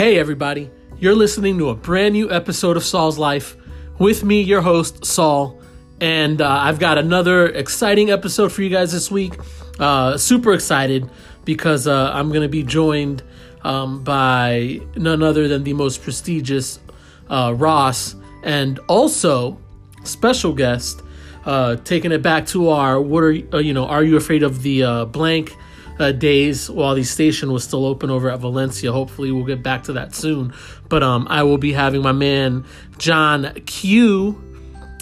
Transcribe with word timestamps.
Hey, 0.00 0.18
everybody. 0.18 0.70
You're 0.98 1.14
listening 1.14 1.58
to 1.58 1.68
a 1.68 1.74
brand 1.74 2.14
new 2.14 2.32
episode 2.32 2.78
of 2.78 2.84
Saul's 2.84 3.18
Life 3.18 3.54
with 3.98 4.24
me, 4.24 4.40
your 4.40 4.62
host, 4.62 5.04
Saul. 5.04 5.60
And 6.00 6.40
uh, 6.40 6.48
I've 6.48 6.78
got 6.78 6.96
another 6.96 7.48
exciting 7.48 8.10
episode 8.10 8.50
for 8.50 8.62
you 8.62 8.70
guys 8.70 8.92
this 8.92 9.10
week. 9.10 9.34
Uh, 9.78 10.16
super 10.16 10.54
excited 10.54 11.10
because 11.44 11.86
uh, 11.86 12.12
I'm 12.14 12.30
going 12.30 12.40
to 12.40 12.48
be 12.48 12.62
joined 12.62 13.22
um, 13.60 14.02
by 14.02 14.80
none 14.96 15.22
other 15.22 15.48
than 15.48 15.64
the 15.64 15.74
most 15.74 16.02
prestigious 16.02 16.80
uh, 17.28 17.52
Ross 17.54 18.14
and 18.42 18.80
also 18.88 19.58
special 20.04 20.54
guest 20.54 21.02
uh, 21.44 21.76
taking 21.76 22.10
it 22.10 22.22
back 22.22 22.46
to 22.46 22.70
our 22.70 22.98
what 22.98 23.22
are 23.22 23.36
uh, 23.52 23.58
you 23.58 23.74
know 23.74 23.84
are 23.84 24.02
you 24.02 24.16
afraid 24.16 24.42
of 24.42 24.62
the 24.62 25.06
blank 25.12 25.54
uh, 26.00 26.12
days 26.12 26.70
while 26.70 26.94
the 26.94 27.04
station 27.04 27.52
was 27.52 27.62
still 27.62 27.84
open 27.84 28.10
over 28.10 28.30
at 28.30 28.40
Valencia. 28.40 28.90
Hopefully, 28.90 29.30
we'll 29.30 29.44
get 29.44 29.62
back 29.62 29.84
to 29.84 29.92
that 29.92 30.14
soon. 30.14 30.52
But 30.88 31.02
um, 31.02 31.26
I 31.28 31.42
will 31.42 31.58
be 31.58 31.72
having 31.72 32.02
my 32.02 32.12
man 32.12 32.64
John 32.98 33.52
Q, 33.66 34.42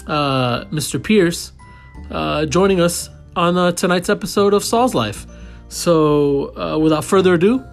uh, 0.05 0.65
Mr. 0.65 1.01
Pierce, 1.01 1.53
uh, 2.11 2.45
joining 2.45 2.81
us 2.81 3.09
on 3.35 3.57
uh, 3.57 3.71
tonight's 3.71 4.09
episode 4.09 4.53
of 4.53 4.63
Saul's 4.63 4.93
Life. 4.93 5.25
So, 5.69 6.57
uh, 6.57 6.77
without 6.77 7.05
further 7.05 7.35
ado, 7.35 7.63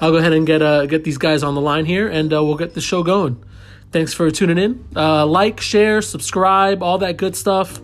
I'll 0.00 0.12
go 0.12 0.18
ahead 0.18 0.32
and 0.32 0.46
get 0.46 0.62
uh, 0.62 0.86
get 0.86 1.02
these 1.02 1.18
guys 1.18 1.42
on 1.42 1.54
the 1.54 1.60
line 1.60 1.86
here, 1.86 2.06
and 2.06 2.30
we'll 2.30 2.56
get 2.56 2.74
the 2.74 2.80
show 2.80 3.02
going. 3.02 3.42
Thanks 3.90 4.12
for 4.14 4.30
tuning 4.30 4.58
in. 4.58 4.86
Like, 4.94 5.60
share, 5.60 6.02
subscribe, 6.02 6.82
all 6.82 6.98
that 6.98 7.16
good 7.16 7.34
stuff. 7.34 7.80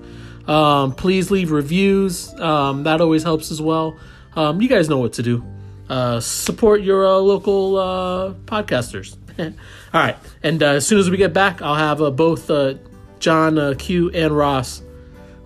Um, 0.46 0.92
please 0.94 1.30
leave 1.30 1.50
reviews. 1.50 2.32
Um, 2.34 2.82
that 2.84 3.00
always 3.00 3.22
helps 3.22 3.50
as 3.50 3.62
well. 3.62 3.98
Um, 4.34 4.62
you 4.62 4.68
guys 4.68 4.88
know 4.88 4.98
what 4.98 5.12
to 5.14 5.22
do. 5.22 5.44
Uh, 5.88 6.18
support 6.20 6.80
your 6.80 7.06
uh, 7.06 7.16
local 7.16 7.76
uh, 7.76 8.32
podcasters. 8.46 9.16
all 9.38 10.00
right, 10.00 10.16
and 10.42 10.62
uh, 10.62 10.66
as 10.66 10.86
soon 10.86 10.98
as 10.98 11.10
we 11.10 11.16
get 11.18 11.34
back, 11.34 11.60
I'll 11.60 11.74
have 11.74 12.00
uh, 12.00 12.10
both 12.10 12.50
uh, 12.50 12.74
John 13.18 13.58
uh, 13.58 13.74
Q 13.78 14.10
and 14.10 14.34
Ross 14.34 14.82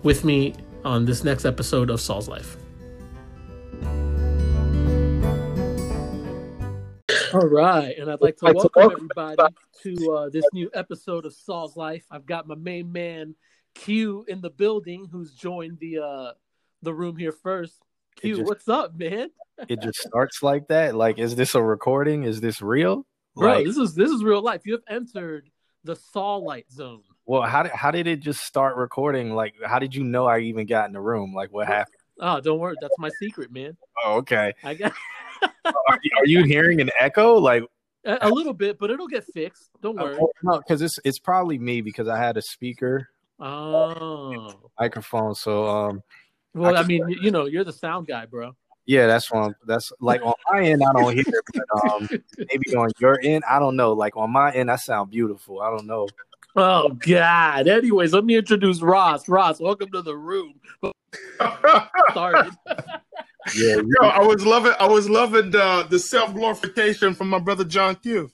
with 0.03 0.25
me 0.25 0.55
on 0.85 1.05
this 1.05 1.25
next 1.25 1.45
episode 1.45 1.91
of 1.91 2.01
Saul's 2.01 2.29
Life. 2.29 2.57
All 7.35 7.49
right, 7.49 7.99
and 7.99 8.09
I'd 8.09 8.21
like 8.21 8.37
to 8.37 8.53
welcome 8.53 8.83
everybody 8.83 9.55
to 9.83 10.13
uh, 10.13 10.29
this 10.29 10.45
new 10.53 10.71
episode 10.75 11.27
of 11.27 11.35
Saul's 11.35 11.77
Life. 11.77 12.05
I've 12.11 12.25
got 12.25 12.47
my 12.47 12.55
main 12.55 12.93
man 12.93 13.35
Q 13.75 14.25
in 14.29 14.41
the 14.41 14.51
building, 14.51 15.09
who's 15.11 15.33
joined 15.33 15.79
the 15.81 15.99
uh, 15.99 16.33
the 16.83 16.95
room 16.95 17.17
here 17.17 17.33
first. 17.33 17.86
Q, 18.17 18.37
just- 18.37 18.49
what's 18.49 18.69
up, 18.69 18.95
man? 18.97 19.31
it 19.69 19.81
just 19.81 19.99
starts 19.99 20.43
like 20.43 20.69
that. 20.69 20.95
Like, 20.95 21.19
is 21.19 21.35
this 21.37 21.55
a 21.55 21.63
recording? 21.63 22.25
Is 22.25 22.41
this 22.41 22.61
real? 22.61 23.07
Bro, 23.35 23.55
Like, 23.55 23.67
this 23.67 23.77
is 23.77 23.95
this 23.95 24.11
is 24.11 24.23
real 24.25 24.43
life. 24.43 24.63
You 24.65 24.73
have 24.73 24.83
entered 24.89 25.51
the 25.85 25.97
Saul 25.97 26.45
Light 26.45 26.71
Zone. 26.73 27.03
well, 27.27 27.43
how 27.43 27.63
did 27.63 27.73
how 27.73 27.91
did 27.91 28.07
it 28.07 28.21
just 28.21 28.41
start 28.41 28.77
recording? 28.77 29.35
Like, 29.35 29.55
how 29.65 29.79
did 29.79 29.95
you 29.95 30.05
know 30.05 30.27
I 30.27 30.41
even 30.41 30.67
got 30.67 30.87
in 30.87 30.93
the 30.93 31.01
room? 31.01 31.35
Like, 31.35 31.53
what 31.53 31.67
happened? 31.67 31.97
Oh, 32.19 32.41
don't 32.41 32.59
worry, 32.59 32.77
that's 32.81 32.99
my 32.99 33.11
secret, 33.21 33.53
man. 33.53 33.77
Oh, 34.05 34.17
okay. 34.19 34.55
I 34.65 34.73
got 34.75 34.93
Are 35.67 35.99
you, 36.03 36.11
are 36.19 36.27
you 36.27 36.45
hearing 36.45 36.81
an 36.81 36.91
echo? 36.99 37.35
Like, 37.35 37.63
a, 38.07 38.19
a 38.23 38.31
little 38.31 38.55
bit, 38.55 38.79
but 38.79 38.91
it'll 38.91 39.07
get 39.09 39.25
fixed. 39.35 39.69
Don't 39.83 39.97
worry. 39.97 40.17
oh, 40.19 40.31
no, 40.43 40.59
because 40.59 40.81
it's 40.81 40.99
it's 41.05 41.19
probably 41.19 41.59
me 41.59 41.83
because 41.83 42.09
I 42.09 42.17
had 42.19 42.37
a 42.39 42.43
speaker 42.43 43.09
Oh, 43.39 44.51
microphone. 44.81 45.35
So, 45.35 45.67
um, 45.67 46.03
well, 46.57 46.77
I 46.77 46.81
I 46.81 46.85
mean, 46.85 47.09
you, 47.09 47.19
you 47.23 47.31
know, 47.31 47.47
you're 47.47 47.65
the 47.65 47.73
sound 47.73 48.07
guy, 48.07 48.27
bro. 48.27 48.57
yeah, 48.87 49.07
that's 49.07 49.31
one. 49.31 49.55
That's 49.67 49.93
like 50.01 50.23
on 50.23 50.35
my 50.51 50.63
end, 50.63 50.83
I 50.83 50.93
don't 50.93 51.13
hear 51.15 51.25
it, 51.27 51.45
but 51.55 51.93
um, 51.93 52.09
maybe 52.39 52.75
on 52.75 52.91
your 52.99 53.21
end, 53.23 53.45
I 53.49 53.59
don't 53.59 53.77
know. 53.77 53.93
Like 53.93 54.17
on 54.17 54.31
my 54.31 54.53
end, 54.53 54.71
I 54.71 54.77
sound 54.77 55.11
beautiful. 55.11 55.61
I 55.61 55.71
don't 55.71 55.87
know. 55.87 56.09
Oh 56.57 56.89
God. 56.89 57.69
Anyways, 57.69 58.15
let 58.15 58.25
me 58.25 58.37
introduce 58.37 58.81
Ross. 58.81 59.29
Ross, 59.29 59.61
welcome 59.61 59.91
to 59.93 60.01
the 60.01 60.17
room. 60.17 60.55
Sorry. 62.15 62.49
Yeah, 63.55 63.77
Yo, 63.77 64.09
I 64.09 64.23
was 64.23 64.45
loving, 64.45 64.73
I 64.81 64.89
was 64.89 65.09
loving 65.09 65.51
the 65.51 65.87
the 65.89 65.99
self 65.99 66.35
glorification 66.35 67.15
from 67.15 67.29
my 67.29 67.39
brother 67.39 67.65
John 67.65 67.95
Q. 67.97 68.31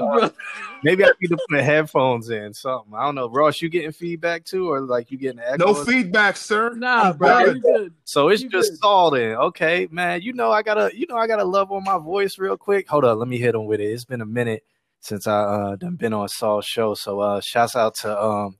maybe 0.82 1.04
I 1.04 1.10
need 1.20 1.28
to 1.28 1.36
put 1.36 1.56
the 1.56 1.62
headphones 1.62 2.30
in. 2.30 2.52
Something. 2.54 2.94
I 2.94 3.04
don't 3.04 3.14
know. 3.14 3.28
Ross, 3.28 3.60
you 3.60 3.68
getting 3.68 3.92
feedback 3.92 4.44
too, 4.44 4.70
or 4.70 4.80
like 4.80 5.10
you 5.10 5.18
getting 5.18 5.40
echo? 5.40 5.72
No 5.72 5.84
feedback, 5.84 6.36
sir. 6.36 6.74
Nah, 6.74 7.12
bro, 7.12 7.38
you 7.40 7.60
good. 7.60 7.94
So 8.04 8.28
it's 8.28 8.42
You 8.42 8.50
just 8.50 8.72
good. 8.72 8.78
Saul 8.78 9.10
then. 9.10 9.36
Okay, 9.36 9.88
man. 9.90 10.22
You 10.22 10.32
know 10.32 10.50
I 10.50 10.62
gotta 10.62 10.90
you 10.96 11.06
know 11.08 11.16
I 11.16 11.26
gotta 11.26 11.44
love 11.44 11.70
on 11.72 11.84
my 11.84 11.98
voice 11.98 12.38
real 12.38 12.56
quick. 12.56 12.88
Hold 12.88 13.04
on, 13.04 13.18
let 13.18 13.28
me 13.28 13.38
hit 13.38 13.54
him 13.54 13.66
with 13.66 13.80
it. 13.80 13.84
It's 13.84 14.04
been 14.04 14.20
a 14.20 14.26
minute 14.26 14.64
since 15.00 15.26
I 15.26 15.40
uh 15.40 15.76
done 15.76 15.96
been 15.96 16.12
on 16.12 16.28
Saul's 16.28 16.66
show. 16.66 16.94
So 16.94 17.20
uh 17.20 17.40
shouts 17.40 17.76
out 17.76 17.94
to 17.96 18.22
um 18.22 18.58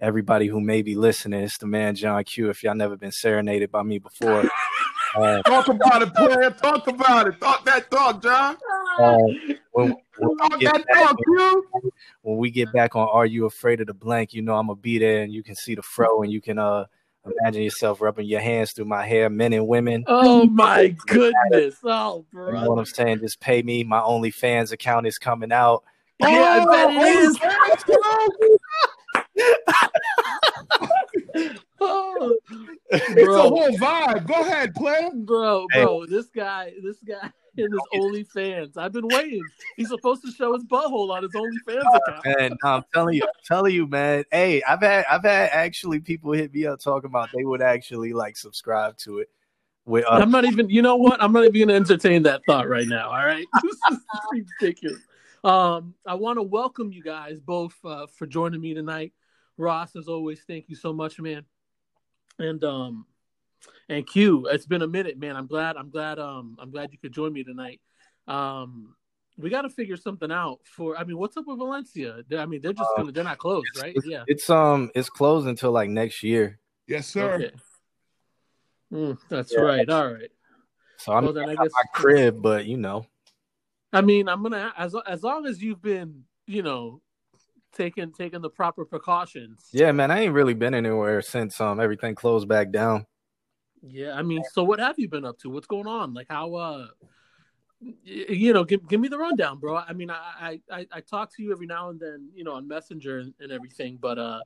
everybody 0.00 0.46
who 0.46 0.60
may 0.60 0.82
be 0.82 0.94
listening. 0.94 1.42
It's 1.42 1.58
the 1.58 1.66
man 1.66 1.94
John 1.94 2.22
Q. 2.24 2.50
If 2.50 2.62
y'all 2.62 2.74
never 2.74 2.96
been 2.96 3.12
serenaded 3.12 3.70
by 3.70 3.82
me 3.82 3.98
before. 3.98 4.44
Uh, 5.16 5.42
Talk 5.42 5.68
about 5.68 6.02
it, 6.02 6.12
player. 6.14 6.50
Talk 6.50 6.86
about 6.88 7.28
it. 7.28 7.40
Talk 7.40 7.64
that 7.66 7.90
talk, 7.90 8.22
John. 8.22 8.56
uh, 8.98 9.16
when, 9.72 9.94
when, 10.18 10.36
Talk 10.38 10.52
we 10.54 10.58
get 10.58 10.72
that 10.74 10.86
back, 10.86 11.04
talk, 11.06 11.16
Q. 11.24 11.64
when 12.22 12.36
we 12.38 12.50
get 12.50 12.72
back 12.72 12.96
on 12.96 13.08
Are 13.08 13.26
You 13.26 13.46
Afraid 13.46 13.80
of 13.80 13.86
the 13.86 13.94
Blank, 13.94 14.34
you 14.34 14.42
know 14.42 14.54
I'm 14.54 14.66
gonna 14.66 14.76
be 14.76 14.98
there 14.98 15.22
and 15.22 15.32
you 15.32 15.42
can 15.42 15.54
see 15.54 15.74
the 15.74 15.82
fro 15.82 16.22
and 16.22 16.32
you 16.32 16.40
can 16.40 16.58
uh 16.58 16.84
imagine 17.40 17.62
yourself 17.62 18.00
rubbing 18.00 18.26
your 18.26 18.40
hands 18.40 18.72
through 18.72 18.84
my 18.86 19.06
hair, 19.06 19.30
men 19.30 19.52
and 19.52 19.66
women. 19.68 20.04
Oh 20.06 20.46
my 20.46 20.88
goodness. 21.06 21.76
Oh, 21.84 22.24
You 22.32 22.40
know 22.52 22.70
what. 22.70 22.78
I'm 22.78 22.84
saying? 22.84 23.20
Just 23.20 23.40
pay 23.40 23.62
me. 23.62 23.82
My 23.84 24.00
OnlyFans 24.00 24.72
account 24.72 25.06
is 25.06 25.16
coming 25.18 25.52
out. 25.52 25.84
Yeah, 26.18 26.28
I 26.28 26.64
bet 26.64 26.90
it 26.90 27.38
Oh, 29.36 29.58
is. 31.46 31.54
let's. 31.80 32.36
Oh, 32.90 32.96
It's 33.16 33.34
a 33.34 33.40
whole 33.42 33.70
vibe. 33.78 34.26
Go 34.26 34.34
ahead, 34.40 34.74
play, 34.74 35.10
bro, 35.12 35.66
Hey. 35.72 35.82
bro. 35.82 36.06
This 36.06 36.26
guy, 36.26 36.72
this 36.82 36.98
guy 36.98 37.30
in 37.56 37.72
his 37.72 37.80
OnlyFans. 37.92 38.76
I've 38.76 38.92
been 38.92 39.08
waiting. 39.08 39.48
He's 39.76 39.88
supposed 39.88 40.22
to 40.24 40.30
show 40.30 40.54
his 40.54 40.64
butthole 40.64 41.10
on 41.10 41.22
his 41.22 41.32
OnlyFans 41.32 41.84
account. 41.94 42.24
Man, 42.24 42.56
no, 42.62 42.70
I'm 42.70 42.84
telling 42.92 43.14
you, 43.16 43.22
I'm 43.22 43.28
telling 43.44 43.74
you, 43.74 43.86
man. 43.86 44.24
Hey, 44.30 44.62
I've 44.62 44.80
had 44.80 45.04
I've 45.10 45.24
had 45.24 45.50
actually 45.52 46.00
people 46.00 46.32
hit 46.32 46.54
me 46.54 46.66
up 46.66 46.80
talking 46.80 47.08
about 47.08 47.30
they 47.34 47.44
would 47.44 47.62
actually 47.62 48.12
like 48.12 48.36
subscribe 48.36 48.96
to 48.98 49.18
it. 49.18 49.30
With 49.86 50.04
uh, 50.04 50.10
I'm 50.10 50.30
not 50.30 50.44
even. 50.44 50.70
You 50.70 50.82
know 50.82 50.96
what? 50.96 51.22
I'm 51.22 51.32
not 51.32 51.44
even 51.44 51.52
going 51.54 51.68
to 51.68 51.74
entertain 51.74 52.22
that 52.22 52.42
thought 52.46 52.68
right 52.68 52.86
now. 52.86 53.08
All 53.08 53.26
right, 53.26 53.44
this 53.62 53.76
is 53.90 53.98
ridiculous. 54.60 55.00
Um, 55.42 55.94
I 56.06 56.14
want 56.14 56.38
to 56.38 56.42
welcome 56.42 56.90
you 56.92 57.02
guys 57.02 57.38
both 57.40 57.74
uh, 57.84 58.06
for 58.06 58.26
joining 58.26 58.60
me 58.60 58.72
tonight. 58.72 59.12
Ross, 59.58 59.94
as 59.94 60.08
always, 60.08 60.42
thank 60.46 60.68
you 60.68 60.76
so 60.76 60.92
much, 60.92 61.20
man. 61.20 61.44
And 62.38 62.62
um, 62.64 63.06
and 63.88 64.06
Q, 64.06 64.46
it's 64.50 64.66
been 64.66 64.82
a 64.82 64.86
minute, 64.88 65.18
man. 65.18 65.36
I'm 65.36 65.46
glad. 65.46 65.76
I'm 65.76 65.90
glad. 65.90 66.18
Um, 66.18 66.56
I'm 66.60 66.70
glad 66.70 66.90
you 66.92 66.98
could 66.98 67.12
join 67.12 67.32
me 67.32 67.44
tonight. 67.44 67.80
Um, 68.26 68.94
we 69.38 69.50
got 69.50 69.62
to 69.62 69.68
figure 69.70 69.96
something 69.96 70.30
out 70.32 70.60
for. 70.64 70.96
I 70.96 71.04
mean, 71.04 71.18
what's 71.18 71.36
up 71.36 71.44
with 71.46 71.58
Valencia? 71.58 72.22
They're- 72.28 72.38
I 72.40 72.46
mean, 72.46 72.60
they're 72.60 72.72
just 72.72 72.88
Uh, 72.96 73.02
gonna. 73.02 73.12
They're 73.12 73.24
not 73.24 73.38
closed, 73.38 73.66
it's, 73.74 73.82
right? 73.82 73.96
it's- 73.96 74.06
Yeah. 74.06 74.24
it's 74.26 74.48
um 74.50 74.90
it's 74.94 75.10
closed 75.10 75.46
until 75.46 75.70
like 75.72 75.88
next 75.90 76.22
year. 76.22 76.58
Yes, 76.86 77.06
sir. 77.08 77.34
Okay. 77.34 77.52
Mm, 78.92 79.18
that's 79.28 79.52
Yeah. 79.52 79.60
right. 79.60 79.88
All 79.88 80.12
right. 80.12 80.30
So 80.98 81.12
I'm 81.12 81.24
Well, 81.24 81.32
then 81.32 81.48
I 81.50 81.54
guess- 81.56 81.72
my 81.72 81.84
crib, 81.92 82.40
but 82.42 82.66
you 82.66 82.76
know, 82.76 83.06
I 83.92 84.00
mean, 84.00 84.28
I'm 84.28 84.42
gonna 84.42 84.72
as 84.76 84.94
as 85.06 85.22
long 85.22 85.46
as 85.46 85.62
you've 85.62 85.82
been, 85.82 86.24
you 86.46 86.62
know, 86.62 87.00
taking 87.74 88.12
taking 88.12 88.40
the 88.40 88.50
proper 88.50 88.84
precautions. 88.84 89.68
yeah, 89.72 89.92
man, 89.92 90.10
I 90.10 90.20
ain't 90.20 90.34
really 90.34 90.54
been 90.54 90.74
anywhere 90.74 91.22
since 91.22 91.60
um 91.60 91.80
everything 91.80 92.14
closed 92.14 92.48
back 92.48 92.70
down. 92.70 93.06
Yeah. 93.86 94.14
I 94.14 94.22
mean, 94.22 94.42
so 94.52 94.64
what 94.64 94.80
have 94.80 94.98
you 94.98 95.08
been 95.08 95.24
up 95.24 95.38
to? 95.40 95.50
What's 95.50 95.66
going 95.66 95.86
on? 95.86 96.14
Like 96.14 96.28
how 96.30 96.54
uh 96.54 96.86
you 98.02 98.52
know, 98.52 98.64
give 98.64 98.88
give 98.88 99.00
me 99.00 99.08
the 99.08 99.18
rundown, 99.18 99.58
bro. 99.58 99.76
I 99.76 99.92
mean, 99.92 100.10
I 100.10 100.60
I 100.70 100.86
I, 100.90 101.00
talk 101.00 101.34
to 101.36 101.42
you 101.42 101.52
every 101.52 101.66
now 101.66 101.90
and 101.90 102.00
then, 102.00 102.30
you 102.34 102.44
know, 102.44 102.52
on 102.52 102.66
Messenger 102.66 103.18
and, 103.18 103.34
and 103.40 103.52
everything, 103.52 103.98
but 104.00 104.18
uh, 104.18 104.40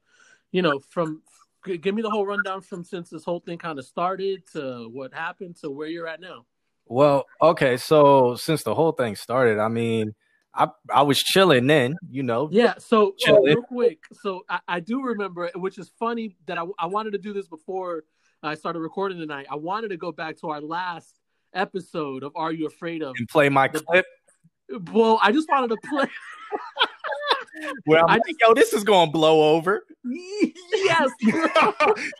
you 0.51 0.63
know, 0.63 0.81
from 0.81 1.23
give 1.65 1.95
me 1.95 2.03
the 2.03 2.11
whole 2.11 2.27
rundown 2.27 2.63
from 2.63 2.83
since 2.83 3.11
this 3.11 3.25
whole 3.25 3.41
thing 3.41 3.59
kind 3.59 3.79
of 3.79 3.85
started 3.85 4.43
to 4.53 4.89
what 4.93 5.15
happened 5.15 5.57
to 5.57 5.71
where 5.71 5.89
you're 5.89 6.09
at 6.09 6.21
now. 6.21 6.47
Well, 6.87 7.27
okay, 7.41 7.77
so 7.77 8.35
since 8.37 8.63
the 8.63 8.75
whole 8.75 8.93
thing 8.93 9.15
started, 9.15 9.59
I 9.59 9.69
mean, 9.69 10.15
I 10.55 10.69
I 10.93 11.03
was 11.03 11.19
chilling 11.19 11.67
then, 11.67 11.97
you 12.11 12.23
know. 12.23 12.49
Yeah. 12.51 12.75
So 12.79 13.15
uh, 13.29 13.41
real 13.41 13.63
quick, 13.63 13.99
so 14.23 14.43
I, 14.49 14.61
I 14.69 14.81
do 14.81 15.03
remember, 15.03 15.51
which 15.55 15.79
is 15.79 15.91
funny 15.99 16.37
that 16.47 16.59
I, 16.59 16.65
I 16.79 16.87
wanted 16.87 17.13
to 17.13 17.19
do 17.19 17.33
this 17.33 17.49
before 17.49 18.05
I 18.43 18.55
started 18.55 18.81
recording 18.81 19.19
tonight. 19.19 19.47
I 19.51 19.57
wanted 19.57 19.89
to 19.89 19.97
go 19.97 20.13
back 20.13 20.39
to 20.41 20.49
our 20.49 20.61
last 20.61 21.19
episode 21.55 22.23
of 22.23 22.33
Are 22.37 22.53
You 22.53 22.67
Afraid 22.67 23.03
of? 23.03 23.15
And 23.19 23.29
play 23.29 23.49
my 23.49 23.69
The- 23.69 23.81
clip 23.81 24.07
Well, 24.93 25.19
I 25.23 25.33
just 25.33 25.49
wanted 25.51 25.69
to 25.69 25.77
play. 25.89 26.07
Well, 27.87 28.05
I'm 28.09 28.11
I 28.11 28.21
like, 28.25 28.37
yo, 28.41 28.55
this 28.55 28.73
is 28.73 28.85
gonna 28.85 29.11
blow 29.11 29.57
over. 29.57 29.85
yes. 30.05 31.11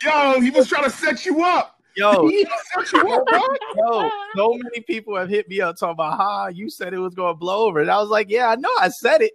Yo, 0.03 0.41
he 0.41 0.49
was 0.49 0.67
trying 0.67 0.83
to 0.83 0.89
set 0.89 1.25
you 1.25 1.43
up. 1.43 1.78
Yo, 1.99 2.29
Set 2.73 2.93
you 2.93 3.13
up, 3.13 3.25
bro. 3.27 3.41
yo, 3.75 4.09
so 4.35 4.53
many 4.53 4.81
people 4.81 5.17
have 5.17 5.27
hit 5.29 5.49
me 5.49 5.59
up 5.59 5.75
talking 5.77 5.93
about 5.93 6.17
how 6.17 6.47
you 6.47 6.69
said 6.69 6.93
it 6.93 6.99
was 6.99 7.13
going 7.13 7.33
to 7.33 7.37
blow 7.37 7.67
over. 7.67 7.81
And 7.81 7.91
I 7.91 7.97
was 7.99 8.09
like, 8.09 8.29
yeah, 8.29 8.49
I 8.49 8.55
know 8.55 8.69
I 8.79 8.89
said 8.89 9.21
it. 9.21 9.33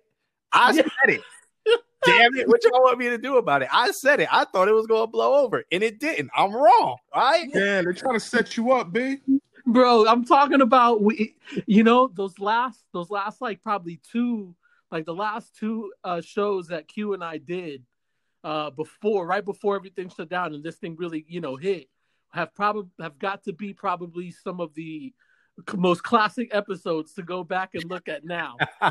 I 0.53 0.73
said 0.73 0.87
it. 1.09 1.21
Damn 2.07 2.35
it. 2.37 2.49
What 2.49 2.63
y'all 2.65 2.83
want 2.83 2.99
me 2.99 3.09
to 3.09 3.19
do 3.19 3.37
about 3.37 3.63
it? 3.63 3.69
I 3.73 3.91
said 3.91 4.21
it. 4.21 4.29
I 4.31 4.45
thought 4.45 4.69
it 4.69 4.75
was 4.75 4.87
going 4.87 5.03
to 5.03 5.07
blow 5.11 5.43
over 5.45 5.65
and 5.73 5.83
it 5.83 5.99
didn't. 6.01 6.31
I'm 6.37 6.55
wrong. 6.55 6.97
All 7.13 7.23
right. 7.23 7.49
Yeah, 7.53 7.83
they're 7.83 7.93
trying 7.93 8.15
to 8.15 8.21
set 8.21 8.57
you 8.57 8.73
up, 8.73 8.93
B. 8.93 9.19
bro 9.67 10.07
i'm 10.07 10.27
talking 10.27 10.61
about 10.61 11.03
we 11.03 11.35
you 11.67 11.83
know 11.83 12.11
those 12.15 12.39
last 12.39 12.85
those 12.93 13.09
last 13.09 13.41
like 13.41 13.63
probably 13.63 13.99
two 14.13 14.55
like 14.91 15.07
the 15.07 15.15
last 15.15 15.57
two 15.57 15.91
uh 16.05 16.21
shows 16.21 16.69
that 16.69 16.87
q 16.87 17.15
and 17.15 17.25
i 17.25 17.39
did 17.39 17.83
uh 18.45 18.69
before 18.69 19.27
right 19.27 19.47
before 19.47 19.75
everything 19.75 20.11
shut 20.11 20.29
down 20.29 20.53
and 20.55 20.63
this 20.63 20.77
thing 20.77 20.95
really 20.99 21.25
you 21.29 21.41
know 21.41 21.57
hit 21.57 21.89
have 22.35 22.55
probably 22.55 22.91
have 23.01 23.19
got 23.19 23.45
to 23.45 23.53
be 23.53 23.73
probably 23.73 24.31
some 24.31 24.61
of 24.61 24.75
the 24.75 25.13
most 25.77 26.03
classic 26.03 26.49
episodes 26.53 27.15
to 27.15 27.23
go 27.23 27.45
back 27.45 27.71
and 27.75 27.85
look 27.85 28.09
at 28.09 28.25
now 28.25 28.57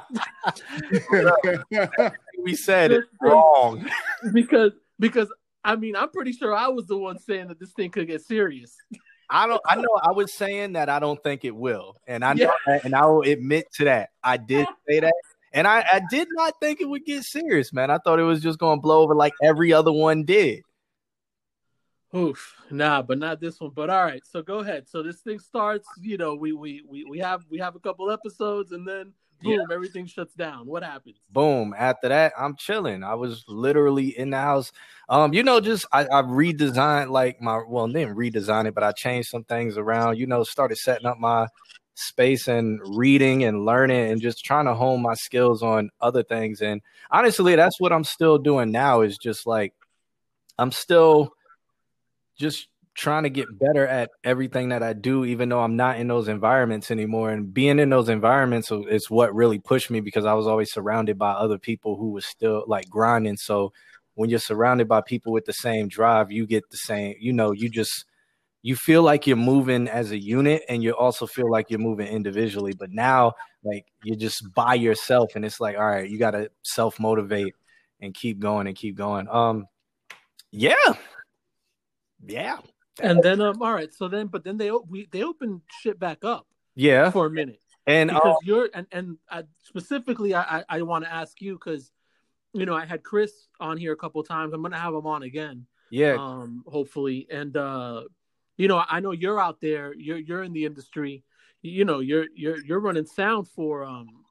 We 2.42 2.56
said 2.56 2.92
it 2.92 3.04
wrong. 3.22 3.86
because 4.32 4.72
because 5.00 5.32
i 5.66 5.76
mean 5.76 5.96
i'm 5.96 6.10
pretty 6.10 6.32
sure 6.32 6.56
i 6.56 6.68
was 6.68 6.88
the 6.88 6.98
one 6.98 7.20
saying 7.20 7.50
that 7.50 7.60
this 7.60 7.74
thing 7.74 7.90
could 7.90 8.08
get 8.08 8.22
serious 8.22 8.78
I 9.30 9.48
don't. 9.48 9.62
I 9.68 9.76
know. 9.76 10.00
I 10.02 10.12
was 10.12 10.32
saying 10.34 10.74
that 10.74 10.90
I 10.90 11.00
don't 11.00 11.22
think 11.24 11.44
it 11.44 11.56
will, 11.56 11.96
and 12.08 12.24
I 12.24 12.34
know, 12.34 12.52
that, 12.68 12.86
and 12.86 12.94
I 12.94 13.06
will 13.08 13.22
admit 13.22 13.66
to 13.76 13.86
that. 13.86 14.10
I 14.24 14.38
did 14.38 14.68
say 14.88 15.00
that, 15.00 15.14
and 15.54 15.68
I, 15.68 15.80
I 15.92 16.02
did 16.10 16.28
not 16.34 16.54
think 16.62 16.82
it 16.82 16.86
would 16.86 17.06
get 17.06 17.24
serious, 17.24 17.74
man. 17.74 17.90
I 17.90 17.98
thought 17.98 18.20
it 18.20 18.24
was 18.24 18.42
just 18.42 18.60
going 18.60 18.78
to 18.78 18.82
blow 18.82 19.02
over 19.02 19.16
like 19.16 19.34
every 19.42 19.74
other 19.74 19.92
one 19.92 20.24
did. 20.24 20.62
Oof, 22.16 22.56
nah, 22.70 23.02
but 23.02 23.18
not 23.18 23.40
this 23.40 23.60
one. 23.60 23.72
But 23.74 23.90
all 23.90 24.06
right, 24.06 24.22
so 24.26 24.44
go 24.44 24.60
ahead. 24.60 24.88
So 24.88 25.02
this 25.02 25.22
thing 25.22 25.40
starts. 25.40 25.88
You 26.00 26.18
know, 26.18 26.36
we 26.36 26.52
we 26.52 26.84
we, 26.88 27.06
we 27.06 27.20
have 27.20 27.44
we 27.50 27.58
have 27.58 27.76
a 27.76 27.80
couple 27.80 28.12
episodes, 28.12 28.72
and 28.72 28.88
then 28.88 29.14
boom, 29.42 29.66
everything 29.72 30.06
shuts 30.06 30.36
down. 30.36 30.68
What 30.68 30.84
happens? 30.84 31.18
Boom. 31.32 31.74
After 31.76 32.10
that, 32.10 32.34
I'm 32.38 32.56
chilling. 32.56 33.04
I 33.04 33.16
was 33.16 33.44
literally 33.48 34.18
in 34.18 34.30
the 34.30 34.38
house. 34.38 34.72
Um, 35.10 35.34
you 35.34 35.42
know, 35.42 35.60
just 35.60 35.88
I, 35.92 36.04
I 36.04 36.22
redesigned 36.22 37.10
like 37.10 37.42
my 37.42 37.62
well, 37.68 37.88
didn't 37.88 38.16
redesign 38.16 38.68
it, 38.68 38.76
but 38.76 38.84
I 38.84 38.92
changed 38.92 39.30
some 39.30 39.44
things 39.44 39.78
around. 39.78 40.20
You 40.20 40.28
know, 40.28 40.44
started 40.44 40.78
setting 40.78 41.08
up 41.08 41.18
my 41.18 41.48
space 41.96 42.48
and 42.48 42.80
reading 42.96 43.44
and 43.44 43.66
learning 43.66 44.12
and 44.12 44.22
just 44.22 44.44
trying 44.44 44.66
to 44.66 44.76
hone 44.76 45.02
my 45.02 45.14
skills 45.16 45.64
on 45.64 45.90
other 46.02 46.24
things. 46.24 46.62
And 46.62 46.82
honestly, 47.10 47.56
that's 47.56 47.80
what 47.80 47.92
I'm 47.92 48.04
still 48.04 48.38
doing 48.38 48.72
now. 48.72 49.02
Is 49.02 49.18
just 49.18 49.48
like 49.48 49.74
I'm 50.60 50.72
still 50.72 51.34
just 52.38 52.68
trying 52.96 53.24
to 53.24 53.30
get 53.30 53.60
better 53.60 53.88
at 53.88 54.12
everything 54.24 54.70
that 54.70 54.84
I 54.84 54.94
do, 54.94 55.26
even 55.26 55.50
though 55.50 55.62
I'm 55.62 55.76
not 55.76 55.98
in 55.98 56.08
those 56.08 56.28
environments 56.28 56.92
anymore. 56.92 57.32
And 57.32 57.54
being 57.54 57.80
in 57.80 57.90
those 57.90 58.10
environments 58.10 58.72
is 58.72 59.10
what 59.10 59.34
really 59.34 59.60
pushed 59.60 59.90
me 59.90 60.00
because 60.00 60.26
I 60.26 60.34
was 60.34 60.48
always 60.48 60.72
surrounded 60.72 61.18
by 61.18 61.32
other 61.32 61.58
people 61.58 61.98
who 61.98 62.12
was 62.12 62.26
still 62.26 62.64
like 62.68 62.90
grinding. 62.90 63.38
So 63.38 63.74
when 64.16 64.30
you're 64.30 64.40
surrounded 64.40 64.88
by 64.88 65.02
people 65.02 65.34
with 65.34 65.46
the 65.46 65.54
same 65.54 65.88
drive, 65.88 66.32
you 66.32 66.46
get 66.46 66.70
the 66.70 66.78
same, 66.78 67.16
you 67.20 67.34
know, 67.34 67.52
you 67.52 67.70
just 67.70 68.06
you 68.62 68.76
feel 68.76 69.04
like 69.04 69.28
you're 69.28 69.36
moving 69.36 69.90
as 69.90 70.12
a 70.12 70.18
unit 70.18 70.64
and 70.70 70.82
you 70.82 70.96
also 70.96 71.28
feel 71.28 71.52
like 71.52 71.70
you're 71.70 71.80
moving 71.80 72.08
individually. 72.08 72.74
But 72.78 72.92
now 72.92 73.34
like 73.64 73.86
you're 74.04 74.16
just 74.18 74.54
by 74.54 74.76
yourself 74.76 75.36
and 75.36 75.44
it's 75.44 75.60
like, 75.60 75.78
all 75.78 75.86
right, 75.86 76.10
you 76.10 76.20
gotta 76.20 76.52
self 76.62 77.00
motivate 77.00 77.56
and 78.02 78.14
keep 78.14 78.40
going 78.40 78.68
and 78.68 78.76
keep 78.76 78.96
going. 78.96 79.28
Um 79.30 79.66
yeah. 80.52 80.94
Yeah. 82.26 82.60
And 83.02 83.22
then 83.24 83.42
um, 83.42 83.62
all 83.62 83.74
right. 83.74 83.94
So 83.94 84.08
then, 84.08 84.28
but 84.28 84.44
then 84.44 84.58
they 84.58 84.72
we 84.72 85.08
they 85.12 85.24
open 85.24 85.62
shit 85.82 86.00
back 86.00 86.24
up 86.24 86.46
Yeah. 86.76 87.10
for 87.12 87.26
a 87.26 87.30
minute 87.30 87.60
And 87.88 88.10
because 88.10 88.36
uh, 88.36 88.44
you're 88.44 88.70
and 88.74 88.88
and 88.92 89.18
I, 89.30 89.44
specifically, 89.64 90.34
I 90.36 90.60
I, 90.60 90.64
I 90.70 90.82
want 90.84 91.04
to 91.06 91.12
ask 91.12 91.42
you 91.42 91.54
because 91.56 91.92
you 92.54 92.66
know 92.66 92.76
I 92.76 92.86
had 92.86 93.04
Chris 93.04 93.32
on 93.60 93.78
here 93.78 93.94
a 93.94 93.98
couple 93.98 94.22
times. 94.24 94.54
I'm 94.54 94.62
gonna 94.62 94.78
have 94.78 94.94
him 94.94 95.08
on 95.08 95.24
again. 95.24 95.66
yeah, 95.90 96.14
um 96.16 96.64
hopefully 96.68 97.28
and 97.30 97.58
uh 97.58 98.04
you 98.58 98.68
know 98.68 98.84
i 98.88 99.00
know 99.00 99.12
you're 99.12 99.40
out 99.40 99.60
there 99.62 99.94
you're 99.96 100.18
you're 100.18 100.44
in 100.44 100.54
the 100.54 100.66
industry 100.66 101.24
you 101.62 101.86
know 101.86 102.00
you're 102.00 102.28
you're 102.36 102.58
you're 102.66 102.80
running 102.80 103.06
sound 103.06 103.48
for 103.48 103.84
um 103.84 104.23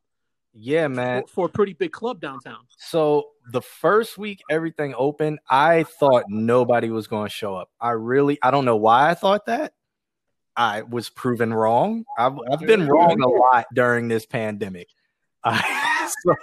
yeah, 0.54 0.88
man. 0.88 1.22
for, 1.22 1.28
for 1.28 1.46
a 1.46 1.49
pretty 1.49 1.72
big 1.72 1.93
club 1.93 2.20
downtown 2.20 2.58
So 2.76 3.28
the 3.50 3.62
first 3.62 4.19
week 4.19 4.43
everything 4.50 4.94
opened, 4.96 5.38
I 5.49 5.84
thought 5.84 6.25
nobody 6.28 6.90
was 6.90 7.06
going 7.06 7.26
to 7.26 7.34
show 7.34 7.54
up. 7.54 7.70
I 7.81 7.90
really, 7.90 8.38
I 8.43 8.50
don't 8.50 8.64
know 8.64 8.76
why 8.76 9.10
I 9.10 9.14
thought 9.14 9.46
that. 9.46 9.72
I 10.54 10.82
was 10.82 11.08
proven 11.08 11.54
wrong. 11.54 12.04
I've, 12.19 12.38
I've 12.50 12.60
been 12.60 12.87
wrong 12.87 13.20
a 13.22 13.28
lot 13.28 13.66
during 13.75 14.08
this 14.08 14.26
pandemic. 14.26 14.88
I, 15.44 15.81
so, 16.25 16.35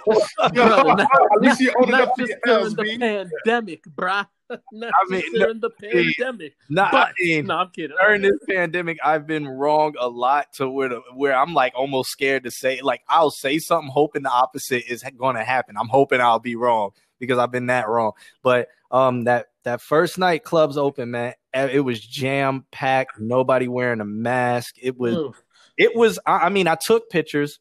not, 0.54 1.00
At 1.00 1.40
least 1.40 1.60
you 1.60 1.72
owned 1.78 1.94
up 1.94 2.14
to 2.16 2.22
just 2.22 2.30
your 2.30 2.38
during 2.44 2.62
L's, 2.62 2.74
the 2.74 2.82
B. 2.82 2.98
pandemic 2.98 3.84
bruh 3.84 4.26
not 4.72 4.92
I 4.92 5.10
mean, 5.10 5.32
during 5.32 5.60
the 5.60 5.70
pandemic 5.70 6.54
not, 6.68 6.90
but 6.90 7.08
I 7.08 7.12
mean, 7.20 7.46
no 7.46 7.56
i'm 7.56 7.70
kidding 7.70 7.96
during 8.00 8.22
this 8.22 8.38
pandemic, 8.48 8.98
I've 9.04 9.26
been 9.26 9.46
wrong 9.46 9.94
a 9.98 10.08
lot 10.08 10.52
to 10.54 10.68
where 10.68 10.88
the, 10.88 11.02
where 11.14 11.36
I'm 11.36 11.54
like 11.54 11.72
almost 11.76 12.10
scared 12.10 12.44
to 12.44 12.50
say 12.50 12.80
like 12.82 13.02
I'll 13.08 13.30
say 13.30 13.58
something 13.58 13.90
hoping 13.90 14.22
the 14.22 14.30
opposite 14.30 14.90
is 14.90 15.04
going 15.16 15.36
to 15.36 15.44
happen. 15.44 15.76
I'm 15.78 15.88
hoping 15.88 16.20
I'll 16.20 16.40
be 16.40 16.56
wrong 16.56 16.90
because 17.20 17.38
I've 17.38 17.52
been 17.52 17.66
that 17.66 17.88
wrong. 17.88 18.12
But 18.42 18.68
um 18.90 19.24
that 19.24 19.46
that 19.62 19.80
first 19.80 20.18
night 20.18 20.42
clubs 20.42 20.76
open, 20.76 21.12
man, 21.12 21.34
eh, 21.54 21.68
it 21.72 21.80
was 21.80 22.00
jam 22.00 22.64
packed. 22.72 23.20
Nobody 23.20 23.68
wearing 23.68 24.00
a 24.00 24.04
mask. 24.04 24.74
It 24.80 24.98
was 24.98 25.32
it 25.80 25.96
was. 25.96 26.18
I, 26.26 26.32
I 26.32 26.48
mean, 26.50 26.68
I 26.68 26.74
took 26.74 27.08
pictures, 27.08 27.58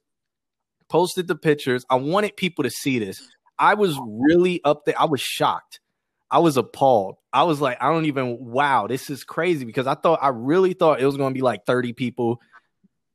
posted 0.89 1.27
the 1.27 1.36
pictures. 1.36 1.86
I 1.89 1.95
wanted 1.95 2.36
people 2.36 2.63
to 2.63 2.69
see 2.69 3.00
this. 3.00 3.21
I 3.57 3.74
was 3.75 3.97
really 4.06 4.62
up 4.63 4.86
there. 4.86 5.00
I 5.00 5.06
was 5.06 5.21
shocked. 5.21 5.80
I 6.31 6.39
was 6.39 6.57
appalled. 6.57 7.15
I 7.33 7.44
was 7.44 7.62
like, 7.62 7.77
I 7.81 7.91
don't 7.91 8.06
even. 8.06 8.38
Wow, 8.39 8.88
this 8.88 9.09
is 9.09 9.24
crazy 9.24 9.65
because 9.65 9.88
I 9.88 9.95
thought 9.95 10.19
I 10.21 10.30
really 10.30 10.74
thought 10.74 11.00
it 11.00 11.06
was 11.06 11.18
going 11.18 11.33
to 11.33 11.38
be 11.38 11.41
like 11.41 11.65
thirty 11.65 11.94
people 11.94 12.41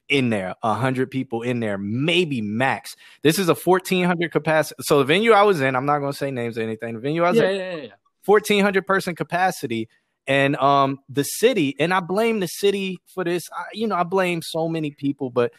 in 0.09 0.31
there, 0.31 0.55
hundred 0.62 1.11
people 1.11 1.43
in 1.43 1.61
there, 1.61 1.79
maybe 1.79 2.41
max. 2.41 2.97
This 3.23 3.38
is 3.38 3.49
a 3.49 3.55
fourteen 3.55 4.05
hundred 4.05 4.32
capacity. 4.32 4.82
So 4.82 4.99
the 4.99 5.05
venue 5.05 5.32
I 5.32 5.43
was 5.43 5.61
in, 5.61 5.77
I'm 5.77 5.87
not 5.87 6.00
going 6.00 6.12
to 6.12 6.19
say 6.19 6.31
names 6.31 6.59
or 6.59 6.62
anything. 6.62 6.94
The 6.94 7.00
venue 7.00 7.23
I 7.23 7.31
was 7.31 7.38
yeah, 7.38 7.49
in, 7.49 7.56
yeah, 7.56 7.75
yeah, 7.77 7.82
yeah. 7.82 7.93
1400 8.25 8.87
person 8.87 9.15
capacity 9.15 9.88
and 10.27 10.56
um 10.56 10.99
the 11.09 11.23
city 11.23 11.77
and 11.79 11.93
i 11.93 12.00
blame 12.00 12.41
the 12.41 12.47
city 12.47 12.99
for 13.06 13.25
this 13.25 13.49
I, 13.53 13.65
you 13.75 13.87
know 13.87 13.97
i 13.97 14.03
blame 14.03 14.41
so 14.43 14.69
many 14.69 14.91
people 14.91 15.31
but 15.31 15.53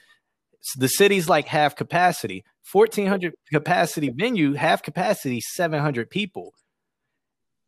the 0.78 0.88
city's 0.88 1.30
like 1.30 1.48
half 1.48 1.76
capacity. 1.76 2.44
1400 2.72 3.34
capacity 3.52 4.10
venue 4.10 4.54
half 4.54 4.82
capacity 4.82 5.40
700 5.42 6.10
people. 6.10 6.54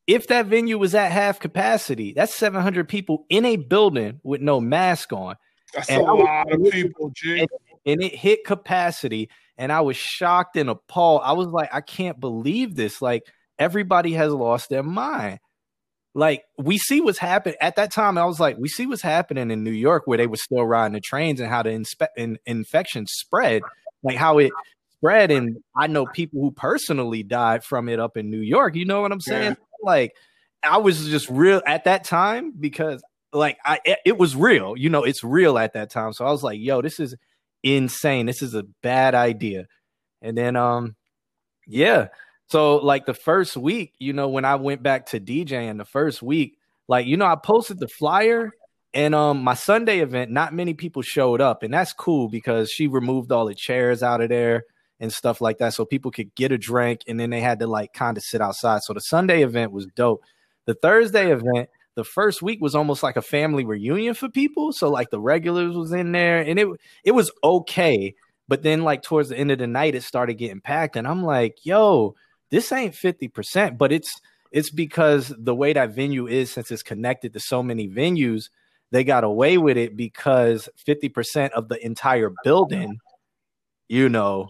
If 0.07 0.27
that 0.27 0.45
venue 0.47 0.77
was 0.77 0.95
at 0.95 1.11
half 1.11 1.39
capacity 1.39 2.13
that's 2.13 2.33
700 2.33 2.87
people 2.89 3.25
in 3.29 3.45
a 3.45 3.57
building 3.57 4.19
with 4.23 4.41
no 4.41 4.59
mask 4.59 5.11
on. 5.13 5.35
That's 5.73 5.89
And 5.89 6.01
a 6.01 6.05
was- 6.05 6.23
lot 6.23 6.51
of 6.51 6.71
people, 6.71 7.11
G. 7.15 7.45
and 7.85 8.01
it 8.01 8.15
hit 8.15 8.45
capacity 8.45 9.29
and 9.57 9.71
i 9.71 9.81
was 9.81 9.97
shocked 9.97 10.55
and 10.55 10.69
appalled. 10.69 11.21
I 11.23 11.33
was 11.33 11.47
like 11.47 11.69
i 11.73 11.81
can't 11.81 12.19
believe 12.19 12.75
this. 12.75 13.01
Like 13.01 13.23
everybody 13.59 14.13
has 14.13 14.31
lost 14.33 14.69
their 14.69 14.83
mind 14.83 15.39
like 16.17 16.45
we 16.57 16.79
see 16.79 16.99
what's 16.99 17.19
happening 17.19 17.55
at 17.61 17.75
that 17.75 17.91
time 17.91 18.17
i 18.17 18.25
was 18.25 18.39
like 18.39 18.57
we 18.57 18.67
see 18.67 18.87
what's 18.87 19.03
happening 19.03 19.51
in 19.51 19.63
new 19.63 19.71
york 19.71 20.03
where 20.05 20.17
they 20.17 20.25
were 20.25 20.35
still 20.35 20.65
riding 20.65 20.93
the 20.93 20.99
trains 20.99 21.39
and 21.39 21.47
how 21.47 21.61
the 21.61 21.69
inspe- 21.69 22.07
in, 22.17 22.39
infection 22.47 23.05
spread 23.07 23.61
like 24.01 24.17
how 24.17 24.39
it 24.39 24.51
spread 24.93 25.29
and 25.29 25.57
i 25.75 25.85
know 25.85 26.07
people 26.07 26.41
who 26.41 26.49
personally 26.49 27.21
died 27.21 27.63
from 27.63 27.87
it 27.87 27.99
up 27.99 28.17
in 28.17 28.31
new 28.31 28.39
york 28.39 28.75
you 28.75 28.83
know 28.83 29.01
what 29.01 29.11
i'm 29.11 29.21
saying? 29.21 29.55
Like 29.83 30.13
i 30.63 30.77
was 30.77 31.07
just 31.07 31.29
real 31.29 31.61
at 31.67 31.83
that 31.83 32.03
time 32.03 32.51
because 32.59 33.01
like 33.31 33.59
i 33.63 33.79
it 34.03 34.17
was 34.17 34.35
real 34.35 34.75
you 34.75 34.89
know 34.89 35.03
it's 35.03 35.23
real 35.23 35.59
at 35.59 35.73
that 35.73 35.91
time 35.91 36.13
so 36.13 36.25
i 36.25 36.31
was 36.31 36.41
like 36.41 36.59
yo 36.59 36.81
this 36.81 36.99
is 36.99 37.15
insane 37.61 38.25
this 38.25 38.41
is 38.41 38.55
a 38.55 38.63
bad 38.81 39.13
idea 39.13 39.67
and 40.23 40.35
then 40.35 40.55
um 40.55 40.95
yeah 41.67 42.07
so 42.49 42.77
like 42.77 43.05
the 43.05 43.13
first 43.13 43.57
week, 43.57 43.93
you 43.99 44.13
know, 44.13 44.29
when 44.29 44.45
I 44.45 44.55
went 44.55 44.81
back 44.81 45.07
to 45.07 45.19
DJing 45.19 45.77
the 45.77 45.85
first 45.85 46.21
week, 46.21 46.57
like 46.87 47.05
you 47.05 47.17
know, 47.17 47.25
I 47.25 47.35
posted 47.35 47.79
the 47.79 47.87
flyer 47.87 48.51
and 48.93 49.13
um 49.13 49.43
my 49.43 49.53
Sunday 49.53 49.99
event, 49.99 50.31
not 50.31 50.53
many 50.53 50.73
people 50.73 51.01
showed 51.01 51.41
up, 51.41 51.63
and 51.63 51.73
that's 51.73 51.93
cool 51.93 52.29
because 52.29 52.71
she 52.71 52.87
removed 52.87 53.31
all 53.31 53.45
the 53.45 53.55
chairs 53.55 54.01
out 54.01 54.21
of 54.21 54.29
there 54.29 54.63
and 54.99 55.11
stuff 55.11 55.41
like 55.41 55.57
that, 55.59 55.73
so 55.73 55.85
people 55.85 56.09
could 56.09 56.33
get 56.35 56.51
a 56.51 56.57
drink, 56.57 57.01
and 57.07 57.19
then 57.19 57.29
they 57.29 57.41
had 57.41 57.59
to 57.59 57.67
like 57.67 57.93
kind 57.93 58.17
of 58.17 58.23
sit 58.23 58.41
outside. 58.41 58.81
So 58.83 58.93
the 58.93 59.01
Sunday 59.01 59.43
event 59.43 59.71
was 59.73 59.85
dope. 59.95 60.23
The 60.65 60.73
Thursday 60.73 61.31
event, 61.31 61.69
the 61.95 62.03
first 62.05 62.41
week 62.41 62.61
was 62.61 62.75
almost 62.75 63.03
like 63.03 63.17
a 63.17 63.21
family 63.21 63.65
reunion 63.65 64.13
for 64.13 64.29
people. 64.29 64.71
So 64.71 64.89
like 64.89 65.09
the 65.09 65.19
regulars 65.19 65.75
was 65.75 65.91
in 65.91 66.13
there, 66.13 66.39
and 66.39 66.57
it 66.57 66.67
it 67.03 67.11
was 67.11 67.29
okay. 67.43 68.15
But 68.47 68.63
then 68.63 68.83
like 68.83 69.03
towards 69.03 69.29
the 69.29 69.37
end 69.37 69.51
of 69.51 69.59
the 69.59 69.67
night, 69.67 69.95
it 69.95 70.03
started 70.03 70.35
getting 70.35 70.61
packed, 70.61 70.95
and 70.95 71.05
I'm 71.05 71.23
like, 71.23 71.65
yo 71.65 72.15
this 72.49 72.71
ain't 72.71 72.93
50%, 72.93 73.77
but 73.77 73.91
it's 73.91 74.21
it's 74.51 74.69
because 74.69 75.33
the 75.37 75.53
way 75.53 75.73
that 75.73 75.91
venue 75.91 76.27
is, 76.27 76.51
since 76.51 76.71
it's 76.71 76.83
connected 76.83 77.33
to 77.33 77.39
so 77.39 77.61
many 77.61 77.87
venues, 77.87 78.49
they 78.91 79.03
got 79.03 79.23
away 79.23 79.57
with 79.57 79.77
it 79.77 79.97
because 79.97 80.69
50% 80.87 81.51
of 81.51 81.67
the 81.67 81.83
entire 81.85 82.31
building, 82.43 82.97
you 83.89 84.09
know, 84.09 84.47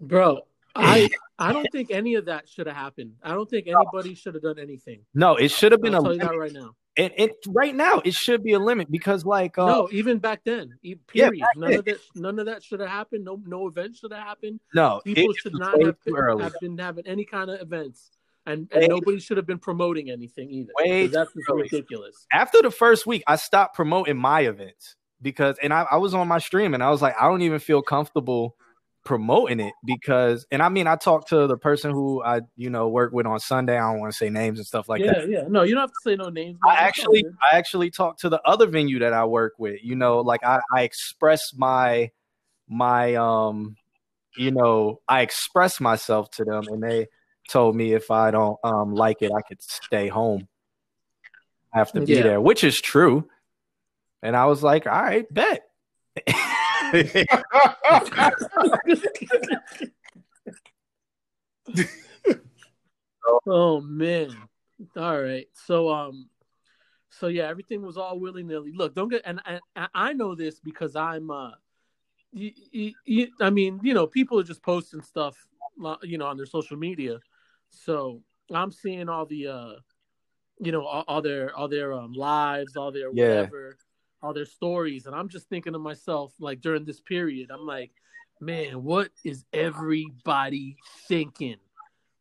bro. 0.00 0.40
I 0.74 1.10
I 1.38 1.52
don't 1.52 1.70
think 1.72 1.90
any 1.90 2.14
of 2.14 2.26
that 2.26 2.48
should 2.48 2.66
have 2.66 2.76
happened. 2.76 3.14
I 3.22 3.34
don't 3.34 3.48
think 3.48 3.66
anybody 3.66 4.14
should 4.14 4.34
have 4.34 4.42
done 4.42 4.58
anything. 4.58 5.00
no, 5.14 5.36
it 5.36 5.50
should 5.50 5.72
have 5.72 5.82
been 5.82 5.94
I'll 5.94 6.00
a 6.02 6.04
tell 6.04 6.14
you 6.14 6.20
that 6.20 6.38
right 6.38 6.52
now. 6.52 6.74
And, 6.96 7.12
and 7.18 7.30
right 7.48 7.74
now, 7.74 8.00
it 8.04 8.14
should 8.14 8.44
be 8.44 8.52
a 8.52 8.58
limit 8.58 8.88
because, 8.90 9.24
like, 9.24 9.58
uh, 9.58 9.66
no, 9.66 9.88
even 9.90 10.18
back 10.18 10.42
then, 10.44 10.78
e- 10.82 10.94
Yeah, 11.12 11.28
period. 11.30 11.40
back 11.40 11.56
none 11.56 11.70
then. 11.70 11.78
of 11.80 11.84
that, 11.86 11.96
none 12.14 12.38
of 12.38 12.46
that 12.46 12.62
should 12.62 12.78
have 12.80 12.88
happened. 12.88 13.24
No, 13.24 13.40
no 13.46 13.66
event 13.66 13.96
should 13.96 14.12
have 14.12 14.22
happened. 14.22 14.60
no, 14.74 15.00
People 15.04 15.32
should 15.34 15.54
not 15.54 15.80
have 15.82 15.96
been, 16.04 16.38
have 16.40 16.52
been 16.60 16.78
having 16.78 17.06
any 17.06 17.24
kind 17.24 17.50
of 17.50 17.60
events, 17.60 18.10
and, 18.46 18.68
and 18.72 18.88
nobody 18.88 19.18
should 19.18 19.36
have 19.38 19.46
been 19.46 19.58
promoting 19.58 20.08
anything 20.10 20.50
either. 20.50 20.72
Way 20.78 21.08
that's 21.08 21.32
just 21.32 21.48
ridiculous. 21.52 22.26
after 22.32 22.62
the 22.62 22.70
first 22.70 23.06
week, 23.06 23.24
I 23.26 23.36
stopped 23.36 23.74
promoting 23.74 24.16
my 24.16 24.42
events 24.42 24.94
because, 25.20 25.56
and 25.62 25.72
I, 25.72 25.86
I 25.90 25.96
was 25.96 26.14
on 26.14 26.28
my 26.28 26.38
stream 26.38 26.74
and 26.74 26.82
I 26.82 26.90
was 26.90 27.02
like, 27.02 27.14
I 27.20 27.26
don't 27.26 27.42
even 27.42 27.58
feel 27.58 27.82
comfortable 27.82 28.54
promoting 29.04 29.60
it 29.60 29.74
because, 29.84 30.46
and 30.50 30.62
I 30.62 30.68
mean, 30.68 30.86
I 30.86 30.96
talked 30.96 31.28
to 31.28 31.46
the 31.46 31.56
person 31.56 31.90
who 31.90 32.22
I, 32.22 32.40
you 32.56 32.70
know, 32.70 32.88
work 32.88 33.12
with 33.12 33.26
on 33.26 33.38
Sunday. 33.38 33.76
I 33.76 33.92
don't 33.92 34.00
want 34.00 34.12
to 34.12 34.16
say 34.16 34.30
names 34.30 34.58
and 34.58 34.66
stuff 34.66 34.88
like 34.88 35.00
yeah, 35.02 35.12
that. 35.12 35.28
yeah. 35.28 35.38
Yeah. 35.42 35.48
No, 35.48 35.62
you 35.62 35.74
don't 35.74 35.82
have 35.82 35.90
to 35.90 36.00
say 36.02 36.16
no 36.16 36.30
names. 36.30 36.58
I 36.64 36.68
man. 36.68 36.74
It's 36.74 36.80
all 36.80 36.86
actually. 36.86 37.24
I 37.52 37.56
actually 37.56 37.90
talked 37.90 38.20
to 38.20 38.28
the 38.28 38.40
other 38.44 38.66
venue 38.66 38.98
that 39.00 39.12
I 39.12 39.24
work 39.24 39.54
with. 39.58 39.80
You 39.82 39.94
know, 39.94 40.20
like 40.20 40.44
I, 40.44 40.60
I 40.72 40.82
express 40.82 41.52
my, 41.54 42.10
my, 42.68 43.14
um, 43.14 43.76
you 44.36 44.50
know, 44.50 45.00
I 45.08 45.20
express 45.20 45.80
myself 45.80 46.30
to 46.32 46.44
them, 46.44 46.64
and 46.68 46.82
they 46.82 47.06
told 47.48 47.76
me 47.76 47.92
if 47.92 48.10
I 48.10 48.30
don't 48.30 48.58
um 48.64 48.94
like 48.94 49.22
it, 49.22 49.32
I 49.36 49.42
could 49.42 49.62
stay 49.62 50.08
home. 50.08 50.48
I 51.74 51.78
have 51.78 51.92
to 51.92 52.00
be 52.00 52.14
Yeah. 52.14 52.22
there, 52.22 52.40
which 52.40 52.64
is 52.64 52.80
true. 52.80 53.28
And 54.22 54.34
I 54.36 54.46
was 54.46 54.62
like, 54.62 54.86
all 54.86 55.02
right, 55.02 55.26
bet. 55.32 55.62
oh 63.46 63.80
man. 63.80 64.30
All 64.96 65.20
right. 65.20 65.46
So 65.52 65.92
um 65.92 66.28
so 67.10 67.28
yeah, 67.28 67.48
everything 67.48 67.82
was 67.82 67.96
all 67.96 68.18
willy 68.18 68.42
nilly. 68.42 68.72
Look, 68.74 68.94
don't 68.94 69.08
get 69.08 69.22
and, 69.24 69.40
and 69.46 69.60
and 69.76 69.88
I 69.94 70.12
know 70.12 70.34
this 70.34 70.60
because 70.60 70.96
I'm 70.96 71.30
uh 71.30 71.52
you, 72.32 72.50
you, 72.72 72.92
you, 73.04 73.28
I 73.40 73.50
mean, 73.50 73.78
you 73.82 73.94
know, 73.94 74.08
people 74.08 74.40
are 74.40 74.44
just 74.44 74.62
posting 74.62 75.02
stuff 75.02 75.36
you 76.02 76.18
know 76.18 76.26
on 76.26 76.36
their 76.36 76.46
social 76.46 76.76
media. 76.76 77.18
So 77.70 78.22
I'm 78.52 78.70
seeing 78.70 79.08
all 79.08 79.26
the 79.26 79.48
uh 79.48 79.72
you 80.60 80.70
know, 80.70 80.84
all, 80.84 81.04
all 81.08 81.22
their 81.22 81.54
all 81.56 81.68
their 81.68 81.92
um 81.92 82.12
lives, 82.12 82.76
all 82.76 82.92
their 82.92 83.10
Yeah. 83.12 83.28
whatever, 83.28 83.76
all 84.24 84.32
their 84.32 84.46
stories, 84.46 85.06
and 85.06 85.14
I'm 85.14 85.28
just 85.28 85.48
thinking 85.48 85.74
to 85.74 85.78
myself, 85.78 86.32
like 86.38 86.60
during 86.60 86.84
this 86.84 87.00
period, 87.00 87.50
I'm 87.50 87.66
like, 87.66 87.90
man, 88.40 88.82
what 88.82 89.10
is 89.22 89.44
everybody 89.52 90.76
thinking? 91.06 91.56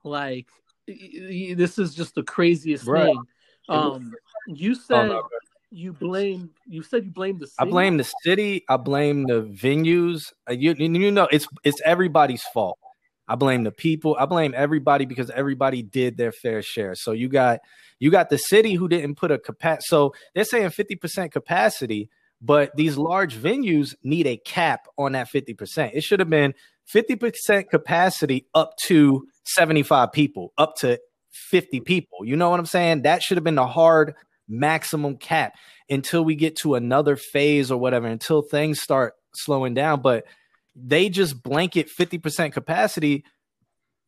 Like, 0.03 0.47
this 0.85 1.79
is 1.79 1.95
just 1.95 2.15
the 2.15 2.23
craziest 2.23 2.85
Right. 2.85 3.07
thing. 3.07 3.25
Um, 3.69 4.13
you 4.47 4.75
Oh, 4.75 4.79
said 4.85 5.07
no. 5.09 5.29
you 5.71 5.93
blame. 5.93 6.49
You 6.67 6.83
said 6.83 7.05
you 7.05 7.11
blame 7.11 7.39
the 7.39 7.49
I 7.57 7.63
blame 7.65 7.97
the 7.97 8.09
city. 8.23 8.63
I 8.67 8.77
blame 8.77 9.25
the 9.25 9.43
venues. 9.43 10.33
Uh, 10.49 10.53
You, 10.53 10.73
you 10.77 11.11
know, 11.11 11.27
it's 11.31 11.47
it's 11.63 11.81
everybody's 11.85 12.43
fault. 12.43 12.77
I 13.27 13.35
blame 13.35 13.63
the 13.63 13.71
people. 13.71 14.15
I 14.19 14.25
blame 14.25 14.53
everybody 14.55 15.05
because 15.05 15.29
everybody 15.29 15.81
did 15.81 16.17
their 16.17 16.31
fair 16.31 16.61
share. 16.61 16.95
So 16.95 17.11
you 17.11 17.29
got 17.29 17.59
you 17.99 18.11
got 18.11 18.29
the 18.29 18.37
city 18.37 18.73
who 18.73 18.87
didn't 18.87 19.15
put 19.15 19.31
a 19.31 19.39
capacity. 19.39 19.85
So 19.87 20.13
they're 20.35 20.43
saying 20.43 20.69
fifty 20.71 20.95
percent 20.95 21.31
capacity, 21.31 22.09
but 22.41 22.75
these 22.75 22.97
large 22.97 23.35
venues 23.35 23.95
need 24.03 24.27
a 24.27 24.37
cap 24.37 24.87
on 24.97 25.13
that 25.13 25.29
fifty 25.29 25.53
percent. 25.53 25.93
It 25.95 26.03
should 26.03 26.19
have 26.19 26.29
been 26.29 26.53
fifty 26.85 27.15
percent 27.15 27.69
capacity 27.69 28.45
up 28.53 28.75
to 28.85 29.25
seventy 29.45 29.83
five 29.83 30.11
people, 30.11 30.51
up 30.57 30.75
to 30.77 30.99
fifty 31.31 31.79
people. 31.79 32.25
You 32.25 32.35
know 32.35 32.49
what 32.49 32.59
I'm 32.59 32.65
saying? 32.65 33.03
That 33.03 33.23
should 33.23 33.37
have 33.37 33.45
been 33.45 33.55
the 33.55 33.67
hard 33.67 34.15
maximum 34.49 35.15
cap 35.15 35.55
until 35.89 36.25
we 36.25 36.35
get 36.35 36.57
to 36.57 36.75
another 36.75 37.15
phase 37.15 37.71
or 37.71 37.77
whatever, 37.77 38.07
until 38.07 38.41
things 38.41 38.81
start 38.81 39.13
slowing 39.33 39.73
down. 39.73 40.01
But 40.01 40.25
they 40.75 41.09
just 41.09 41.41
blanket 41.43 41.89
50% 41.89 42.51
capacity. 42.53 43.23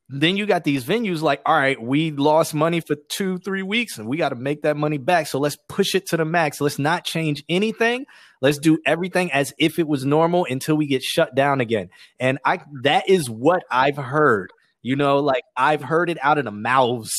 Then 0.08 0.38
you 0.38 0.46
got 0.46 0.64
these 0.64 0.84
venues 0.84 1.22
like, 1.22 1.42
all 1.48 1.56
right, 1.56 1.82
we 1.82 2.12
lost 2.12 2.54
money 2.54 2.80
for 2.80 2.96
two, 3.10 3.40
three 3.40 3.64
weeks 3.64 3.98
and 3.98 4.08
we 4.08 4.18
got 4.18 4.30
to 4.30 4.36
make 4.36 4.62
that 4.62 4.78
money 4.78 5.00
back. 5.00 5.26
So 5.26 5.40
let's 5.40 5.58
push 5.68 5.96
it 5.96 6.06
to 6.10 6.18
the 6.18 6.26
max. 6.26 6.62
Let's 6.62 6.78
not 6.78 7.06
change 7.06 7.44
anything. 7.50 8.06
Let's 8.40 8.60
do 8.60 8.78
everything 8.86 9.32
as 9.32 9.52
if 9.58 9.80
it 9.80 9.88
was 9.88 10.06
normal 10.06 10.46
until 10.48 10.76
we 10.78 10.86
get 10.86 11.02
shut 11.02 11.34
down 11.34 11.60
again. 11.60 11.90
And 12.20 12.38
I 12.46 12.60
that 12.84 13.10
is 13.10 13.30
what 13.32 13.64
I've 13.72 13.98
heard. 13.98 14.52
You 14.84 14.96
know, 14.96 15.18
like 15.20 15.44
I've 15.58 15.82
heard 15.82 16.12
it 16.12 16.20
out 16.22 16.38
of 16.38 16.46
the 16.46 16.52
mouths 16.52 17.12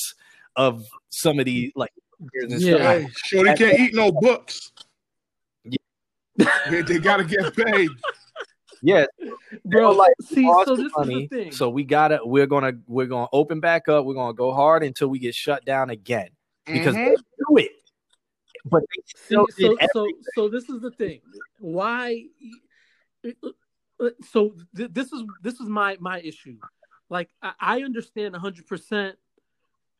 of 0.54 0.84
some 1.10 1.40
of 1.40 1.44
these 1.46 1.72
like 1.74 1.90
and 2.34 2.52
Yeah. 2.52 2.76
stuff. 2.76 2.80
Hey, 2.80 3.06
Shorty 3.24 3.54
can't 3.54 3.80
eat 3.80 3.94
no 3.94 4.12
books. 4.12 4.70
Yeah. 5.64 6.48
They, 6.70 6.82
they 6.82 6.98
gotta 7.00 7.24
get 7.24 7.56
paid. 7.56 7.90
Yeah, 8.83 9.06
bro. 9.64 9.92
like, 9.92 10.14
see, 10.23 10.50
so 10.64 10.76
this 10.76 10.92
money, 10.97 11.25
is 11.25 11.28
the 11.30 11.37
thing. 11.37 11.52
So 11.52 11.68
we 11.71 11.85
gotta 11.85 12.21
we're 12.25 12.47
gonna 12.47 12.73
we're 12.87 13.06
gonna 13.06 13.28
open 13.33 13.61
back 13.61 13.88
up. 13.88 14.04
We're 14.04 14.14
gonna 14.14 14.35
go 14.35 14.52
hard 14.52 14.83
until 14.83 15.09
we 15.09 15.18
get 15.18 15.35
shut 15.35 15.64
down 15.64 15.90
again 15.90 16.28
because 16.66 16.95
Mhm. 16.95 17.04
they 17.04 17.16
do 17.16 17.56
it. 17.56 17.73
But 18.64 18.83
they 18.83 19.02
See, 19.28 19.35
so, 19.35 19.76
so, 19.92 20.09
so 20.35 20.49
this 20.49 20.68
is 20.68 20.80
the 20.80 20.90
thing. 20.90 21.21
Why? 21.59 22.25
So 24.30 24.54
th- 24.76 24.90
this 24.92 25.12
is 25.12 25.23
this 25.42 25.54
is 25.54 25.68
my 25.68 25.97
my 26.00 26.21
issue. 26.21 26.59
Like 27.09 27.28
I, 27.42 27.52
I 27.61 27.83
understand 27.83 28.37
hundred 28.37 28.66
percent. 28.66 29.16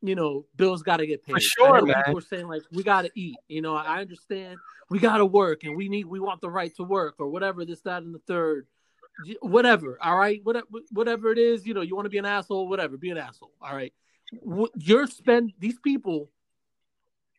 You 0.01 0.15
know, 0.15 0.45
bills 0.55 0.83
got 0.83 0.97
to 0.97 1.07
get 1.07 1.23
paid. 1.23 1.33
For 1.33 1.39
sure, 1.39 1.85
man. 1.85 1.95
People 2.05 2.19
are 2.19 2.21
saying 2.21 2.47
like 2.47 2.61
we 2.71 2.83
got 2.83 3.03
to 3.03 3.11
eat. 3.15 3.37
You 3.47 3.61
know, 3.61 3.75
I 3.75 3.99
understand 3.99 4.57
we 4.89 4.99
got 4.99 5.17
to 5.17 5.25
work 5.25 5.63
and 5.63 5.75
we 5.75 5.89
need 5.89 6.05
we 6.05 6.19
want 6.19 6.41
the 6.41 6.49
right 6.49 6.73
to 6.75 6.83
work 6.83 7.15
or 7.19 7.29
whatever 7.29 7.65
this 7.65 7.81
that 7.81 8.03
and 8.03 8.13
the 8.13 8.21
third. 8.27 8.67
Whatever, 9.41 9.97
all 9.99 10.15
right. 10.15 10.41
Whatever, 10.43 10.67
whatever 10.91 11.31
it 11.31 11.39
is, 11.39 11.65
you 11.65 11.73
know, 11.73 11.81
you 11.81 11.95
want 11.95 12.05
to 12.05 12.09
be 12.11 12.19
an 12.19 12.25
asshole, 12.25 12.67
whatever, 12.67 12.97
be 12.97 13.09
an 13.09 13.17
asshole. 13.17 13.51
All 13.59 13.75
right. 13.75 13.91
You're 14.75 15.07
spend 15.07 15.53
these 15.59 15.79
people 15.79 16.29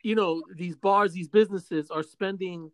you 0.03 0.15
know 0.15 0.43
these 0.55 0.77
bars 0.77 1.13
these 1.13 1.29
businesses 1.29 1.91
are 1.91 2.03
spending 2.03 2.71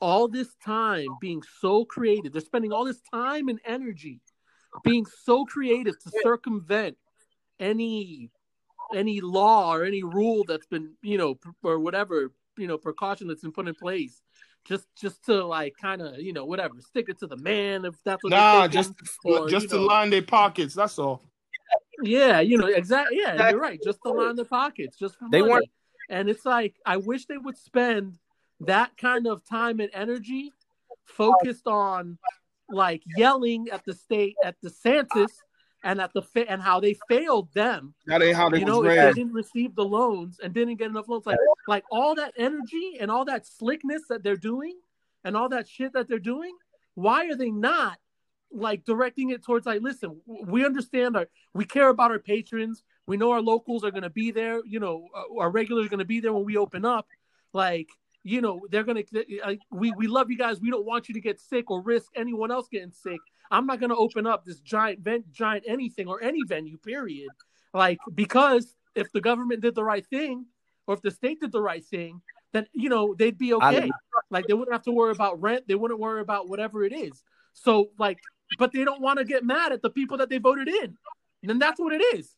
all 0.00 0.28
this 0.28 0.54
time 0.64 1.06
being 1.20 1.42
so 1.60 1.84
creative 1.84 2.32
they're 2.32 2.40
spending 2.40 2.72
all 2.72 2.84
this 2.84 3.00
time 3.12 3.48
and 3.48 3.60
energy 3.64 4.20
being 4.84 5.06
so 5.24 5.44
creative 5.44 5.98
to 5.98 6.10
circumvent 6.22 6.96
any 7.60 8.30
any 8.94 9.20
law 9.20 9.74
or 9.74 9.84
any 9.84 10.02
rule 10.02 10.44
that's 10.46 10.66
been 10.66 10.92
you 11.02 11.18
know 11.18 11.38
or 11.62 11.78
whatever 11.78 12.32
you 12.58 12.66
know 12.66 12.76
precaution 12.78 13.26
that's 13.28 13.42
been 13.42 13.52
put 13.52 13.66
in 13.68 13.74
place 13.74 14.22
just 14.64 14.86
just 15.00 15.24
to 15.24 15.44
like 15.44 15.74
kind 15.80 16.00
of 16.02 16.18
you 16.20 16.32
know 16.32 16.44
whatever 16.44 16.74
stick 16.80 17.06
it 17.08 17.18
to 17.18 17.26
the 17.26 17.36
man 17.38 17.84
if 17.84 17.94
that's 18.04 18.22
what 18.22 18.30
they're 18.30 18.38
Nah, 18.38 18.62
thinking. 18.68 18.82
just 18.82 18.92
or, 19.24 19.48
just 19.48 19.70
to 19.70 19.76
know- 19.76 19.82
line 19.86 20.10
their 20.10 20.22
pockets. 20.22 20.74
That's 20.74 20.98
all. 20.98 21.22
Yeah, 22.02 22.40
you 22.40 22.56
know, 22.58 22.66
exactly. 22.66 23.18
Yeah, 23.20 23.32
Exactly. 23.32 23.50
you're 23.52 23.60
right. 23.60 23.80
Just 23.82 23.98
to 24.04 24.10
line 24.10 24.34
their 24.36 24.44
pockets, 24.44 24.96
just 24.96 25.16
for 25.16 25.28
They 25.30 25.40
money. 25.40 25.52
weren't- 25.52 25.70
And 26.10 26.28
it's 26.28 26.44
like 26.44 26.74
I 26.86 26.96
wish 26.96 27.26
they 27.26 27.38
would 27.38 27.56
spend 27.56 28.18
that 28.60 28.96
kind 28.96 29.26
of 29.26 29.44
time 29.44 29.78
and 29.80 29.90
energy 29.92 30.52
focused 31.04 31.66
on 31.66 32.18
like 32.68 33.02
yelling 33.16 33.68
at 33.70 33.84
the 33.84 33.94
state, 33.94 34.36
at 34.44 34.56
the 34.62 34.70
DeSantis, 34.70 35.30
and 35.82 36.00
at 36.00 36.12
the 36.12 36.22
fa- 36.22 36.50
and 36.50 36.62
how 36.62 36.80
they 36.80 36.96
failed 37.08 37.52
them. 37.54 37.94
That 38.06 38.22
ain't 38.22 38.36
how 38.36 38.48
they 38.48 38.60
You 38.60 38.64
know, 38.64 38.84
if 38.84 38.98
they 38.98 39.12
didn't 39.12 39.32
receive 39.32 39.74
the 39.74 39.84
loans 39.84 40.38
and 40.42 40.52
didn't 40.52 40.76
get 40.76 40.90
enough 40.90 41.08
loans, 41.08 41.26
like 41.26 41.38
like 41.66 41.84
all 41.90 42.14
that 42.16 42.34
energy 42.36 42.98
and 43.00 43.10
all 43.10 43.24
that 43.26 43.46
slickness 43.46 44.02
that 44.08 44.22
they're 44.22 44.36
doing, 44.36 44.74
and 45.24 45.36
all 45.36 45.48
that 45.50 45.68
shit 45.68 45.92
that 45.92 46.08
they're 46.08 46.18
doing. 46.18 46.54
Why 46.94 47.26
are 47.28 47.36
they 47.36 47.50
not 47.50 47.98
like 48.50 48.84
directing 48.84 49.30
it 49.30 49.42
towards 49.42 49.66
like, 49.66 49.80
listen, 49.80 50.20
we 50.26 50.64
understand 50.64 51.16
our, 51.16 51.26
we 51.54 51.64
care 51.64 51.88
about 51.88 52.10
our 52.10 52.18
patrons. 52.18 52.82
We 53.06 53.16
know 53.16 53.32
our 53.32 53.40
locals 53.40 53.82
are 53.84 53.90
going 53.90 54.02
to 54.02 54.10
be 54.10 54.30
there. 54.30 54.60
You 54.64 54.80
know, 54.80 55.08
uh, 55.14 55.40
our 55.40 55.50
regulars 55.50 55.86
are 55.86 55.88
going 55.88 55.98
to 55.98 56.04
be 56.04 56.20
there 56.20 56.32
when 56.32 56.44
we 56.44 56.56
open 56.56 56.84
up. 56.84 57.08
Like, 57.52 57.88
you 58.24 58.40
know, 58.40 58.60
they're 58.70 58.84
going 58.84 59.02
to, 59.04 59.24
like, 59.44 59.60
we, 59.70 59.92
we 59.92 60.06
love 60.06 60.30
you 60.30 60.38
guys. 60.38 60.60
We 60.60 60.70
don't 60.70 60.86
want 60.86 61.08
you 61.08 61.14
to 61.14 61.20
get 61.20 61.40
sick 61.40 61.70
or 61.70 61.82
risk 61.82 62.10
anyone 62.14 62.50
else 62.50 62.68
getting 62.70 62.92
sick. 62.92 63.18
I'm 63.50 63.66
not 63.66 63.80
going 63.80 63.90
to 63.90 63.96
open 63.96 64.26
up 64.26 64.44
this 64.44 64.60
giant 64.60 65.00
vent, 65.00 65.30
giant 65.32 65.64
anything 65.66 66.08
or 66.08 66.22
any 66.22 66.42
venue, 66.46 66.78
period. 66.78 67.28
Like, 67.74 67.98
because 68.14 68.76
if 68.94 69.10
the 69.12 69.20
government 69.20 69.60
did 69.60 69.74
the 69.74 69.84
right 69.84 70.06
thing 70.06 70.46
or 70.86 70.94
if 70.94 71.02
the 71.02 71.10
state 71.10 71.40
did 71.40 71.52
the 71.52 71.60
right 71.60 71.84
thing, 71.84 72.22
then, 72.52 72.66
you 72.72 72.88
know, 72.88 73.14
they'd 73.18 73.38
be 73.38 73.54
okay. 73.54 73.90
Like, 74.30 74.46
they 74.46 74.54
wouldn't 74.54 74.72
have 74.72 74.82
to 74.84 74.92
worry 74.92 75.10
about 75.10 75.40
rent. 75.40 75.66
They 75.66 75.74
wouldn't 75.74 75.98
worry 75.98 76.20
about 76.20 76.48
whatever 76.48 76.84
it 76.84 76.92
is. 76.92 77.22
So, 77.54 77.90
like, 77.98 78.18
but 78.58 78.72
they 78.72 78.84
don't 78.84 79.00
want 79.00 79.18
to 79.18 79.24
get 79.24 79.44
mad 79.44 79.72
at 79.72 79.82
the 79.82 79.90
people 79.90 80.18
that 80.18 80.28
they 80.28 80.38
voted 80.38 80.68
in. 80.68 80.96
And 81.42 81.50
then 81.50 81.58
that's 81.58 81.80
what 81.80 81.92
it 81.92 82.02
is. 82.14 82.34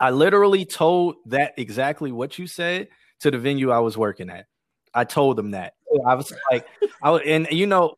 I 0.00 0.10
literally 0.10 0.64
told 0.64 1.16
that 1.26 1.54
exactly 1.56 2.10
what 2.10 2.38
you 2.38 2.46
said 2.46 2.88
to 3.20 3.30
the 3.30 3.38
venue 3.38 3.70
I 3.70 3.78
was 3.78 3.96
working 3.96 4.28
at. 4.28 4.46
I 4.94 5.04
told 5.04 5.36
them 5.36 5.52
that. 5.52 5.74
I 6.06 6.14
was 6.14 6.32
like, 6.50 6.66
I 7.02 7.10
was, 7.10 7.22
and 7.26 7.46
you 7.50 7.66
know, 7.66 7.94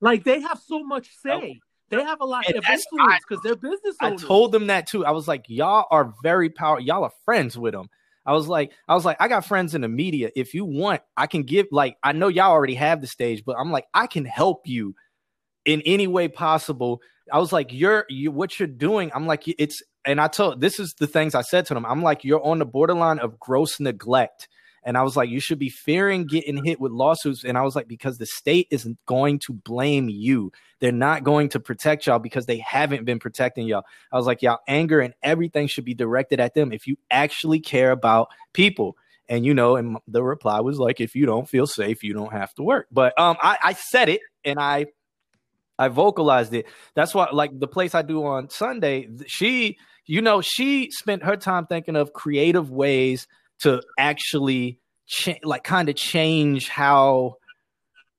like 0.00 0.24
they 0.24 0.40
have 0.40 0.60
so 0.64 0.82
much 0.82 1.10
say. 1.22 1.60
They 1.90 2.02
have 2.02 2.20
a 2.20 2.24
lot 2.24 2.48
of 2.48 2.54
influence 2.56 3.22
because 3.28 3.42
they're 3.44 3.54
business 3.54 3.96
owners. 4.02 4.24
I 4.24 4.26
told 4.26 4.52
them 4.52 4.66
that 4.68 4.86
too. 4.86 5.04
I 5.04 5.10
was 5.10 5.28
like, 5.28 5.44
y'all 5.48 5.86
are 5.90 6.12
very 6.22 6.48
powerful. 6.50 6.84
Y'all 6.84 7.04
are 7.04 7.12
friends 7.24 7.56
with 7.56 7.72
them. 7.72 7.88
I 8.26 8.32
was 8.32 8.48
like, 8.48 8.72
I 8.88 8.94
was 8.94 9.04
like, 9.04 9.18
I 9.20 9.28
got 9.28 9.44
friends 9.44 9.74
in 9.74 9.82
the 9.82 9.88
media. 9.88 10.30
If 10.34 10.54
you 10.54 10.64
want, 10.64 11.02
I 11.16 11.26
can 11.26 11.42
give. 11.42 11.66
Like, 11.70 11.96
I 12.02 12.12
know 12.12 12.28
y'all 12.28 12.50
already 12.50 12.74
have 12.74 13.00
the 13.00 13.06
stage, 13.06 13.44
but 13.44 13.56
I'm 13.58 13.70
like, 13.70 13.84
I 13.92 14.06
can 14.06 14.24
help 14.24 14.66
you 14.66 14.94
in 15.66 15.82
any 15.82 16.06
way 16.06 16.28
possible. 16.28 17.00
I 17.30 17.38
was 17.38 17.52
like, 17.52 17.68
you're 17.70 18.06
you 18.08 18.30
what 18.30 18.58
you're 18.58 18.66
doing. 18.66 19.12
I'm 19.14 19.26
like, 19.26 19.44
it's 19.46 19.82
and 20.04 20.20
I 20.20 20.28
told 20.28 20.60
this 20.60 20.80
is 20.80 20.94
the 20.94 21.06
things 21.06 21.34
I 21.34 21.42
said 21.42 21.66
to 21.66 21.74
them. 21.74 21.86
I'm 21.86 22.02
like, 22.02 22.24
you're 22.24 22.44
on 22.44 22.58
the 22.58 22.66
borderline 22.66 23.18
of 23.18 23.38
gross 23.38 23.78
neglect. 23.78 24.48
And 24.84 24.98
I 24.98 25.02
was 25.02 25.16
like, 25.16 25.30
you 25.30 25.40
should 25.40 25.58
be 25.58 25.70
fearing 25.70 26.26
getting 26.26 26.62
hit 26.64 26.80
with 26.80 26.92
lawsuits. 26.92 27.44
And 27.44 27.56
I 27.56 27.62
was 27.62 27.74
like, 27.74 27.88
because 27.88 28.18
the 28.18 28.26
state 28.26 28.68
isn't 28.70 28.98
going 29.06 29.38
to 29.40 29.52
blame 29.52 30.08
you. 30.08 30.52
They're 30.80 30.92
not 30.92 31.24
going 31.24 31.48
to 31.50 31.60
protect 31.60 32.06
y'all 32.06 32.18
because 32.18 32.46
they 32.46 32.58
haven't 32.58 33.04
been 33.04 33.18
protecting 33.18 33.66
y'all. 33.66 33.84
I 34.12 34.16
was 34.16 34.26
like, 34.26 34.42
y'all 34.42 34.60
anger 34.68 35.00
and 35.00 35.14
everything 35.22 35.66
should 35.66 35.84
be 35.84 35.94
directed 35.94 36.38
at 36.38 36.54
them 36.54 36.72
if 36.72 36.86
you 36.86 36.96
actually 37.10 37.60
care 37.60 37.90
about 37.90 38.28
people. 38.52 38.96
And 39.26 39.46
you 39.46 39.54
know, 39.54 39.76
and 39.76 39.96
the 40.06 40.22
reply 40.22 40.60
was 40.60 40.78
like, 40.78 41.00
if 41.00 41.14
you 41.14 41.24
don't 41.24 41.48
feel 41.48 41.66
safe, 41.66 42.04
you 42.04 42.12
don't 42.12 42.32
have 42.32 42.54
to 42.56 42.62
work. 42.62 42.88
But 42.92 43.18
um, 43.18 43.38
I, 43.40 43.56
I 43.62 43.72
said 43.72 44.10
it 44.10 44.20
and 44.44 44.58
I 44.58 44.86
I 45.78 45.88
vocalized 45.88 46.54
it. 46.54 46.66
That's 46.94 47.14
why, 47.14 47.28
like 47.32 47.58
the 47.58 47.66
place 47.66 47.94
I 47.94 48.02
do 48.02 48.24
on 48.24 48.48
Sunday, 48.48 49.08
she, 49.26 49.76
you 50.06 50.22
know, 50.22 50.40
she 50.40 50.90
spent 50.90 51.24
her 51.24 51.36
time 51.36 51.66
thinking 51.66 51.96
of 51.96 52.12
creative 52.12 52.70
ways 52.70 53.26
to 53.60 53.82
actually, 53.98 54.78
cha- 55.06 55.34
like, 55.42 55.64
kind 55.64 55.88
of 55.88 55.96
change 55.96 56.68
how, 56.68 57.36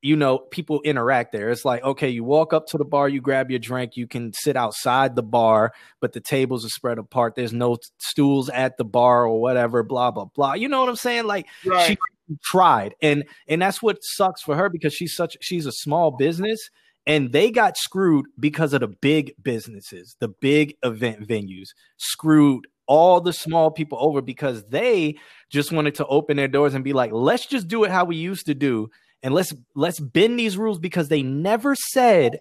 you 0.01 0.15
know, 0.15 0.37
people 0.37 0.81
interact 0.81 1.31
there. 1.31 1.49
It's 1.49 1.65
like, 1.65 1.83
okay, 1.83 2.09
you 2.09 2.23
walk 2.23 2.53
up 2.53 2.67
to 2.67 2.77
the 2.77 2.85
bar, 2.85 3.09
you 3.09 3.21
grab 3.21 3.49
your 3.49 3.59
drink, 3.59 3.95
you 3.95 4.07
can 4.07 4.33
sit 4.33 4.55
outside 4.55 5.15
the 5.15 5.23
bar, 5.23 5.73
but 5.99 6.13
the 6.13 6.21
tables 6.21 6.63
are 6.65 6.69
spread 6.69 6.97
apart. 6.99 7.35
There's 7.35 7.53
no 7.53 7.77
stools 7.97 8.49
at 8.49 8.77
the 8.77 8.85
bar 8.85 9.25
or 9.25 9.41
whatever, 9.41 9.81
blah, 9.83 10.11
blah, 10.11 10.25
blah. 10.25 10.53
You 10.53 10.69
know 10.69 10.79
what 10.79 10.89
I'm 10.89 10.95
saying? 10.95 11.25
Like, 11.25 11.47
Right. 11.65 11.87
she 11.87 11.97
tried 12.43 12.95
and 13.03 13.23
and 13.47 13.61
that's 13.61 13.83
what 13.83 13.99
sucks 14.01 14.41
for 14.41 14.55
her 14.55 14.67
because 14.67 14.91
she's 14.91 15.15
such 15.15 15.37
she's 15.41 15.67
a 15.67 15.71
small 15.71 16.09
business 16.09 16.71
and 17.05 17.31
they 17.31 17.51
got 17.51 17.77
screwed 17.77 18.25
because 18.39 18.73
of 18.73 18.81
the 18.81 18.87
big 18.87 19.31
businesses 19.43 20.15
the 20.19 20.27
big 20.27 20.75
event 20.81 21.19
venues 21.27 21.67
screwed 21.97 22.65
all 22.87 23.19
the 23.21 23.33
small 23.33 23.71
people 23.71 23.97
over 24.01 24.21
because 24.21 24.63
they 24.65 25.15
just 25.49 25.71
wanted 25.71 25.95
to 25.95 26.05
open 26.07 26.37
their 26.37 26.47
doors 26.47 26.73
and 26.73 26.83
be 26.83 26.93
like 26.93 27.11
let's 27.11 27.45
just 27.45 27.67
do 27.67 27.83
it 27.83 27.91
how 27.91 28.05
we 28.05 28.15
used 28.15 28.45
to 28.45 28.53
do 28.53 28.89
and 29.23 29.33
let's 29.33 29.53
let's 29.75 29.99
bend 29.99 30.39
these 30.39 30.57
rules 30.57 30.79
because 30.79 31.09
they 31.09 31.23
never 31.23 31.75
said 31.75 32.39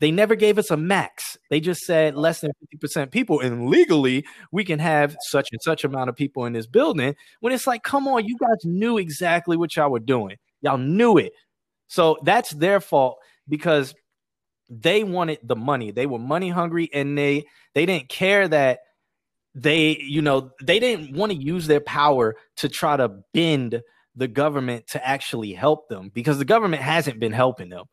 they 0.00 0.10
never 0.10 0.34
gave 0.34 0.58
us 0.58 0.70
a 0.70 0.76
max. 0.76 1.38
They 1.50 1.60
just 1.60 1.82
said 1.82 2.16
less 2.16 2.40
than 2.40 2.50
50% 2.74 3.10
people. 3.10 3.40
And 3.40 3.68
legally, 3.68 4.26
we 4.50 4.64
can 4.64 4.78
have 4.78 5.16
such 5.28 5.48
and 5.52 5.62
such 5.62 5.84
amount 5.84 6.10
of 6.10 6.16
people 6.16 6.44
in 6.44 6.52
this 6.52 6.66
building. 6.66 7.14
When 7.40 7.52
it's 7.52 7.66
like, 7.66 7.84
come 7.84 8.08
on, 8.08 8.26
you 8.26 8.36
guys 8.38 8.64
knew 8.64 8.98
exactly 8.98 9.56
what 9.56 9.74
y'all 9.76 9.90
were 9.90 10.00
doing. 10.00 10.36
Y'all 10.62 10.78
knew 10.78 11.16
it. 11.16 11.32
So 11.86 12.18
that's 12.22 12.50
their 12.50 12.80
fault 12.80 13.18
because 13.48 13.94
they 14.68 15.04
wanted 15.04 15.38
the 15.42 15.56
money. 15.56 15.90
They 15.90 16.06
were 16.06 16.18
money 16.18 16.50
hungry 16.50 16.90
and 16.92 17.16
they 17.16 17.44
they 17.74 17.86
didn't 17.86 18.08
care 18.08 18.48
that 18.48 18.80
they, 19.54 19.96
you 19.98 20.20
know, 20.22 20.50
they 20.62 20.78
didn't 20.80 21.16
want 21.16 21.32
to 21.32 21.38
use 21.38 21.66
their 21.66 21.80
power 21.80 22.36
to 22.56 22.68
try 22.68 22.96
to 22.96 23.08
bend 23.32 23.80
the 24.16 24.28
government 24.28 24.86
to 24.88 25.06
actually 25.06 25.52
help 25.52 25.88
them 25.88 26.10
because 26.12 26.38
the 26.38 26.44
government 26.44 26.82
hasn't 26.82 27.18
been 27.18 27.32
helping 27.32 27.68
them 27.68 27.84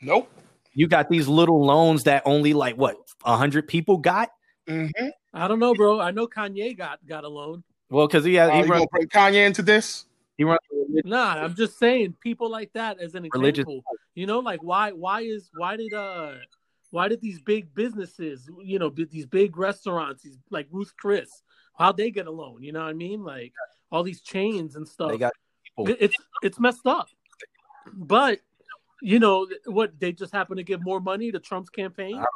Nope. 0.00 0.30
you 0.74 0.86
got 0.86 1.08
these 1.08 1.26
little 1.26 1.64
loans 1.64 2.04
that 2.04 2.22
only 2.24 2.52
like 2.52 2.76
what 2.76 2.96
a 3.24 3.36
hundred 3.36 3.66
people 3.66 3.96
got. 3.98 4.30
hmm 4.68 4.86
I 5.34 5.48
don't 5.48 5.58
know, 5.58 5.74
bro. 5.74 6.00
I 6.00 6.12
know 6.12 6.26
Kanye 6.28 6.76
got 6.76 7.04
got 7.06 7.24
a 7.24 7.28
loan. 7.28 7.62
Well, 7.90 8.06
because 8.06 8.24
he 8.24 8.34
has 8.34 8.50
Oh, 8.50 8.54
he 8.54 8.62
you 8.64 8.70
runs 8.72 8.86
bring 8.90 9.06
Kanye 9.08 9.44
into 9.46 9.62
this? 9.62 10.06
he 10.38 10.44
runs 10.44 10.60
a 10.72 11.08
Nah, 11.08 11.34
I'm 11.44 11.54
just 11.54 11.78
saying 11.78 12.16
people 12.20 12.50
like 12.50 12.72
that 12.72 13.00
as 13.00 13.14
an 13.14 13.28
Religious- 13.32 13.62
example. 13.62 13.82
You 14.14 14.26
know, 14.26 14.38
like 14.38 14.62
why 14.62 14.92
why 14.92 15.20
is 15.22 15.50
why 15.54 15.76
did 15.76 15.92
uh 15.92 16.34
why 16.90 17.08
did 17.08 17.20
these 17.20 17.40
big 17.40 17.74
businesses, 17.74 18.48
you 18.62 18.78
know, 18.78 18.90
these 18.90 19.26
big 19.26 19.56
restaurants, 19.56 20.22
these 20.22 20.38
like 20.50 20.68
Ruth 20.70 20.92
Chris, 20.98 21.28
how'd 21.78 21.96
they 21.96 22.10
get 22.10 22.26
a 22.26 22.30
loan? 22.30 22.62
You 22.62 22.72
know 22.72 22.80
what 22.80 22.88
I 22.88 22.94
mean? 22.94 23.24
Like 23.24 23.52
all 23.90 24.02
these 24.02 24.20
chains 24.20 24.76
and 24.76 24.86
stuff. 24.86 25.10
they 25.10 25.18
got 25.18 25.32
people. 25.64 25.94
It's 25.98 26.16
it's 26.42 26.58
messed 26.58 26.86
up. 26.86 27.08
But 27.92 28.40
you 29.02 29.18
know 29.18 29.46
what? 29.66 29.98
They 29.98 30.12
just 30.12 30.32
happen 30.32 30.56
to 30.56 30.62
give 30.62 30.82
more 30.82 31.00
money 31.00 31.30
to 31.32 31.38
Trump's 31.38 31.70
campaign 31.70 32.16
uh-huh. 32.16 32.26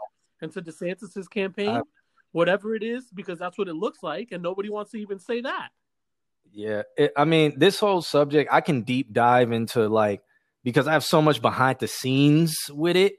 and 0.40 0.52
to 0.52 0.62
DeSantis's 0.62 1.28
campaign, 1.28 1.68
uh-huh. 1.68 1.82
whatever 2.32 2.74
it 2.74 2.82
is, 2.82 3.10
because 3.12 3.38
that's 3.38 3.58
what 3.58 3.68
it 3.68 3.74
looks 3.74 4.02
like, 4.02 4.28
and 4.32 4.42
nobody 4.42 4.68
wants 4.68 4.92
to 4.92 4.98
even 4.98 5.18
say 5.18 5.40
that. 5.40 5.68
Yeah, 6.52 6.82
it, 6.96 7.12
I 7.16 7.24
mean, 7.24 7.58
this 7.58 7.78
whole 7.78 8.02
subject 8.02 8.52
I 8.52 8.60
can 8.60 8.82
deep 8.82 9.12
dive 9.12 9.52
into 9.52 9.88
like 9.88 10.22
because 10.64 10.86
I 10.86 10.92
have 10.92 11.04
so 11.04 11.22
much 11.22 11.40
behind 11.40 11.78
the 11.78 11.88
scenes 11.88 12.56
with 12.70 12.96
it. 12.96 13.14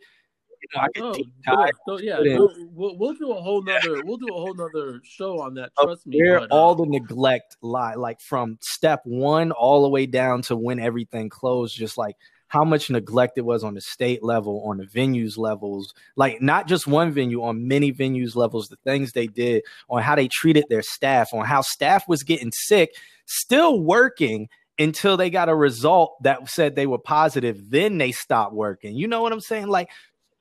Know, 0.76 0.82
I 0.82 0.88
can 0.93 1.04
Oh, 1.04 1.13
deep 1.13 1.34
dive 1.45 1.71
So, 1.88 2.00
yeah, 2.00 2.19
we'll, 2.19 2.54
we'll, 2.74 2.97
we'll 2.97 3.13
do 3.13 3.32
a 3.32 3.41
whole 3.41 3.63
nother 3.63 4.02
we'll 4.04 4.17
do 4.17 4.28
a 4.28 4.34
whole 4.34 4.54
nother 4.54 5.02
show 5.04 5.39
on 5.39 5.54
that. 5.56 5.71
Trust 5.80 6.08
me. 6.08 6.19
where 6.21 6.47
all 6.52 6.76
the 6.76 6.86
neglect 6.86 7.58
lie, 7.62 7.95
like 7.95 8.21
from 8.21 8.58
step 8.62 9.02
one 9.06 9.52
all 9.52 9.82
the 9.84 9.89
way 9.89 10.06
down 10.06 10.41
to 10.43 10.56
when 10.56 10.80
everything 10.80 11.30
closed, 11.30 11.76
just 11.76 11.97
like 11.97 12.15
how 12.52 12.65
much 12.65 12.89
neglect 12.89 13.38
it 13.38 13.45
was 13.45 13.63
on 13.63 13.76
the 13.76 13.82
state 13.82 14.21
level, 14.21 14.62
on 14.65 14.76
the 14.76 14.84
venues 14.84 15.38
levels, 15.38 15.93
like 16.17 16.41
not 16.41 16.67
just 16.67 16.86
one 16.86 17.10
venue, 17.10 17.41
on 17.41 17.65
many 17.65 17.93
venues 17.93 18.36
levels, 18.36 18.67
the 18.67 18.76
things 18.84 19.13
they 19.13 19.28
did, 19.28 19.63
on 19.89 20.02
how 20.02 20.15
they 20.15 20.28
treated 20.28 20.65
their 20.69 20.82
staff, 20.82 21.34
on 21.34 21.45
how 21.45 21.62
staff 21.62 22.10
was 22.10 22.24
getting 22.24 22.52
sick, 22.52 22.93
still 23.26 23.80
working 23.80 24.50
until 24.78 25.15
they 25.15 25.30
got 25.30 25.47
a 25.47 25.56
result 25.56 26.21
that 26.24 26.50
said 26.50 26.76
they 26.76 26.88
were 26.88 26.97
positive, 26.97 27.69
then 27.69 27.97
they 27.97 28.12
stopped 28.12 28.54
working. 28.54 28.97
You 28.97 29.08
know 29.08 29.21
what 29.21 29.32
I'm 29.32 29.39
saying? 29.39 29.67
Like 29.67 29.89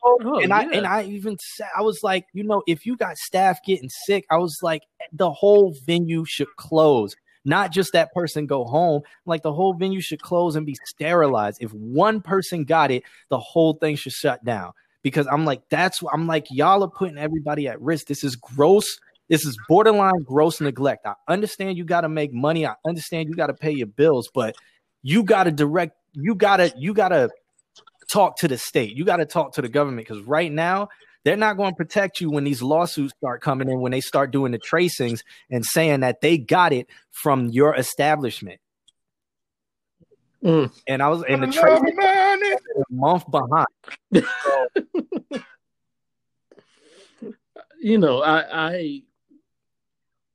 Oh, 0.03 0.19
oh, 0.25 0.41
and 0.41 0.53
I 0.53 0.63
and 0.65 0.87
I 0.87 1.03
even 1.05 1.37
said 1.41 1.69
I 1.77 1.83
was 1.83 2.01
like, 2.03 2.27
you 2.33 2.43
know, 2.43 2.63
if 2.67 2.87
you 2.87 2.97
got 2.97 3.19
staff 3.19 3.59
getting 3.65 3.91
sick, 3.91 4.25
I 4.31 4.39
was 4.39 4.59
like, 4.63 4.83
eh, 5.01 5.07
the 5.13 5.31
whole 5.31 5.75
venue 5.85 6.25
should 6.25 6.55
close, 6.57 7.15
not 7.45 7.71
just 7.71 7.93
that 7.93 8.13
person 8.15 8.47
go 8.47 8.65
home. 8.65 9.03
Like 9.27 9.43
the 9.43 9.53
whole 9.53 9.75
venue 9.75 10.01
should 10.01 10.23
close 10.23 10.57
and 10.57 10.65
be 10.65 10.77
sterilized. 10.87 11.59
If 11.63 11.73
one 11.75 12.23
person 12.23 12.65
got 12.65 12.91
it, 12.91 13.03
the 13.29 13.39
whole 13.39 13.75
thing 13.75 13.97
should 13.97 14.13
shut 14.13 14.43
down. 14.45 14.73
Because 15.03 15.27
I'm 15.27 15.45
like, 15.45 15.63
that's 15.71 16.01
what 16.03 16.15
I'm 16.15 16.27
like, 16.27 16.47
y'all 16.51 16.83
are 16.83 16.91
putting 16.91 17.19
everybody 17.19 17.69
at 17.69 17.81
risk. 17.81 18.07
This 18.07 18.25
is 18.25 18.37
gross. 18.37 18.99
This 19.29 19.45
is 19.45 19.57
borderline 19.69 20.23
gross 20.25 20.61
neglect. 20.61 21.07
I 21.07 21.15
understand 21.29 21.77
you 21.79 21.85
got 21.85 22.03
to 22.03 22.09
make 22.09 22.33
money. 22.33 22.67
I 22.67 22.75
understand 22.87 23.29
you 23.29 23.35
got 23.35 23.47
to 23.47 23.55
pay 23.55 23.71
your 23.71 23.87
bills, 23.87 24.31
but 24.33 24.57
you 25.03 25.23
got 25.25 25.45
to 25.45 25.51
direct. 25.53 25.95
You 26.13 26.35
gotta. 26.35 26.73
You 26.77 26.93
gotta 26.93 27.31
talk 28.13 28.39
to 28.39 28.49
the 28.49 28.59
state. 28.59 28.97
You 28.97 29.05
got 29.05 29.17
to 29.17 29.27
talk 29.27 29.55
to 29.55 29.63
the 29.63 29.69
government 29.69 30.07
because 30.07 30.23
right 30.25 30.51
now 30.51 30.89
they're 31.25 31.37
not 31.37 31.57
going 31.57 31.73
to 31.73 31.77
protect 31.77 32.21
you 32.21 32.31
when 32.31 32.45
these 32.45 32.63
lawsuits 32.63 33.13
start 33.19 33.43
coming 33.43 33.69
in, 33.69 33.81
when 33.81 33.93
they 33.93 34.01
start 34.01 34.31
doing 34.31 34.53
the 34.53 34.59
tracings 34.59 35.23
and 35.51 35.65
saying 35.65 36.01
that 36.01 36.21
they 36.21 36.39
got 36.39 36.73
it 36.73 36.89
from 37.11 37.49
your 37.49 37.75
establishment. 37.75 38.61
Mm. 40.43 40.73
And 40.87 41.03
I 41.03 41.09
was 41.09 41.23
in 41.29 41.41
the 41.41 41.47
Love 41.47 41.55
tracing 41.55 41.99
a 42.01 42.85
month 42.89 43.31
behind. 43.31 43.67
you 47.81 47.99
know, 47.99 48.23
I, 48.23 48.71
I, 48.71 49.03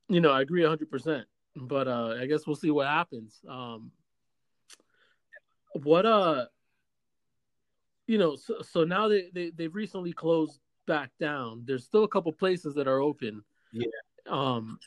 you 0.08 0.22
know, 0.22 0.32
I 0.32 0.42
agree 0.42 0.64
hundred 0.64 0.92
percent. 0.92 1.26
But 1.56 1.88
uh, 1.88 2.18
I 2.20 2.28
guess 2.28 2.46
we'll 2.46 2.56
see 2.56 2.70
what 2.70 2.86
happens. 2.86 3.40
Um, 3.50 3.92
what 5.74 6.06
uh, 6.06 6.46
you 8.08 8.18
know, 8.18 8.36
so, 8.36 8.62
so 8.62 8.84
now 8.84 9.08
they 9.08 9.30
they 9.34 9.52
they've 9.52 9.74
recently 9.74 10.13
closed 10.13 10.60
back 10.88 11.12
down. 11.20 11.63
There's 11.65 11.86
still 11.86 12.04
a 12.04 12.08
couple 12.08 12.32
places 12.32 12.76
that 12.76 12.88
are 12.88 13.02
open. 13.02 13.44
Yeah. 13.72 13.88
Um, 14.28 14.80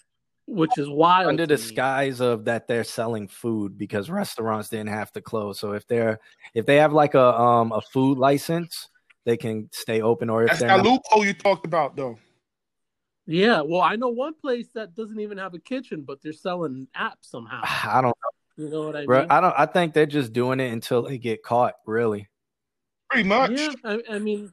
which 0.46 0.78
is 0.78 0.88
wild 0.88 1.28
Under 1.28 1.46
to 1.46 1.54
the 1.54 1.59
me. 1.59 1.62
skies 1.62 2.20
of 2.20 2.46
that 2.46 2.66
they're 2.66 2.83
selling 2.85 3.28
food 3.28 3.76
because 3.76 4.09
restaurants 4.09 4.70
didn't 4.70 4.88
have 4.88 5.12
to 5.12 5.20
close. 5.20 5.61
So 5.61 5.72
if 5.72 5.87
they're 5.87 6.18
if 6.54 6.64
they 6.64 6.76
have 6.76 6.92
like 6.92 7.14
a 7.14 7.38
um 7.38 7.72
a 7.72 7.83
food 7.92 8.18
license, 8.18 8.88
they 9.26 9.37
can 9.37 9.68
stay 9.72 10.00
open. 10.00 10.31
Or 10.31 10.42
if 10.44 10.48
That's 10.48 10.61
they're 10.61 10.68
that 10.70 10.78
not, 10.78 10.87
loophole 10.87 11.26
you 11.26 11.35
talked 11.35 11.66
about, 11.66 11.96
though. 11.96 12.18
Yeah, 13.26 13.61
well, 13.61 13.83
I 13.83 13.96
know 13.96 14.09
one 14.09 14.33
place 14.33 14.68
that 14.68 14.94
doesn't 14.94 15.20
even 15.20 15.37
have 15.37 15.52
a 15.52 15.59
kitchen, 15.59 16.02
but 16.02 16.22
they're 16.22 16.33
selling 16.33 16.88
apps 16.96 17.24
somehow. 17.24 17.61
I 17.62 18.00
don't 18.00 18.16
You 18.57 18.70
know 18.70 18.87
what 18.87 18.96
I 18.96 19.04
bro. 19.04 19.20
mean? 19.20 19.31
I 19.31 19.40
don't. 19.42 19.54
I 19.57 19.66
think 19.66 19.92
they're 19.92 20.07
just 20.07 20.33
doing 20.33 20.61
it 20.61 20.72
until 20.72 21.02
they 21.02 21.18
get 21.18 21.42
caught. 21.42 21.74
Really. 21.87 22.28
Pretty 23.11 23.29
much. 23.29 23.53
Yeah, 23.53 23.73
I, 23.85 24.03
I 24.11 24.18
mean, 24.18 24.53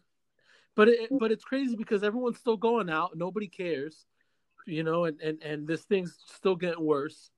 but 0.75 0.87
it, 0.87 1.09
but 1.11 1.31
it's 1.31 1.43
crazy 1.43 1.75
because 1.75 2.03
everyone's 2.03 2.37
still 2.37 2.57
going 2.57 2.89
out. 2.89 3.17
Nobody 3.17 3.47
cares, 3.47 4.05
you 4.65 4.83
know, 4.83 5.05
and 5.05 5.19
and 5.21 5.41
and 5.43 5.67
this 5.67 5.83
thing's 5.83 6.17
still 6.33 6.55
getting 6.55 6.83
worse. 6.83 7.31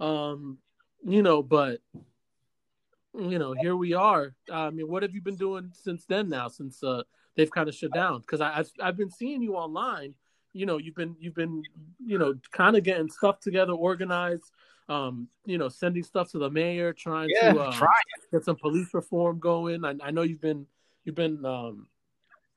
Um, 0.00 0.58
you 1.04 1.22
know, 1.22 1.42
but 1.42 1.80
you 3.14 3.38
know, 3.38 3.54
here 3.58 3.76
we 3.76 3.94
are. 3.94 4.34
I 4.52 4.70
mean, 4.70 4.88
what 4.88 5.02
have 5.02 5.14
you 5.14 5.22
been 5.22 5.36
doing 5.36 5.72
since 5.72 6.04
then? 6.04 6.28
Now, 6.28 6.48
since 6.48 6.82
uh, 6.82 7.02
they've 7.34 7.50
kind 7.50 7.68
of 7.68 7.74
shut 7.74 7.92
down, 7.92 8.20
because 8.20 8.40
I've 8.40 8.70
I've 8.80 8.96
been 8.96 9.10
seeing 9.10 9.42
you 9.42 9.54
online. 9.54 10.14
You 10.52 10.66
know, 10.66 10.78
you've 10.78 10.94
been 10.94 11.16
you've 11.18 11.34
been 11.34 11.62
you 12.04 12.18
know 12.18 12.34
kind 12.52 12.76
of 12.76 12.82
getting 12.82 13.08
stuff 13.08 13.40
together, 13.40 13.72
organized. 13.72 14.50
Um, 14.88 15.28
you 15.44 15.58
know, 15.58 15.68
sending 15.68 16.02
stuff 16.02 16.30
to 16.30 16.38
the 16.38 16.48
mayor, 16.48 16.94
trying 16.94 17.28
Yeah, 17.42 17.52
to 17.52 17.60
uh, 17.60 17.86
get 18.32 18.44
some 18.44 18.56
police 18.56 18.88
reform 18.94 19.38
going. 19.38 19.84
I, 19.84 19.94
I 20.02 20.10
know 20.10 20.22
you've 20.22 20.40
been 20.40 20.66
you've 21.04 21.14
been 21.14 21.44
um, 21.44 21.88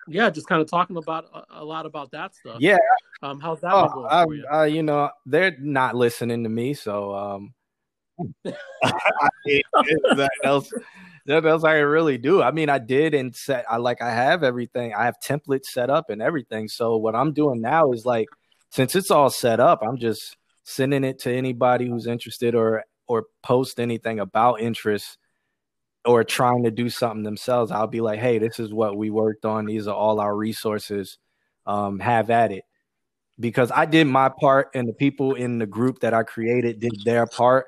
yeah, 0.07 0.29
just 0.29 0.47
kind 0.47 0.61
of 0.61 0.69
talking 0.69 0.97
about 0.97 1.25
a, 1.33 1.61
a 1.61 1.65
lot 1.65 1.85
about 1.85 2.11
that 2.11 2.35
stuff. 2.35 2.57
Yeah. 2.61 2.77
Um, 3.21 3.39
how's 3.39 3.61
that 3.61 3.73
Oh, 3.73 3.87
going 3.89 4.09
I, 4.09 4.23
for 4.23 4.33
you? 4.33 4.45
I, 4.49 4.65
you 4.65 4.83
know, 4.83 5.09
they're 5.25 5.55
not 5.59 5.95
listening 5.95 6.43
to 6.43 6.49
me, 6.49 6.73
so 6.73 7.13
um, 7.13 7.53
that 8.43 10.31
else, 10.43 10.71
that 11.25 11.45
else 11.45 11.63
I 11.63 11.75
really 11.75 12.17
do. 12.17 12.41
I 12.41 12.51
mean, 12.51 12.69
I 12.69 12.79
did 12.79 13.13
and 13.13 13.35
set. 13.35 13.65
I 13.69 13.77
like 13.77 14.01
I 14.01 14.11
have 14.11 14.43
everything. 14.43 14.93
I 14.93 15.05
have 15.05 15.15
templates 15.23 15.65
set 15.65 15.89
up 15.89 16.09
and 16.09 16.21
everything. 16.21 16.67
So 16.67 16.97
what 16.97 17.15
I'm 17.15 17.33
doing 17.33 17.61
now 17.61 17.91
is 17.91 18.05
like, 18.05 18.27
since 18.69 18.95
it's 18.95 19.11
all 19.11 19.29
set 19.29 19.59
up, 19.59 19.81
I'm 19.83 19.97
just 19.97 20.37
sending 20.63 21.03
it 21.03 21.19
to 21.19 21.33
anybody 21.33 21.87
who's 21.87 22.07
interested 22.07 22.55
or 22.55 22.83
or 23.07 23.25
post 23.43 23.79
anything 23.79 24.19
about 24.19 24.61
interest 24.61 25.17
or 26.05 26.23
trying 26.23 26.63
to 26.63 26.71
do 26.71 26.89
something 26.89 27.23
themselves. 27.23 27.71
I'll 27.71 27.87
be 27.87 28.01
like, 28.01 28.19
hey, 28.19 28.39
this 28.39 28.59
is 28.59 28.73
what 28.73 28.97
we 28.97 29.09
worked 29.09 29.45
on. 29.45 29.65
These 29.65 29.87
are 29.87 29.95
all 29.95 30.19
our 30.19 30.35
resources. 30.35 31.17
Um, 31.67 31.99
have 31.99 32.31
at 32.31 32.51
it 32.51 32.63
because 33.41 33.71
I 33.71 33.85
did 33.85 34.05
my 34.07 34.29
part 34.29 34.69
and 34.73 34.87
the 34.87 34.93
people 34.93 35.33
in 35.33 35.57
the 35.57 35.65
group 35.65 35.99
that 35.99 36.13
I 36.13 36.23
created 36.23 36.79
did 36.79 36.93
their 37.03 37.25
part. 37.25 37.65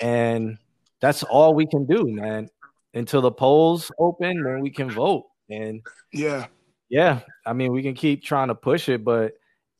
And 0.00 0.58
that's 1.00 1.22
all 1.24 1.54
we 1.54 1.66
can 1.66 1.86
do, 1.86 2.04
man. 2.06 2.48
Until 2.92 3.20
the 3.22 3.30
polls 3.30 3.90
open, 3.98 4.42
then 4.42 4.60
we 4.60 4.70
can 4.70 4.90
vote. 4.90 5.26
And 5.48 5.80
Yeah. 6.12 6.46
yeah, 6.88 7.20
I 7.46 7.52
mean, 7.52 7.72
we 7.72 7.82
can 7.82 7.94
keep 7.94 8.22
trying 8.24 8.48
to 8.48 8.54
push 8.54 8.88
it, 8.88 9.04
but 9.04 9.34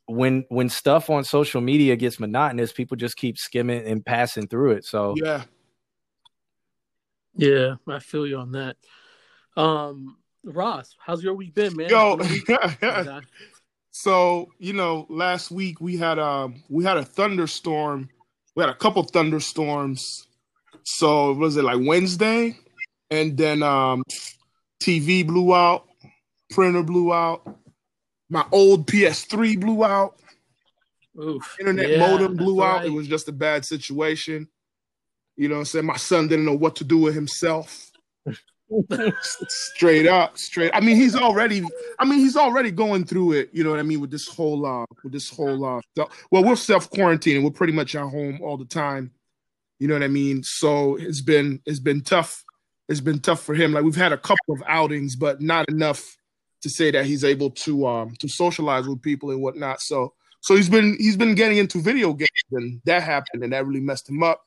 when 0.06 0.44
when 0.48 0.68
stuff 0.68 1.08
on 1.10 1.22
social 1.24 1.60
media 1.60 1.96
gets 1.96 2.18
monotonous, 2.18 2.72
people 2.72 2.96
just 2.96 3.16
keep 3.16 3.38
skimming 3.38 3.84
and 3.86 4.04
passing 4.04 4.46
through 4.48 4.72
it. 4.72 4.84
So 4.84 5.14
Yeah. 5.16 5.44
Yeah, 7.34 7.76
I 7.86 8.00
feel 8.00 8.26
you 8.26 8.38
on 8.38 8.52
that. 8.52 8.76
Um, 9.56 10.16
Ross, 10.44 10.96
how's 10.98 11.22
your 11.22 11.34
week 11.34 11.54
been, 11.54 11.76
man? 11.76 11.90
Yo. 11.90 12.16
Been 12.16 12.26
a 12.26 12.30
week, 12.30 12.48
my 12.82 13.02
guy. 13.04 13.20
so 13.90 14.48
you 14.58 14.72
know, 14.72 15.06
last 15.08 15.50
week 15.50 15.80
we 15.80 15.96
had 15.96 16.18
um 16.18 16.62
we 16.68 16.84
had 16.84 16.96
a 16.96 17.04
thunderstorm. 17.04 18.08
We 18.56 18.62
had 18.62 18.70
a 18.70 18.74
couple 18.74 19.02
thunderstorms. 19.04 20.26
So 20.82 21.32
was 21.32 21.56
it 21.56 21.62
like 21.64 21.78
Wednesday? 21.80 22.58
And 23.10 23.36
then 23.36 23.62
um 23.62 24.04
TV 24.82 25.26
blew 25.26 25.54
out, 25.54 25.86
printer 26.50 26.82
blew 26.82 27.12
out, 27.12 27.56
my 28.28 28.44
old 28.52 28.86
PS3 28.86 29.60
blew 29.60 29.84
out, 29.84 30.16
Oof. 31.20 31.56
internet 31.58 31.90
Yeah, 31.90 31.98
modem 31.98 32.36
blew 32.36 32.62
out. 32.62 32.78
right. 32.78 32.86
It 32.86 32.90
was 32.90 33.08
just 33.08 33.28
a 33.28 33.32
bad 33.32 33.64
situation. 33.64 34.48
You 35.36 35.48
know 35.48 35.56
what 35.56 35.60
I'm 35.60 35.64
saying? 35.66 35.86
My 35.86 35.96
son 35.96 36.28
didn't 36.28 36.44
know 36.44 36.56
what 36.56 36.76
to 36.76 36.84
do 36.84 36.98
with 36.98 37.14
himself. 37.14 37.90
straight 39.48 40.06
up, 40.06 40.38
straight. 40.38 40.70
I 40.74 40.80
mean, 40.80 40.96
he's 40.96 41.16
already. 41.16 41.66
I 41.98 42.04
mean, 42.04 42.20
he's 42.20 42.36
already 42.36 42.70
going 42.70 43.04
through 43.04 43.32
it. 43.32 43.50
You 43.52 43.64
know 43.64 43.70
what 43.70 43.80
I 43.80 43.82
mean 43.82 44.00
with 44.00 44.10
this 44.10 44.28
whole, 44.28 44.64
uh, 44.64 44.84
with 45.02 45.12
this 45.12 45.28
whole. 45.28 45.64
Uh, 45.64 45.80
well, 46.30 46.44
we're 46.44 46.56
self 46.56 46.90
quarantining. 46.90 47.42
We're 47.42 47.50
pretty 47.50 47.72
much 47.72 47.94
at 47.94 48.02
home 48.02 48.38
all 48.42 48.56
the 48.56 48.64
time. 48.64 49.10
You 49.80 49.88
know 49.88 49.94
what 49.94 50.02
I 50.02 50.08
mean? 50.08 50.42
So 50.42 50.96
it's 50.96 51.20
been 51.20 51.60
it's 51.66 51.80
been 51.80 52.02
tough. 52.02 52.44
It's 52.90 53.00
been 53.00 53.20
tough 53.20 53.42
for 53.42 53.55
him. 53.55 53.72
Like 53.72 53.85
we've 53.85 53.94
had 53.94 54.12
a 54.12 54.18
couple 54.18 54.53
of 54.53 54.62
outings, 54.66 55.14
but 55.14 55.40
not 55.40 55.68
enough 55.68 56.16
to 56.62 56.68
say 56.68 56.90
that 56.90 57.07
he's 57.07 57.24
able 57.24 57.50
to 57.50 57.87
um 57.87 58.14
to 58.18 58.29
socialize 58.29 58.87
with 58.87 59.00
people 59.00 59.31
and 59.31 59.40
whatnot. 59.40 59.81
So 59.81 60.12
so 60.40 60.57
he's 60.57 60.68
been 60.68 60.96
he's 60.98 61.16
been 61.16 61.37
getting 61.37 61.59
into 61.59 61.81
video 61.81 62.12
games, 62.12 62.29
and 62.50 62.81
that 62.85 63.05
happened, 63.05 63.44
and 63.44 63.53
that 63.53 63.64
really 63.64 63.81
messed 63.81 64.09
him 64.09 64.22
up. 64.22 64.42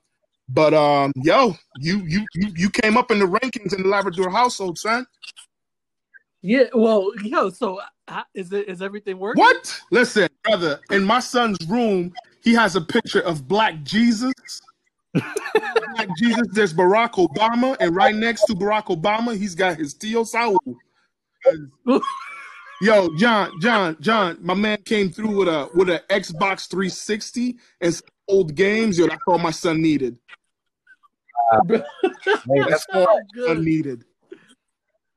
But 0.49 0.73
um, 0.73 1.13
yo, 1.15 1.55
you 1.79 1.99
you 2.05 2.25
you 2.33 2.51
you 2.55 2.69
came 2.69 2.97
up 2.97 3.11
in 3.11 3.19
the 3.19 3.25
rankings 3.25 3.73
in 3.73 3.83
the 3.83 3.89
Labrador 3.89 4.29
household, 4.29 4.77
son. 4.77 5.07
Yeah, 6.41 6.65
well, 6.73 7.11
yo, 7.23 7.49
so 7.49 7.79
uh, 8.09 8.23
is 8.33 8.51
it 8.51 8.67
is 8.67 8.81
everything 8.81 9.19
working? 9.19 9.41
What? 9.41 9.79
Listen, 9.89 10.27
brother, 10.43 10.81
in 10.91 11.05
my 11.05 11.21
son's 11.21 11.57
room, 11.69 12.13
he 12.43 12.53
has 12.53 12.75
a 12.75 12.81
picture 12.81 13.21
of 13.21 13.47
Black 13.47 13.81
Jesus. 13.83 14.33
Black 15.13 16.09
Jesus, 16.17 16.47
there's 16.51 16.73
Barack 16.73 17.13
Obama, 17.13 17.77
and 17.79 17.95
right 17.95 18.15
next 18.15 18.45
to 18.45 18.53
Barack 18.53 18.85
Obama, 18.85 19.37
he's 19.37 19.55
got 19.55 19.77
his 19.77 19.93
Tio 19.93 20.23
Saul. 20.23 20.57
Yo, 22.81 23.15
John, 23.15 23.51
John, 23.61 23.95
John, 24.01 24.37
my 24.41 24.53
man 24.53 24.77
came 24.83 25.09
through 25.09 25.37
with 25.37 25.47
a 25.47 25.69
with 25.73 25.89
an 25.89 25.99
Xbox 26.09 26.69
360 26.69 27.57
and 27.79 28.01
old 28.27 28.55
games. 28.55 28.97
Yo, 28.97 29.07
that's 29.07 29.21
all 29.27 29.37
my 29.37 29.51
son 29.51 29.81
needed. 29.81 30.17
hey, 31.69 31.81
that's 32.67 32.85
Son 32.91 33.07
good. 33.33 33.59
needed. 33.59 34.03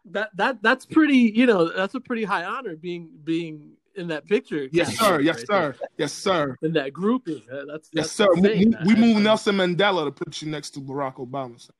That 0.04 0.30
that 0.36 0.62
that's 0.62 0.86
pretty. 0.86 1.32
You 1.34 1.46
know, 1.46 1.72
that's 1.72 1.94
a 1.94 2.00
pretty 2.00 2.24
high 2.24 2.44
honor 2.44 2.76
being 2.76 3.10
being 3.24 3.72
in 3.96 4.08
that 4.08 4.26
picture. 4.26 4.68
Yes, 4.72 4.96
sir. 4.96 5.20
Yes, 5.20 5.36
right 5.36 5.46
sir. 5.46 5.76
Yes, 5.98 6.12
sir. 6.12 6.56
In 6.62 6.72
that 6.74 6.92
grouping, 6.92 7.42
Uh, 7.50 7.64
that's 7.66 7.88
Yes, 7.92 8.12
sir. 8.12 8.26
We, 8.34 8.40
we, 8.40 8.76
we 8.84 8.94
move 8.94 9.22
Nelson 9.22 9.56
Mandela 9.56 10.04
to 10.04 10.12
put 10.12 10.42
you 10.42 10.50
next 10.50 10.70
to 10.70 10.80
Barack 10.80 11.16
Obama. 11.16 11.60
son. 11.60 11.74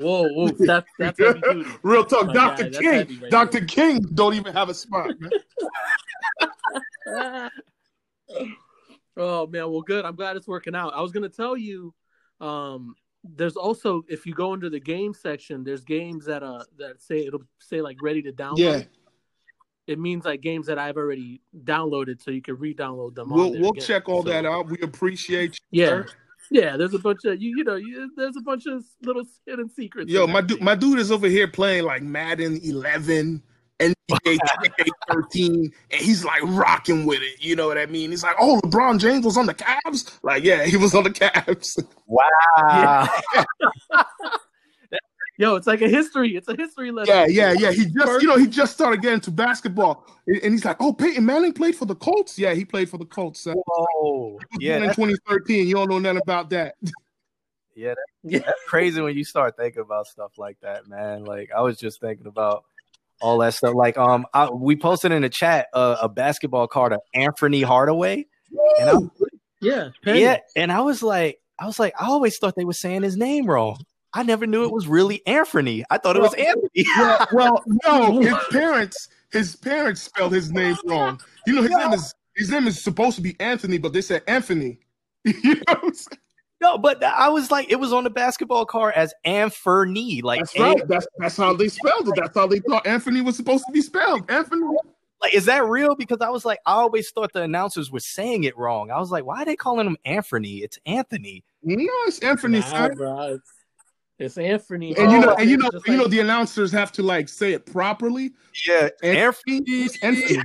Whoa, 0.00 0.28
whoa, 0.28 0.48
that's 0.58 0.90
that's 0.98 1.18
heavy 1.18 1.40
duty. 1.40 1.70
Real 1.82 2.04
talk, 2.04 2.26
My 2.26 2.32
Dr. 2.32 2.70
guy, 2.70 3.04
King. 3.04 3.20
right 3.20 3.30
Dr. 3.30 3.64
King 3.64 4.00
don't 4.14 4.34
even 4.34 4.52
have 4.52 4.68
a 4.68 4.74
spot. 4.74 5.10
Man. 5.18 5.30
oh 9.16 9.46
man, 9.46 9.70
well, 9.70 9.82
good. 9.82 10.04
I'm 10.04 10.14
glad 10.14 10.36
it's 10.36 10.46
working 10.46 10.74
out. 10.74 10.94
I 10.94 11.00
was 11.00 11.10
gonna 11.10 11.28
tell 11.28 11.56
you, 11.56 11.94
um, 12.40 12.94
there's 13.24 13.56
also 13.56 14.02
if 14.08 14.26
you 14.26 14.34
go 14.34 14.54
into 14.54 14.70
the 14.70 14.80
game 14.80 15.14
section, 15.14 15.64
there's 15.64 15.84
games 15.84 16.26
that 16.26 16.42
uh 16.42 16.64
that 16.78 17.02
say 17.02 17.26
it'll 17.26 17.42
say 17.58 17.80
like 17.80 17.96
ready 18.02 18.22
to 18.22 18.32
download. 18.32 18.58
Yeah, 18.58 18.82
It 19.88 19.98
means 19.98 20.24
like 20.26 20.42
games 20.42 20.66
that 20.66 20.78
I've 20.78 20.96
already 20.98 21.40
downloaded, 21.64 22.22
so 22.22 22.30
you 22.30 22.42
can 22.42 22.56
re-download 22.58 23.14
them. 23.14 23.30
we'll 23.30 23.52
we'll 23.52 23.70
again. 23.70 23.84
check 23.84 24.08
all 24.08 24.22
So, 24.22 24.28
that 24.28 24.44
out. 24.46 24.68
We 24.68 24.78
appreciate 24.82 25.58
you. 25.70 25.80
Yeah, 25.82 25.86
sir. 25.88 26.06
yeah. 26.50 26.76
There's 26.76 26.94
a 26.94 26.98
bunch 26.98 27.24
of 27.24 27.40
you, 27.40 27.54
you 27.56 27.64
know, 27.64 27.76
you, 27.76 28.10
there's 28.16 28.36
a 28.36 28.42
bunch 28.42 28.66
of 28.66 28.84
little 29.02 29.24
hidden 29.46 29.68
secrets. 29.70 30.10
Yo, 30.12 30.26
my 30.26 30.42
dude, 30.42 30.60
my 30.60 30.74
dude 30.74 30.98
is 30.98 31.10
over 31.10 31.26
here 31.26 31.48
playing 31.48 31.84
like 31.84 32.02
Madden 32.02 32.60
11, 32.62 33.42
NBA 33.80 33.94
13, 35.10 35.72
and 35.90 36.00
he's 36.02 36.24
like 36.24 36.42
rocking 36.44 37.06
with 37.06 37.20
it. 37.22 37.42
You 37.42 37.56
know 37.56 37.66
what 37.66 37.78
I 37.78 37.86
mean? 37.86 38.10
He's 38.10 38.22
like, 38.22 38.36
oh, 38.38 38.60
LeBron 38.64 38.98
James 39.00 39.24
was 39.24 39.36
on 39.38 39.46
the 39.46 39.54
Cavs. 39.54 40.18
Like, 40.22 40.44
yeah, 40.44 40.64
he 40.64 40.76
was 40.76 40.94
on 40.94 41.04
the 41.04 41.10
Cavs. 41.10 41.82
wow. 42.06 43.08
Yo, 45.38 45.54
it's 45.54 45.68
like 45.68 45.80
a 45.82 45.88
history. 45.88 46.36
It's 46.36 46.48
a 46.48 46.56
history 46.56 46.90
lesson. 46.90 47.14
Yeah, 47.14 47.26
yeah, 47.28 47.52
yeah. 47.56 47.70
He 47.70 47.86
just, 47.86 48.22
you 48.22 48.26
know, 48.28 48.36
he 48.36 48.46
just 48.48 48.74
started 48.74 49.00
getting 49.00 49.14
into 49.14 49.30
basketball, 49.30 50.04
and 50.26 50.36
and 50.42 50.52
he's 50.52 50.64
like, 50.64 50.76
"Oh, 50.80 50.92
Peyton 50.92 51.24
Manning 51.24 51.52
played 51.52 51.76
for 51.76 51.84
the 51.86 51.94
Colts." 51.94 52.36
Yeah, 52.38 52.54
he 52.54 52.64
played 52.64 52.90
for 52.90 52.98
the 52.98 53.04
Colts. 53.06 53.40
son. 53.44 53.54
Whoa. 53.66 54.38
Yeah, 54.58 54.78
in 54.78 54.82
2013. 54.94 55.68
You 55.68 55.74
don't 55.76 55.88
know 55.90 56.00
nothing 56.00 56.20
about 56.20 56.50
that. 56.50 56.74
yeah, 57.76 57.90
that- 57.94 58.06
Yeah. 58.24 58.40
that's 58.40 58.64
crazy 58.66 59.00
when 59.00 59.16
you 59.16 59.22
start 59.24 59.56
thinking 59.56 59.80
about 59.82 60.08
stuff 60.08 60.32
like 60.38 60.58
that, 60.62 60.88
man. 60.88 61.24
Like 61.24 61.50
I 61.56 61.60
was 61.60 61.78
just 61.78 62.00
thinking 62.00 62.26
about 62.26 62.64
all 63.20 63.38
that 63.38 63.54
stuff. 63.54 63.74
Like 63.76 63.96
um, 63.96 64.26
I, 64.34 64.50
we 64.50 64.74
posted 64.74 65.12
in 65.12 65.22
the 65.22 65.28
chat 65.28 65.68
uh, 65.72 65.98
a 66.02 66.08
basketball 66.08 66.66
card 66.66 66.92
of 66.92 67.00
Anthony 67.14 67.62
Hardaway, 67.62 68.26
and 68.80 68.90
I, 68.90 68.94
yeah, 69.60 69.88
Penny. 70.02 70.20
yeah, 70.22 70.38
and 70.56 70.72
I 70.72 70.80
was 70.80 71.00
like, 71.00 71.38
I 71.60 71.66
was 71.66 71.78
like, 71.78 71.94
I 71.96 72.06
always 72.06 72.38
thought 72.38 72.54
they 72.56 72.64
were 72.64 72.72
saying 72.72 73.02
his 73.02 73.16
name 73.16 73.46
wrong. 73.46 73.78
I 74.14 74.22
never 74.22 74.46
knew 74.46 74.64
it 74.64 74.72
was 74.72 74.88
really 74.88 75.22
Anfernee. 75.26 75.82
I 75.90 75.98
thought 75.98 76.16
it 76.16 76.22
was 76.22 76.34
Anthony. 76.34 76.86
well, 76.96 77.26
well, 77.32 77.64
no, 77.86 78.20
his 78.20 78.36
parents, 78.50 79.08
his 79.30 79.56
parents 79.56 80.02
spelled 80.02 80.32
his 80.32 80.50
name 80.50 80.76
oh, 80.86 80.90
wrong. 80.90 81.20
You 81.46 81.54
know, 81.54 81.62
his 81.62 81.70
name 81.70 81.92
is 81.92 82.14
his 82.34 82.50
name 82.50 82.66
is 82.66 82.80
supposed 82.80 83.16
to 83.16 83.22
be 83.22 83.36
Anthony, 83.40 83.78
but 83.78 83.92
they 83.92 84.00
said 84.00 84.22
Anthony. 84.26 84.78
you 85.24 85.54
know 85.54 85.62
what 85.66 85.84
I'm 85.84 85.94
saying? 85.94 86.18
No, 86.60 86.76
but 86.76 87.02
I 87.04 87.28
was 87.28 87.50
like, 87.50 87.70
it 87.70 87.78
was 87.78 87.92
on 87.92 88.04
the 88.04 88.10
basketball 88.10 88.66
card 88.66 88.94
as 88.96 89.14
Anfernee. 89.24 90.22
Like, 90.22 90.40
That's 90.40 90.56
A- 90.56 90.62
right. 90.62 90.88
That's 90.88 91.06
that's 91.18 91.36
how 91.36 91.52
they 91.52 91.68
spelled 91.68 92.08
it. 92.08 92.14
That's 92.16 92.36
how 92.36 92.46
they 92.46 92.58
thought 92.60 92.86
Anthony 92.86 93.20
was 93.20 93.36
supposed 93.36 93.64
to 93.66 93.72
be 93.72 93.80
spelled. 93.80 94.28
Anthony. 94.30 94.66
like, 95.20 95.34
is 95.34 95.44
that 95.44 95.64
real? 95.66 95.94
Because 95.94 96.18
I 96.20 96.30
was 96.30 96.44
like, 96.44 96.58
I 96.66 96.72
always 96.72 97.10
thought 97.10 97.32
the 97.32 97.42
announcers 97.42 97.92
were 97.92 98.00
saying 98.00 98.44
it 98.44 98.56
wrong. 98.58 98.90
I 98.90 98.98
was 98.98 99.12
like, 99.12 99.24
why 99.24 99.42
are 99.42 99.44
they 99.44 99.54
calling 99.54 99.86
him 99.86 99.96
Anthony? 100.04 100.58
It's 100.58 100.78
Anthony. 100.84 101.44
No, 101.62 101.86
it's 102.06 102.18
Anthony. 102.20 102.58
Nah, 102.58 102.88
bro, 102.88 103.34
it's, 103.34 103.50
it's 104.18 104.36
Anthony. 104.38 104.96
And 104.96 105.12
you 105.12 105.20
know, 105.20 105.30
Oh, 105.32 105.36
and 105.36 105.48
you 105.50 105.56
know, 105.56 105.66
it's 105.66 105.74
just 105.76 105.88
you 105.88 105.96
know, 105.96 106.06
the 106.06 106.20
announcers 106.20 106.72
have 106.72 106.92
to 106.92 107.02
like 107.02 107.28
say 107.28 107.52
it 107.52 107.66
properly. 107.66 108.32
Yeah, 108.66 108.88
Anthony, 109.02 109.58
Anthony, 109.68 109.88
Anthony, 110.02 110.42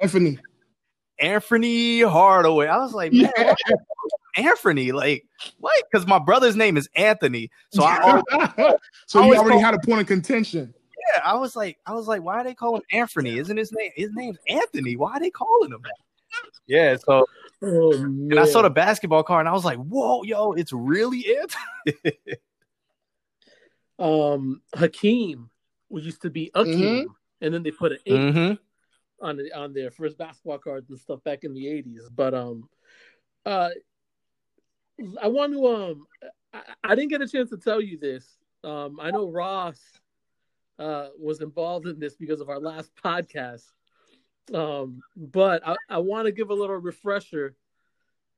Anthony. 0.00 0.38
Anthony 1.18 2.00
Hardaway. 2.02 2.66
I 2.66 2.78
was 2.78 2.92
like, 2.94 3.12
man, 3.12 3.30
Yeah. 3.36 3.54
Anthony. 4.36 4.92
Like 4.92 5.24
what? 5.58 5.82
Because 5.90 6.06
my 6.06 6.18
brother's 6.18 6.56
name 6.56 6.76
is 6.76 6.88
Anthony. 6.94 7.50
So 7.72 7.82
I 7.84 7.98
always, 8.00 8.74
so 9.06 9.18
you 9.20 9.24
always 9.24 9.38
already 9.40 9.52
call- 9.54 9.60
had 9.60 9.74
a 9.74 9.78
point 9.80 10.00
of 10.02 10.06
contention. 10.06 10.74
yeah, 11.14 11.22
I 11.24 11.34
was 11.36 11.56
like, 11.56 11.78
I 11.86 11.94
was 11.94 12.06
like, 12.06 12.22
why 12.22 12.36
are 12.40 12.44
they 12.44 12.54
calling 12.54 12.82
him 12.90 13.00
Anthony? 13.00 13.38
Isn't 13.38 13.56
his 13.56 13.72
name? 13.72 13.90
His 13.96 14.10
name's 14.14 14.38
Anthony. 14.48 14.96
Why 14.96 15.12
are 15.14 15.20
they 15.20 15.30
calling 15.30 15.72
him 15.72 15.80
that? 15.82 15.92
Yeah. 16.66 16.96
So 16.96 17.24
Oh, 17.62 17.92
and 17.94 18.38
I 18.38 18.44
saw 18.44 18.60
the 18.60 18.68
basketball 18.68 19.22
card 19.22 19.40
and 19.40 19.48
I 19.48 19.52
was 19.52 19.64
like, 19.64 19.78
whoa, 19.78 20.22
yo, 20.24 20.52
it's 20.52 20.74
really 20.74 21.24
Anfernee. 21.24 22.12
um 23.98 24.60
Hakeem 24.74 25.50
used 25.90 26.22
to 26.22 26.30
be 26.30 26.50
Akeem, 26.54 27.04
Mhm. 27.04 27.06
and 27.40 27.54
then 27.54 27.62
they 27.62 27.70
put 27.70 27.92
an 27.92 27.98
8 28.06 28.12
mm-hmm. 28.12 29.24
on 29.24 29.36
the, 29.36 29.52
on 29.52 29.72
their 29.72 29.90
first 29.90 30.18
basketball 30.18 30.58
cards 30.58 30.90
and 30.90 30.98
stuff 30.98 31.22
back 31.24 31.44
in 31.44 31.54
the 31.54 31.68
eighties. 31.68 32.08
But 32.14 32.34
um, 32.34 32.68
uh, 33.44 33.70
I 35.22 35.28
want 35.28 35.52
to 35.52 35.66
um, 35.66 36.06
I, 36.52 36.62
I 36.84 36.94
didn't 36.94 37.10
get 37.10 37.22
a 37.22 37.28
chance 37.28 37.50
to 37.50 37.56
tell 37.56 37.80
you 37.80 37.98
this. 37.98 38.26
Um, 38.64 38.98
I 39.00 39.10
know 39.10 39.30
Ross 39.30 39.80
uh 40.78 41.08
was 41.18 41.40
involved 41.40 41.86
in 41.86 41.98
this 41.98 42.16
because 42.16 42.40
of 42.40 42.50
our 42.50 42.60
last 42.60 42.90
podcast. 43.04 43.64
Um, 44.52 45.00
but 45.16 45.66
I, 45.66 45.76
I 45.88 45.98
want 45.98 46.26
to 46.26 46.32
give 46.32 46.50
a 46.50 46.54
little 46.54 46.76
refresher, 46.76 47.56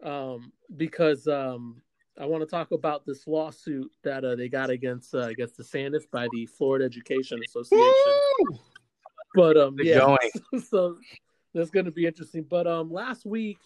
um, 0.02 0.52
because 0.76 1.26
um. 1.26 1.82
I 2.20 2.26
want 2.26 2.42
to 2.42 2.46
talk 2.46 2.72
about 2.72 3.06
this 3.06 3.26
lawsuit 3.26 3.90
that 4.02 4.24
uh, 4.24 4.34
they 4.34 4.48
got 4.48 4.70
against 4.70 5.14
uh, 5.14 5.28
against 5.28 5.58
DeSantis 5.58 6.02
by 6.10 6.26
the 6.32 6.46
Florida 6.46 6.84
Education 6.84 7.40
Association. 7.46 7.92
Woo! 8.40 8.58
But 9.34 9.56
um, 9.56 9.76
They're 9.76 9.86
yeah, 9.86 9.98
going. 9.98 10.62
so 10.68 10.96
that's 11.54 11.70
going 11.70 11.86
to 11.86 11.92
be 11.92 12.06
interesting. 12.06 12.44
But 12.48 12.66
um, 12.66 12.90
last 12.90 13.24
week, 13.24 13.58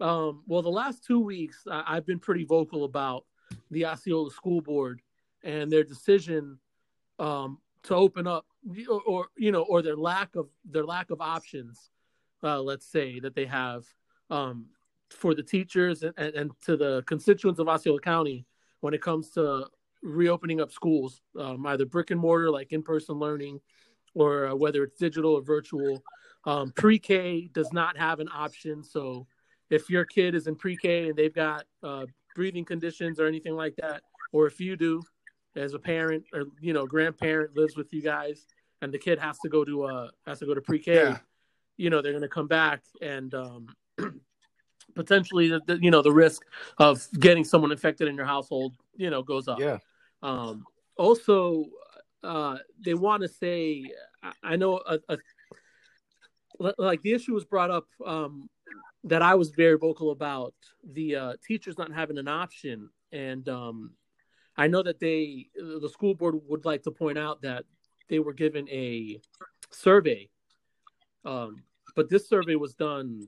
um, 0.00 0.42
well, 0.46 0.62
the 0.62 0.70
last 0.70 1.04
two 1.04 1.20
weeks, 1.20 1.64
I- 1.70 1.84
I've 1.86 2.06
been 2.06 2.18
pretty 2.18 2.44
vocal 2.44 2.84
about 2.84 3.24
the 3.70 3.86
Osceola 3.86 4.30
School 4.30 4.60
Board 4.60 5.00
and 5.44 5.70
their 5.70 5.84
decision 5.84 6.58
um, 7.18 7.58
to 7.84 7.94
open 7.94 8.26
up, 8.26 8.46
or, 8.88 9.00
or 9.02 9.26
you 9.36 9.52
know, 9.52 9.62
or 9.62 9.80
their 9.80 9.96
lack 9.96 10.34
of 10.34 10.48
their 10.64 10.84
lack 10.84 11.10
of 11.10 11.20
options. 11.20 11.90
Uh, 12.42 12.60
let's 12.60 12.86
say 12.86 13.20
that 13.20 13.34
they 13.34 13.44
have 13.44 13.84
um, 14.30 14.66
for 15.10 15.34
the 15.34 15.42
teachers 15.42 16.02
and, 16.02 16.14
and, 16.16 16.34
and 16.34 16.50
to 16.64 16.76
the 16.76 17.02
constituents 17.06 17.58
of 17.58 17.68
Osceola 17.68 18.00
County 18.00 18.46
when 18.80 18.94
it 18.94 19.02
comes 19.02 19.30
to 19.30 19.66
reopening 20.02 20.60
up 20.60 20.72
schools, 20.72 21.20
um, 21.38 21.66
either 21.66 21.84
brick 21.84 22.10
and 22.10 22.20
mortar, 22.20 22.50
like 22.50 22.72
in 22.72 22.82
person 22.82 23.16
learning, 23.16 23.60
or 24.14 24.46
uh, 24.48 24.54
whether 24.54 24.82
it's 24.84 24.98
digital 24.98 25.34
or 25.34 25.42
virtual. 25.42 26.02
Um, 26.46 26.72
pre-K 26.74 27.50
does 27.52 27.72
not 27.72 27.98
have 27.98 28.18
an 28.20 28.28
option. 28.34 28.82
So 28.82 29.26
if 29.68 29.90
your 29.90 30.04
kid 30.06 30.34
is 30.34 30.46
in 30.46 30.56
pre-K 30.56 31.08
and 31.08 31.16
they've 31.16 31.34
got 31.34 31.64
uh, 31.82 32.06
breathing 32.34 32.64
conditions 32.64 33.20
or 33.20 33.26
anything 33.26 33.54
like 33.54 33.76
that, 33.76 34.02
or 34.32 34.46
if 34.46 34.58
you 34.60 34.76
do, 34.76 35.02
as 35.56 35.74
a 35.74 35.78
parent 35.80 36.24
or 36.32 36.44
you 36.60 36.72
know 36.72 36.86
grandparent 36.86 37.56
lives 37.56 37.76
with 37.76 37.92
you 37.92 38.00
guys, 38.00 38.46
and 38.82 38.92
the 38.94 38.98
kid 38.98 39.18
has 39.18 39.36
to 39.40 39.48
go 39.48 39.64
to 39.64 39.82
uh 39.82 40.08
has 40.24 40.38
to 40.38 40.46
go 40.46 40.54
to 40.54 40.60
pre-K, 40.60 40.94
Yeah. 40.94 41.18
you 41.76 41.90
know 41.90 42.00
they're 42.00 42.12
going 42.12 42.22
to 42.22 42.28
come 42.28 42.46
back 42.46 42.82
and 43.02 43.34
um, 43.34 43.66
potentially 44.94 45.48
the, 45.48 45.60
the 45.66 45.78
you 45.82 45.90
know 45.90 46.02
the 46.02 46.12
risk 46.12 46.42
of 46.78 47.06
getting 47.18 47.44
someone 47.44 47.72
infected 47.72 48.08
in 48.08 48.14
your 48.14 48.26
household 48.26 48.74
you 48.96 49.10
know 49.10 49.22
goes 49.22 49.48
up. 49.48 49.58
Yeah. 49.58 49.78
Um, 50.22 50.64
also, 50.96 51.64
uh, 52.22 52.58
they 52.84 52.94
want 52.94 53.22
to 53.22 53.28
say, 53.28 53.84
I, 54.22 54.32
I 54.42 54.56
know, 54.56 54.82
a, 54.86 54.98
a, 55.08 55.18
like 56.76 57.00
the 57.02 57.12
issue 57.12 57.32
was 57.32 57.44
brought 57.44 57.70
up 57.70 57.86
um, 58.04 58.50
that 59.04 59.22
I 59.22 59.34
was 59.34 59.50
very 59.50 59.78
vocal 59.78 60.10
about 60.10 60.54
the 60.84 61.16
uh, 61.16 61.32
teachers 61.46 61.78
not 61.78 61.92
having 61.92 62.18
an 62.18 62.28
option, 62.28 62.90
and 63.12 63.48
um, 63.48 63.92
I 64.56 64.66
know 64.66 64.82
that 64.82 65.00
they, 65.00 65.48
the 65.54 65.88
school 65.90 66.14
board 66.14 66.34
would 66.46 66.66
like 66.66 66.82
to 66.82 66.90
point 66.90 67.16
out 67.16 67.40
that 67.42 67.64
they 68.10 68.18
were 68.18 68.34
given 68.34 68.68
a 68.68 69.18
survey, 69.70 70.28
um, 71.24 71.62
but 71.96 72.10
this 72.10 72.28
survey 72.28 72.56
was 72.56 72.74
done, 72.74 73.26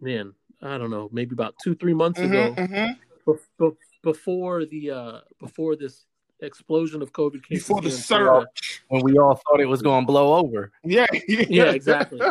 man, 0.00 0.34
I 0.62 0.78
don't 0.78 0.90
know, 0.90 1.08
maybe 1.12 1.32
about 1.34 1.54
two, 1.62 1.74
three 1.74 1.94
months 1.94 2.20
ago 2.20 2.54
Mhm, 2.56 2.68
mhm. 2.68 2.96
bef- 3.26 3.48
bef- 3.60 3.76
before 4.02 4.64
the 4.64 4.90
uh 4.90 5.20
before 5.38 5.76
this 5.76 6.06
explosion 6.40 7.02
of 7.02 7.12
COVID 7.12 7.42
cases 7.42 7.66
Before 7.66 7.80
the 7.80 7.90
here 7.90 7.98
Florida. 7.98 8.46
surge. 8.46 8.82
When 8.88 9.02
we 9.02 9.18
all 9.18 9.34
thought 9.36 9.60
it 9.60 9.66
was 9.66 9.82
going 9.82 10.02
to 10.02 10.06
blow 10.06 10.34
over. 10.36 10.72
Yeah, 10.84 11.06
yeah, 11.28 11.44
Yeah, 11.48 11.70
exactly. 11.72 12.22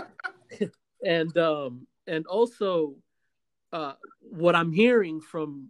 and 1.06 1.38
um 1.38 1.88
and 2.08 2.26
also 2.28 2.96
uh 3.74 3.94
what 4.22 4.56
I'm 4.56 4.72
hearing 4.72 5.22
from 5.22 5.70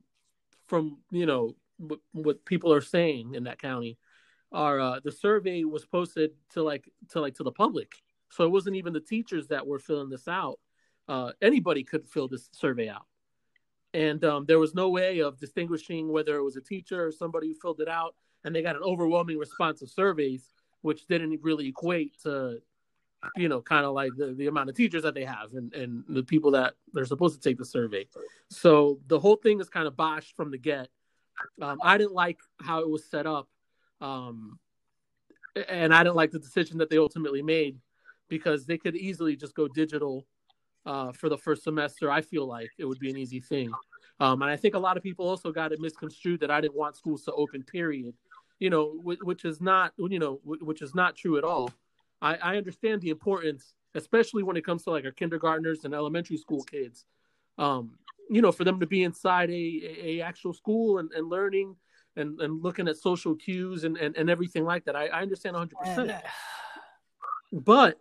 from 0.68 1.00
you 1.12 1.26
know 1.26 1.56
what, 1.78 2.00
what 2.12 2.46
people 2.46 2.72
are 2.74 2.82
saying 2.82 3.36
in 3.36 3.44
that 3.46 3.60
county 3.62 3.98
are 4.52 4.80
uh 4.80 5.00
the 5.04 5.12
survey 5.12 5.64
was 5.64 5.86
posted 5.86 6.32
to 6.52 6.64
like 6.64 6.90
to 7.10 7.20
like 7.20 7.36
to 7.36 7.44
the 7.44 7.52
public. 7.52 7.92
So 8.32 8.44
it 8.44 8.52
wasn't 8.52 8.76
even 8.76 8.94
the 8.94 9.00
teachers 9.00 9.48
that 9.48 9.66
were 9.66 9.80
filling 9.80 10.10
this 10.10 10.28
out. 10.28 10.60
Uh 11.08 11.32
anybody 11.42 11.84
could 11.84 12.08
fill 12.08 12.28
this 12.28 12.50
survey 12.52 12.90
out. 12.90 13.06
And 13.96 14.26
um, 14.26 14.46
there 14.46 14.60
was 14.60 14.76
no 14.76 14.90
way 14.90 15.20
of 15.20 15.40
distinguishing 15.40 16.10
whether 16.10 16.36
it 16.36 16.44
was 16.44 16.58
a 16.58 16.62
teacher 16.62 17.08
or 17.08 17.14
somebody 17.14 17.48
who 17.48 17.54
filled 17.54 17.80
it 17.80 17.88
out. 17.88 18.14
And 18.44 18.54
they 18.54 18.62
got 18.62 18.76
an 18.76 18.84
overwhelming 18.84 19.38
response 19.38 19.82
of 19.82 19.90
surveys, 19.90 20.50
which 20.82 21.08
didn't 21.08 21.40
really 21.42 21.70
equate 21.70 22.22
to, 22.24 22.62
you 23.38 23.48
know, 23.48 23.62
kind 23.62 23.86
of 23.86 23.94
like 23.94 24.12
the, 24.18 24.34
the 24.34 24.48
amount 24.48 24.70
of 24.70 24.76
teachers 24.76 25.04
that 25.04 25.14
they 25.14 25.24
have 25.24 25.54
and, 25.54 25.74
and 25.74 26.04
the 26.10 26.24
people 26.24 26.52
that 26.52 26.74
they're 26.92 27.06
supposed 27.06 27.42
to 27.42 27.50
take 27.50 27.58
the 27.58 27.66
survey. 27.66 28.06
So 28.50 29.00
the 29.08 29.18
whole 29.18 29.38
thing 29.38 29.62
is 29.62 29.70
kind 29.70 29.88
of 29.88 29.96
botched 29.96 30.36
from 30.36 30.52
the 30.52 30.58
get. 30.58 30.90
Um, 31.62 31.80
I 31.82 31.98
didn't 31.98 32.14
like 32.14 32.40
how 32.60 32.82
it 32.82 32.90
was 32.90 33.06
set 33.06 33.26
up. 33.26 33.48
Um, 34.02 34.60
and 35.70 35.96
I 35.96 36.04
didn't 36.04 36.18
like 36.18 36.32
the 36.32 36.40
decision 36.40 36.80
that 36.80 36.90
they 36.90 36.98
ultimately 36.98 37.42
made 37.42 37.78
because 38.28 38.66
they 38.66 38.78
could 38.78 38.98
easily 38.98 39.38
just 39.38 39.56
go 39.56 39.70
digital 39.70 40.26
uh, 40.86 41.12
for 41.12 41.30
the 41.30 41.38
first 41.38 41.64
semester. 41.64 42.12
I 42.12 42.22
feel 42.22 42.46
like 42.46 42.70
it 42.78 42.86
would 42.86 43.00
be 43.00 43.10
an 43.10 43.18
easy 43.18 43.40
thing. 43.40 43.72
Um, 44.20 44.42
and 44.42 44.52
I 44.52 44.56
think 44.56 44.76
a 44.76 44.80
lot 44.80 44.98
of 44.98 45.04
people 45.04 45.28
also 45.28 45.52
got 45.52 45.72
it 45.72 45.80
misconstrued 45.80 46.40
that 46.40 46.52
I 46.52 46.62
didn't 46.62 46.76
want 46.76 46.96
schools 46.96 47.24
to 47.24 47.34
open, 47.34 47.64
period. 47.64 48.14
You 48.60 48.70
know, 48.70 49.00
which, 49.04 49.20
which 49.22 49.46
is 49.46 49.60
not, 49.60 49.94
you 49.98 50.20
know, 50.20 50.40
which 50.46 50.82
is 50.82 50.96
not 50.96 51.16
true 51.18 51.38
at 51.38 51.44
all. 51.44 51.72
I, 52.22 52.36
I 52.36 52.58
understand 52.58 53.02
the 53.02 53.10
importance, 53.10 53.76
especially 53.96 54.44
when 54.44 54.56
it 54.56 54.66
comes 54.66 54.84
to 54.84 54.92
like 54.92 55.04
our 55.04 55.12
kindergartners 55.12 55.84
and 55.84 55.94
elementary 55.94 56.38
school 56.38 56.64
kids. 56.64 57.06
Um, 57.58 57.98
you 58.30 58.42
know, 58.42 58.52
for 58.52 58.64
them 58.64 58.80
to 58.80 58.88
be 58.88 59.04
inside 59.04 59.50
a, 59.50 59.82
a, 60.02 60.22
actual 60.22 60.54
school 60.54 60.98
and, 60.98 61.12
and 61.12 61.30
learning 61.30 61.76
and, 62.16 62.40
and 62.42 62.64
looking 62.64 62.88
at 62.88 62.98
social 62.98 63.36
cues 63.36 63.84
and, 63.84 63.98
and, 63.98 64.16
and 64.16 64.30
everything 64.30 64.64
like 64.64 64.86
that. 64.86 64.96
I, 64.96 65.08
I 65.08 65.22
understand 65.22 65.56
100%. 65.56 66.22
But 67.52 68.00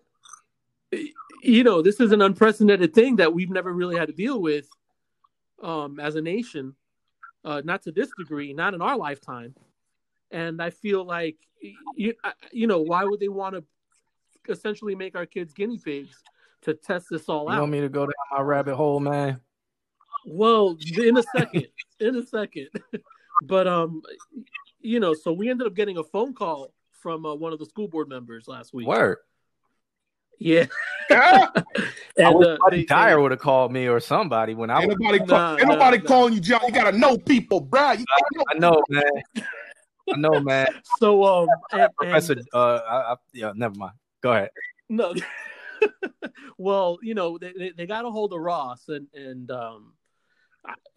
you 1.42 1.64
know, 1.64 1.82
this 1.82 2.00
is 2.00 2.12
an 2.12 2.22
unprecedented 2.22 2.94
thing 2.94 3.16
that 3.16 3.32
we've 3.32 3.50
never 3.50 3.72
really 3.72 3.96
had 3.96 4.08
to 4.08 4.14
deal 4.14 4.40
with 4.40 4.68
um, 5.62 6.00
as 6.00 6.16
a 6.16 6.20
nation, 6.20 6.74
uh, 7.44 7.62
not 7.64 7.82
to 7.82 7.92
this 7.92 8.10
degree, 8.18 8.52
not 8.52 8.74
in 8.74 8.82
our 8.82 8.96
lifetime. 8.96 9.54
And 10.30 10.60
I 10.60 10.70
feel 10.70 11.04
like, 11.04 11.36
you, 11.94 12.14
you 12.52 12.66
know, 12.66 12.80
why 12.80 13.04
would 13.04 13.20
they 13.20 13.28
want 13.28 13.54
to 13.54 13.64
essentially 14.52 14.94
make 14.94 15.16
our 15.16 15.26
kids 15.26 15.52
guinea 15.52 15.78
pigs 15.78 16.22
to 16.62 16.74
test 16.74 17.06
this 17.10 17.28
all 17.28 17.48
out? 17.48 17.54
You 17.54 17.60
want 17.60 17.72
me 17.72 17.80
to 17.80 17.88
go 17.88 18.06
down 18.06 18.14
my 18.32 18.40
rabbit 18.40 18.74
hole, 18.74 19.00
man? 19.00 19.40
Well, 20.26 20.76
in 20.96 21.18
a 21.18 21.22
second, 21.36 21.66
in 22.00 22.16
a 22.16 22.26
second. 22.26 22.68
but 23.42 23.66
um, 23.66 24.02
you 24.80 25.00
know, 25.00 25.14
so 25.14 25.32
we 25.32 25.50
ended 25.50 25.66
up 25.66 25.74
getting 25.74 25.98
a 25.98 26.04
phone 26.04 26.34
call 26.34 26.72
from 26.90 27.26
uh, 27.26 27.34
one 27.34 27.52
of 27.52 27.58
the 27.58 27.66
school 27.66 27.88
board 27.88 28.08
members 28.08 28.48
last 28.48 28.72
week. 28.72 28.86
Word. 28.86 29.18
Yeah, 30.38 30.66
Ah, 31.10 31.52
I 32.22 32.30
wish 32.30 32.46
uh, 32.46 32.56
Buddy 32.64 32.76
they- 32.78 32.84
Dyer 32.84 33.20
would 33.20 33.30
have 33.30 33.40
called 33.40 33.72
me 33.72 33.86
or 33.88 34.00
somebody 34.00 34.54
when 34.54 34.70
I 34.70 34.80
ain't 34.80 34.88
was. 34.88 34.96
nobody, 34.98 35.18
call, 35.18 35.28
Nah, 35.28 35.56
nobody 35.56 35.96
nah, 35.98 36.02
nah. 36.02 36.08
calling 36.08 36.34
you, 36.34 36.40
John. 36.40 36.60
You 36.66 36.72
gotta 36.72 36.96
know 36.96 37.16
people, 37.18 37.60
bruh. 37.64 37.98
You 37.98 38.04
gotta 38.04 38.24
know. 38.32 38.44
I 38.50 38.58
know, 38.58 38.82
man. 38.88 39.44
I 40.12 40.16
know, 40.16 40.40
man. 40.40 40.66
so 40.98 41.24
um, 41.24 41.48
and, 41.72 41.88
Professor, 41.96 42.32
and- 42.34 42.48
uh, 42.52 42.80
I, 42.88 43.12
I, 43.12 43.16
yeah, 43.32 43.52
never 43.54 43.74
mind. 43.76 43.92
Go 44.22 44.32
ahead. 44.32 44.50
no, 44.88 45.14
well, 46.58 46.98
you 47.02 47.14
know, 47.14 47.38
they, 47.38 47.52
they, 47.56 47.70
they 47.76 47.86
got 47.86 48.04
a 48.04 48.10
hold 48.10 48.32
of 48.32 48.40
Ross, 48.40 48.88
and 48.88 49.06
and 49.14 49.50
um, 49.50 49.92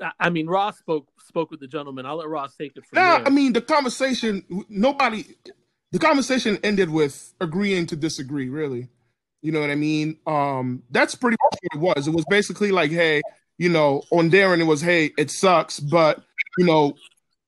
I, 0.01 0.11
I 0.19 0.29
mean, 0.29 0.47
Ross 0.47 0.77
spoke 0.77 1.07
spoke 1.27 1.51
with 1.51 1.59
the 1.59 1.67
gentleman. 1.67 2.05
I'll 2.05 2.17
let 2.17 2.27
Ross 2.27 2.55
take 2.55 2.75
it 2.75 2.85
from 2.85 3.01
Nah, 3.03 3.17
there. 3.17 3.27
I 3.27 3.29
mean 3.29 3.53
the 3.53 3.61
conversation. 3.61 4.43
Nobody. 4.69 5.25
The 5.93 5.99
conversation 5.99 6.57
ended 6.63 6.89
with 6.89 7.33
agreeing 7.39 7.85
to 7.87 7.95
disagree. 7.95 8.49
Really, 8.49 8.89
you 9.41 9.51
know 9.51 9.61
what 9.61 9.69
I 9.69 9.75
mean. 9.75 10.17
Um, 10.25 10.83
that's 10.91 11.15
pretty 11.15 11.37
much 11.43 11.59
what 11.61 11.75
it 11.75 11.97
was. 11.97 12.07
It 12.07 12.13
was 12.13 12.25
basically 12.29 12.71
like, 12.71 12.91
hey, 12.91 13.21
you 13.57 13.69
know, 13.69 14.03
on 14.11 14.29
Darren, 14.29 14.59
it 14.59 14.65
was, 14.65 14.81
hey, 14.81 15.11
it 15.17 15.31
sucks, 15.31 15.79
but 15.79 16.23
you 16.57 16.65
know, 16.65 16.95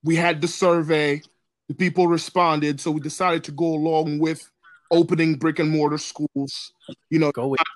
we 0.02 0.16
had 0.16 0.40
the 0.40 0.48
survey. 0.48 1.20
The 1.68 1.74
people 1.74 2.08
responded, 2.08 2.80
so 2.80 2.90
we 2.90 3.00
decided 3.00 3.44
to 3.44 3.52
go 3.52 3.66
along 3.66 4.18
with 4.18 4.50
opening 4.90 5.36
brick 5.36 5.60
and 5.60 5.70
mortar 5.70 5.98
schools. 5.98 6.72
You 7.10 7.20
know, 7.20 7.30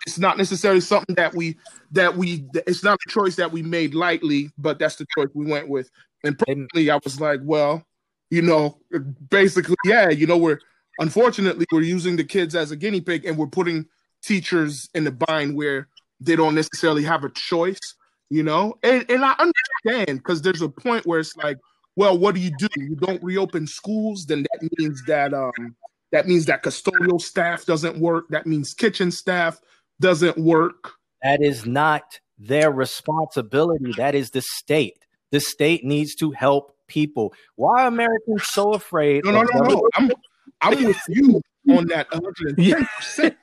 it's 0.05 0.19
not 0.19 0.37
necessarily 0.37 0.81
something 0.81 1.15
that 1.15 1.33
we 1.33 1.57
that 1.93 2.17
we 2.17 2.45
it's 2.67 2.83
not 2.83 2.99
a 3.07 3.11
choice 3.11 3.37
that 3.37 3.53
we 3.53 3.63
made 3.63 3.95
lightly, 3.95 4.51
but 4.59 4.81
that's 4.81 4.97
the 4.97 5.07
choice 5.17 5.29
we 5.35 5.47
went 5.47 5.69
with. 5.69 5.91
And 6.25 6.35
And- 6.49 6.69
personally, 6.69 6.91
I 6.91 6.99
was 7.05 7.21
like, 7.21 7.41
well, 7.45 7.87
you 8.31 8.43
know, 8.43 8.81
basically, 9.31 9.77
yeah, 9.85 10.09
you 10.11 10.27
know, 10.27 10.39
we're 10.39 10.59
unfortunately 10.99 11.67
we're 11.71 11.83
using 11.83 12.17
the 12.17 12.25
kids 12.25 12.57
as 12.57 12.73
a 12.73 12.77
guinea 12.77 13.01
pig, 13.01 13.25
and 13.27 13.39
we're 13.39 13.47
putting 13.47 13.87
teachers 14.25 14.89
in 14.95 15.05
the 15.05 15.13
bind 15.13 15.57
where 15.57 15.89
they 16.21 16.37
don't 16.37 16.55
necessarily 16.55 17.05
have 17.05 17.25
a 17.25 17.31
choice. 17.31 17.95
You 18.31 18.43
know, 18.43 18.79
and 18.83 19.05
and 19.11 19.25
I 19.25 19.35
understand 19.39 20.19
because 20.19 20.43
there's 20.43 20.63
a 20.63 20.69
point 20.69 21.07
where 21.07 21.21
it's 21.21 21.37
like, 21.37 21.59
well, 21.95 22.19
what 22.19 22.35
do 22.35 22.41
you 22.41 22.51
do? 22.59 22.69
You 22.77 22.97
don't 22.97 23.23
reopen 23.23 23.67
schools, 23.67 24.25
then 24.27 24.45
that 24.51 24.69
means 24.79 25.03
that 25.07 25.35
um 25.35 25.77
that 26.11 26.27
means 26.27 26.47
that 26.47 26.63
custodial 26.63 27.21
staff 27.21 27.67
doesn't 27.67 27.99
work. 27.99 28.27
That 28.31 28.47
means 28.47 28.73
kitchen 28.73 29.11
staff 29.11 29.61
doesn't 30.01 30.39
work. 30.39 30.93
That 31.23 31.43
is 31.43 31.67
not 31.67 32.19
their 32.39 32.71
responsibility. 32.71 33.93
That 33.97 34.15
is 34.15 34.31
the 34.31 34.43
state. 34.43 35.05
The 35.31 35.41
state 35.41 35.85
needs 35.85 36.15
to 36.17 36.31
help 36.31 36.77
people. 36.87 37.35
Why 37.57 37.83
are 37.83 37.89
Americans 37.89 38.45
so 38.45 38.75
afraid? 38.75 39.25
No, 39.25 39.33
no, 39.33 39.43
no, 39.43 39.61
no. 39.61 39.89
I'm 39.95 40.11
I'm 40.61 40.85
with 40.85 41.01
you 41.09 41.41
on 41.71 41.87
that 41.89 42.11
110. 42.13 42.87
percent 42.97 43.37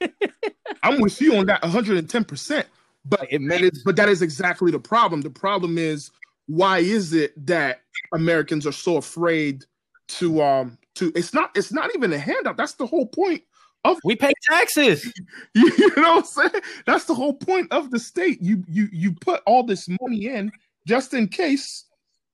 I'm 0.84 1.02
with 1.02 1.22
you 1.22 1.36
on 1.36 1.46
that 1.48 1.62
110. 1.62 2.24
percent 2.26 2.68
But 3.06 3.28
It 3.32 3.40
that 3.40 3.62
makes 3.62 3.78
is, 3.78 3.84
but 3.84 3.96
that 3.96 4.10
is 4.10 4.22
exactly 4.22 4.72
the 4.72 4.80
problem. 4.80 5.22
The 5.22 5.30
problem 5.30 5.78
is 5.78 6.12
why 6.48 6.80
is 6.80 7.14
it 7.14 7.34
that 7.48 7.82
Americans 8.14 8.68
are 8.68 8.72
so 8.72 8.98
afraid 8.98 9.66
to 10.10 10.42
um 10.42 10.78
to? 10.96 11.12
It's 11.16 11.34
not 11.34 11.52
it's 11.56 11.72
not 11.72 11.94
even 11.96 12.12
a 12.14 12.18
handout. 12.20 12.58
That's 12.58 12.74
the 12.74 12.86
whole 12.86 13.08
point. 13.08 13.44
Of 13.84 13.98
we 14.04 14.16
pay 14.16 14.34
taxes. 14.48 15.12
You, 15.56 15.72
you 15.78 15.88
know 15.96 16.16
what 16.16 16.18
I'm 16.20 16.52
saying? 16.52 16.64
That's 16.86 17.06
the 17.06 17.16
whole 17.16 17.34
point 17.34 17.72
of 17.72 17.90
the 17.90 18.00
state. 18.00 18.42
You 18.42 18.64
you 18.68 18.90
you 18.92 19.14
put 19.14 19.42
all 19.48 19.64
this 19.64 19.88
money 20.02 20.28
in 20.28 20.52
just 20.86 21.14
in 21.14 21.28
case 21.28 21.86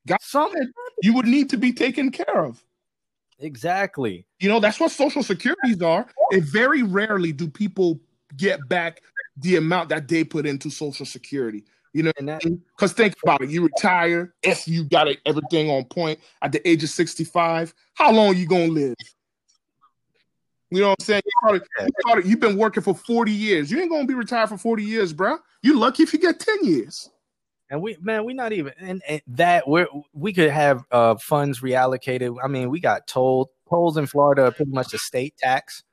got 0.08 0.22
Something 0.24 0.72
you 1.04 1.14
would 1.14 1.28
need 1.28 1.50
to 1.52 1.58
be 1.58 1.72
taken 1.74 2.12
care 2.12 2.44
of. 2.46 2.64
Exactly. 3.40 4.26
You 4.40 4.50
know, 4.50 4.60
that's 4.60 4.80
what 4.80 4.92
social 4.92 5.24
securities 5.24 5.82
are. 5.82 6.08
And 6.32 6.44
very 6.44 6.84
rarely 6.84 7.32
do 7.32 7.48
people 7.48 8.00
get 8.36 8.68
back 8.68 9.02
the 9.38 9.56
amount 9.56 9.90
that 9.90 10.08
they 10.08 10.24
put 10.24 10.46
into 10.46 10.70
social 10.70 11.06
security. 11.06 11.64
You 11.94 12.04
know, 12.04 12.12
because 12.76 12.94
think 12.94 13.16
about 13.24 13.42
it. 13.42 13.50
You 13.50 13.64
retire, 13.64 14.34
if 14.44 14.68
you 14.68 14.84
got 14.84 15.08
it, 15.08 15.20
everything 15.26 15.70
on 15.70 15.86
point 15.86 16.20
at 16.42 16.52
the 16.52 16.68
age 16.68 16.84
of 16.84 16.90
65, 16.90 17.74
how 17.96 18.12
long 18.12 18.36
you 18.36 18.46
gonna 18.46 18.68
live? 18.68 18.96
You 20.70 20.82
know 20.82 20.90
what 20.90 20.98
I'm 21.00 21.06
saying? 21.06 21.22
You 21.26 21.32
probably, 21.42 21.62
you 21.80 21.90
probably, 22.02 22.30
you've 22.30 22.40
been 22.40 22.58
working 22.58 22.84
for 22.84 22.94
40 22.94 23.32
years. 23.32 23.72
You 23.72 23.80
ain't 23.80 23.90
gonna 23.90 24.06
be 24.06 24.14
retired 24.14 24.50
for 24.50 24.58
40 24.58 24.84
years, 24.84 25.14
bro. 25.14 25.38
You 25.64 25.80
lucky 25.80 26.04
if 26.04 26.14
you 26.14 26.20
get 26.20 26.40
10 26.40 26.66
years. 26.66 27.10
And 27.70 27.82
we 27.82 27.98
man, 28.02 28.26
we 28.26 28.34
not 28.34 28.54
even 28.54 28.74
and, 28.80 29.02
and 29.08 29.22
that 29.28 29.68
we 29.68 29.86
we 30.14 30.34
could 30.34 30.50
have 30.50 30.84
uh 30.92 31.16
funds 31.16 31.62
reallocated. 31.62 32.38
I 32.44 32.48
mean, 32.48 32.70
we 32.70 32.80
got 32.80 33.08
told 33.08 33.50
tolls 33.70 33.98
in 33.98 34.08
Florida 34.08 34.46
are 34.46 34.52
pretty 34.52 34.72
much 34.72 34.94
a 34.94 34.98
state 34.98 35.36
tax. 35.38 35.84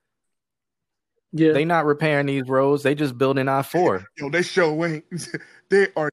Yeah. 1.36 1.52
They 1.52 1.64
not 1.64 1.84
repairing 1.84 2.26
these 2.26 2.46
roads. 2.46 2.84
They 2.84 2.94
just 2.94 3.18
building 3.18 3.48
I 3.48 3.62
four. 3.62 4.06
Yo, 4.16 4.30
they 4.30 4.42
show 4.42 4.84
ain't. 4.84 5.04
they 5.68 5.88
are 5.96 6.08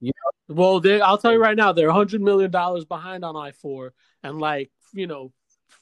Well, 0.48 0.80
they, 0.80 1.00
I'll 1.00 1.20
tell 1.20 1.32
you 1.32 1.40
right 1.40 1.56
now, 1.56 1.74
they're 1.74 1.90
a 1.90 1.94
hundred 1.94 2.22
million 2.22 2.50
dollars 2.50 2.86
behind 2.86 3.24
on 3.24 3.36
I 3.36 3.52
four, 3.52 3.94
and 4.24 4.40
like 4.40 4.72
you 4.94 5.06
know, 5.06 5.32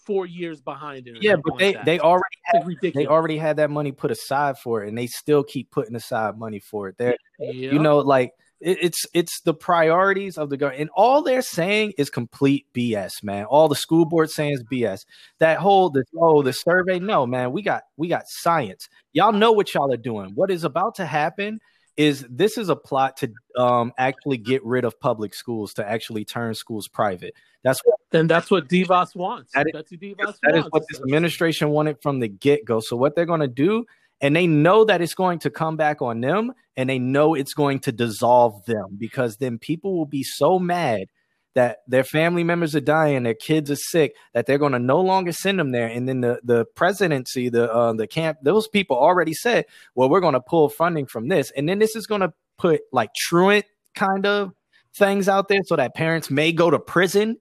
four 0.06 0.26
years 0.26 0.60
behind 0.60 1.08
it. 1.08 1.20
Yeah, 1.22 1.38
but 1.42 1.58
they 1.58 1.74
that. 1.74 1.86
they 1.86 2.00
already 2.00 2.36
had, 2.44 2.68
ridiculous. 2.68 3.06
they 3.06 3.08
already 3.08 3.38
had 3.38 3.58
that 3.58 3.70
money 3.70 3.94
put 3.94 4.12
aside 4.12 4.58
for 4.58 4.84
it, 4.84 4.90
and 4.90 4.98
they 4.98 5.08
still 5.08 5.44
keep 5.44 5.72
putting 5.72 5.96
aside 5.96 6.38
money 6.38 6.60
for 6.60 6.90
it. 6.90 6.98
They're 6.98 7.16
yeah. 7.40 7.72
you 7.72 7.80
know 7.80 8.00
like 8.00 8.30
it, 8.30 8.34
it's 8.62 9.06
it's 9.14 9.40
the 9.42 9.54
priorities 9.54 10.38
of 10.38 10.50
the 10.50 10.58
government 10.58 10.82
and 10.82 10.90
all 10.94 11.22
they're 11.22 11.42
saying 11.42 11.94
is 11.98 12.10
complete 12.10 12.66
bs 12.74 13.24
man. 13.24 13.46
All 13.46 13.68
the 13.70 13.76
school 13.76 14.06
board 14.06 14.30
saying 14.30 14.54
is 14.54 14.64
bs 14.64 15.06
that 15.40 15.60
whole 15.60 15.90
the 15.90 16.04
oh 16.20 16.42
the 16.42 16.52
survey 16.54 17.00
no 17.00 17.26
man 17.26 17.52
we 17.52 17.62
got 17.62 17.84
we 17.98 18.08
got 18.08 18.24
science. 18.28 18.90
Y'all 19.14 19.32
know 19.32 19.52
what 19.52 19.74
y'all 19.74 19.94
are 19.94 19.98
doing. 19.98 20.32
What 20.36 20.52
is 20.52 20.64
about 20.64 20.96
to 20.96 21.06
happen 21.06 21.60
is 21.96 22.26
this 22.30 22.58
is 22.58 22.70
a 22.70 22.76
plot 22.76 23.18
to 23.18 23.32
um 23.58 23.94
actually 23.98 24.38
get 24.38 24.64
rid 24.66 24.84
of 24.86 25.00
public 25.00 25.34
schools 25.34 25.74
to 25.76 25.90
actually 25.90 26.26
turn 26.26 26.54
schools 26.54 26.88
private. 26.88 27.34
That's 27.64 27.82
what 27.86 28.00
then 28.12 28.28
that's 28.28 28.50
what 28.52 28.68
Devos 28.68 29.16
wants. 29.16 29.54
That 29.54 29.68
is- 29.68 29.74
Betsy 29.74 29.98
Devos 29.98 30.36
that 30.44 30.56
is 30.56 30.62
wants. 30.64 30.70
what 30.72 30.84
this 30.90 31.00
administration 31.02 31.70
wanted 31.70 32.02
from 32.02 32.20
the 32.20 32.28
get-go. 32.28 32.80
So 32.82 32.96
what 32.98 33.16
they're 33.16 33.26
going 33.26 33.42
to 33.42 33.48
do 33.48 33.86
and 34.22 34.36
they 34.36 34.48
know 34.48 34.84
that 34.86 35.02
it's 35.02 35.16
going 35.16 35.40
to 35.40 35.50
come 35.50 35.78
back 35.78 36.02
on 36.02 36.22
them 36.22 36.54
and 36.76 36.90
they 36.90 37.00
know 37.00 37.34
it's 37.34 37.54
going 37.54 37.80
to 37.80 37.92
dissolve 37.92 38.66
them 38.66 38.98
because 38.98 39.38
then 39.38 39.58
people 39.58 39.98
will 39.98 40.06
be 40.06 40.24
so 40.24 40.60
mad 40.60 41.08
that 41.56 41.80
their 41.88 42.04
family 42.04 42.44
members 42.44 42.76
are 42.76 42.82
dying 42.82 43.24
their 43.24 43.34
kids 43.34 43.72
are 43.72 43.76
sick 43.76 44.16
that 44.34 44.46
they're 44.46 44.58
going 44.58 44.72
to 44.72 44.80
no 44.80 45.02
longer 45.02 45.32
send 45.32 45.60
them 45.60 45.72
there. 45.72 45.88
And 45.88 46.08
then 46.08 46.22
the 46.22 46.40
the 46.44 46.66
presidency 46.76 47.50
the 47.50 47.72
uh, 47.74 47.94
the 47.94 48.08
camp 48.08 48.38
those 48.44 48.68
people 48.68 48.98
already 48.98 49.34
said 49.34 49.66
well 49.96 50.10
we're 50.10 50.20
going 50.20 50.34
to 50.34 50.42
pull 50.42 50.70
funding 50.70 51.06
from 51.06 51.28
this. 51.28 51.52
And 51.52 51.68
then 51.68 51.80
this 51.80 51.96
is 51.96 52.08
going 52.08 52.22
to 52.22 52.34
put 52.58 52.82
like 52.92 53.14
truant 53.16 53.66
kind 53.96 54.26
of 54.26 54.54
things 54.96 55.28
out 55.28 55.48
there 55.48 55.62
so 55.66 55.76
that 55.76 55.96
parents 55.96 56.30
may 56.30 56.52
go 56.52 56.70
to 56.70 56.80
prison. 56.80 57.38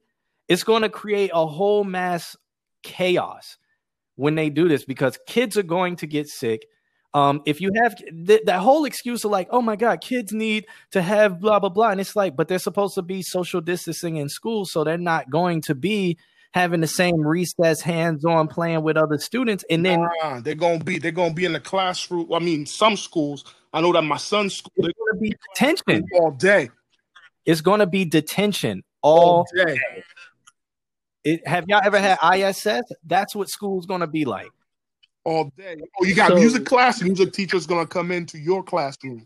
It's 0.47 0.63
going 0.63 0.81
to 0.81 0.89
create 0.89 1.31
a 1.33 1.45
whole 1.45 1.83
mass 1.83 2.35
chaos 2.81 3.57
when 4.19 4.35
they 4.35 4.49
do 4.49 4.67
this 4.67 4.83
because 4.83 5.17
kids 5.25 5.55
are 5.55 5.63
going 5.63 5.95
to 5.95 6.05
get 6.05 6.27
sick. 6.27 6.67
Um, 7.13 7.41
if 7.45 7.61
you 7.61 7.71
have 7.81 7.95
th- 7.95 8.41
that 8.45 8.59
whole 8.59 8.83
excuse 8.83 9.23
of 9.23 9.31
like, 9.31 9.47
oh 9.49 9.61
my 9.61 9.77
God, 9.77 10.01
kids 10.01 10.33
need 10.33 10.65
to 10.91 11.01
have 11.01 11.39
blah, 11.39 11.57
blah, 11.59 11.69
blah. 11.69 11.91
And 11.91 12.01
it's 12.01 12.17
like, 12.17 12.35
but 12.35 12.49
they're 12.49 12.59
supposed 12.59 12.95
to 12.95 13.01
be 13.01 13.21
social 13.21 13.61
distancing 13.61 14.17
in 14.17 14.27
school. 14.27 14.65
So 14.65 14.83
they're 14.83 14.97
not 14.97 15.29
going 15.29 15.61
to 15.63 15.73
be 15.73 16.17
having 16.51 16.81
the 16.81 16.87
same 16.87 17.21
recess 17.21 17.79
hands 17.79 18.25
on 18.25 18.49
playing 18.49 18.83
with 18.83 18.97
other 18.97 19.17
students. 19.17 19.63
And 19.69 19.85
then 19.85 20.05
Nah, 20.21 20.41
they're 20.41 20.53
gonna 20.53 20.83
be 20.83 20.99
they're 20.99 21.11
gonna 21.11 21.33
be 21.33 21.45
in 21.45 21.53
the 21.53 21.61
classroom. 21.61 22.33
I 22.33 22.39
mean, 22.39 22.65
some 22.65 22.97
schools. 22.97 23.45
I 23.71 23.79
know 23.79 23.93
that 23.93 24.01
my 24.01 24.17
son's 24.17 24.55
school 24.55 24.73
they're 24.75 24.91
going 24.97 25.13
to 25.13 25.19
be 25.21 25.33
detention. 25.53 26.05
all 26.19 26.31
day. 26.31 26.71
It's 27.45 27.61
going 27.61 27.79
to 27.79 27.87
be 27.87 28.03
detention 28.03 28.83
all 29.01 29.45
day. 29.55 29.79
It, 31.23 31.47
have 31.47 31.65
y'all 31.67 31.81
ever 31.83 31.99
had 31.99 32.17
ISS? 32.35 32.81
That's 33.05 33.35
what 33.35 33.49
school's 33.49 33.85
going 33.85 34.01
to 34.01 34.07
be 34.07 34.25
like. 34.25 34.49
All 35.25 35.51
day. 35.57 35.75
Oh, 36.01 36.05
you 36.05 36.15
got 36.15 36.29
So- 36.29 36.35
music 36.35 36.65
class. 36.65 37.01
Music 37.01 37.33
teacher's 37.33 37.67
gonna 37.67 37.85
come 37.85 38.11
into 38.11 38.37
your 38.39 38.63
classroom. 38.63 39.25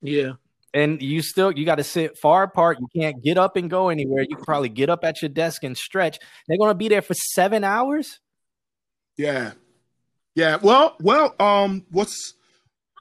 yeah. 0.00 0.32
and 0.72 1.02
you 1.02 1.20
still 1.22 1.50
you 1.50 1.64
got 1.66 1.74
to 1.76 1.84
sit 1.84 2.16
far 2.18 2.44
apart. 2.44 2.78
You 2.80 2.86
can't 3.00 3.22
get 3.22 3.36
up 3.36 3.56
and 3.56 3.68
go 3.68 3.88
anywhere. 3.88 4.22
You 4.28 4.36
can 4.36 4.44
probably 4.44 4.68
get 4.68 4.88
up 4.88 5.04
at 5.04 5.20
your 5.20 5.28
desk 5.28 5.64
and 5.64 5.76
stretch. 5.76 6.18
They're 6.46 6.56
going 6.58 6.70
to 6.70 6.74
be 6.76 6.88
there 6.88 7.02
for 7.02 7.14
seven 7.14 7.64
hours. 7.64 8.20
Yeah. 9.16 9.52
Yeah. 10.36 10.58
Well, 10.62 10.96
well, 11.00 11.34
um, 11.40 11.84
what's 11.90 12.34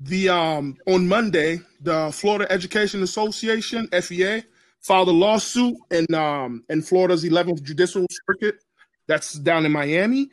the 0.02 0.30
um 0.30 0.78
on 0.88 1.08
Monday, 1.08 1.60
the 1.82 2.12
Florida 2.12 2.52
Education 2.52 3.04
Association, 3.04 3.88
FEA, 3.90 4.44
filed 4.82 5.10
a 5.10 5.12
lawsuit 5.12 5.76
in 5.92 6.14
um 6.14 6.64
in 6.70 6.82
Florida's 6.82 7.24
11th 7.24 7.64
Judicial 7.64 8.06
Circuit. 8.28 8.56
That's 9.08 9.34
down 9.34 9.66
in 9.66 9.72
Miami. 9.72 10.30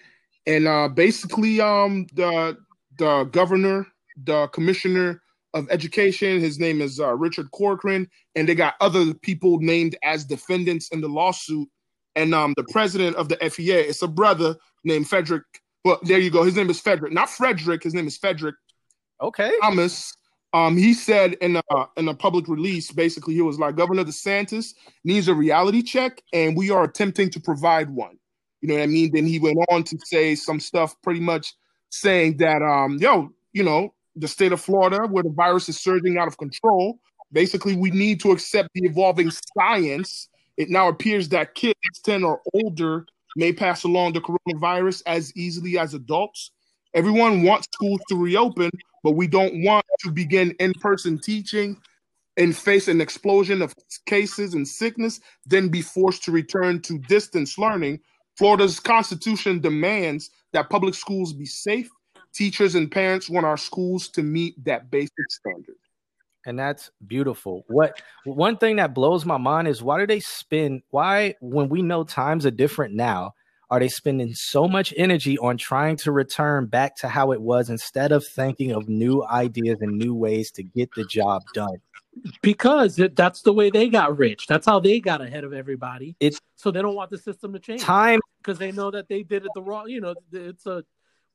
And 0.46 0.66
uh 0.66 0.88
basically 0.88 1.60
um 1.60 2.06
the 2.14 2.56
the 2.98 3.24
governor, 3.24 3.86
the 4.24 4.48
commissioner 4.48 5.22
of 5.54 5.66
education, 5.70 6.40
his 6.40 6.58
name 6.58 6.80
is 6.80 7.00
uh, 7.00 7.14
Richard 7.14 7.50
Corcoran, 7.50 8.08
and 8.34 8.48
they 8.48 8.54
got 8.54 8.74
other 8.80 9.14
people 9.14 9.58
named 9.60 9.96
as 10.02 10.24
defendants 10.24 10.88
in 10.90 11.00
the 11.00 11.08
lawsuit. 11.08 11.68
And 12.14 12.34
um 12.34 12.54
the 12.56 12.66
president 12.70 13.16
of 13.16 13.28
the 13.28 13.36
FEA, 13.50 13.80
it's 13.80 14.02
a 14.02 14.08
brother 14.08 14.56
named 14.84 15.08
Frederick 15.08 15.44
well, 15.84 16.00
there 16.02 16.18
you 16.18 16.30
go. 16.30 16.42
His 16.42 16.56
name 16.56 16.68
is 16.68 16.80
Fedrick, 16.80 17.12
not 17.12 17.30
Frederick. 17.30 17.84
His 17.84 17.94
name 17.94 18.08
is 18.08 18.18
Fedrick 18.18 18.54
Okay. 19.20 19.50
Thomas. 19.62 20.12
Um, 20.56 20.74
he 20.78 20.94
said 20.94 21.34
in 21.42 21.56
a 21.56 21.84
in 21.98 22.08
a 22.08 22.14
public 22.14 22.48
release, 22.48 22.90
basically, 22.90 23.34
he 23.34 23.42
was 23.42 23.58
like, 23.58 23.76
Governor 23.76 24.04
DeSantis 24.04 24.72
needs 25.04 25.28
a 25.28 25.34
reality 25.34 25.82
check, 25.82 26.22
and 26.32 26.56
we 26.56 26.70
are 26.70 26.84
attempting 26.84 27.28
to 27.30 27.40
provide 27.40 27.90
one. 27.90 28.16
You 28.62 28.68
know 28.68 28.74
what 28.76 28.84
I 28.84 28.86
mean? 28.86 29.10
Then 29.12 29.26
he 29.26 29.38
went 29.38 29.58
on 29.70 29.82
to 29.84 29.98
say 30.06 30.34
some 30.34 30.58
stuff, 30.58 30.96
pretty 31.02 31.20
much 31.20 31.52
saying 31.90 32.38
that, 32.38 32.62
um, 32.62 32.96
yo, 32.98 33.32
you 33.52 33.64
know, 33.64 33.92
the 34.14 34.26
state 34.26 34.52
of 34.52 34.60
Florida, 34.62 35.06
where 35.06 35.22
the 35.22 35.30
virus 35.30 35.68
is 35.68 35.78
surging 35.78 36.16
out 36.16 36.26
of 36.26 36.38
control, 36.38 37.00
basically, 37.32 37.76
we 37.76 37.90
need 37.90 38.18
to 38.20 38.32
accept 38.32 38.70
the 38.74 38.86
evolving 38.86 39.30
science. 39.58 40.30
It 40.56 40.70
now 40.70 40.88
appears 40.88 41.28
that 41.30 41.54
kids 41.54 41.76
10 42.02 42.24
or 42.24 42.40
older 42.54 43.04
may 43.36 43.52
pass 43.52 43.84
along 43.84 44.14
the 44.14 44.22
coronavirus 44.22 45.02
as 45.04 45.36
easily 45.36 45.78
as 45.78 45.92
adults. 45.92 46.50
Everyone 46.94 47.42
wants 47.42 47.68
schools 47.74 48.00
to 48.08 48.16
reopen, 48.16 48.70
but 49.06 49.12
we 49.12 49.28
don't 49.28 49.62
want 49.62 49.86
to 50.00 50.10
begin 50.10 50.50
in 50.58 50.72
person 50.80 51.16
teaching 51.16 51.80
and 52.36 52.56
face 52.56 52.88
an 52.88 53.00
explosion 53.00 53.62
of 53.62 53.72
cases 54.06 54.54
and 54.54 54.66
sickness, 54.66 55.20
then 55.44 55.68
be 55.68 55.80
forced 55.80 56.24
to 56.24 56.32
return 56.32 56.82
to 56.82 56.98
distance 56.98 57.56
learning. 57.56 58.00
Florida's 58.36 58.80
constitution 58.80 59.60
demands 59.60 60.30
that 60.52 60.68
public 60.70 60.92
schools 60.92 61.32
be 61.32 61.46
safe 61.46 61.88
teachers 62.34 62.74
and 62.74 62.90
parents 62.90 63.30
want 63.30 63.46
our 63.46 63.56
schools 63.56 64.08
to 64.08 64.24
meet 64.24 64.56
that 64.64 64.90
basic 64.90 65.30
standard. 65.30 65.76
And 66.44 66.58
that's 66.58 66.90
beautiful. 67.06 67.62
What 67.68 68.02
one 68.24 68.56
thing 68.56 68.74
that 68.74 68.92
blows 68.92 69.24
my 69.24 69.38
mind 69.38 69.68
is 69.68 69.84
why 69.84 70.00
do 70.00 70.08
they 70.08 70.18
spend 70.18 70.82
why 70.90 71.36
when 71.40 71.68
we 71.68 71.80
know 71.80 72.02
times 72.02 72.44
are 72.44 72.50
different 72.50 72.92
now, 72.92 73.34
are 73.70 73.80
they 73.80 73.88
spending 73.88 74.32
so 74.34 74.68
much 74.68 74.94
energy 74.96 75.38
on 75.38 75.56
trying 75.56 75.96
to 75.96 76.12
return 76.12 76.66
back 76.66 76.96
to 76.96 77.08
how 77.08 77.32
it 77.32 77.40
was 77.40 77.68
instead 77.68 78.12
of 78.12 78.24
thinking 78.26 78.72
of 78.72 78.88
new 78.88 79.24
ideas 79.24 79.78
and 79.80 79.98
new 79.98 80.14
ways 80.14 80.50
to 80.52 80.62
get 80.62 80.90
the 80.94 81.04
job 81.04 81.42
done? 81.52 81.76
Because 82.42 82.98
that's 83.14 83.42
the 83.42 83.52
way 83.52 83.68
they 83.68 83.88
got 83.88 84.16
rich. 84.16 84.46
That's 84.46 84.64
how 84.64 84.80
they 84.80 85.00
got 85.00 85.20
ahead 85.20 85.44
of 85.44 85.52
everybody. 85.52 86.16
It's 86.20 86.40
so 86.54 86.70
they 86.70 86.80
don't 86.80 86.94
want 86.94 87.10
the 87.10 87.18
system 87.18 87.52
to 87.52 87.58
change. 87.58 87.82
Time 87.82 88.20
because 88.38 88.58
they 88.58 88.72
know 88.72 88.90
that 88.90 89.08
they 89.08 89.22
did 89.22 89.44
it 89.44 89.50
the 89.54 89.60
wrong. 89.60 89.88
You 89.88 90.00
know, 90.00 90.14
it's 90.32 90.64
a 90.66 90.82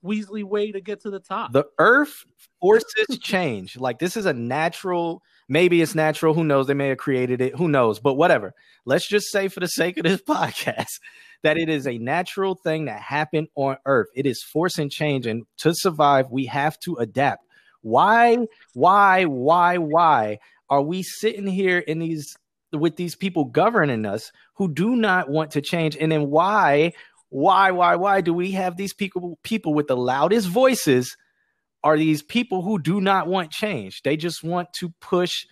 Weasley 0.03 0.43
way 0.43 0.71
to 0.71 0.81
get 0.81 1.01
to 1.01 1.09
the 1.09 1.19
top. 1.19 1.53
The 1.53 1.65
earth 1.77 2.25
forces 2.59 3.19
change. 3.21 3.77
Like 3.77 3.99
this 3.99 4.17
is 4.17 4.25
a 4.25 4.33
natural, 4.33 5.21
maybe 5.47 5.81
it's 5.81 5.95
natural. 5.95 6.33
Who 6.33 6.43
knows? 6.43 6.67
They 6.67 6.73
may 6.73 6.89
have 6.89 6.97
created 6.97 7.41
it. 7.41 7.55
Who 7.55 7.67
knows? 7.67 7.99
But 7.99 8.15
whatever. 8.15 8.53
Let's 8.85 9.07
just 9.07 9.31
say, 9.31 9.47
for 9.47 9.59
the 9.59 9.67
sake 9.67 9.97
of 9.97 10.03
this 10.03 10.21
podcast, 10.27 10.99
that 11.43 11.57
it 11.57 11.69
is 11.69 11.87
a 11.87 11.97
natural 11.97 12.55
thing 12.55 12.85
that 12.85 13.01
happened 13.01 13.47
on 13.55 13.77
earth. 13.85 14.07
It 14.15 14.25
is 14.25 14.43
forcing 14.43 14.89
change. 14.89 15.25
And 15.25 15.45
to 15.57 15.73
survive, 15.73 16.29
we 16.31 16.45
have 16.45 16.79
to 16.79 16.95
adapt. 16.95 17.45
Why, 17.81 18.37
why, 18.73 19.25
why, 19.25 19.77
why 19.77 20.39
are 20.69 20.81
we 20.81 21.03
sitting 21.03 21.47
here 21.47 21.79
in 21.79 21.99
these 21.99 22.37
with 22.71 22.95
these 22.95 23.15
people 23.15 23.43
governing 23.43 24.05
us 24.05 24.31
who 24.53 24.71
do 24.71 24.95
not 24.95 25.29
want 25.29 25.51
to 25.51 25.61
change? 25.61 25.97
And 25.99 26.11
then 26.11 26.29
why 26.29 26.93
why, 27.31 27.71
why, 27.71 27.95
why 27.95 28.19
do 28.21 28.33
we 28.33 28.51
have 28.51 28.75
these 28.75 28.93
people 28.93 29.39
people 29.41 29.73
with 29.73 29.87
the 29.87 29.95
loudest 29.95 30.47
voices 30.47 31.15
are 31.83 31.97
these 31.97 32.21
people 32.21 32.61
who 32.61 32.77
do 32.77 33.01
not 33.01 33.25
want 33.25 33.51
change. 33.51 34.01
They 34.03 34.17
just 34.17 34.43
want 34.43 34.71
to 34.73 34.89
push 34.99 35.45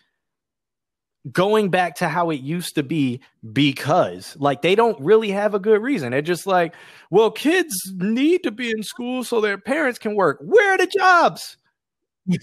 going 1.31 1.69
back 1.69 1.95
to 1.95 2.09
how 2.09 2.29
it 2.29 2.41
used 2.41 2.75
to 2.75 2.83
be 2.83 3.21
because 3.53 4.35
like 4.39 4.61
they 4.61 4.75
don't 4.75 4.99
really 4.99 5.31
have 5.31 5.53
a 5.53 5.59
good 5.59 5.81
reason. 5.81 6.11
They're 6.11 6.21
just 6.21 6.45
like, 6.45 6.75
well, 7.09 7.31
kids 7.31 7.73
need 7.95 8.43
to 8.43 8.51
be 8.51 8.69
in 8.71 8.83
school 8.83 9.23
so 9.23 9.39
their 9.39 9.57
parents 9.57 9.99
can 9.99 10.15
work. 10.15 10.39
Where 10.41 10.73
are 10.73 10.77
the 10.77 10.87
jobs? 10.87 11.57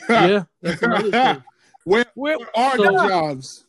yeah, 0.08 0.44
that's. 0.62 1.42
Where, 1.84 2.06
where 2.16 2.38
are 2.56 2.76
so, 2.76 2.82
the 2.82 3.08
jobs? 3.08 3.66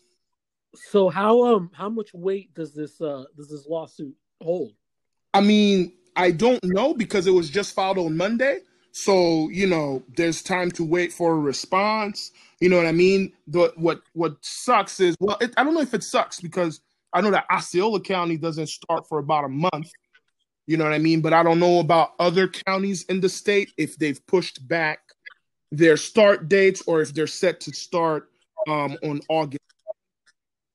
So 0.90 1.10
how 1.10 1.44
um 1.44 1.70
how 1.74 1.90
much 1.90 2.14
weight 2.14 2.54
does 2.56 2.74
this 2.74 3.00
uh 3.00 3.26
does 3.36 3.50
this 3.50 3.68
lawsuit 3.70 4.16
hold? 4.42 4.72
I 5.38 5.42
mean, 5.42 5.94
I 6.16 6.32
don't 6.32 6.64
know 6.64 6.96
because 6.96 7.28
it 7.28 7.32
was 7.32 7.52
just 7.52 7.76
filed 7.76 8.00
on 8.00 8.18
Monday. 8.18 8.62
So, 8.92 9.50
you 9.50 9.68
know, 9.68 10.02
there's 10.16 10.42
time 10.42 10.72
to 10.72 10.84
wait 10.84 11.14
for 11.14 11.34
a 11.34 11.40
response. 11.40 12.32
You 12.60 12.70
know 12.70 12.78
what 12.78 12.88
I 12.88 12.92
mean? 12.92 13.34
The, 13.46 13.72
what 13.76 14.02
what 14.14 14.38
sucks 14.42 15.00
is, 15.00 15.16
well, 15.20 15.38
it, 15.40 15.54
I 15.56 15.64
don't 15.64 15.76
know 15.76 15.82
if 15.82 15.94
it 15.94 16.04
sucks 16.04 16.42
because 16.42 16.82
I 17.14 17.22
know 17.22 17.30
that 17.30 17.46
Osceola 17.52 18.00
County 18.02 18.36
doesn't 18.36 18.66
start 18.66 19.08
for 19.08 19.20
about 19.20 19.46
a 19.46 19.50
month. 19.50 19.92
You 20.66 20.78
know 20.78 20.86
what 20.86 20.94
I 20.94 20.98
mean? 20.98 21.22
But 21.22 21.34
I 21.34 21.44
don't 21.44 21.60
know 21.60 21.82
about 21.82 22.14
other 22.18 22.48
counties 22.48 23.04
in 23.04 23.22
the 23.22 23.30
state 23.30 23.72
if 23.78 23.96
they've 24.00 24.26
pushed 24.26 24.68
back 24.68 25.02
their 25.72 25.98
start 25.98 26.50
dates 26.50 26.82
or 26.88 27.02
if 27.02 27.14
they're 27.14 27.28
set 27.28 27.60
to 27.62 27.76
start 27.76 28.32
um, 28.68 28.98
on 29.04 29.22
August. 29.30 29.62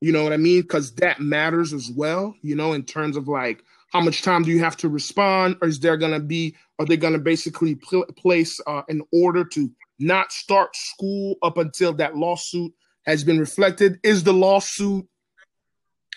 You 0.00 0.12
know 0.12 0.22
what 0.22 0.32
I 0.32 0.36
mean? 0.36 0.62
Because 0.62 0.92
that 0.96 1.20
matters 1.20 1.72
as 1.72 1.90
well, 1.90 2.36
you 2.42 2.54
know, 2.54 2.74
in 2.74 2.84
terms 2.84 3.16
of 3.16 3.26
like 3.26 3.64
how 3.92 4.00
much 4.00 4.22
time 4.22 4.42
do 4.42 4.50
you 4.50 4.58
have 4.60 4.76
to 4.78 4.88
respond? 4.88 5.58
Or 5.60 5.68
is 5.68 5.78
there 5.78 5.98
going 5.98 6.12
to 6.12 6.20
be, 6.20 6.56
are 6.78 6.86
they 6.86 6.96
going 6.96 7.12
to 7.12 7.18
basically 7.18 7.74
pl- 7.74 8.06
place 8.16 8.58
uh, 8.66 8.82
an 8.88 9.02
order 9.12 9.44
to 9.44 9.70
not 9.98 10.32
start 10.32 10.74
school 10.74 11.36
up 11.42 11.58
until 11.58 11.92
that 11.94 12.16
lawsuit 12.16 12.72
has 13.04 13.22
been 13.22 13.38
reflected? 13.38 14.00
Is 14.02 14.24
the 14.24 14.32
lawsuit 14.32 15.06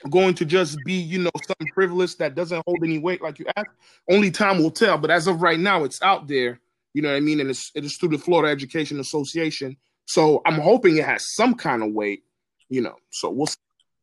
going 0.09 0.36
to 0.36 0.45
just 0.45 0.78
be, 0.86 0.93
you 0.93 1.19
know, 1.19 1.32
something 1.45 1.67
frivolous 1.76 2.15
that 2.15 2.34
doesn't 2.34 2.63
hold 2.65 2.80
any 2.82 2.97
weight 2.97 3.21
like 3.21 3.39
you 3.39 3.45
asked? 3.57 3.76
Only 4.09 4.32
time 4.32 4.59
will 4.59 4.71
tell. 4.71 4.97
But 4.97 5.11
as 5.11 5.28
of 5.28 5.41
right 5.41 5.59
now, 5.59 5.84
it's 5.84 6.01
out 6.01 6.30
there. 6.30 6.61
You 6.93 7.01
know 7.01 7.09
what 7.09 7.17
I 7.17 7.19
mean? 7.19 7.41
And 7.41 7.49
it's, 7.49 7.71
it 7.76 7.84
is 7.84 7.97
through 7.97 8.09
the 8.09 8.17
Florida 8.17 8.49
Education 8.49 9.01
Association. 9.01 9.76
So 10.05 10.41
I'm 10.45 10.61
hoping 10.61 10.95
it 10.95 11.05
has 11.05 11.34
some 11.34 11.55
kind 11.55 11.84
of 11.84 11.91
weight, 11.91 12.23
you 12.69 12.80
know. 12.80 12.95
So 13.09 13.30
we'll 13.32 13.47
see. 13.47 13.57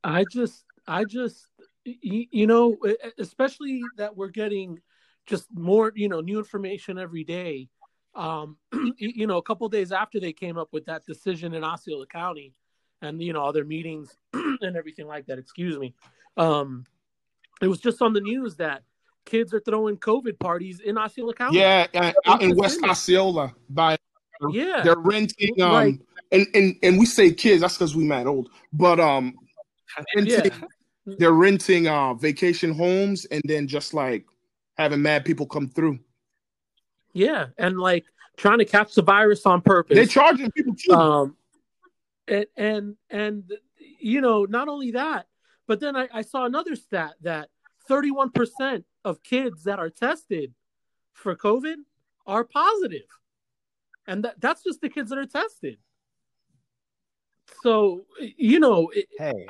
I 0.05 0.25
just, 0.31 0.65
I 0.87 1.05
just 1.05 1.47
you 1.85 2.47
know, 2.47 2.77
especially 3.19 3.83
that 3.97 4.17
we're 4.17 4.29
getting 4.29 4.81
just 5.27 5.47
more, 5.53 5.93
you 5.95 6.09
know, 6.09 6.21
new 6.21 6.39
information 6.39 6.99
every 6.99 7.25
day. 7.25 7.69
Um, 8.15 8.57
you 8.99 9.27
know, 9.27 9.39
a 9.39 9.43
couple 9.43 9.69
days 9.69 9.93
after 9.93 10.21
they 10.21 10.33
came 10.33 10.59
up 10.59 10.69
with 10.73 10.87
that 10.87 11.05
decision 11.07 11.55
in 11.55 11.65
Osceola 11.65 12.07
County, 12.07 12.53
and 13.01 13.21
you 13.23 13.33
know, 13.33 13.45
other 13.45 13.65
meetings 13.65 14.17
and 14.33 14.77
everything 14.77 15.07
like 15.07 15.27
that. 15.27 15.39
Excuse 15.39 15.79
me. 15.79 15.95
Um, 16.37 16.85
it 17.61 17.69
was 17.69 17.81
just 17.81 18.03
on 18.03 18.13
the 18.13 18.21
news 18.21 18.57
that 18.57 18.83
kids 19.25 19.55
are 19.55 19.61
throwing 19.61 19.97
COVID 19.97 20.39
parties 20.39 20.81
in 20.81 20.99
Osceola 20.99 21.35
County. 21.35 21.59
Yeah, 21.59 21.87
uh, 21.95 22.13
out 22.27 22.43
in 22.43 22.57
West 22.57 22.81
Osceola 22.85 23.55
by 23.69 23.97
yeah, 24.51 24.83
they're 24.83 24.97
renting 24.97 25.61
um 25.63 26.01
and 26.33 26.47
and 26.55 26.77
and 26.83 26.99
we 26.99 27.07
say 27.07 27.33
kids. 27.33 27.63
That's 27.63 27.75
because 27.75 27.95
we 27.97 28.05
mad 28.05 28.27
old, 28.27 28.51
but 28.73 29.01
um, 29.01 29.35
renting, 30.17 30.45
yeah 30.45 30.67
they're 31.05 31.33
renting 31.33 31.89
uh 31.89 32.15
vacation 32.15 32.73
homes 32.73 33.25
and 33.27 33.43
then 33.45 33.67
just 33.67 33.93
like 33.93 34.25
having 34.77 35.03
mad 35.03 35.25
people 35.25 35.47
come 35.47 35.69
through. 35.69 35.99
Yeah, 37.13 37.47
and 37.59 37.79
like 37.79 38.05
trying 38.37 38.59
to 38.59 38.65
catch 38.65 38.95
the 38.95 39.03
virus 39.03 39.45
on 39.47 39.61
purpose. 39.61 39.95
They're 39.95 40.07
charging 40.07 40.51
people 40.53 40.75
too. 40.75 40.93
Um, 40.93 41.37
and 42.29 42.47
and 42.57 42.97
and 43.11 43.53
you 44.01 44.21
know, 44.21 44.45
not 44.45 44.69
only 44.69 44.93
that, 44.93 45.27
but 45.67 45.81
then 45.81 45.97
I, 45.97 46.09
I 46.13 46.23
saw 46.23 46.45
another 46.45 46.75
stat 46.77 47.15
that 47.23 47.49
31% 47.89 48.85
of 49.05 49.23
kids 49.23 49.65
that 49.65 49.79
are 49.79 49.91
tested 49.91 50.53
for 51.13 51.37
COVID 51.37 51.77
are 52.27 52.45
positive. 52.45 53.07
And 54.07 54.25
that, 54.25 54.41
that's 54.41 54.65
just 54.65 54.81
the 54.81 54.89
kids 54.89 55.11
that 55.11 55.19
are 55.19 55.27
tested. 55.27 55.79
So, 57.63 58.07
you 58.19 58.59
know, 58.59 58.91
hey, 59.19 59.47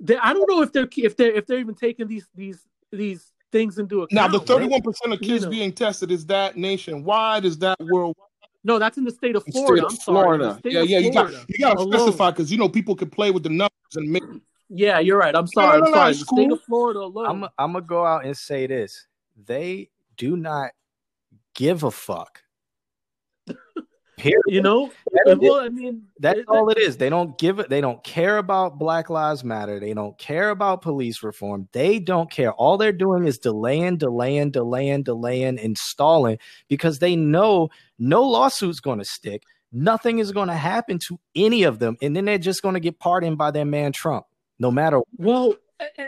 they, 0.00 0.16
I 0.16 0.32
don't 0.32 0.48
know 0.48 0.62
if 0.62 0.72
they're 0.72 0.88
if 0.96 1.16
they're 1.16 1.32
if 1.32 1.46
they're 1.46 1.58
even 1.58 1.74
taking 1.74 2.06
these 2.06 2.26
these 2.34 2.66
these 2.92 3.32
things 3.50 3.78
into 3.78 4.02
account. 4.02 4.12
Now, 4.12 4.28
the 4.28 4.40
thirty-one 4.40 4.82
percent 4.82 5.12
of 5.12 5.20
kids 5.20 5.30
you 5.30 5.40
know. 5.40 5.50
being 5.50 5.72
tested 5.72 6.10
is 6.10 6.26
that 6.26 6.56
nationwide? 6.56 7.44
Is 7.44 7.58
that 7.58 7.78
worldwide? 7.80 8.24
No, 8.64 8.78
that's 8.78 8.98
in 8.98 9.04
the 9.04 9.10
state 9.10 9.36
of 9.36 9.44
Florida. 9.50 9.88
State 9.88 9.98
of 9.98 10.04
Florida. 10.04 10.60
yeah, 10.64 10.82
yeah, 10.82 10.98
you 10.98 11.12
got 11.12 11.32
you 11.48 11.58
got 11.58 11.78
to 11.78 11.84
specify 11.84 12.30
because 12.30 12.50
you 12.50 12.58
know 12.58 12.68
people 12.68 12.94
can 12.94 13.10
play 13.10 13.30
with 13.30 13.42
the 13.42 13.48
numbers 13.48 13.70
and 13.94 14.10
make. 14.10 14.22
Yeah, 14.68 14.98
you're 14.98 15.18
right. 15.18 15.34
I'm 15.34 15.46
sorry. 15.46 15.80
No, 15.80 15.86
no, 15.86 15.90
no, 15.90 16.00
I'm 16.00 16.12
sorry. 16.12 16.14
The 16.14 16.24
cool. 16.26 16.38
state 16.38 16.52
of 16.52 16.62
Florida 16.62 17.00
alone. 17.00 17.26
I'm 17.26 17.44
I'm 17.58 17.72
gonna 17.72 17.84
go 17.84 18.04
out 18.04 18.24
and 18.24 18.36
say 18.36 18.66
this: 18.66 19.06
they 19.46 19.90
do 20.16 20.36
not 20.36 20.72
give 21.54 21.82
a 21.82 21.90
fuck 21.90 22.42
Period. 24.18 24.42
You 24.48 24.60
know, 24.60 24.90
uh, 25.26 25.36
well, 25.40 25.60
I 25.60 25.68
mean, 25.68 26.02
that's 26.18 26.40
all 26.48 26.68
it 26.70 26.78
is. 26.78 26.96
They 26.96 27.08
don't 27.08 27.38
give 27.38 27.58
it. 27.60 27.68
They 27.68 27.80
don't 27.80 28.02
care 28.02 28.38
about 28.38 28.78
Black 28.78 29.10
Lives 29.10 29.44
Matter. 29.44 29.78
They 29.78 29.94
don't 29.94 30.18
care 30.18 30.50
about 30.50 30.82
police 30.82 31.22
reform. 31.22 31.68
They 31.72 31.98
don't 31.98 32.30
care. 32.30 32.52
All 32.52 32.76
they're 32.76 32.92
doing 32.92 33.26
is 33.26 33.38
delaying, 33.38 33.98
delaying, 33.98 34.50
delaying, 34.50 35.04
delaying, 35.04 35.58
installing 35.58 36.38
because 36.68 36.98
they 36.98 37.14
know 37.16 37.68
no 37.98 38.22
lawsuit's 38.22 38.80
going 38.80 38.98
to 38.98 39.04
stick. 39.04 39.42
Nothing 39.70 40.18
is 40.18 40.32
going 40.32 40.48
to 40.48 40.54
happen 40.54 40.98
to 41.08 41.20
any 41.36 41.62
of 41.62 41.78
them, 41.78 41.96
and 42.02 42.16
then 42.16 42.24
they're 42.24 42.38
just 42.38 42.62
going 42.62 42.74
to 42.74 42.80
get 42.80 42.98
pardoned 42.98 43.38
by 43.38 43.50
their 43.50 43.66
man 43.66 43.92
Trump, 43.92 44.26
no 44.58 44.70
matter. 44.70 45.00
Well, 45.16 45.54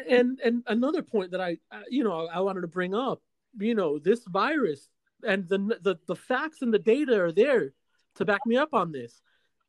and 0.09 0.41
and 0.45 0.63
another 0.67 1.03
point 1.03 1.31
that 1.31 1.41
I, 1.41 1.59
you 1.89 2.03
know, 2.03 2.27
I 2.27 2.41
wanted 2.41 2.63
to 2.63 2.69
bring 2.69 2.95
up, 2.95 3.23
you 3.59 3.75
know, 3.75 3.99
this 3.99 4.25
virus 4.25 4.89
and 5.27 5.49
the 5.49 5.59
the 5.83 5.97
the 6.07 6.17
facts 6.17 6.63
and 6.63 6.73
the 6.73 6.79
data 6.79 7.21
are 7.21 7.33
there 7.33 7.73
to 8.21 8.25
back 8.25 8.41
me 8.47 8.57
up 8.57 8.73
on 8.73 8.93
this. 8.93 9.21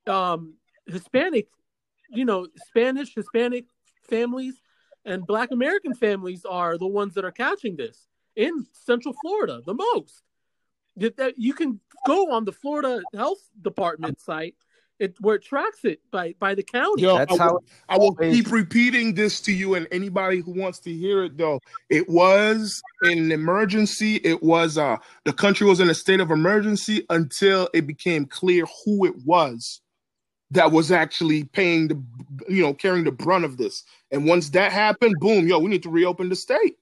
Um, 0.07 0.55
Hispanic, 0.85 1.47
you 2.09 2.25
know, 2.25 2.47
Spanish, 2.67 3.13
Hispanic 3.15 3.65
families 4.09 4.61
and 5.05 5.25
Black 5.25 5.51
American 5.51 5.93
families 5.93 6.45
are 6.45 6.77
the 6.77 6.87
ones 6.87 7.15
that 7.15 7.25
are 7.25 7.31
catching 7.31 7.75
this 7.75 8.07
in 8.35 8.65
Central 8.73 9.15
Florida 9.21 9.61
the 9.65 9.73
most. 9.73 10.23
That 10.97 11.35
you 11.37 11.53
can 11.53 11.79
go 12.05 12.31
on 12.31 12.45
the 12.45 12.51
Florida 12.51 13.01
Health 13.15 13.39
Department 13.61 14.19
site 14.19 14.55
it 15.01 15.15
where 15.19 15.35
it 15.35 15.43
tracks 15.43 15.83
it 15.83 15.99
by 16.11 16.35
by 16.39 16.53
the 16.53 16.63
county. 16.63 17.01
Yo, 17.01 17.17
That's 17.17 17.33
I 17.33 17.43
how 17.43 17.53
will, 17.53 17.63
I 17.89 17.97
will 17.97 18.15
keep 18.15 18.51
repeating 18.51 19.13
this 19.15 19.41
to 19.41 19.51
you 19.51 19.73
and 19.73 19.87
anybody 19.91 20.39
who 20.39 20.51
wants 20.51 20.79
to 20.79 20.93
hear 20.93 21.23
it 21.23 21.37
though. 21.37 21.59
It 21.89 22.07
was 22.07 22.81
an 23.01 23.31
emergency. 23.31 24.17
It 24.17 24.41
was 24.43 24.77
uh 24.77 24.97
the 25.25 25.33
country 25.33 25.67
was 25.67 25.79
in 25.79 25.89
a 25.89 25.93
state 25.93 26.19
of 26.19 26.29
emergency 26.29 27.05
until 27.09 27.67
it 27.73 27.87
became 27.87 28.25
clear 28.25 28.65
who 28.85 29.05
it 29.05 29.15
was 29.25 29.81
that 30.51 30.71
was 30.71 30.91
actually 30.91 31.45
paying 31.45 31.87
the 31.87 32.03
you 32.47 32.61
know 32.61 32.73
carrying 32.73 33.03
the 33.03 33.11
brunt 33.11 33.43
of 33.43 33.57
this. 33.57 33.83
And 34.11 34.25
once 34.25 34.49
that 34.51 34.71
happened, 34.71 35.15
boom, 35.19 35.47
yo, 35.47 35.57
we 35.57 35.69
need 35.69 35.83
to 35.83 35.89
reopen 35.89 36.29
the 36.29 36.35
state. 36.35 36.77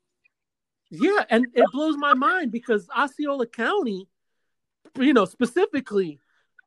Yeah, 0.92 1.24
and 1.30 1.46
it 1.54 1.66
blows 1.72 1.96
my 1.98 2.16
mind 2.16 2.52
because 2.52 2.90
Osceola 2.98 3.48
County 3.48 4.08
you 4.98 5.14
know, 5.14 5.26
specifically. 5.26 6.20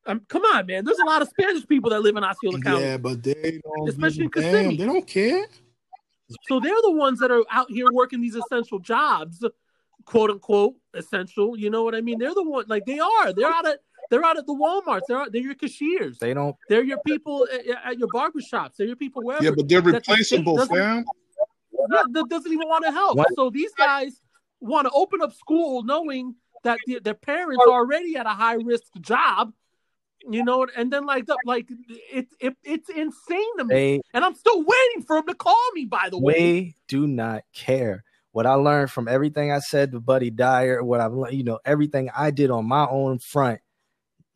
Um, 0.06 0.22
come 0.28 0.42
on, 0.42 0.66
man. 0.66 0.84
There's 0.84 0.98
a 0.98 1.04
lot 1.04 1.22
of 1.22 1.28
Spanish 1.28 1.66
people 1.66 1.90
that 1.90 2.00
live 2.00 2.16
in 2.16 2.24
Osceola 2.24 2.60
County. 2.60 2.84
Yeah, 2.84 2.96
but 2.96 3.22
they 3.22 3.60
don't. 3.64 3.88
Especially 3.88 4.28
give 4.28 4.44
a 4.44 4.46
in 4.46 4.52
damn. 4.52 4.62
Kissimmee. 4.70 4.76
They 4.76 4.84
don't 4.86 5.06
care. 5.06 5.46
So 6.48 6.60
they're 6.60 6.82
the 6.82 6.92
ones 6.92 7.18
that 7.20 7.30
are 7.30 7.44
out 7.50 7.70
here 7.70 7.86
working 7.92 8.20
these 8.20 8.34
essential 8.34 8.78
jobs, 8.78 9.44
quote 10.04 10.30
unquote 10.30 10.74
essential. 10.94 11.56
You 11.56 11.70
know 11.70 11.84
what 11.84 11.94
I 11.94 12.00
mean? 12.00 12.18
They're 12.18 12.34
the 12.34 12.42
one 12.42 12.64
like 12.68 12.86
they 12.86 12.98
are. 12.98 13.32
They're 13.32 13.52
out 13.52 13.66
at 13.66 13.80
they're 14.10 14.24
out 14.24 14.36
at 14.36 14.46
the 14.46 14.54
WalMarts. 14.54 15.02
They're 15.08 15.18
out, 15.18 15.32
they're 15.32 15.42
your 15.42 15.54
cashiers. 15.54 16.18
They 16.18 16.34
don't. 16.34 16.56
They're 16.68 16.82
your 16.82 16.98
people 17.06 17.46
at, 17.52 17.92
at 17.92 17.98
your 17.98 18.08
barbershops. 18.08 18.76
They're 18.76 18.86
your 18.86 18.96
people 18.96 19.22
wherever. 19.22 19.44
Yeah, 19.44 19.52
but 19.56 19.68
they're 19.68 19.80
that 19.80 19.92
the 19.92 20.00
state 20.02 20.12
replaceable, 20.12 20.56
doesn't- 20.56 20.76
fam. 20.76 21.04
that, 21.88 22.06
that 22.12 22.28
doesn't 22.28 22.52
even 22.52 22.68
want 22.68 22.84
to 22.84 22.90
help. 22.92 23.16
What? 23.16 23.28
So 23.36 23.50
these 23.50 23.72
guys 23.74 24.20
want 24.60 24.86
to 24.86 24.92
open 24.92 25.22
up 25.22 25.32
school 25.34 25.82
knowing 25.82 26.34
that 26.62 26.78
the, 26.86 27.00
their 27.00 27.14
parents 27.14 27.62
are 27.66 27.72
already 27.72 28.16
at 28.16 28.26
a 28.26 28.30
high 28.30 28.54
risk 28.54 28.84
job. 29.00 29.52
You 30.28 30.44
know, 30.44 30.66
and 30.76 30.92
then 30.92 31.06
like 31.06 31.26
the, 31.26 31.36
like 31.44 31.68
it, 31.88 32.28
it 32.40 32.56
it's 32.62 32.88
insane 32.88 33.58
to 33.58 33.64
me. 33.64 33.74
They 33.74 34.00
And 34.14 34.24
I'm 34.24 34.34
still 34.34 34.58
waiting 34.58 35.02
for 35.06 35.16
him 35.16 35.26
to 35.26 35.34
call 35.34 35.56
me. 35.74 35.84
By 35.84 36.08
the 36.10 36.18
way, 36.18 36.32
They 36.34 36.74
do 36.88 37.06
not 37.06 37.42
care. 37.54 38.04
What 38.32 38.46
I 38.46 38.54
learned 38.54 38.90
from 38.90 39.08
everything 39.08 39.52
I 39.52 39.58
said 39.58 39.92
to 39.92 40.00
Buddy 40.00 40.30
Dyer, 40.30 40.82
what 40.82 41.00
I've 41.00 41.12
learned, 41.12 41.34
you 41.34 41.44
know, 41.44 41.58
everything 41.64 42.08
I 42.16 42.30
did 42.30 42.50
on 42.50 42.66
my 42.66 42.86
own 42.86 43.18
front, 43.18 43.60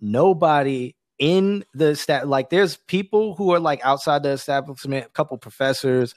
nobody 0.00 0.94
in 1.18 1.64
the 1.72 1.96
stat 1.96 2.28
like 2.28 2.50
there's 2.50 2.76
people 2.76 3.34
who 3.36 3.54
are 3.54 3.60
like 3.60 3.80
outside 3.84 4.22
the 4.22 4.30
establishment, 4.30 5.06
a 5.06 5.10
couple 5.10 5.38
professors 5.38 6.14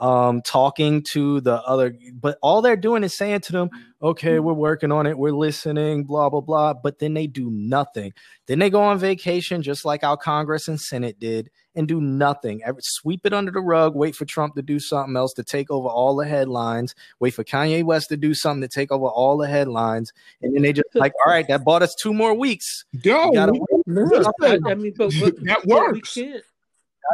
um 0.00 0.40
talking 0.42 1.02
to 1.02 1.40
the 1.42 1.62
other 1.62 1.94
but 2.14 2.38
all 2.42 2.62
they're 2.62 2.76
doing 2.76 3.04
is 3.04 3.14
saying 3.16 3.40
to 3.40 3.52
them 3.52 3.68
okay 4.02 4.38
we're 4.38 4.52
working 4.54 4.90
on 4.90 5.06
it 5.06 5.18
we're 5.18 5.30
listening 5.30 6.04
blah 6.04 6.28
blah 6.30 6.40
blah 6.40 6.72
but 6.72 6.98
then 6.98 7.14
they 7.14 7.26
do 7.26 7.50
nothing. 7.50 8.12
Then 8.46 8.58
they 8.58 8.70
go 8.70 8.82
on 8.82 8.98
vacation 8.98 9.62
just 9.62 9.84
like 9.84 10.02
our 10.02 10.16
congress 10.16 10.66
and 10.68 10.80
senate 10.80 11.20
did 11.20 11.50
and 11.76 11.86
do 11.86 12.00
nothing. 12.00 12.62
Ever 12.64 12.80
sweep 12.82 13.24
it 13.24 13.32
under 13.32 13.52
the 13.52 13.60
rug 13.60 13.94
wait 13.94 14.16
for 14.16 14.24
trump 14.24 14.54
to 14.54 14.62
do 14.62 14.80
something 14.80 15.16
else 15.16 15.34
to 15.34 15.44
take 15.44 15.70
over 15.70 15.88
all 15.88 16.16
the 16.16 16.26
headlines 16.26 16.94
wait 17.20 17.34
for 17.34 17.44
kanye 17.44 17.84
west 17.84 18.08
to 18.08 18.16
do 18.16 18.32
something 18.34 18.62
to 18.62 18.68
take 18.68 18.90
over 18.90 19.06
all 19.06 19.36
the 19.36 19.46
headlines 19.48 20.12
and 20.42 20.54
then 20.54 20.62
they 20.62 20.72
just 20.72 20.88
like 20.94 21.12
all 21.24 21.32
right 21.32 21.46
that 21.48 21.64
bought 21.64 21.82
us 21.82 21.94
two 21.94 22.14
more 22.14 22.34
weeks. 22.34 22.84
Yo, 23.04 23.26
You 23.26 23.32
gotta 23.34 23.52
we- 23.52 23.60
No, 23.86 24.32
I, 24.42 24.58
I 24.66 24.74
mean, 24.74 24.94
but, 24.96 25.12
but 25.20 25.36
that 25.44 25.60
but 25.66 25.92
we 25.92 26.00
can't. 26.00 26.42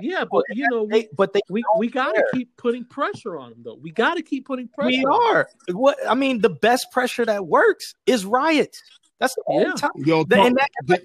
Yeah, 0.03 0.25
but 0.31 0.45
you 0.51 0.67
know, 0.71 0.87
they, 0.91 1.01
we 1.01 1.09
but 1.17 1.33
they 1.33 1.41
we, 1.49 1.65
we 1.79 1.89
got 1.89 2.13
to 2.15 2.25
keep 2.33 2.57
putting 2.57 2.85
pressure 2.85 3.39
on 3.39 3.51
them, 3.51 3.63
though. 3.65 3.79
We 3.81 3.91
got 3.93 4.15
to 4.17 4.23
keep 4.23 4.47
putting 4.47 4.69
pressure. 4.69 4.89
we 4.89 5.05
on 5.05 5.15
'em. 5.31 5.37
are 5.37 5.49
what 5.73 5.97
i 6.09 6.15
mean 6.15 6.41
the 6.41 6.51
best 6.51 6.87
pressure 6.93 7.25
that 7.25 7.47
works 7.47 7.95
is 8.07 8.25
riots 8.25 8.81
that's 9.19 9.35
the 9.35 9.43
only 9.49 9.67
Yeah. 9.67 9.73
time 9.75 9.91
Yo, 9.97 10.25
The- 10.25 10.41
and 10.43 10.57
that, 10.57 10.69
the- 10.85 11.03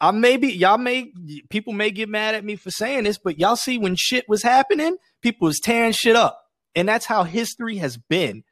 I 0.00 0.10
may 0.10 0.36
be 0.36 0.52
y'all 0.52 0.78
may 0.78 1.12
people 1.48 1.72
may 1.72 1.90
get 1.92 2.08
mad 2.08 2.34
at 2.34 2.44
me 2.44 2.56
for 2.56 2.72
saying 2.72 3.04
this, 3.04 3.18
but 3.18 3.38
y'all 3.38 3.54
see 3.54 3.78
when 3.78 3.94
shit 3.96 4.28
was 4.28 4.42
happening, 4.42 4.96
people 5.20 5.46
was 5.46 5.60
tearing 5.60 5.92
shit 5.92 6.16
up, 6.16 6.42
and 6.74 6.88
that's 6.88 7.06
how 7.06 7.22
history 7.22 7.76
has 7.76 7.96
been. 7.96 8.42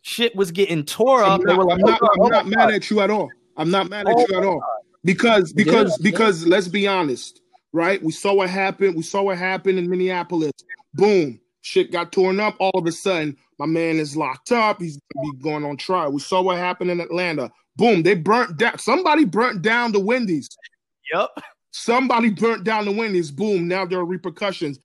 Shit 0.00 0.34
was 0.34 0.50
getting 0.50 0.84
tore 0.84 1.22
up. 1.22 1.40
I'm 1.40 1.46
not, 1.46 1.58
like, 1.66 1.74
I'm 1.74 1.80
not, 1.80 2.00
"Oh, 2.02 2.08
I'm 2.24 2.30
not 2.30 2.46
mad 2.46 2.70
at 2.70 2.88
you 2.90 3.00
at 3.00 3.10
all. 3.10 3.28
I'm 3.58 3.70
not 3.70 3.90
mad 3.90 4.08
at 4.08 4.14
Oh 4.16 4.26
you 4.26 4.36
at 4.38 4.44
all. 4.44 4.62
Because 5.04 5.52
because 5.52 5.98
Yeah, 6.00 6.10
because 6.10 6.46
let's 6.46 6.68
be 6.68 6.86
honest, 6.88 7.42
right? 7.74 8.02
We 8.02 8.12
saw 8.12 8.32
what 8.32 8.48
happened. 8.48 8.94
We 8.94 9.02
saw 9.02 9.22
what 9.22 9.36
happened 9.36 9.78
in 9.78 9.90
Minneapolis. 9.90 10.52
Boom, 10.94 11.40
shit 11.60 11.92
got 11.92 12.12
torn 12.12 12.40
up. 12.40 12.54
All 12.60 12.70
of 12.72 12.86
a 12.86 12.92
sudden, 12.92 13.36
my 13.58 13.66
man 13.66 13.96
is 13.96 14.16
locked 14.16 14.52
up. 14.52 14.80
He's 14.80 14.98
gonna 15.14 15.32
be 15.32 15.42
going 15.42 15.64
on 15.64 15.76
trial. 15.76 16.12
We 16.12 16.20
saw 16.20 16.40
what 16.40 16.56
happened 16.56 16.90
in 16.92 17.00
Atlanta. 17.00 17.50
Boom, 17.76 18.04
they 18.04 18.14
burnt 18.14 18.56
down. 18.56 18.78
Somebody 18.78 19.24
burnt 19.24 19.60
down 19.60 19.92
the 19.92 20.00
Wendy's. 20.00 20.48
Yep. 21.12 21.30
Somebody 21.72 22.30
burnt 22.30 22.62
down 22.62 22.84
the 22.84 22.92
Wendy's. 22.92 23.32
Boom. 23.32 23.66
Now 23.66 23.84
there 23.84 23.98
are 23.98 24.06
repercussions. 24.06 24.78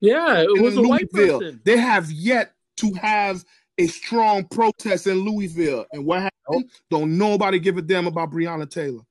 Yeah, 0.00 0.42
it 0.42 0.60
was 0.60 0.76
a 0.76 0.82
white 0.82 1.10
person. 1.12 1.60
They 1.64 1.78
have 1.78 2.10
yet 2.10 2.54
to 2.78 2.92
have 2.94 3.44
a 3.78 3.86
strong 3.86 4.44
protest 4.46 5.06
in 5.06 5.18
Louisville. 5.20 5.86
And 5.92 6.04
what 6.04 6.22
happened? 6.22 6.70
Don't 6.90 7.16
nobody 7.16 7.60
give 7.60 7.76
a 7.78 7.82
damn 7.82 8.08
about 8.08 8.32
Breonna 8.32 8.68
Taylor. 8.68 9.02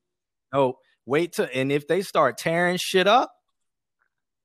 No, 0.52 0.78
wait 1.06 1.32
till 1.32 1.48
and 1.52 1.72
if 1.72 1.88
they 1.88 2.02
start 2.02 2.38
tearing 2.38 2.78
shit 2.80 3.06
up, 3.06 3.32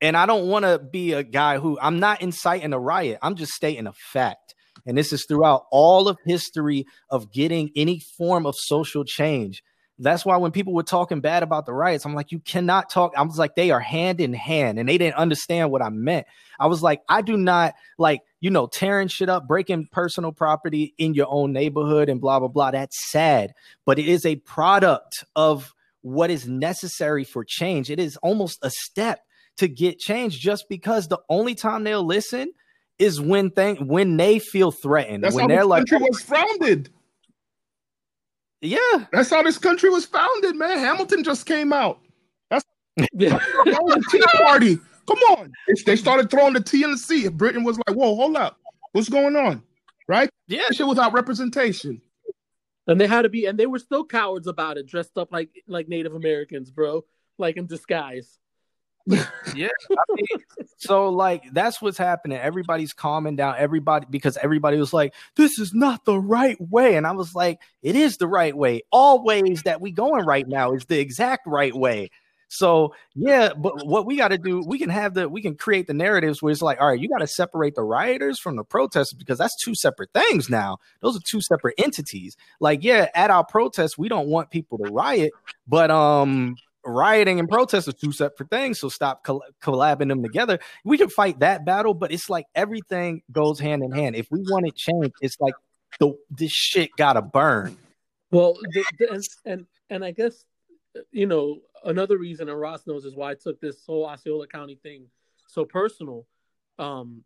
and 0.02 0.16
I 0.16 0.26
don't 0.26 0.48
want 0.48 0.66
to 0.66 0.80
be 0.80 1.14
a 1.14 1.24
guy 1.24 1.58
who 1.58 1.80
I'm 1.82 2.00
not 2.00 2.22
inciting 2.22 2.74
a 2.74 2.80
riot. 2.80 3.20
I'm 3.22 3.36
just 3.36 3.54
stating 3.54 3.88
a 3.88 3.94
fact. 3.94 4.56
And 4.86 4.98
this 4.98 5.12
is 5.12 5.26
throughout 5.26 5.66
all 5.72 6.08
of 6.08 6.18
history 6.26 6.86
of 7.10 7.32
getting 7.32 7.72
any 7.76 8.00
form 8.00 8.46
of 8.46 8.56
social 8.56 9.04
change. 9.04 9.64
That's 10.00 10.24
why 10.24 10.38
when 10.38 10.52
people 10.52 10.74
were 10.74 10.84
talking 10.84 11.22
bad 11.22 11.42
about 11.42 11.66
the 11.66 11.74
riots, 11.74 12.06
I'm 12.06 12.14
like, 12.14 12.32
you 12.32 12.40
cannot 12.40 12.92
talk. 12.92 13.14
I 13.18 13.24
was 13.24 13.40
like, 13.40 13.56
they 13.56 13.72
are 13.72 13.80
hand 13.80 14.22
in 14.22 14.32
hand, 14.32 14.78
and 14.78 14.88
they 14.88 15.00
didn't 15.00 15.16
understand 15.16 15.72
what 15.72 15.82
I 15.82 15.90
meant. 15.90 16.28
I 16.60 16.68
was 16.68 16.84
like, 16.84 17.02
I 17.10 17.24
do 17.24 17.36
not 17.36 17.74
like, 17.98 18.22
you 18.40 18.52
know, 18.52 18.68
tearing 18.68 19.08
shit 19.08 19.28
up, 19.28 19.48
breaking 19.48 19.88
personal 19.92 20.32
property 20.32 20.94
in 21.00 21.16
your 21.16 21.26
own 21.28 21.52
neighborhood 21.52 22.10
and 22.10 22.22
blah, 22.22 22.38
blah, 22.38 22.48
blah. 22.48 22.70
That's 22.70 23.10
sad, 23.12 23.54
but 23.86 23.98
it 23.98 24.08
is 24.08 24.24
a 24.24 24.36
product 24.36 25.26
of 25.36 25.74
what 26.02 26.30
is 26.30 26.48
necessary 26.48 27.24
for 27.24 27.44
change. 27.46 27.90
It 27.90 28.00
is 28.00 28.18
almost 28.18 28.60
a 28.62 28.70
step 28.70 29.20
to 29.58 29.68
get 29.68 29.98
change 30.00 30.40
just 30.40 30.66
because 30.70 31.08
the 31.08 31.20
only 31.30 31.56
time 31.56 31.84
they'll 31.84 32.06
listen 32.06 32.52
is 33.00 33.20
when 33.22 33.50
thing 33.52 33.88
when 33.88 34.18
they 34.18 34.40
feel 34.40 34.72
threatened. 34.72 35.24
That's 35.24 35.36
when 35.36 35.44
how 35.44 35.48
they're 35.48 35.58
this 35.60 35.68
like, 35.68 35.88
country 35.88 36.08
was 36.08 36.22
founded. 36.22 36.90
yeah, 38.62 39.06
That's 39.12 39.30
how 39.30 39.44
this 39.44 39.58
country 39.58 39.90
was 39.90 40.06
founded, 40.06 40.56
man. 40.56 40.80
Hamilton 40.80 41.24
just 41.24 41.46
came 41.46 41.72
out. 41.74 42.00
That's 42.50 42.64
That 42.98 43.42
was 43.82 43.96
a 43.96 44.12
tea 44.12 44.24
party. 44.44 44.80
Come 45.08 45.20
on. 45.38 45.52
They- 45.68 45.84
They 45.86 45.96
started 45.96 46.30
throwing 46.32 46.54
the 46.54 46.62
tea 46.62 46.84
in 46.84 46.92
the 46.92 46.98
sea. 46.98 47.28
Britain 47.28 47.64
was 47.64 47.78
like, 47.88 47.96
whoa, 47.96 48.16
hold 48.16 48.36
up. 48.36 48.58
What's 48.94 49.10
going 49.10 49.36
on? 49.36 49.62
Right? 50.08 50.30
yeah, 50.48 50.70
shit 50.72 50.88
without 50.88 51.14
representation. 51.14 52.02
And 52.88 53.00
they 53.00 53.08
had 53.08 53.24
to 53.24 53.30
be, 53.30 53.46
and 53.46 53.60
they 53.60 53.66
were 53.66 53.80
still 53.80 54.06
cowards 54.06 54.48
about 54.48 54.78
it, 54.78 54.88
dressed 54.88 55.18
up 55.18 55.32
like 55.32 55.50
like 55.68 55.88
Native 55.88 56.16
Americans, 56.16 56.72
bro, 56.72 57.06
like 57.38 57.58
in 57.58 57.68
disguise. 57.68 58.40
yeah. 59.56 59.70
I 59.90 60.04
mean, 60.16 60.68
so 60.78 61.10
like 61.10 61.44
that's 61.54 61.82
what's 61.82 61.98
happening. 61.98 62.38
Everybody's 62.38 62.94
calming 62.94 63.38
down. 63.38 63.56
Everybody 63.58 64.06
because 64.10 64.38
everybody 64.38 64.78
was 64.78 64.94
like, 64.94 65.14
"This 65.36 65.60
is 65.60 65.74
not 65.74 66.04
the 66.04 66.20
right 66.20 66.58
way," 66.60 66.96
and 66.96 67.08
I 67.08 67.12
was 67.12 67.34
like, 67.34 67.62
"It 67.82 67.96
is 67.96 68.18
the 68.18 68.28
right 68.28 68.56
way. 68.56 68.82
All 68.92 69.24
ways 69.24 69.64
that 69.64 69.80
we 69.80 69.92
going 69.92 70.26
right 70.26 70.48
now 70.48 70.74
is 70.74 70.86
the 70.86 71.00
exact 71.00 71.48
right 71.48 71.74
way." 71.76 72.10
So 72.50 72.94
yeah, 73.16 73.54
but 73.54 73.86
what 73.86 74.06
we 74.06 74.18
got 74.18 74.30
to 74.30 74.38
do, 74.38 74.64
we 74.66 74.80
can 74.80 74.90
have 74.90 75.14
the, 75.14 75.28
we 75.28 75.42
can 75.42 75.56
create 75.56 75.88
the 75.88 75.94
narratives 75.94 76.42
where 76.42 76.52
it's 76.52 76.62
like, 76.62 76.80
all 76.80 76.88
right, 76.88 77.00
you 77.00 77.10
got 77.10 77.20
to 77.20 77.28
separate 77.28 77.76
the 77.76 77.84
rioters 77.84 78.40
from 78.40 78.56
the 78.56 78.64
protesters 78.64 79.18
because 79.18 79.38
that's 79.38 79.56
two 79.62 79.76
separate 79.76 80.12
things 80.14 80.50
now. 80.50 80.78
Those 81.02 81.18
are 81.18 81.22
two 81.26 81.42
separate 81.42 81.76
entities. 81.78 82.38
Like, 82.60 82.84
yeah, 82.84 83.10
at 83.14 83.30
our 83.30 83.46
protests, 83.46 83.98
we 83.98 84.08
don't 84.08 84.28
want 84.28 84.50
people 84.50 84.78
to 84.78 84.86
riot, 84.86 85.32
but 85.68 85.92
um, 85.92 86.56
rioting 86.86 87.40
and 87.40 87.50
protest 87.50 87.88
are 87.88 87.94
two 87.94 88.12
separate 88.12 88.50
things. 88.50 88.80
So 88.80 88.90
stop 88.90 89.24
coll- 89.24 89.44
collabing 89.62 90.08
them 90.08 90.24
together. 90.24 90.60
We 90.84 90.98
can 90.98 91.10
fight 91.10 91.40
that 91.40 91.66
battle, 91.66 91.94
but 91.94 92.12
it's 92.12 92.30
like 92.30 92.46
everything 92.56 93.22
goes 93.32 93.60
hand 93.60 93.84
in 93.84 93.92
hand. 93.92 94.16
If 94.16 94.28
we 94.32 94.40
want 94.42 94.68
it 94.68 94.76
changed, 94.76 95.16
it's 95.22 95.40
like 95.40 95.54
the 96.00 96.14
this 96.30 96.52
shit 96.52 96.92
gotta 96.98 97.22
burn. 97.22 97.78
Well, 98.32 98.58
and, 99.00 99.28
and 99.46 99.66
and 99.90 100.06
I 100.06 100.12
guess 100.12 100.44
you 101.12 101.26
know 101.26 101.60
another 101.84 102.18
reason, 102.18 102.50
and 102.50 102.60
Ross 102.60 102.86
knows 102.88 103.06
is 103.06 103.16
why 103.16 103.32
I 103.32 103.36
took 103.36 103.60
this 103.60 103.86
whole 103.86 104.06
Osceola 104.06 104.48
County 104.48 104.76
thing 104.76 105.08
so 105.48 105.66
personal. 105.66 106.26
Um, 106.78 107.24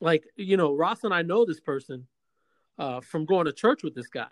like 0.00 0.24
you 0.36 0.56
know, 0.56 0.74
Ross 0.74 1.04
and 1.04 1.14
I 1.14 1.22
know 1.22 1.44
this 1.44 1.60
person 1.60 2.06
uh, 2.78 3.00
from 3.00 3.24
going 3.24 3.46
to 3.46 3.52
church 3.52 3.82
with 3.82 3.94
this 3.94 4.08
guy, 4.08 4.28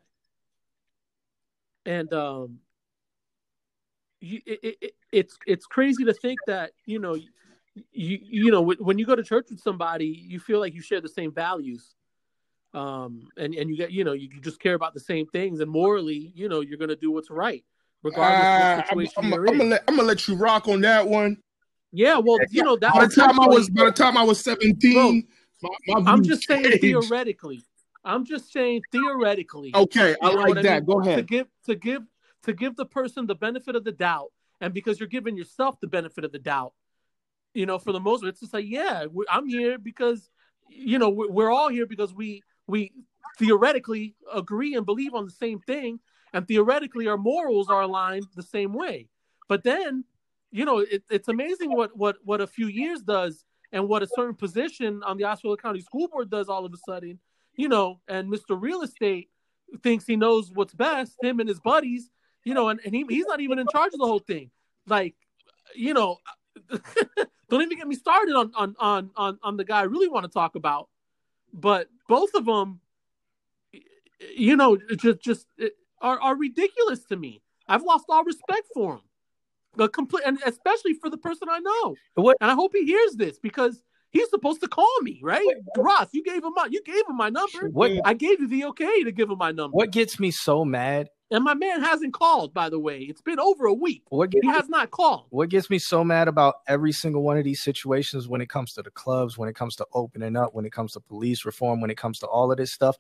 and 1.86 2.12
um, 2.12 2.58
you, 4.20 4.40
it, 4.46 4.76
it, 4.80 4.92
it's 5.10 5.38
it's 5.46 5.66
crazy 5.66 6.04
to 6.04 6.14
think 6.14 6.38
that 6.46 6.72
you 6.86 6.98
know 6.98 7.14
you 7.14 8.18
you 8.22 8.50
know 8.50 8.62
when 8.62 8.98
you 8.98 9.06
go 9.06 9.16
to 9.16 9.22
church 9.22 9.46
with 9.50 9.60
somebody, 9.60 10.06
you 10.06 10.38
feel 10.38 10.60
like 10.60 10.74
you 10.74 10.82
share 10.82 11.00
the 11.00 11.08
same 11.08 11.32
values. 11.32 11.94
Um 12.74 13.28
and 13.36 13.54
and 13.54 13.68
you 13.68 13.76
get 13.76 13.92
you 13.92 14.02
know 14.02 14.14
you, 14.14 14.30
just 14.40 14.58
care 14.58 14.72
about 14.72 14.94
the 14.94 15.00
same 15.00 15.26
things. 15.26 15.60
And 15.60 15.70
morally 15.70 16.32
you 16.34 16.48
know 16.48 16.60
you're 16.60 16.78
gonna 16.78 16.96
do 16.96 17.10
what's 17.10 17.30
right 17.30 17.64
regardless 18.02 18.46
Uh, 18.46 18.82
of 18.82 18.86
I'm, 18.90 18.98
situation 18.98 19.12
I'm, 19.16 19.32
I'm 19.34 19.58
gonna 19.58 19.64
let, 19.64 19.84
I'm 19.88 19.96
gonna 19.96 20.08
let 20.08 20.28
you 20.28 20.34
rock 20.34 20.68
on 20.68 20.80
that 20.82 21.06
one. 21.06 21.38
yeah 21.92 22.18
well 22.18 22.38
you 22.50 22.62
know 22.62 22.76
that 22.76 22.92
By 22.94 23.06
the 23.06 23.14
time 23.14 23.40
I 23.40 23.46
was 23.46 23.70
by 23.70 23.84
the 23.84 23.92
time 23.92 24.16
I 24.16 24.22
was 24.22 24.40
17, 24.40 25.26
my, 25.62 25.68
my 25.86 26.00
i'm 26.10 26.22
views 26.22 26.28
just 26.28 26.48
saying 26.48 26.78
theoretically 26.80 27.62
i'm 28.04 28.24
just 28.24 28.52
saying 28.52 28.82
theoretically 28.90 29.72
Okay, 29.74 30.16
I 30.20 30.30
You 30.30 30.36
like 30.36 30.48
what 30.48 30.58
I 30.58 30.62
that. 30.62 30.74
mean? 30.74 30.84
Go 30.84 31.00
to 31.16 31.22
give 31.22 31.46
to 31.66 31.74
give 31.76 32.02
to 32.44 32.52
give 32.52 32.76
the 32.76 32.86
person 32.86 33.26
the 33.26 33.34
benefit 33.36 33.76
of 33.76 33.84
the 33.84 33.92
doubt 33.92 34.32
and 34.60 34.74
because 34.74 34.98
you're 34.98 35.08
giving 35.08 35.36
yourself 35.36 35.78
the 35.80 35.86
benefit 35.86 36.24
of 36.24 36.32
the 36.32 36.38
doubt 36.38 36.72
you 37.54 37.66
know 37.66 37.78
for 37.78 37.92
the 37.92 38.00
most 38.00 38.24
it's 38.24 38.40
just 38.40 38.52
like 38.54 38.64
yeah 38.66 39.04
i'm 39.30 39.46
here 39.46 39.78
because 39.78 40.30
you 40.68 40.98
know 40.98 41.10
we're, 41.10 41.30
we're 41.30 41.50
all 41.50 41.68
here 41.68 41.86
because 41.86 42.12
we 42.14 42.42
we 42.66 42.92
theoretically 43.38 44.14
agree 44.32 44.74
and 44.74 44.86
believe 44.86 45.14
on 45.14 45.24
the 45.24 45.30
same 45.30 45.60
thing 45.60 46.00
and 46.32 46.46
theoretically 46.46 47.08
our 47.08 47.18
morals 47.18 47.68
are 47.68 47.82
aligned 47.82 48.26
the 48.34 48.42
same 48.42 48.72
way. 48.72 49.08
But 49.48 49.64
then, 49.64 50.04
you 50.50 50.64
know, 50.64 50.78
it, 50.78 51.02
it's 51.10 51.28
amazing 51.28 51.72
what 51.72 51.96
what 51.96 52.16
what 52.24 52.40
a 52.40 52.46
few 52.46 52.66
years 52.66 53.02
does 53.02 53.44
and 53.72 53.88
what 53.88 54.02
a 54.02 54.06
certain 54.06 54.34
position 54.34 55.02
on 55.04 55.16
the 55.16 55.24
Osceola 55.24 55.56
County 55.56 55.80
School 55.80 56.08
Board 56.08 56.30
does 56.30 56.48
all 56.48 56.64
of 56.64 56.72
a 56.72 56.76
sudden, 56.88 57.18
you 57.54 57.68
know, 57.68 58.00
and 58.08 58.30
Mr. 58.30 58.60
Real 58.60 58.82
Estate 58.82 59.30
thinks 59.82 60.06
he 60.06 60.16
knows 60.16 60.50
what's 60.52 60.74
best, 60.74 61.16
him 61.22 61.40
and 61.40 61.48
his 61.48 61.60
buddies, 61.60 62.10
you 62.44 62.54
know, 62.54 62.68
and, 62.68 62.80
and 62.84 62.94
he, 62.94 63.04
he's 63.08 63.26
not 63.26 63.40
even 63.40 63.58
in 63.58 63.66
charge 63.72 63.92
of 63.94 64.00
the 64.00 64.06
whole 64.06 64.18
thing. 64.18 64.50
Like, 64.86 65.14
you 65.74 65.94
know, 65.94 66.18
don't 67.48 67.62
even 67.62 67.78
get 67.78 67.88
me 67.88 67.94
started 67.94 68.34
on 68.34 68.52
on 68.54 68.74
on 68.78 69.10
on, 69.16 69.38
on 69.42 69.56
the 69.56 69.64
guy 69.64 69.80
I 69.80 69.84
really 69.84 70.08
want 70.08 70.24
to 70.24 70.30
talk 70.30 70.54
about. 70.54 70.88
But 71.52 71.88
both 72.08 72.34
of 72.34 72.44
them, 72.44 72.80
you 74.36 74.56
know, 74.56 74.78
just 74.96 75.20
just 75.20 75.46
are, 76.02 76.20
are 76.20 76.36
ridiculous 76.36 77.04
to 77.04 77.16
me. 77.16 77.42
I've 77.68 77.82
lost 77.82 78.04
all 78.08 78.24
respect 78.24 78.66
for 78.74 78.94
him. 78.94 79.00
The 79.76 79.88
complete, 79.88 80.24
and 80.26 80.38
especially 80.44 80.94
for 80.94 81.08
the 81.08 81.16
person 81.16 81.48
I 81.50 81.60
know. 81.60 81.94
What? 82.14 82.36
And 82.40 82.50
I 82.50 82.54
hope 82.54 82.72
he 82.74 82.84
hears 82.84 83.14
this 83.14 83.38
because 83.38 83.82
he's 84.10 84.28
supposed 84.28 84.60
to 84.60 84.68
call 84.68 85.00
me, 85.00 85.20
right? 85.22 85.46
Ross, 85.78 86.08
you 86.12 86.22
gave 86.22 86.44
him 86.44 86.52
my, 86.54 86.68
you 86.70 86.82
gave 86.82 87.06
him 87.08 87.16
my 87.16 87.30
number. 87.30 87.70
What? 87.70 87.92
I 88.04 88.12
gave 88.12 88.40
you 88.40 88.48
the 88.48 88.66
okay 88.66 89.02
to 89.04 89.12
give 89.12 89.30
him 89.30 89.38
my 89.38 89.50
number. 89.50 89.74
What 89.74 89.90
gets 89.90 90.20
me 90.20 90.30
so 90.30 90.64
mad? 90.64 91.08
And 91.30 91.42
my 91.42 91.54
man 91.54 91.82
hasn't 91.82 92.12
called, 92.12 92.52
by 92.52 92.68
the 92.68 92.78
way. 92.78 92.98
It's 93.08 93.22
been 93.22 93.40
over 93.40 93.64
a 93.64 93.72
week. 93.72 94.02
What 94.10 94.28
gets 94.28 94.44
He 94.44 94.52
has 94.52 94.68
not 94.68 94.90
called. 94.90 95.28
what 95.30 95.48
gets 95.48 95.70
me 95.70 95.78
so 95.78 96.04
mad 96.04 96.28
about 96.28 96.56
every 96.68 96.92
single 96.92 97.22
one 97.22 97.38
of 97.38 97.44
these 97.44 97.62
situations 97.62 98.28
when 98.28 98.42
it 98.42 98.50
comes 98.50 98.74
to 98.74 98.82
the 98.82 98.90
clubs, 98.90 99.38
when 99.38 99.48
it 99.48 99.56
comes 99.56 99.74
to 99.76 99.86
opening 99.94 100.36
up, 100.36 100.52
when 100.52 100.66
it 100.66 100.72
comes 100.72 100.92
to 100.92 101.00
police 101.00 101.46
reform, 101.46 101.80
when 101.80 101.90
it 101.90 101.96
comes 101.96 102.18
to 102.18 102.26
all 102.26 102.52
of 102.52 102.58
this 102.58 102.74
stuff, 102.74 102.98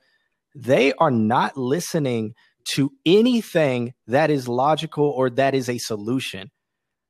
they 0.54 0.94
are 0.94 1.10
not 1.10 1.58
listening 1.58 2.34
to 2.74 2.92
anything 3.06 3.94
that 4.06 4.30
is 4.30 4.48
logical 4.48 5.04
or 5.04 5.30
that 5.30 5.54
is 5.54 5.68
a 5.68 5.78
solution. 5.78 6.50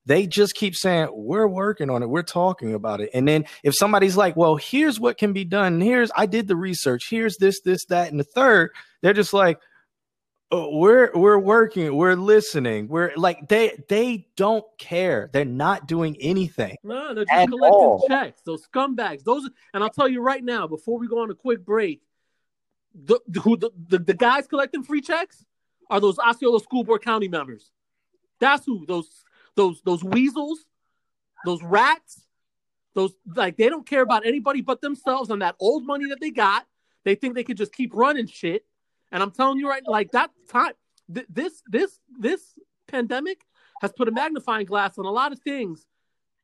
They 0.05 0.27
just 0.27 0.55
keep 0.55 0.75
saying, 0.75 1.09
We're 1.13 1.47
working 1.47 1.89
on 1.89 2.03
it, 2.03 2.09
we're 2.09 2.23
talking 2.23 2.75
about 2.75 3.01
it. 3.01 3.11
And 3.15 3.27
then 3.29 3.45
if 3.63 3.75
somebody's 3.77 4.17
like, 4.17 4.37
Well, 4.37 4.57
here's 4.57 4.99
what 4.99 5.17
can 5.19 5.33
be 5.33 5.45
done, 5.45 5.81
here's 5.81 6.11
I 6.17 6.27
did 6.27 6.49
the 6.49 6.57
research, 6.57 7.03
here's 7.09 7.37
this, 7.39 7.61
this, 7.61 7.85
that, 7.87 8.11
and 8.11 8.19
the 8.19 8.25
third, 8.25 8.71
they're 9.03 9.13
just 9.13 9.33
like, 9.33 9.59
"Oh, 10.51 10.77
we're 10.77 11.11
we're 11.15 11.39
working 11.39 11.97
we're 11.97 12.15
listening 12.15 12.89
we're 12.89 13.13
like 13.17 13.49
they 13.49 13.79
they 13.89 14.27
don't 14.37 14.65
care 14.79 15.31
they're 15.33 15.45
not 15.45 15.87
doing 15.89 16.17
anything 16.21 16.77
No, 16.85 17.15
they're 17.15 17.25
just 17.25 17.49
collecting 17.49 17.73
all. 17.81 18.05
checks. 18.09 18.43
Those 18.45 18.67
scumbags. 18.67 19.23
Those, 19.25 19.49
and 19.73 19.83
I'll 19.83 19.91
tell 19.91 20.09
you 20.09 20.21
right 20.21 20.43
now, 20.45 20.67
before 20.67 20.99
we 20.99 21.09
go 21.09 21.21
on 21.23 21.31
a 21.31 21.35
quick 21.35 21.65
break, 21.65 22.03
the 22.95 23.21
who, 23.41 23.57
the, 23.57 23.71
the, 23.89 23.99
the 23.99 24.15
guys 24.15 24.47
collecting 24.47 24.83
free 24.83 25.01
checks 25.01 25.45
are 25.91 26.01
those 26.01 26.19
Osceola 26.19 26.61
School 26.61 26.85
Board 26.85 27.03
County 27.03 27.29
members. 27.29 27.71
That's 28.41 28.65
who 28.65 28.87
those 28.87 29.09
those 29.57 29.83
those 29.85 30.03
weasels, 30.03 30.59
those 31.45 31.63
rats, 31.63 32.27
those 32.95 33.13
like 33.35 33.57
they 33.57 33.69
don't 33.69 33.87
care 33.87 34.03
about 34.03 34.27
anybody 34.27 34.61
but 34.61 34.81
themselves 34.81 35.31
and 35.31 35.43
that 35.43 35.57
old 35.61 35.87
money 35.87 36.09
that 36.09 36.21
they 36.21 36.31
got. 36.31 36.67
They 37.05 37.15
think 37.15 37.35
they 37.35 37.45
could 37.45 37.57
just 37.57 37.75
keep 37.75 37.93
running 37.95 38.27
shit. 38.27 38.65
And 39.11 39.23
I'm 39.23 39.31
telling 39.31 39.59
you 39.59 39.69
right, 39.69 39.83
like 39.87 40.13
that 40.13 40.31
time, 40.51 40.73
th- 41.13 41.27
this 41.29 41.63
this 41.67 41.99
this 42.19 42.41
pandemic 42.89 43.43
has 43.81 43.93
put 43.93 44.09
a 44.09 44.13
magnifying 44.13 44.67
glass 44.67 44.99
on 44.99 45.05
a 45.05 45.11
lot 45.11 45.33
of 45.33 45.41
things 45.41 45.87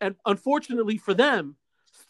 and 0.01 0.15
unfortunately 0.27 0.97
for 0.99 1.15
them, 1.15 1.57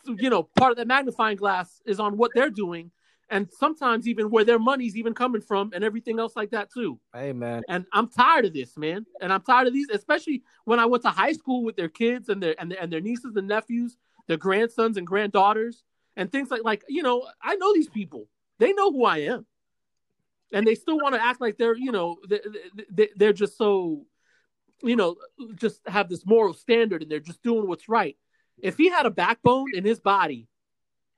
you 0.05 0.30
know, 0.30 0.43
part 0.43 0.72
of 0.72 0.76
that 0.76 0.86
magnifying 0.86 1.36
glass 1.36 1.80
is 1.86 2.01
on 2.01 2.16
what 2.16 2.30
they're 2.34 2.51
doing, 2.51 2.91
and 3.31 3.49
sometimes 3.53 4.09
even 4.09 4.31
where 4.31 4.45
their 4.45 4.59
money's 4.59 4.97
even 4.97 5.14
coming 5.14 5.41
from, 5.41 5.70
and 5.74 5.85
everything 5.85 6.18
else 6.18 6.35
like 6.37 6.51
that 6.51 6.72
too. 6.72 6.99
hey 7.14 7.33
man 7.33 7.62
And 7.68 7.85
I'm 7.93 8.09
tired 8.09 8.47
of 8.47 8.55
this, 8.55 8.76
man. 8.76 9.07
And 9.20 9.33
I'm 9.33 9.43
tired 9.43 9.66
of 9.66 9.72
these, 9.72 9.89
especially 9.91 10.43
when 10.64 10.81
I 10.81 10.87
went 10.87 11.03
to 11.05 11.11
high 11.11 11.33
school 11.33 11.64
with 11.64 11.76
their 11.76 11.89
kids 11.89 12.29
and 12.29 12.43
their 12.43 12.55
and 12.59 12.70
their, 12.70 12.81
and 12.81 12.93
their 12.93 13.01
nieces 13.01 13.37
and 13.37 13.49
nephews, 13.49 13.97
their 14.26 14.37
grandsons 14.37 14.97
and 14.97 15.07
granddaughters, 15.07 15.85
and 16.16 16.31
things 16.31 16.51
like 16.51 16.64
like 16.64 16.85
you 16.89 17.03
know, 17.03 17.26
I 17.43 17.57
know 17.57 17.72
these 17.74 17.89
people. 17.89 18.29
They 18.59 18.72
know 18.72 18.91
who 18.91 19.05
I 19.05 19.18
am, 19.18 19.47
and 20.53 20.66
they 20.66 20.74
still 20.74 20.99
want 20.99 21.14
to 21.14 21.22
act 21.22 21.41
like 21.41 21.59
they're 21.59 21.76
you 21.76 21.93
know 21.93 22.16
they, 22.29 22.41
they, 22.91 23.09
they're 23.16 23.33
just 23.33 23.57
so 23.57 24.05
you 24.83 24.97
know 24.97 25.16
just 25.55 25.81
have 25.87 26.09
this 26.09 26.24
moral 26.24 26.55
standard 26.55 27.03
and 27.03 27.11
they're 27.11 27.20
just 27.20 27.43
doing 27.43 27.68
what's 27.68 27.89
right. 27.89 28.16
If 28.61 28.76
he 28.76 28.89
had 28.89 29.07
a 29.07 29.11
backbone 29.11 29.66
in 29.74 29.85
his 29.85 30.01
body, 30.01 30.49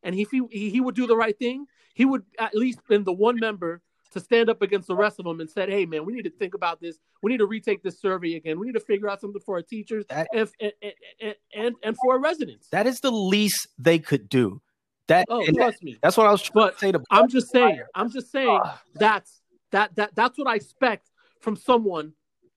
and 0.02 0.14
he 0.14 0.26
he 0.30 0.70
he 0.70 0.80
would 0.80 0.94
do 0.94 1.06
the 1.06 1.16
right 1.16 1.38
thing, 1.38 1.66
he 1.94 2.04
would 2.04 2.24
at 2.38 2.54
least 2.54 2.80
been 2.88 3.04
the 3.04 3.12
one 3.12 3.36
member 3.38 3.80
to 4.12 4.18
stand 4.20 4.50
up 4.50 4.60
against 4.60 4.88
the 4.88 4.96
rest 4.96 5.18
of 5.20 5.24
them 5.24 5.40
and 5.40 5.48
said, 5.48 5.68
"Hey, 5.68 5.86
man, 5.86 6.04
we 6.04 6.12
need 6.12 6.24
to 6.24 6.30
think 6.30 6.54
about 6.54 6.80
this. 6.80 6.98
We 7.22 7.30
need 7.30 7.38
to 7.38 7.46
retake 7.46 7.82
this 7.82 8.00
survey 8.00 8.34
again. 8.34 8.58
We 8.58 8.66
need 8.66 8.72
to 8.74 8.80
figure 8.80 9.08
out 9.08 9.20
something 9.20 9.40
for 9.40 9.54
our 9.56 9.62
teachers 9.62 10.04
That- 10.08 10.28
and, 10.34 10.48
and, 10.60 11.34
and, 11.54 11.74
and 11.82 11.96
for 12.02 12.14
our 12.14 12.18
residents." 12.20 12.68
that 12.70 12.86
is 12.86 13.00
the 13.00 13.12
least 13.12 13.68
they 13.78 13.98
could 13.98 14.28
do 14.28 14.60
that, 15.06 15.26
oh, 15.28 15.38
and 15.46 15.54
that- 15.56 15.60
trust 15.62 15.82
me. 15.84 15.96
that's 16.02 16.16
what 16.16 16.26
i 16.26 16.30
was 16.32 16.42
trying 16.42 16.52
But 16.66 16.72
to 16.74 16.78
say 16.78 16.92
to 16.92 17.02
I'm 17.10 17.28
just 17.28 17.50
saying. 17.50 17.82
I'm 17.94 18.10
just 18.10 18.30
saying 18.32 18.60
that's 18.94 19.40
that 19.70 19.94
that 19.96 20.14
that's 20.16 20.36
what 20.38 20.48
I 20.48 20.56
expect 20.56 21.10
from 21.40 21.54
someone 21.56 22.12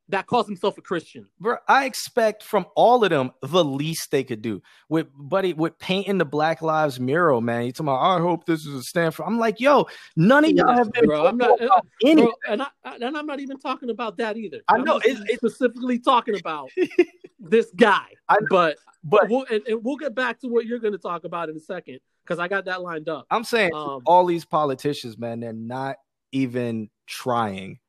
that 0.10 0.28
calls 0.28 0.46
himself 0.48 0.78
a 0.78 0.82
Christian. 0.82 1.28
Bro, 1.40 1.58
I 1.68 1.86
expect 1.86 2.44
from 2.44 2.66
all 2.76 3.04
of 3.04 3.10
them 3.10 3.32
the 3.42 3.64
least 3.64 4.12
they 4.12 4.24
could 4.24 4.42
do. 4.42 4.62
With 4.90 5.08
buddy, 5.16 5.54
with 5.54 5.80
painting 5.80 6.18
the 6.18 6.26
Black 6.26 6.62
Lives 6.62 7.00
mural, 7.00 7.40
man. 7.42 7.66
You 7.66 7.72
talking 7.72 7.88
about? 7.88 8.18
I 8.18 8.20
hope 8.22 8.46
this 8.46 8.66
is 8.66 8.74
a 8.76 8.84
stand 8.84 9.16
for. 9.16 9.26
I'm 9.26 9.40
like, 9.40 9.60
yo, 9.60 9.88
none 10.18 10.44
of 10.46 10.52
y'all 10.52 10.74
have 10.74 10.92
been 10.92 11.06
bro, 11.06 11.26
I'm 11.28 11.38
not- 11.38 11.52
vocal 11.60 11.66
about. 11.68 11.86
Bro, 12.02 12.32
and 12.50 12.62
I 12.62 12.68
and 12.84 13.18
I'm 13.18 13.26
not 13.26 13.40
even 13.40 13.60
talking 13.60 13.90
about 13.90 14.18
that 14.18 14.36
either. 14.38 14.62
I 14.68 14.76
I'm 14.76 14.84
know, 14.84 14.98
it's- 14.98 15.22
it's- 15.22 15.38
specifically 15.38 16.00
talking 16.00 16.38
about 16.38 16.70
this 17.40 17.72
guy. 17.76 18.06
I 18.30 18.36
know, 18.36 18.48
but 18.50 18.78
but 19.04 19.30
we'll 19.30 19.46
and, 19.50 19.62
and 19.68 19.84
we'll 19.84 19.98
get 19.98 20.16
back 20.16 20.40
to 20.42 20.48
what 20.48 20.66
you're 20.66 20.80
going 20.80 20.94
to 20.94 21.00
talk 21.00 21.24
about 21.24 21.50
in 21.50 21.56
a 21.56 21.60
second 21.60 22.00
because 22.24 22.40
I 22.40 22.48
got 22.48 22.66
that 22.66 22.82
lined 22.82 23.10
up. 23.10 23.26
I'm 23.32 23.44
saying 23.44 23.72
Um, 23.74 24.02
all 24.06 24.26
these 24.26 24.46
politicians, 24.46 25.18
man, 25.18 25.40
they're 25.40 25.54
not 25.54 25.96
even 26.32 26.90
trying. 27.08 27.80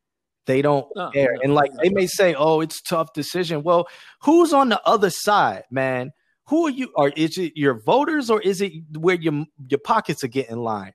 They 0.47 0.61
don't 0.63 0.87
No, 0.95 1.11
care. 1.11 1.35
no, 1.35 1.41
and 1.43 1.55
like 1.55 1.73
no. 1.73 1.79
they 1.83 1.89
may 1.91 2.07
say, 2.07 2.35
"Oh, 2.35 2.61
it's 2.61 2.81
a 2.81 2.85
tough 2.85 3.13
decision." 3.15 3.63
Well, 3.63 3.89
who's 4.23 4.53
on 4.53 4.69
the 4.69 4.81
other 4.87 5.11
side, 5.11 5.65
man? 5.71 6.13
Who 6.49 6.67
are 6.67 6.71
you? 6.71 6.93
Are 6.97 7.11
is 7.17 7.39
it 7.39 7.53
your 7.57 7.81
voters, 7.83 8.29
or 8.31 8.41
is 8.43 8.61
it 8.61 8.73
where 8.99 9.17
your 9.17 9.45
your 9.69 9.79
pockets 9.79 10.23
are 10.23 10.29
getting 10.29 10.59
lined? 10.59 10.93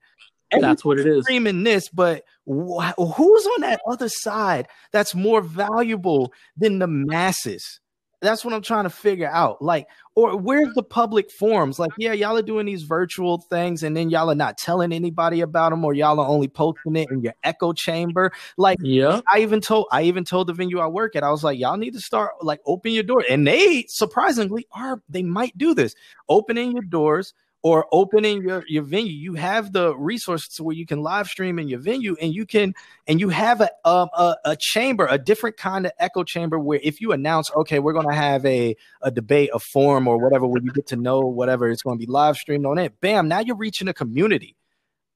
And 0.52 0.64
That's 0.64 0.84
what 0.84 1.00
it 1.00 1.06
is. 1.08 1.24
screaming 1.26 1.64
this, 1.64 1.89
but 1.89 2.24
wh- 2.47 2.91
who's 2.97 3.45
on 3.45 3.62
that 3.62 3.82
other 3.88 4.10
side 4.10 4.68
that's 4.91 5.14
more 5.14 5.41
valuable 5.41 6.34
than 6.58 6.80
the 6.80 6.88
masses? 6.88 7.80
That's 8.22 8.43
what 8.43 8.53
I'm 8.53 8.61
trying 8.61 8.84
to 8.84 8.89
figure 8.89 9.30
out. 9.30 9.61
Like, 9.61 9.88
or 10.15 10.36
where's 10.36 10.74
the 10.74 10.84
public 10.84 11.32
forums? 11.32 11.80
Like, 11.80 11.91
yeah, 11.97 12.11
y'all 12.11 12.38
are 12.38 12.41
doing 12.41 12.65
these 12.65 12.84
virtual 12.84 13.39
things, 13.39 13.84
and 13.84 13.95
then 13.95 14.09
y'all 14.09 14.30
are 14.30 14.36
not 14.36 14.57
telling 14.57 14.91
anybody 14.91 15.41
about 15.41 15.70
them, 15.70 15.86
or 15.86 15.93
y'all 15.93 16.20
are 16.20 16.28
only 16.28 16.49
posting 16.49 16.97
it 16.97 17.09
in 17.09 17.22
your 17.22 17.34
echo 17.43 17.72
chamber. 17.72 18.32
Like, 18.57 18.78
Yeah. 18.82 19.22
I 19.32 19.39
even 19.39 19.61
told 19.61 19.88
I 19.91 20.03
even 20.03 20.26
told 20.26 20.47
the 20.47 20.53
venue 20.53 20.80
I 20.80 20.88
work 20.88 21.15
at, 21.15 21.24
I 21.24 21.32
was 21.32 21.43
like, 21.43 21.57
y'all 21.57 21.78
need 21.78 21.93
to 21.93 22.01
start 22.01 22.32
like 22.41 22.59
open 22.65 22.91
your 22.91 23.03
door. 23.03 23.24
And 23.30 23.47
they 23.47 23.86
surprisingly 23.88 24.67
are 24.74 25.01
they 25.07 25.24
might 25.24 25.57
do 25.57 25.74
this. 25.74 25.95
Opening 26.28 26.74
your 26.74 26.84
doors 26.84 27.34
or 27.62 27.88
opening 27.91 28.41
your, 28.41 28.64
your 28.68 28.84
venue. 28.84 29.12
You 29.12 29.34
have 29.34 29.74
the 29.74 29.95
resources 29.95 30.62
where 30.62 30.76
you 30.76 30.86
can 30.86 31.01
live 31.01 31.28
stream 31.28 31.60
in 31.60 31.68
your 31.68 31.80
venue 31.80 32.16
and 32.22 32.34
you 32.34 32.45
can 32.45 32.74
and 33.07 33.20
you 33.20 33.30
have 33.30 33.60
a 33.62 33.70
um, 33.84 34.10
a, 34.14 34.36
a 34.45 34.55
chamber, 34.55 35.07
a 35.10 35.18
different 35.18 35.57
kind 35.57 35.86
of 35.86 35.91
echo 35.99 36.24
chamber 36.24 36.57
where 36.57 36.80
if 36.82 37.01
you 37.01 37.12
announce, 37.12 37.51
okay, 37.55 37.80
we're 37.80 37.93
gonna 37.93 38.16
have 38.16 38.45
a, 38.45 38.76
a 39.01 39.12
debate, 39.12 39.49
a 39.53 39.60
forum 39.60 40.07
or 40.07 40.18
whatever, 40.18 40.47
where 40.47 40.62
you 40.64 40.72
get 40.72 40.88
to 40.88 40.95
know 40.95 41.20
whatever 41.20 41.70
it's 41.70 41.82
gonna 41.82 41.97
be 41.97 42.05
live 42.05 42.38
streamed 42.38 42.66
on 42.66 42.78
it, 42.78 42.99
bam, 43.01 43.28
now 43.28 43.39
you're 43.39 43.55
reaching 43.55 43.88
a 43.88 43.93
community. 43.93 44.55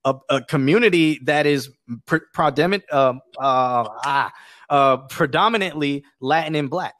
A, 0.05 0.15
a 0.29 0.41
community 0.41 1.21
that 1.23 1.45
is 1.45 1.69
pre- 2.05 2.19
predominant, 2.33 2.83
um, 2.91 3.21
uh, 3.39 3.87
ah, 4.03 4.33
uh, 4.69 4.97
predominantly 4.97 6.03
Latin 6.19 6.55
and 6.55 6.69
Black, 6.69 6.95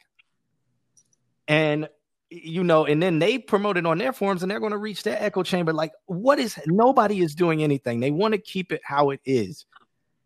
and 1.46 1.86
you 2.30 2.64
know, 2.64 2.86
and 2.86 3.02
then 3.02 3.18
they 3.18 3.38
promote 3.38 3.76
it 3.76 3.86
on 3.86 3.98
their 3.98 4.12
forums, 4.12 4.42
and 4.42 4.50
they're 4.50 4.60
going 4.60 4.72
to 4.72 4.78
reach 4.78 5.02
their 5.02 5.22
echo 5.22 5.42
chamber. 5.42 5.72
Like, 5.72 5.92
what 6.06 6.38
is? 6.38 6.58
Nobody 6.66 7.20
is 7.20 7.34
doing 7.34 7.62
anything. 7.62 8.00
They 8.00 8.10
want 8.10 8.32
to 8.32 8.38
keep 8.38 8.72
it 8.72 8.80
how 8.84 9.10
it 9.10 9.20
is, 9.24 9.66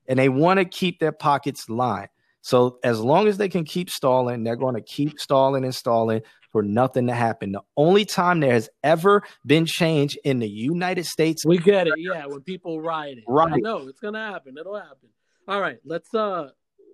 and 0.07 0.19
they 0.19 0.29
want 0.29 0.59
to 0.59 0.65
keep 0.65 1.01
their 1.01 1.13
pockets 1.13 1.69
lined. 1.69 2.09
So 2.41 2.79
as 2.83 3.01
long 3.01 3.27
as 3.27 3.37
they 3.37 3.49
can 3.49 3.65
keep 3.65 3.91
stalling, 3.91 4.45
they're 4.45 4.57
going 4.57 4.77
to 4.77 4.81
keep 4.81 5.19
stalling 5.19 5.65
and 5.65 5.75
stalling 5.75 6.23
for 6.51 6.63
nothing 6.63 7.07
to 7.09 7.15
happen. 7.15 7.53
The 7.53 7.63
only 7.77 8.05
time 8.05 8.41
there 8.41 8.53
has 8.53 8.71
ever 8.83 9.23
been 9.45 9.67
change 9.67 10.17
in 10.25 10.39
the 10.39 10.49
United 10.49 11.05
States 11.05 11.45
We 11.45 11.59
get 11.59 11.89
it. 11.89 11.95
Yeah, 11.99 12.27
when 12.27 12.41
people 12.41 12.81
riot 12.81 13.19
it. 13.19 13.25
Right. 13.27 13.61
No, 13.63 13.89
it's 13.89 14.01
gonna 14.01 14.25
happen. 14.25 14.57
It'll 14.59 14.77
happen. 14.77 15.11
All 15.47 15.61
right, 15.61 15.79
let's 15.85 16.15
uh 16.15 16.49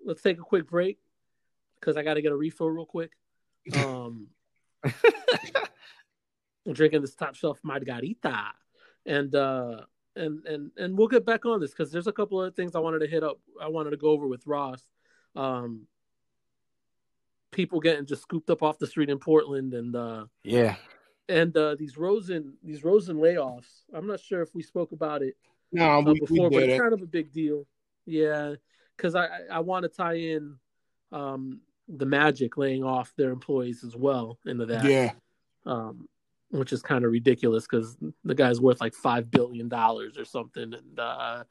let's 0.05 0.23
take 0.23 0.39
a 0.39 0.43
quick 0.43 0.69
break 0.69 0.99
because 1.79 1.97
I 1.97 2.03
gotta 2.03 2.23
get 2.23 2.33
a 2.33 2.37
refill 2.37 2.69
real 2.69 2.87
quick. 2.87 3.13
Um 3.77 4.29
drinking 6.73 7.03
this 7.03 7.15
top 7.15 7.35
shelf 7.35 7.61
margarita. 7.63 8.53
And 9.07 9.35
uh 9.35 9.81
and 10.17 10.45
and 10.47 10.71
and 10.77 10.97
we'll 10.97 11.09
get 11.09 11.27
back 11.27 11.45
on 11.45 11.61
this 11.61 11.71
because 11.73 11.91
there's 11.93 12.07
a 12.07 12.13
couple 12.13 12.41
of 12.43 12.55
things 12.55 12.75
I 12.75 12.79
wanted 12.79 13.01
to 13.01 13.07
hit 13.07 13.23
up 13.23 13.39
I 13.61 13.69
wanted 13.69 13.91
to 13.91 13.97
go 13.97 14.09
over 14.09 14.27
with 14.27 14.47
Ross. 14.47 14.83
um, 15.37 15.87
people 17.51 17.79
getting 17.81 18.05
just 18.07 18.23
scooped 18.23 18.51
up 18.51 18.63
off 18.63 18.79
the 18.79 18.87
street 18.87 19.09
in 19.11 19.19
Portland, 19.19 19.75
and 19.75 19.95
uh, 19.95 20.25
Yeah. 20.43 20.75
and 21.29 21.57
uh, 21.57 21.77
these 21.77 21.97
Rosen 21.97 22.55
these 22.63 22.83
Rosen 22.83 23.17
layoffs. 23.17 23.83
I'm 23.93 24.07
not 24.07 24.21
sure 24.21 24.43
if 24.43 24.55
we 24.55 24.63
spoke 24.63 24.93
about 24.93 25.23
it 25.23 25.37
No, 25.73 25.91
uh, 25.91 26.01
we, 26.01 26.13
we 26.15 26.21
before, 26.21 26.51
but 26.51 26.61
did 26.61 26.71
it's 26.71 26.81
kind 26.81 26.93
of 26.93 27.03
a 27.03 27.07
big 27.07 27.33
deal. 27.33 27.67
Yeah, 28.07 28.55
because 28.97 29.15
I 29.15 29.27
I, 29.27 29.41
I 29.53 29.59
want 29.61 29.85
to 29.85 29.89
tie 29.89 30.15
in 30.15 30.57
um, 31.13 31.61
the 31.89 32.07
Magic 32.07 32.57
laying 32.57 32.85
off 32.85 33.13
their 33.17 33.31
employees 33.31 33.85
as 33.85 33.97
well 33.97 34.39
into 34.47 34.67
that. 34.67 34.85
Yeah. 34.85 35.13
um, 35.67 36.09
which 36.51 36.73
is 36.73 36.83
kind 36.83 37.05
of 37.05 37.11
ridiculous 37.11 37.67
because 37.67 37.97
the 38.23 38.35
guy's 38.35 38.61
worth 38.61 38.81
like 38.81 38.95
five 38.95 39.31
billion 39.31 39.69
dollars 39.69 40.17
or 40.17 40.25
something, 40.25 40.73
and 40.73 40.99
uh, 41.01 41.43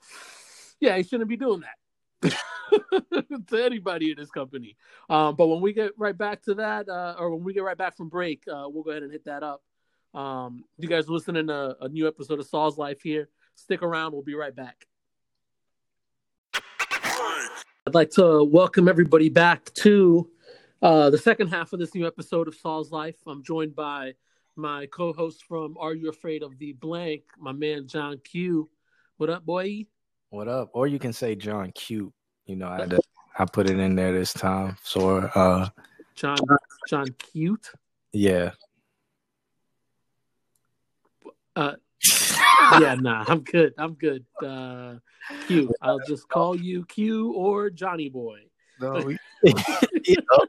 yeah, 0.80 0.96
he 0.96 1.04
shouldn't 1.04 1.30
be 1.30 1.36
doing 1.36 1.62
that 2.22 2.32
to 3.48 3.64
anybody 3.64 4.12
in 4.12 4.18
his 4.18 4.32
company. 4.32 4.78
Um, 5.10 5.36
but 5.36 5.48
when 5.48 5.62
we 5.62 5.74
get 5.74 5.92
right 5.98 6.18
back 6.18 6.42
to 6.44 6.54
that, 6.56 6.88
uh, 6.88 7.16
or 7.20 7.36
when 7.36 7.44
we 7.44 7.54
get 7.54 7.64
right 7.64 7.78
back 7.78 7.98
from 7.98 8.08
break, 8.08 8.44
uh, 8.48 8.66
we'll 8.68 8.84
go 8.84 8.92
ahead 8.92 9.04
and 9.04 9.12
hit 9.12 9.26
that 9.26 9.44
up. 9.44 9.62
Um, 10.14 10.64
you 10.78 10.88
guys 10.88 11.10
listening 11.10 11.48
to 11.48 11.76
a 11.82 11.90
new 11.90 12.08
episode 12.08 12.40
of 12.40 12.48
Saul's 12.48 12.78
Life 12.78 13.02
here? 13.02 13.30
Stick 13.56 13.82
around. 13.82 14.14
We'll 14.14 14.22
be 14.22 14.36
right 14.36 14.56
back. 14.56 14.86
I'd 17.86 17.96
like 17.96 18.12
to 18.12 18.46
welcome 18.46 18.88
everybody 18.88 19.28
back 19.28 19.74
to 19.74 20.30
uh, 20.82 21.10
the 21.10 21.18
second 21.18 21.50
half 21.50 21.74
of 21.74 21.80
this 21.80 21.94
new 21.94 22.08
episode 22.08 22.48
of 22.48 22.56
Saul's 22.56 22.94
Life. 22.94 23.18
I'm 23.28 23.44
joined 23.44 23.76
by 23.76 24.14
my 24.56 24.86
co-host 24.86 25.44
from 25.44 25.76
Are 25.78 25.94
You 25.94 26.08
Afraid 26.08 26.44
of 26.44 26.58
the 26.60 26.72
Blank, 26.72 27.24
my 27.38 27.52
man 27.52 27.86
John 27.86 28.22
Q. 28.24 28.70
What 29.18 29.30
up, 29.30 29.46
boy? 29.46 29.86
What 30.30 30.48
up? 30.48 30.70
Or 30.72 30.88
you 30.88 30.98
can 30.98 31.12
say 31.12 31.36
John 31.36 31.74
Cute. 31.74 32.14
You 32.46 32.56
know, 32.56 32.68
I 32.68 32.88
I 33.38 33.44
put 33.44 33.70
it 33.70 33.78
in 33.78 33.96
there 33.96 34.14
this 34.14 34.32
time. 34.32 34.78
So 34.82 35.18
uh 35.18 35.68
John 36.16 36.38
John 36.88 37.08
Cute. 37.20 37.70
yeah. 38.14 38.52
Uh, 41.54 41.74
yeah, 42.80 42.96
nah, 43.00 43.26
I'm 43.28 43.42
good. 43.42 43.74
I'm 43.78 43.94
good. 43.94 44.26
Uh, 44.42 44.96
Q. 45.48 45.74
I'll 45.82 46.00
just 46.08 46.28
call 46.30 46.56
you 46.56 46.86
Q 46.86 47.34
or 47.34 47.70
Johnny 47.70 48.10
Boy. 48.10 48.40
No, 48.80 48.94
we, 49.06 49.18
you 49.44 50.16
know, 50.32 50.46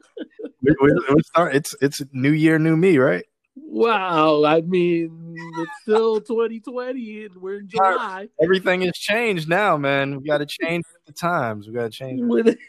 we, 0.61 0.75
we, 0.81 0.91
we 1.13 1.21
start, 1.23 1.55
it's 1.55 1.75
it's 1.81 2.01
new 2.11 2.31
year, 2.31 2.59
new 2.59 2.75
me, 2.75 2.97
right? 2.97 3.25
Wow, 3.55 4.43
I 4.43 4.61
mean, 4.61 5.35
it's 5.57 5.71
still 5.81 6.19
2020 6.19 7.25
and 7.25 7.35
we're 7.37 7.59
in 7.59 7.69
July. 7.69 8.27
Everything 8.41 8.81
has 8.81 8.97
changed 8.97 9.47
now, 9.47 9.77
man. 9.77 10.21
We 10.21 10.27
got 10.27 10.39
to 10.39 10.45
change 10.45 10.83
the 11.05 11.13
times. 11.13 11.67
We 11.67 11.73
got 11.73 11.83
to 11.83 11.89
change. 11.89 12.21
With- 12.21 12.57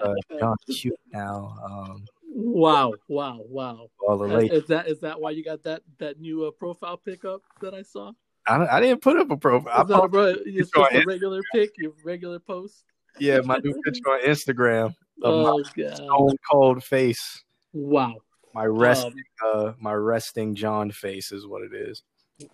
Uh, 0.00 0.14
John 0.38 0.54
Cute 0.70 0.94
now. 1.12 1.56
Um, 1.64 2.04
wow, 2.38 2.92
wow, 3.08 3.40
wow. 3.48 3.88
all 4.06 4.18
the 4.18 4.24
Is, 4.26 4.32
late. 4.32 4.52
is 4.52 4.66
that 4.68 4.88
is 4.88 5.00
that 5.00 5.20
why 5.20 5.30
you 5.32 5.44
got 5.44 5.62
that 5.64 5.82
that 5.98 6.20
new 6.20 6.44
uh, 6.44 6.50
profile 6.52 6.96
pickup 6.96 7.42
that 7.60 7.74
I 7.74 7.82
saw? 7.82 8.12
I, 8.46 8.66
I 8.66 8.80
didn't 8.80 9.02
put 9.02 9.18
up 9.18 9.30
a 9.30 9.36
profile. 9.36 9.72
I 9.74 9.82
that 9.82 10.04
a, 10.04 10.08
bro, 10.08 10.34
just 10.46 10.74
a 10.76 11.02
regular 11.04 11.42
pic, 11.52 11.70
your 11.76 11.92
regular 12.04 12.38
post. 12.38 12.84
yeah, 13.18 13.40
my 13.40 13.58
new 13.62 13.74
picture 13.82 14.08
on 14.10 14.22
Instagram 14.22 14.94
of 15.22 15.34
my 15.42 15.50
Oh 15.50 15.64
god! 15.76 15.96
stone 15.96 16.36
cold 16.50 16.84
face. 16.84 17.42
Wow. 17.72 18.14
My 18.54 18.64
resting, 18.64 19.12
Um, 19.44 19.68
uh, 19.68 19.72
my 19.78 19.92
resting 19.92 20.54
John 20.54 20.90
face 20.90 21.32
is 21.32 21.46
what 21.46 21.62
it 21.62 21.74
is. 21.74 22.02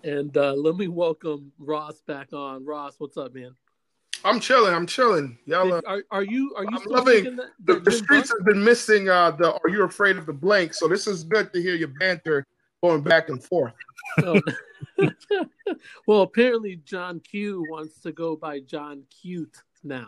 and 0.02 0.36
uh, 0.36 0.52
let 0.54 0.76
me 0.76 0.88
welcome 0.88 1.52
Ross 1.58 2.00
back 2.06 2.32
on. 2.32 2.64
Ross, 2.64 2.96
what's 2.98 3.16
up, 3.16 3.34
man? 3.34 3.54
I'm 4.24 4.40
chilling. 4.40 4.74
I'm 4.74 4.86
chilling. 4.86 5.38
Y'all, 5.46 5.72
uh, 5.74 5.80
Are, 5.86 6.02
are 6.10 6.22
you 6.22 6.54
are 6.56 6.64
you 6.64 6.78
I'm 6.78 6.84
loving 6.86 7.14
thinking 7.14 7.36
that, 7.36 7.50
the, 7.64 7.80
the 7.80 7.92
streets 7.92 8.30
Buck- 8.30 8.38
have 8.38 8.46
been 8.46 8.64
missing 8.64 9.08
uh 9.08 9.30
the 9.32 9.52
are 9.52 9.68
you 9.68 9.82
afraid 9.82 10.16
of 10.16 10.26
the 10.26 10.32
blank 10.32 10.72
so 10.74 10.88
this 10.88 11.06
is 11.06 11.24
good 11.24 11.52
to 11.52 11.60
hear 11.62 11.74
your 11.74 11.88
banter 12.00 12.46
going 12.82 13.02
back 13.02 13.28
and 13.28 13.42
forth 13.42 13.74
Oh. 14.22 14.38
well, 16.06 16.22
apparently 16.22 16.76
John 16.84 17.20
Q 17.20 17.64
wants 17.70 18.00
to 18.02 18.12
go 18.12 18.36
by 18.36 18.60
John 18.60 19.02
Cute 19.10 19.56
now. 19.82 20.06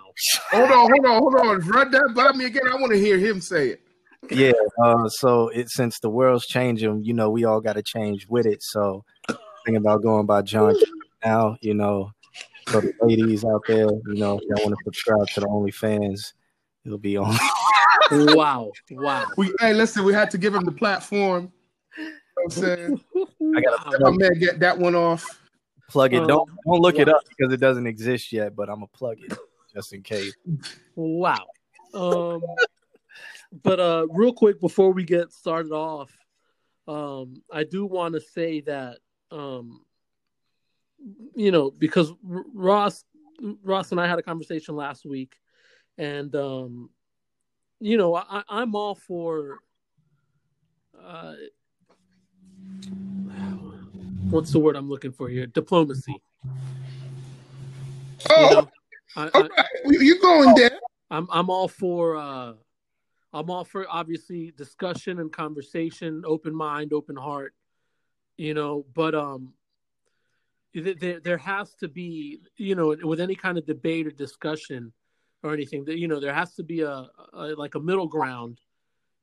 hold 0.50 0.70
on 0.70 0.90
hold 0.90 1.06
on 1.06 1.18
hold 1.22 1.34
on 1.36 1.58
run 1.68 1.90
that 1.90 2.12
by 2.14 2.32
me 2.32 2.46
again 2.46 2.62
i 2.70 2.74
want 2.76 2.92
to 2.92 2.98
hear 2.98 3.18
him 3.18 3.40
say 3.40 3.68
it 3.68 3.80
Yeah. 4.30 4.52
Uh, 4.82 5.08
so 5.08 5.48
it 5.48 5.68
since 5.70 5.98
the 6.00 6.08
world's 6.10 6.46
changing, 6.46 7.04
you 7.04 7.12
know, 7.14 7.30
we 7.30 7.44
all 7.44 7.60
got 7.60 7.74
to 7.74 7.82
change 7.82 8.26
with 8.28 8.44
it. 8.46 8.60
So 8.62 9.04
thinking 9.64 9.76
about 9.76 10.02
going 10.02 10.26
by 10.26 10.42
John 10.42 10.74
Cute 10.74 10.88
now, 11.24 11.56
you 11.60 11.74
know, 11.74 12.10
so 12.68 12.80
the 12.80 12.92
ladies 13.02 13.44
out 13.44 13.62
there, 13.66 13.86
you 13.86 14.14
know, 14.14 14.38
if 14.38 14.44
y'all 14.48 14.64
want 14.66 14.76
to 14.78 14.84
subscribe 14.84 15.26
to 15.28 15.40
the 15.40 15.46
OnlyFans, 15.46 16.32
it'll 16.84 16.98
be 16.98 17.16
on. 17.16 17.36
Wow, 18.08 18.70
wow. 18.92 19.26
we 19.36 19.52
hey 19.58 19.74
listen 19.74 20.04
we 20.04 20.12
had 20.12 20.30
to 20.30 20.38
give 20.38 20.54
him 20.54 20.64
the 20.64 20.70
platform 20.70 21.50
you 21.98 22.04
know 22.04 22.12
what 22.36 22.44
i'm 22.44 22.50
saying 22.50 23.00
I 23.56 23.60
gotta 23.60 23.98
my 24.00 24.10
man 24.10 24.38
get 24.38 24.60
that 24.60 24.78
one 24.78 24.94
off 24.94 25.40
plug 25.88 26.14
it. 26.14 26.20
Um, 26.20 26.26
Don't 26.26 26.50
don't 26.66 26.80
look 26.80 26.98
it 26.98 27.08
up 27.08 27.22
because 27.28 27.52
it 27.52 27.60
doesn't 27.60 27.86
exist 27.86 28.32
yet, 28.32 28.54
but 28.54 28.68
I'm 28.68 28.76
gonna 28.76 28.88
plug 28.88 29.18
it 29.20 29.36
just 29.72 29.92
in 29.92 30.02
case. 30.02 30.34
Wow. 30.94 31.46
Um, 31.94 32.42
but 33.62 33.80
uh, 33.80 34.06
real 34.10 34.32
quick 34.32 34.60
before 34.60 34.92
we 34.92 35.04
get 35.04 35.32
started 35.32 35.72
off, 35.72 36.10
um, 36.88 37.42
I 37.52 37.64
do 37.64 37.86
want 37.86 38.14
to 38.14 38.20
say 38.20 38.60
that 38.62 38.98
um, 39.30 39.82
you 41.34 41.50
know 41.50 41.70
because 41.70 42.12
Ross 42.22 43.04
Ross 43.62 43.92
and 43.92 44.00
I 44.00 44.06
had 44.06 44.18
a 44.18 44.22
conversation 44.22 44.76
last 44.76 45.04
week, 45.04 45.34
and 45.98 46.34
um, 46.34 46.90
you 47.80 47.96
know 47.96 48.14
I, 48.14 48.42
I'm 48.48 48.74
all 48.74 48.94
for. 48.94 49.58
Uh, 50.98 51.34
what's 54.30 54.50
the 54.50 54.58
word 54.58 54.76
I'm 54.76 54.88
looking 54.88 55.12
for 55.12 55.28
here? 55.28 55.46
Diplomacy. 55.46 56.20
You 58.36 58.44
oh 58.44 58.50
know, 58.50 58.68
I, 59.16 59.30
I, 59.34 59.42
okay. 59.42 59.64
you 59.84 60.20
going 60.20 60.54
there 60.54 60.80
I'm 61.10 61.28
I'm 61.30 61.50
all 61.50 61.68
for 61.68 62.16
uh 62.16 62.52
I'm 63.32 63.50
all 63.50 63.64
for 63.64 63.86
obviously 63.88 64.52
discussion 64.56 65.20
and 65.20 65.32
conversation, 65.32 66.22
open 66.26 66.54
mind, 66.54 66.92
open 66.92 67.16
heart, 67.16 67.54
you 68.36 68.54
know, 68.54 68.86
but 68.94 69.14
um 69.14 69.52
there 70.76 71.20
there 71.20 71.38
has 71.38 71.74
to 71.76 71.88
be, 71.88 72.40
you 72.56 72.74
know, 72.74 72.94
with 73.02 73.20
any 73.20 73.34
kind 73.34 73.58
of 73.58 73.66
debate 73.66 74.06
or 74.06 74.10
discussion 74.10 74.92
or 75.42 75.52
anything 75.52 75.84
that 75.84 75.98
you 75.98 76.08
know, 76.08 76.20
there 76.20 76.34
has 76.34 76.54
to 76.54 76.62
be 76.62 76.82
a, 76.82 77.06
a 77.32 77.54
like 77.56 77.74
a 77.74 77.80
middle 77.80 78.06
ground, 78.06 78.60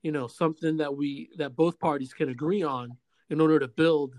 you 0.01 0.11
know, 0.11 0.27
something 0.27 0.77
that 0.77 0.95
we 0.95 1.29
that 1.37 1.55
both 1.55 1.79
parties 1.79 2.13
can 2.13 2.29
agree 2.29 2.63
on 2.63 2.97
in 3.29 3.39
order 3.39 3.59
to 3.59 3.67
build 3.67 4.13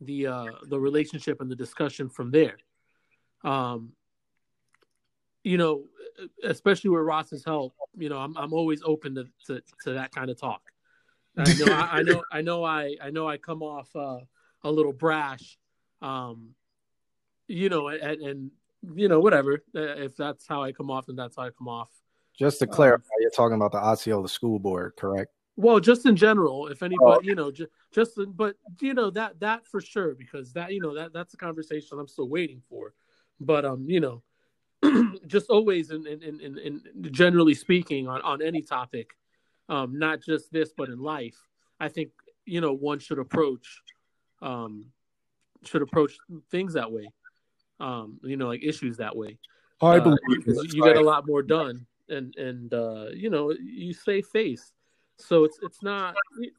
the 0.00 0.26
uh 0.26 0.46
the 0.68 0.78
relationship 0.78 1.40
and 1.40 1.50
the 1.50 1.56
discussion 1.56 2.08
from 2.08 2.30
there. 2.30 2.56
Um 3.44 3.92
you 5.42 5.56
know, 5.58 5.84
especially 6.42 6.90
with 6.90 7.02
Ross's 7.02 7.44
help, 7.44 7.74
you 7.96 8.08
know, 8.08 8.18
I'm 8.18 8.36
I'm 8.36 8.52
always 8.52 8.82
open 8.84 9.14
to 9.14 9.24
to, 9.46 9.62
to 9.84 9.92
that 9.94 10.12
kind 10.12 10.30
of 10.30 10.38
talk. 10.38 10.62
I 11.38 11.52
know, 11.54 11.66
I, 11.72 11.98
I 11.98 12.02
know, 12.02 12.22
I 12.32 12.40
know, 12.42 12.64
I 12.64 12.96
I 13.02 13.10
know, 13.10 13.28
I 13.28 13.36
come 13.36 13.62
off 13.62 13.94
uh, 13.94 14.18
a 14.64 14.70
little 14.70 14.92
brash, 14.92 15.58
um, 16.02 16.54
you 17.48 17.68
know, 17.68 17.88
and, 17.88 18.20
and 18.22 18.50
you 18.94 19.08
know, 19.08 19.20
whatever. 19.20 19.62
Uh, 19.74 19.80
If 19.80 20.16
that's 20.16 20.46
how 20.46 20.62
I 20.62 20.72
come 20.72 20.90
off, 20.90 21.06
then 21.06 21.16
that's 21.16 21.36
how 21.36 21.42
I 21.42 21.50
come 21.50 21.68
off. 21.68 21.90
Just 22.38 22.58
to 22.58 22.66
clarify, 22.66 23.04
you're 23.20 23.30
talking 23.30 23.56
about 23.56 23.72
the 23.72 23.78
Osceola 23.78 24.28
School 24.28 24.58
Board, 24.58 24.92
correct? 24.96 25.32
Well, 25.56 25.80
just 25.80 26.04
in 26.04 26.16
general, 26.16 26.66
if 26.66 26.82
anybody, 26.82 27.18
Oh, 27.18 27.20
you 27.22 27.34
know, 27.34 27.50
just, 27.50 27.70
just, 27.90 28.18
but 28.36 28.56
you 28.80 28.92
know 28.92 29.08
that 29.10 29.40
that 29.40 29.66
for 29.66 29.80
sure 29.80 30.14
because 30.14 30.52
that 30.52 30.70
you 30.72 30.80
know 30.80 30.94
that 30.94 31.14
that's 31.14 31.32
a 31.32 31.38
conversation 31.38 31.98
I'm 31.98 32.08
still 32.08 32.28
waiting 32.28 32.60
for. 32.68 32.92
But 33.40 33.64
um, 33.64 33.86
you 33.88 34.00
know, 34.00 34.22
just 35.26 35.48
always 35.48 35.90
in 35.90 36.06
in, 36.06 36.22
in, 36.22 36.40
in 36.40 36.58
in 36.58 36.82
generally 37.10 37.54
speaking 37.54 38.06
on 38.06 38.20
on 38.20 38.42
any 38.42 38.60
topic, 38.60 39.16
um, 39.70 39.98
not 39.98 40.20
just 40.20 40.52
this 40.52 40.72
but 40.76 40.90
in 40.90 40.98
life, 40.98 41.38
I 41.80 41.88
think 41.88 42.10
you 42.44 42.60
know 42.60 42.74
one 42.74 42.98
should 42.98 43.18
approach, 43.18 43.80
um, 44.42 44.84
should 45.64 45.80
approach 45.80 46.18
things 46.50 46.74
that 46.74 46.92
way, 46.92 47.08
um, 47.80 48.18
you 48.22 48.36
know, 48.36 48.48
like 48.48 48.62
issues 48.62 48.96
that 48.98 49.16
way. 49.16 49.38
I 49.82 49.98
Uh, 49.98 50.00
believe 50.00 50.44
it's 50.46 50.74
you 50.74 50.82
get 50.82 50.96
a 50.96 51.00
lot 51.00 51.26
more 51.26 51.42
done 51.42 51.86
and 52.08 52.34
and 52.36 52.72
uh 52.72 53.06
you 53.12 53.30
know 53.30 53.52
you 53.52 53.92
save 53.92 54.26
face 54.26 54.72
so 55.18 55.44
it's 55.44 55.58
it's 55.62 55.82
not 55.82 56.14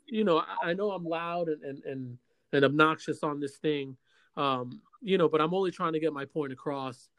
you- 0.07 0.23
know 0.23 0.39
i 0.39 0.69
I 0.69 0.73
know 0.73 0.91
i'm 0.91 1.05
loud 1.05 1.47
and 1.49 1.63
and 1.63 1.83
and, 1.85 2.17
and 2.53 2.65
obnoxious 2.65 3.23
on 3.23 3.39
this 3.39 3.57
thing 3.57 3.95
um 4.35 4.81
you 5.01 5.17
know 5.17 5.29
but 5.29 5.41
i'm 5.41 5.53
only 5.53 5.71
trying 5.71 5.93
to 5.93 5.99
get 5.99 6.13
my 6.13 6.25
point 6.25 6.51
across. 6.53 7.09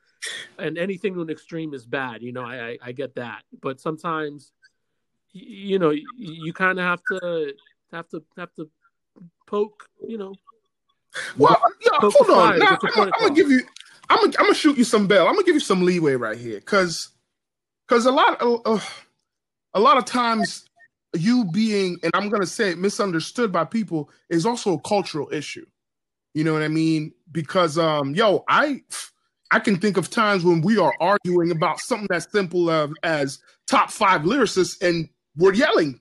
And 0.59 0.77
anything 0.77 1.15
to 1.15 1.23
an 1.23 1.31
extreme 1.31 1.73
is 1.73 1.87
bad 1.87 2.23
you 2.23 2.33
know 2.33 2.45
i 2.45 2.71
i, 2.71 2.79
I 2.83 2.93
get 2.93 3.15
that. 3.15 3.43
But 3.61 3.81
sometimes 3.81 4.53
you 5.33 5.79
know 5.79 5.91
you, 5.91 6.07
you 6.17 6.53
kind 6.53 6.79
of 6.79 6.85
have 6.85 7.03
to 7.13 7.55
have 7.93 8.09
to 8.11 8.23
have 8.37 8.53
to 8.55 8.69
poke 9.47 9.89
you 10.07 10.19
know 10.19 10.35
well 11.37 11.61
yeah, 11.81 11.91
hold 12.01 12.31
on. 12.31 12.59
now, 12.59 12.79
I'm, 12.83 13.03
I'm 13.03 13.11
gonna 13.21 13.35
give 13.35 13.51
you 13.51 13.63
I'm 14.11 14.19
gonna, 14.19 14.33
I'm 14.39 14.45
gonna 14.47 14.55
shoot 14.55 14.79
you 14.79 14.85
some 14.85 15.07
bell 15.07 15.27
i'm 15.27 15.35
gonna 15.35 15.45
give 15.45 15.55
you 15.55 15.61
some 15.61 15.83
leeway 15.83 16.15
right 16.15 16.39
here 16.39 16.59
because 16.59 17.11
because 17.87 18.07
a 18.07 18.13
lot 18.13 18.41
of 18.41 18.61
uh, 18.65 18.81
a 19.75 19.81
lot 19.81 19.99
of 19.99 20.05
times 20.05 20.65
you 21.15 21.45
being 21.53 21.99
and 22.03 22.13
i'm 22.15 22.31
to 22.31 22.47
say 22.47 22.71
it 22.71 22.79
misunderstood 22.79 23.53
by 23.53 23.65
people 23.65 24.11
is 24.31 24.47
also 24.47 24.75
a 24.75 24.81
cultural 24.81 25.29
issue 25.33 25.65
you 26.35 26.45
know 26.45 26.53
what 26.53 26.63
i 26.63 26.69
mean 26.69 27.13
because 27.33 27.79
um 27.79 28.15
yo 28.15 28.45
i 28.49 28.81
i 29.51 29.59
can 29.59 29.79
think 29.79 29.97
of 29.97 30.11
times 30.11 30.45
when 30.45 30.61
we 30.61 30.79
are 30.79 30.95
arguing 31.01 31.51
about 31.51 31.81
something 31.81 32.09
as 32.11 32.29
simple 32.31 32.69
of, 32.69 32.93
as 33.03 33.39
top 33.67 33.91
five 33.91 34.23
lyricists 34.23 34.81
and 34.83 35.09
we're 35.37 35.55
yelling 35.55 35.99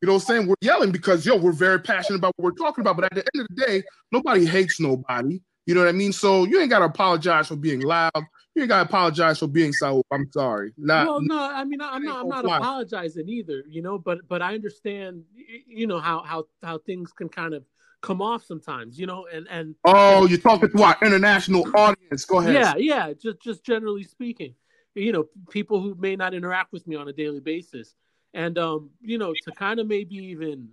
you 0.00 0.06
know 0.06 0.14
what 0.14 0.22
I'm 0.22 0.26
saying? 0.26 0.46
We're 0.46 0.54
yelling 0.60 0.92
because 0.92 1.26
yo, 1.26 1.36
we're 1.36 1.52
very 1.52 1.80
passionate 1.80 2.18
about 2.18 2.32
what 2.36 2.44
we're 2.44 2.64
talking 2.64 2.82
about. 2.82 2.96
But 2.96 3.06
at 3.06 3.14
the 3.14 3.24
end 3.34 3.42
of 3.42 3.56
the 3.56 3.66
day, 3.66 3.82
nobody 4.12 4.46
hates 4.46 4.78
nobody. 4.80 5.40
You 5.68 5.74
know 5.74 5.80
what 5.80 5.90
I 5.90 5.92
mean? 5.92 6.14
So 6.14 6.44
you 6.44 6.58
ain't 6.62 6.70
gotta 6.70 6.86
apologize 6.86 7.48
for 7.48 7.56
being 7.56 7.80
loud. 7.80 8.10
You 8.54 8.62
ain't 8.62 8.70
gotta 8.70 8.88
apologize 8.88 9.38
for 9.38 9.48
being 9.48 9.74
so. 9.74 10.02
I'm 10.10 10.26
sorry. 10.32 10.72
Not, 10.78 11.06
well, 11.06 11.20
no, 11.20 11.38
I 11.38 11.62
mean, 11.64 11.82
I'm 11.82 12.02
not. 12.02 12.22
I'm 12.22 12.28
not 12.28 12.46
apologizing 12.46 13.28
either. 13.28 13.62
You 13.68 13.82
know, 13.82 13.98
but 13.98 14.26
but 14.28 14.40
I 14.40 14.54
understand. 14.54 15.24
You 15.66 15.86
know 15.86 16.00
how 16.00 16.22
how 16.22 16.44
how 16.62 16.78
things 16.78 17.12
can 17.12 17.28
kind 17.28 17.52
of 17.52 17.66
come 18.00 18.22
off 18.22 18.46
sometimes. 18.46 18.98
You 18.98 19.04
know, 19.04 19.26
and 19.30 19.46
and 19.50 19.74
oh, 19.84 20.26
you're 20.26 20.38
talking 20.38 20.70
to 20.74 20.82
our 20.82 20.96
international 21.02 21.66
audience. 21.76 22.24
Go 22.24 22.38
ahead. 22.38 22.54
Yeah, 22.54 22.76
yeah. 22.78 23.12
Just 23.12 23.42
just 23.42 23.62
generally 23.62 24.04
speaking, 24.04 24.54
you 24.94 25.12
know, 25.12 25.26
people 25.50 25.82
who 25.82 25.94
may 25.96 26.16
not 26.16 26.32
interact 26.32 26.72
with 26.72 26.86
me 26.86 26.96
on 26.96 27.08
a 27.08 27.12
daily 27.12 27.40
basis, 27.40 27.94
and 28.32 28.56
um, 28.56 28.88
you 29.02 29.18
know, 29.18 29.34
to 29.44 29.52
kind 29.52 29.80
of 29.80 29.86
maybe 29.86 30.16
even 30.16 30.70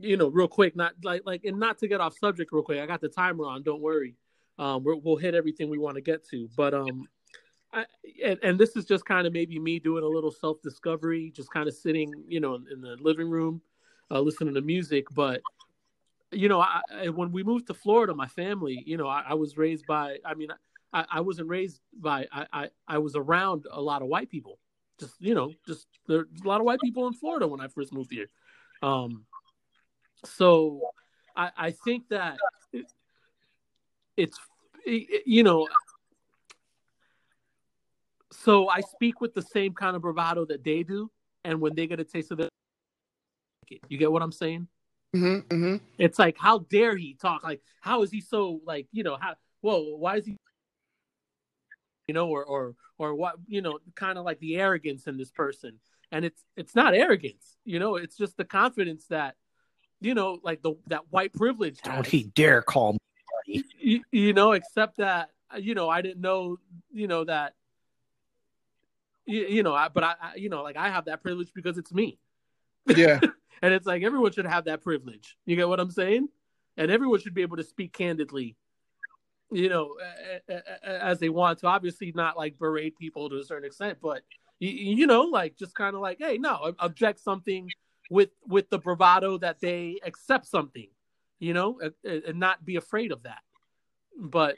you 0.00 0.16
know, 0.16 0.28
real 0.28 0.48
quick, 0.48 0.76
not 0.76 0.94
like 1.02 1.22
like, 1.24 1.44
and 1.44 1.58
not 1.58 1.78
to 1.78 1.88
get 1.88 2.00
off 2.00 2.16
subject 2.18 2.52
real 2.52 2.62
quick. 2.62 2.80
I 2.80 2.86
got 2.86 3.00
the 3.00 3.08
timer 3.08 3.46
on. 3.46 3.62
Don't 3.62 3.80
worry. 3.80 4.14
Um, 4.58 4.82
we 4.84 4.94
will 4.94 5.16
hit 5.16 5.34
everything 5.34 5.70
we 5.70 5.78
want 5.78 5.96
to 5.96 6.00
get 6.00 6.28
to. 6.30 6.48
But 6.56 6.74
um, 6.74 7.06
I, 7.72 7.86
and, 8.24 8.38
and 8.42 8.58
this 8.58 8.76
is 8.76 8.84
just 8.84 9.04
kind 9.04 9.26
of 9.26 9.32
maybe 9.32 9.58
me 9.58 9.78
doing 9.78 10.02
a 10.02 10.08
little 10.08 10.32
self 10.32 10.60
discovery, 10.62 11.32
just 11.34 11.50
kind 11.50 11.68
of 11.68 11.74
sitting, 11.74 12.12
you 12.26 12.40
know, 12.40 12.54
in, 12.54 12.66
in 12.72 12.80
the 12.80 12.96
living 13.00 13.30
room, 13.30 13.60
uh, 14.10 14.20
listening 14.20 14.54
to 14.54 14.60
music. 14.60 15.06
But 15.14 15.40
you 16.32 16.48
know, 16.48 16.60
I, 16.60 16.80
I, 16.92 17.08
when 17.08 17.32
we 17.32 17.42
moved 17.42 17.68
to 17.68 17.74
Florida, 17.74 18.14
my 18.14 18.26
family, 18.26 18.82
you 18.86 18.96
know, 18.96 19.06
I, 19.06 19.24
I 19.28 19.34
was 19.34 19.56
raised 19.56 19.86
by. 19.86 20.18
I 20.24 20.34
mean, 20.34 20.48
I, 20.92 21.04
I 21.10 21.20
wasn't 21.20 21.48
raised 21.48 21.80
by. 21.98 22.26
I, 22.32 22.70
I 22.86 22.98
was 22.98 23.14
around 23.14 23.66
a 23.70 23.80
lot 23.80 24.02
of 24.02 24.08
white 24.08 24.30
people. 24.30 24.58
Just 24.98 25.14
you 25.20 25.34
know, 25.34 25.52
just 25.66 25.86
there's 26.06 26.26
a 26.44 26.48
lot 26.48 26.60
of 26.60 26.66
white 26.66 26.80
people 26.80 27.06
in 27.06 27.12
Florida 27.12 27.46
when 27.46 27.60
I 27.60 27.68
first 27.68 27.92
moved 27.92 28.10
here. 28.10 28.26
Um, 28.82 29.24
so 30.24 30.80
I, 31.36 31.50
I 31.56 31.70
think 31.70 32.08
that 32.08 32.38
it's 34.16 34.38
you 34.84 35.42
know 35.42 35.68
so 38.30 38.68
I 38.68 38.80
speak 38.80 39.20
with 39.20 39.34
the 39.34 39.42
same 39.42 39.74
kind 39.74 39.96
of 39.96 40.02
bravado 40.02 40.44
that 40.46 40.64
they 40.64 40.82
do, 40.82 41.10
and 41.44 41.60
when 41.60 41.74
they 41.74 41.86
get 41.86 42.00
a 42.00 42.04
taste 42.04 42.30
of 42.30 42.40
it, 42.40 42.50
you 43.88 43.98
get 43.98 44.10
what 44.12 44.22
I'm 44.22 44.32
saying? 44.32 44.68
Mm-hmm, 45.14 45.54
mm-hmm. 45.54 45.76
It's 45.98 46.18
like, 46.18 46.36
how 46.38 46.60
dare 46.70 46.96
he 46.96 47.14
talk? 47.14 47.42
Like, 47.42 47.60
how 47.80 48.02
is 48.02 48.10
he 48.10 48.20
so 48.20 48.60
like, 48.64 48.86
you 48.92 49.02
know, 49.02 49.16
how? 49.20 49.34
Whoa, 49.60 49.96
why 49.96 50.16
is 50.16 50.26
he? 50.26 50.36
You 52.06 52.14
know, 52.14 52.28
or 52.28 52.44
or 52.44 52.74
or 52.98 53.14
what? 53.14 53.36
You 53.46 53.62
know, 53.62 53.78
kind 53.94 54.18
of 54.18 54.24
like 54.24 54.38
the 54.40 54.56
arrogance 54.56 55.06
in 55.06 55.16
this 55.16 55.30
person, 55.30 55.80
and 56.12 56.24
it's 56.24 56.42
it's 56.56 56.74
not 56.74 56.94
arrogance. 56.94 57.56
You 57.64 57.78
know, 57.78 57.96
it's 57.96 58.16
just 58.16 58.36
the 58.36 58.44
confidence 58.44 59.06
that 59.08 59.34
you 60.00 60.14
know, 60.14 60.38
like 60.42 60.62
the 60.62 60.74
that 60.88 61.02
white 61.10 61.32
privilege. 61.32 61.80
Don't 61.82 62.06
he 62.06 62.24
dare 62.34 62.62
call 62.62 62.92
me. 62.92 63.64
You, 63.78 64.02
you 64.10 64.32
know, 64.32 64.52
except 64.52 64.98
that 64.98 65.30
uh, 65.52 65.58
you 65.58 65.74
know, 65.74 65.88
I 65.88 66.02
didn't 66.02 66.20
know, 66.20 66.58
you 66.92 67.06
know, 67.06 67.24
that 67.24 67.54
you, 69.26 69.46
you 69.46 69.62
know, 69.62 69.74
I, 69.74 69.88
but 69.88 70.04
I, 70.04 70.14
I, 70.20 70.34
you 70.36 70.48
know, 70.48 70.62
like 70.62 70.76
I 70.76 70.88
have 70.90 71.06
that 71.06 71.22
privilege 71.22 71.50
because 71.54 71.78
it's 71.78 71.92
me. 71.92 72.18
Yeah. 72.86 73.20
and 73.62 73.74
it's 73.74 73.86
like 73.86 74.02
everyone 74.02 74.32
should 74.32 74.46
have 74.46 74.64
that 74.66 74.82
privilege. 74.82 75.36
You 75.46 75.56
get 75.56 75.68
what 75.68 75.80
I'm 75.80 75.90
saying? 75.90 76.28
And 76.76 76.90
everyone 76.90 77.20
should 77.20 77.34
be 77.34 77.42
able 77.42 77.56
to 77.56 77.64
speak 77.64 77.92
candidly, 77.92 78.56
you 79.50 79.68
know, 79.68 79.96
as 80.84 81.18
they 81.18 81.28
want 81.28 81.58
to. 81.60 81.66
Obviously, 81.66 82.12
not 82.14 82.36
like 82.36 82.58
berate 82.58 82.96
people 82.96 83.28
to 83.28 83.36
a 83.36 83.44
certain 83.44 83.66
extent, 83.66 83.98
but 84.00 84.22
you, 84.60 84.70
you 84.70 85.06
know, 85.06 85.22
like 85.22 85.56
just 85.58 85.74
kind 85.74 85.94
of 85.96 86.00
like, 86.00 86.18
hey, 86.20 86.38
no, 86.38 86.72
object 86.78 87.20
something 87.20 87.68
with 88.08 88.30
with 88.46 88.70
the 88.70 88.78
bravado 88.78 89.38
that 89.38 89.60
they 89.60 89.98
accept 90.04 90.46
something, 90.46 90.88
you 91.38 91.52
know, 91.54 91.80
and, 91.80 92.24
and 92.24 92.40
not 92.40 92.64
be 92.64 92.76
afraid 92.76 93.12
of 93.12 93.22
that. 93.24 93.40
But 94.18 94.56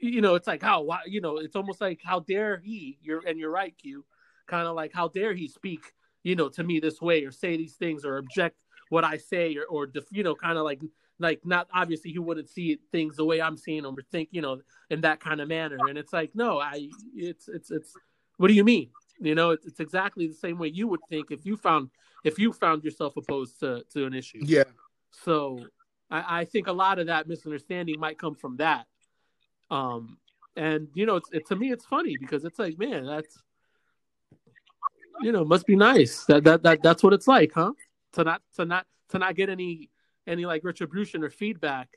you 0.00 0.20
know, 0.20 0.34
it's 0.34 0.46
like 0.46 0.62
how 0.62 0.82
why 0.82 1.00
you 1.06 1.20
know, 1.20 1.38
it's 1.38 1.56
almost 1.56 1.80
like 1.80 2.00
how 2.04 2.20
dare 2.20 2.58
he? 2.58 2.98
You're 3.02 3.26
and 3.26 3.38
you're 3.38 3.52
right, 3.52 3.74
Q. 3.76 4.04
Kind 4.46 4.66
of 4.66 4.74
like 4.74 4.92
how 4.92 5.08
dare 5.08 5.32
he 5.32 5.48
speak, 5.48 5.92
you 6.22 6.34
know, 6.34 6.48
to 6.50 6.64
me 6.64 6.80
this 6.80 7.00
way 7.00 7.24
or 7.24 7.30
say 7.30 7.56
these 7.56 7.74
things 7.76 8.04
or 8.04 8.18
object 8.18 8.56
what 8.88 9.04
I 9.04 9.16
say 9.16 9.56
or 9.56 9.64
or 9.64 9.88
you 10.10 10.22
know, 10.24 10.34
kind 10.34 10.58
of 10.58 10.64
like 10.64 10.80
like 11.18 11.40
not 11.44 11.68
obviously 11.72 12.10
he 12.10 12.18
wouldn't 12.18 12.48
see 12.48 12.78
things 12.90 13.16
the 13.16 13.24
way 13.24 13.40
I'm 13.40 13.56
seeing 13.56 13.84
them 13.84 13.96
or 13.96 14.02
think 14.10 14.30
you 14.32 14.42
know 14.42 14.60
in 14.90 15.02
that 15.02 15.20
kind 15.20 15.40
of 15.40 15.48
manner. 15.48 15.78
And 15.88 15.96
it's 15.96 16.12
like 16.12 16.32
no, 16.34 16.58
I 16.58 16.88
it's 17.14 17.48
it's 17.48 17.70
it's 17.70 17.94
what 18.38 18.48
do 18.48 18.54
you 18.54 18.64
mean? 18.64 18.90
You 19.22 19.36
know, 19.36 19.50
it's, 19.50 19.78
exactly 19.78 20.26
the 20.26 20.34
same 20.34 20.58
way 20.58 20.68
you 20.68 20.88
would 20.88 21.00
think 21.08 21.30
if 21.30 21.46
you 21.46 21.56
found 21.56 21.90
if 22.24 22.38
you 22.38 22.52
found 22.52 22.82
yourself 22.82 23.16
opposed 23.16 23.60
to 23.60 23.84
to 23.92 24.04
an 24.04 24.14
issue. 24.14 24.40
Yeah. 24.42 24.64
So 25.12 25.64
I, 26.10 26.40
I 26.40 26.44
think 26.44 26.66
a 26.66 26.72
lot 26.72 26.98
of 26.98 27.06
that 27.06 27.28
misunderstanding 27.28 28.00
might 28.00 28.18
come 28.18 28.34
from 28.34 28.56
that. 28.56 28.86
Um, 29.70 30.18
and 30.56 30.88
you 30.94 31.06
know, 31.06 31.16
it's 31.16 31.28
it, 31.32 31.46
to 31.46 31.56
me 31.56 31.70
it's 31.70 31.86
funny 31.86 32.16
because 32.18 32.44
it's 32.44 32.58
like, 32.58 32.78
man, 32.78 33.06
that's 33.06 33.40
you 35.20 35.30
know, 35.30 35.44
must 35.44 35.66
be 35.66 35.76
nice. 35.76 36.24
That 36.24 36.42
that 36.44 36.64
that 36.64 36.82
that's 36.82 37.02
what 37.02 37.12
it's 37.12 37.28
like, 37.28 37.52
huh? 37.54 37.72
To 38.14 38.24
not 38.24 38.42
to 38.56 38.64
not 38.64 38.86
to 39.10 39.18
not 39.20 39.36
get 39.36 39.48
any 39.48 39.88
any 40.26 40.46
like 40.46 40.64
retribution 40.64 41.22
or 41.22 41.30
feedback 41.30 41.88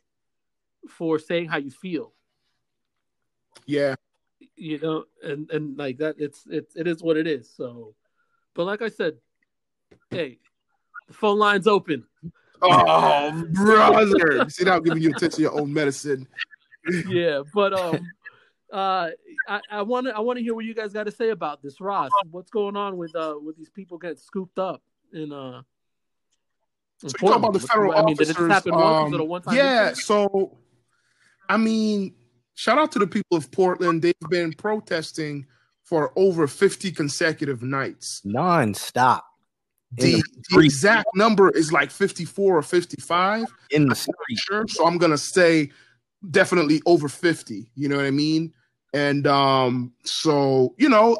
for 0.88 1.18
saying 1.18 1.48
how 1.48 1.58
you 1.58 1.72
feel. 1.72 2.14
Yeah 3.66 3.96
you 4.56 4.80
know, 4.80 5.06
and 5.24 5.50
and 5.52 5.78
like 5.78 5.98
that, 5.98 6.16
it's 6.18 6.46
it's 6.50 6.76
it 6.76 6.88
is 6.88 7.02
what 7.04 7.18
it 7.18 7.28
is. 7.28 7.50
So, 7.56 7.94
but 8.54 8.66
like 8.66 8.82
I 8.82 8.90
said, 8.90 9.16
hey, 10.10 10.40
the 11.08 11.14
phone 11.14 11.40
line's 11.40 11.68
open. 11.68 12.06
Oh, 12.62 13.46
brother! 13.54 14.50
See 14.50 14.64
now, 14.64 14.80
giving 14.80 15.02
you 15.02 15.10
attention 15.10 15.32
to 15.32 15.42
your 15.42 15.60
own 15.60 15.74
medicine. 15.74 16.28
yeah, 17.08 17.42
but 17.54 17.74
um, 17.74 18.00
uh, 18.72 19.10
I 19.70 19.82
want 19.82 20.08
to 20.08 20.16
I 20.16 20.20
want 20.20 20.38
to 20.38 20.44
hear 20.44 20.56
what 20.56 20.66
you 20.66 20.74
guys 20.74 20.94
got 20.94 21.06
to 21.06 21.12
say 21.12 21.30
about 21.30 21.62
this, 21.62 21.80
Ross. 21.80 22.10
What's 22.32 22.50
going 22.50 22.76
on 22.76 22.98
with 22.98 23.16
uh 23.16 23.36
with 23.42 23.58
these 23.58 23.70
people 23.70 23.98
getting 23.98 24.18
scooped 24.18 24.60
up 24.60 24.82
in 25.14 25.32
uh. 25.32 25.62
In 27.04 27.10
so 27.10 27.18
you 27.22 27.28
talk 27.28 27.38
about 27.38 27.54
the 27.54 27.60
federal 27.60 27.92
I 27.92 28.04
mean, 28.06 28.14
officers. 28.16 28.36
Did 28.38 28.46
it 28.46 28.52
happen 28.52 28.74
um, 28.74 29.28
once? 29.28 29.46
yeah, 29.52 29.92
so 29.94 30.58
I 31.50 31.58
mean, 31.58 32.14
shout 32.56 32.78
out 32.78 32.92
to 32.94 33.00
the 33.00 33.08
people 33.08 33.38
of 33.38 33.52
Portland. 33.52 34.02
They've 34.02 34.16
been 34.30 34.54
protesting 34.54 35.46
for 35.84 36.12
over 36.16 36.48
50 36.48 36.92
consecutive 36.92 37.62
nights. 37.62 38.22
Non-stop. 38.26 39.26
The, 39.92 40.22
the, 40.52 40.60
exact 40.60 41.08
number 41.16 41.50
is 41.52 41.72
like 41.72 41.92
54 41.92 42.58
or 42.58 42.62
55. 42.62 43.46
In 43.72 43.88
the 43.88 43.96
street. 43.96 44.16
Sure. 44.40 44.66
So 44.68 44.86
I'm 44.86 44.98
gonna 44.98 45.18
say 45.18 45.72
definitely 46.32 46.82
over 46.86 47.08
50. 47.08 47.72
You 47.76 47.88
know 47.88 47.98
what 47.98 48.06
I 48.06 48.12
mean? 48.12 48.52
And 48.94 49.26
um, 49.28 49.94
so, 50.04 50.74
you 50.78 50.90
know, 50.90 51.18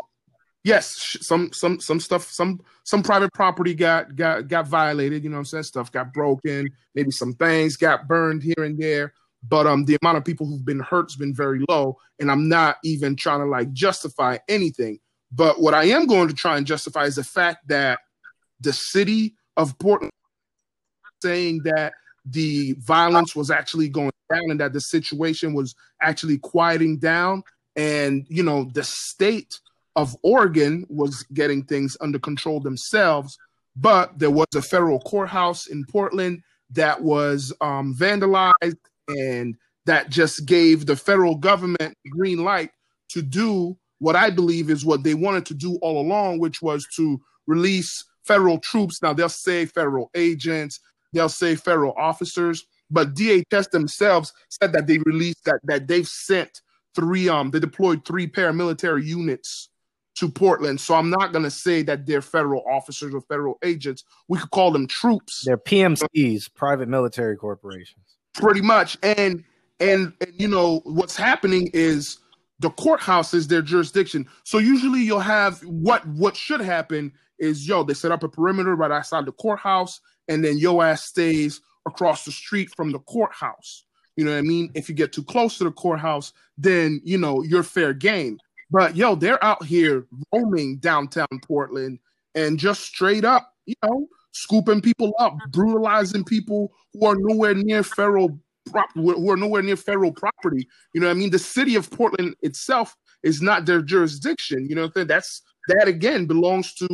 yes, 0.64 1.18
some 1.22 1.54
some 1.54 1.80
some 1.80 2.00
stuff, 2.02 2.30
some 2.30 2.60
some 2.84 3.04
private 3.04 3.32
property 3.34 3.76
got 3.76 4.16
got 4.16 4.48
got 4.50 4.68
violated, 4.68 5.24
you 5.24 5.30
know 5.30 5.36
what 5.36 5.42
I'm 5.42 5.46
saying? 5.46 5.64
Stuff 5.64 5.92
got 5.92 6.12
broken, 6.12 6.68
maybe 6.96 7.12
some 7.12 7.34
things 7.34 7.78
got 7.78 8.08
burned 8.08 8.44
here 8.44 8.66
and 8.66 8.78
there 8.78 9.14
but 9.48 9.68
um 9.68 9.86
the 9.86 9.98
amount 10.02 10.18
of 10.18 10.26
people 10.26 10.46
who've 10.46 10.66
been 10.66 10.80
hurt 10.80 11.10
has 11.10 11.16
been 11.16 11.34
very 11.34 11.64
low 11.70 11.98
and 12.20 12.32
i'm 12.32 12.48
not 12.48 12.78
even 12.84 13.16
trying 13.16 13.40
to 13.40 13.46
like 13.46 13.72
justify 13.72 14.38
anything. 14.48 15.00
But 15.32 15.60
what 15.60 15.74
i 15.74 15.86
am 15.86 16.06
going 16.06 16.28
to 16.28 16.34
try 16.34 16.58
and 16.58 16.66
justify 16.66 17.06
is 17.06 17.16
the 17.16 17.24
fact 17.24 17.68
that 17.68 18.00
the 18.60 18.74
city 18.74 19.36
of 19.58 19.78
portland 19.80 20.12
saying 21.22 21.62
that 21.64 21.94
the 22.26 22.74
violence 22.80 23.36
was 23.36 23.52
actually 23.52 23.90
going 23.90 24.12
down 24.32 24.50
and 24.50 24.60
that 24.60 24.74
the 24.74 24.82
situation 24.82 25.54
was 25.54 25.76
actually 26.02 26.38
quieting 26.38 26.98
down 26.98 27.44
and 27.76 28.26
you 28.30 28.44
know 28.44 28.66
the 28.74 28.84
state 28.84 29.60
of 29.96 30.16
oregon 30.24 30.86
was 30.90 31.24
getting 31.34 31.64
things 31.64 31.96
under 32.02 32.20
control 32.20 32.60
themselves. 32.60 33.38
But 33.78 34.18
there 34.18 34.32
was 34.32 34.48
a 34.56 34.62
federal 34.62 35.00
courthouse 35.00 35.68
in 35.68 35.86
portland 35.86 36.42
that 36.72 37.02
was 37.02 37.54
um, 37.62 37.96
vandalized 37.96 38.78
and 39.08 39.56
that 39.86 40.10
just 40.10 40.46
gave 40.46 40.86
the 40.86 40.96
federal 40.96 41.36
government 41.36 41.96
green 42.10 42.44
light 42.44 42.72
to 43.10 43.22
do 43.22 43.78
what 44.00 44.16
I 44.16 44.30
believe 44.30 44.70
is 44.70 44.86
what 44.86 45.04
they 45.04 45.14
wanted 45.14 45.46
to 45.48 45.54
do 45.54 45.78
all 45.82 46.02
along, 46.02 46.40
which 46.40 46.62
was 46.62 46.86
to 46.96 47.20
release 47.48 48.04
federal 48.24 48.60
troops. 48.60 49.02
Now 49.02 49.14
they'll 49.14 49.30
say 49.30 49.66
federal 49.66 50.10
agents, 50.16 50.80
they'll 51.14 51.30
say 51.30 51.56
federal 51.56 51.94
officers, 51.98 52.66
but 52.92 53.14
DHS 53.16 53.72
themselves 53.72 54.34
said 54.50 54.74
that 54.74 54.88
they 54.88 55.00
released 55.06 55.46
that 55.46 55.60
that 55.64 55.88
they've 55.88 56.08
sent 56.08 56.62
three 56.94 57.30
um 57.30 57.52
they 57.52 57.60
deployed 57.60 58.06
three 58.06 58.28
paramilitary 58.28 59.04
units 59.04 59.70
to 60.16 60.30
Portland. 60.30 60.80
So 60.80 60.96
I'm 60.96 61.10
not 61.10 61.34
gonna 61.34 61.52
say 61.52 61.82
that 61.84 62.06
they're 62.06 62.22
federal 62.22 62.64
officers 62.70 63.14
or 63.14 63.22
federal 63.22 63.58
agents. 63.64 64.04
We 64.28 64.40
could 64.40 64.52
call 64.52 64.72
them 64.72 64.88
troops. 64.88 65.44
They're 65.46 65.58
PMCs, 65.58 66.54
private 66.54 66.88
military 66.88 67.36
corporations. 67.38 68.15
Pretty 68.36 68.62
much. 68.62 68.98
And 69.04 69.44
and, 69.80 70.14
and 70.22 70.34
you 70.34 70.48
know 70.48 70.82
what's 70.86 71.18
happening 71.18 71.70
is 71.74 72.20
the 72.60 72.70
courthouse 72.72 73.34
is 73.34 73.48
their 73.48 73.62
jurisdiction. 73.62 74.28
So 74.44 74.58
usually 74.58 75.02
you'll 75.02 75.20
have 75.20 75.60
what 75.62 76.06
what 76.08 76.36
should 76.36 76.62
happen 76.62 77.12
is 77.40 77.68
yo, 77.68 77.84
they 77.84 77.94
set 77.94 78.12
up 78.12 78.24
a 78.24 78.30
perimeter 78.30 78.76
right 78.76 78.92
outside 78.92 79.26
the 79.26 79.34
courthouse, 79.34 80.00
and 80.28 80.44
then 80.44 80.58
yo 80.58 80.82
ass 80.82 81.04
stays 81.04 81.62
across 81.86 82.24
the 82.26 82.32
street 82.32 82.70
from 82.76 82.92
the 82.92 83.00
courthouse. 83.00 83.86
You 84.16 84.24
know 84.24 84.32
what 84.32 84.38
I 84.38 84.42
mean? 84.44 84.72
If 84.76 84.88
you 84.88 84.96
get 84.96 85.12
too 85.12 85.24
close 85.24 85.58
to 85.58 85.66
the 85.66 85.72
courthouse, 85.72 86.32
then 86.58 87.02
you 87.04 87.18
know 87.18 87.44
you're 87.44 87.64
fair 87.64 87.94
game. 87.94 88.40
But 88.72 88.96
yo, 88.96 89.16
they're 89.16 89.44
out 89.44 89.64
here 89.66 90.08
roaming 90.34 90.78
downtown 90.78 91.28
Portland 91.44 92.00
and 92.34 92.58
just 92.58 92.82
straight 92.82 93.26
up, 93.26 93.54
you 93.66 93.76
know, 93.84 94.08
scooping 94.36 94.82
people 94.82 95.14
up, 95.20 95.34
mm-hmm. 95.34 95.52
brutalizing 95.52 96.24
people 96.24 96.72
who 96.94 97.06
are 97.06 97.16
nowhere 97.18 97.56
near 97.56 97.84
federal 97.84 98.40
prop 98.70 98.90
who 98.94 99.30
are 99.30 99.38
nowhere 99.38 99.62
near 99.62 99.76
federal 99.76 100.12
property. 100.12 100.68
You 100.94 101.02
know, 101.02 101.10
I 101.10 101.14
mean, 101.14 101.30
the 101.30 101.40
city 101.40 101.76
of 101.76 101.90
Portland 101.90 102.36
itself 102.42 102.96
is 103.24 103.42
not 103.42 103.66
their 103.66 103.82
jurisdiction. 103.82 104.68
You 104.68 104.76
know, 104.76 104.88
that's 104.88 105.42
that 105.70 105.88
again 105.88 106.26
belongs 106.26 106.74
to 106.76 106.88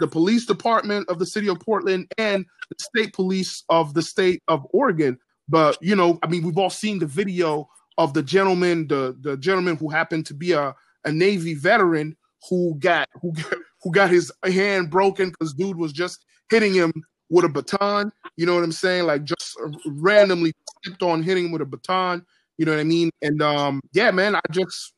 the 0.00 0.08
police 0.08 0.46
department 0.46 1.08
of 1.08 1.18
the 1.18 1.26
city 1.26 1.48
of 1.48 1.60
Portland 1.60 2.10
and 2.18 2.44
the 2.70 2.76
state 2.78 3.12
police 3.12 3.64
of 3.68 3.94
the 3.94 4.02
state 4.02 4.42
of 4.48 4.66
Oregon. 4.70 5.18
But 5.48 5.78
you 5.80 5.96
know, 5.96 6.18
I 6.22 6.26
mean, 6.26 6.42
we've 6.42 6.58
all 6.58 6.70
seen 6.70 6.98
the 6.98 7.06
video 7.06 7.68
of 7.96 8.14
the 8.14 8.22
gentleman, 8.22 8.88
the 8.88 9.16
the 9.20 9.36
gentleman 9.36 9.76
who 9.76 9.88
happened 9.88 10.26
to 10.26 10.34
be 10.34 10.52
a, 10.52 10.74
a 11.04 11.12
Navy 11.12 11.54
veteran 11.54 12.16
who 12.48 12.76
got 12.78 13.08
who 13.20 13.32
got, 13.32 13.54
who 13.82 13.92
got 13.92 14.10
his 14.10 14.32
hand 14.44 14.90
broken 14.90 15.30
because 15.30 15.54
dude 15.54 15.76
was 15.76 15.92
just 15.92 16.24
hitting 16.50 16.74
him 16.74 16.92
with 17.30 17.44
a 17.44 17.48
baton. 17.48 18.10
You 18.36 18.46
know 18.46 18.54
what 18.54 18.64
I'm 18.64 18.72
saying? 18.72 19.06
Like 19.06 19.24
just 19.24 19.56
randomly 19.86 20.52
kept 20.84 21.02
on 21.02 21.22
hitting 21.22 21.46
him 21.46 21.52
with 21.52 21.62
a 21.62 21.66
baton. 21.66 22.24
You 22.56 22.66
know 22.66 22.72
what 22.72 22.80
I 22.80 22.84
mean? 22.84 23.10
And 23.22 23.40
um, 23.42 23.80
yeah, 23.92 24.10
man, 24.10 24.34
I 24.34 24.40
just 24.50 24.92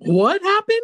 what 0.00 0.42
happened? 0.42 0.80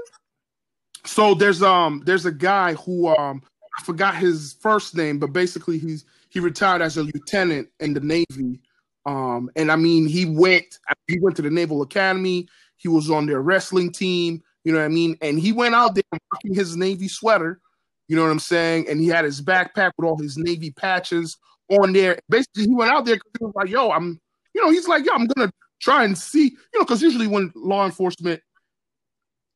So 1.05 1.35
there's 1.35 1.63
um 1.63 2.03
there's 2.07 2.27
a 2.27 2.33
guy 2.33 2.75
who 2.75 3.09
um 3.09 3.43
I 3.79 3.83
forgot 3.83 4.17
his 4.17 4.57
first 4.61 4.97
name, 4.97 5.19
but 5.19 5.33
basically 5.33 5.79
he's 5.79 6.05
he 6.29 6.41
retired 6.41 6.83
as 6.83 6.97
a 6.97 7.03
lieutenant 7.03 7.69
in 7.81 7.95
the 7.95 8.01
Navy. 8.01 8.61
Um, 9.05 9.51
and 9.57 9.73
I 9.73 9.77
mean 9.77 10.07
he 10.07 10.27
went 10.27 10.79
he 11.09 11.19
went 11.19 11.37
to 11.37 11.43
the 11.43 11.51
Naval 11.51 11.83
Academy. 11.83 12.49
He 12.77 12.89
was 12.89 13.11
on 13.11 13.27
their 13.27 13.43
wrestling 13.43 13.93
team. 13.93 14.43
You 14.65 14.73
know 14.73 14.79
what 14.79 14.85
I 14.85 14.89
mean? 14.89 15.17
And 15.21 15.39
he 15.39 15.53
went 15.53 15.75
out 15.75 15.95
there 15.95 16.05
rocking 16.33 16.55
his 16.55 16.77
Navy 16.77 17.09
sweater. 17.09 17.61
You 18.09 18.17
know 18.17 18.23
what 18.23 18.31
I'm 18.31 18.39
saying? 18.39 18.89
And 18.89 19.01
he 19.01 19.09
had 19.09 19.25
his 19.25 19.41
backpack 19.41 19.93
with 19.97 20.07
all 20.07 20.19
his 20.19 20.37
Navy 20.37 20.71
patches 20.71 21.37
on 21.71 21.93
there. 21.93 22.19
Basically, 22.29 22.65
he 22.65 22.75
went 22.75 22.93
out 22.93 23.05
there 23.05 23.17
because 23.17 23.33
he 23.39 23.45
was 23.45 23.55
like, 23.55 23.69
"Yo, 23.69 23.91
I'm," 23.91 24.21
you 24.55 24.63
know, 24.63 24.71
he's 24.71 24.89
like, 24.89 25.05
"Yo, 25.05 25.13
I'm 25.13 25.27
gonna 25.27 25.51
try 25.81 26.05
and 26.05 26.17
see," 26.17 26.45
you 26.45 26.79
know, 26.79 26.81
because 26.81 27.03
usually 27.03 27.27
when 27.27 27.53
law 27.55 27.85
enforcement 27.85 28.43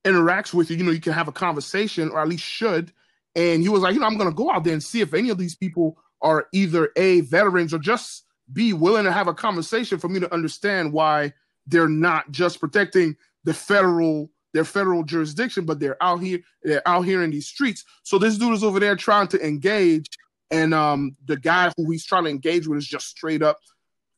interacts 0.05 0.55
with 0.55 0.71
you, 0.71 0.77
you 0.77 0.85
know, 0.85 0.93
you 0.93 1.01
can 1.01 1.13
have 1.13 1.29
a 1.29 1.33
conversation, 1.33 2.09
or 2.11 2.21
at 2.21 2.29
least 2.29 2.45
should. 2.45 2.93
And 3.35 3.63
he 3.63 3.69
was 3.69 3.83
like, 3.83 3.95
you 3.95 4.01
know, 4.01 4.07
I'm 4.07 4.17
gonna 4.17 4.33
go 4.33 4.51
out 4.51 4.65
there 4.65 4.73
and 4.73 4.83
see 4.83 5.01
if 5.01 5.13
any 5.13 5.29
of 5.31 5.39
these 5.39 5.57
people 5.57 5.99
are 6.23 6.47
either 6.53 6.91
a 6.97 7.21
veterans 7.23 7.75
or 7.75 7.79
just 7.79 8.25
be 8.53 8.73
willing 8.73 9.05
to 9.05 9.13
have 9.13 9.29
a 9.29 9.35
conversation 9.35 9.99
for 9.99 10.09
me 10.09 10.21
to 10.21 10.33
understand 10.33 10.93
why 10.93 11.33
they're 11.67 11.89
not 11.89 12.31
just 12.31 12.61
protecting 12.61 13.17
the 13.45 13.53
federal 13.53 14.31
their 14.57 14.65
federal 14.65 15.05
jurisdiction, 15.05 15.67
but 15.67 15.79
they're 15.79 16.03
out 16.03 16.23
here, 16.23 16.41
they're 16.63 16.87
out 16.89 17.03
here 17.03 17.23
in 17.23 17.31
these 17.31 17.47
streets. 17.47 17.85
So 18.05 18.19
this 18.19 18.39
dude 18.39 18.55
is 18.55 18.65
over 18.65 18.81
there 18.81 18.97
trying 18.97 19.29
to 19.29 19.47
engage, 19.47 20.07
and 20.51 20.73
um, 20.73 21.15
the 21.27 21.37
guy 21.37 21.71
who 21.77 21.91
he's 21.91 22.07
trying 22.07 22.25
to 22.25 22.31
engage 22.31 22.67
with 22.67 22.79
is 22.79 22.87
just 22.87 23.09
straight 23.09 23.43
up 23.43 23.59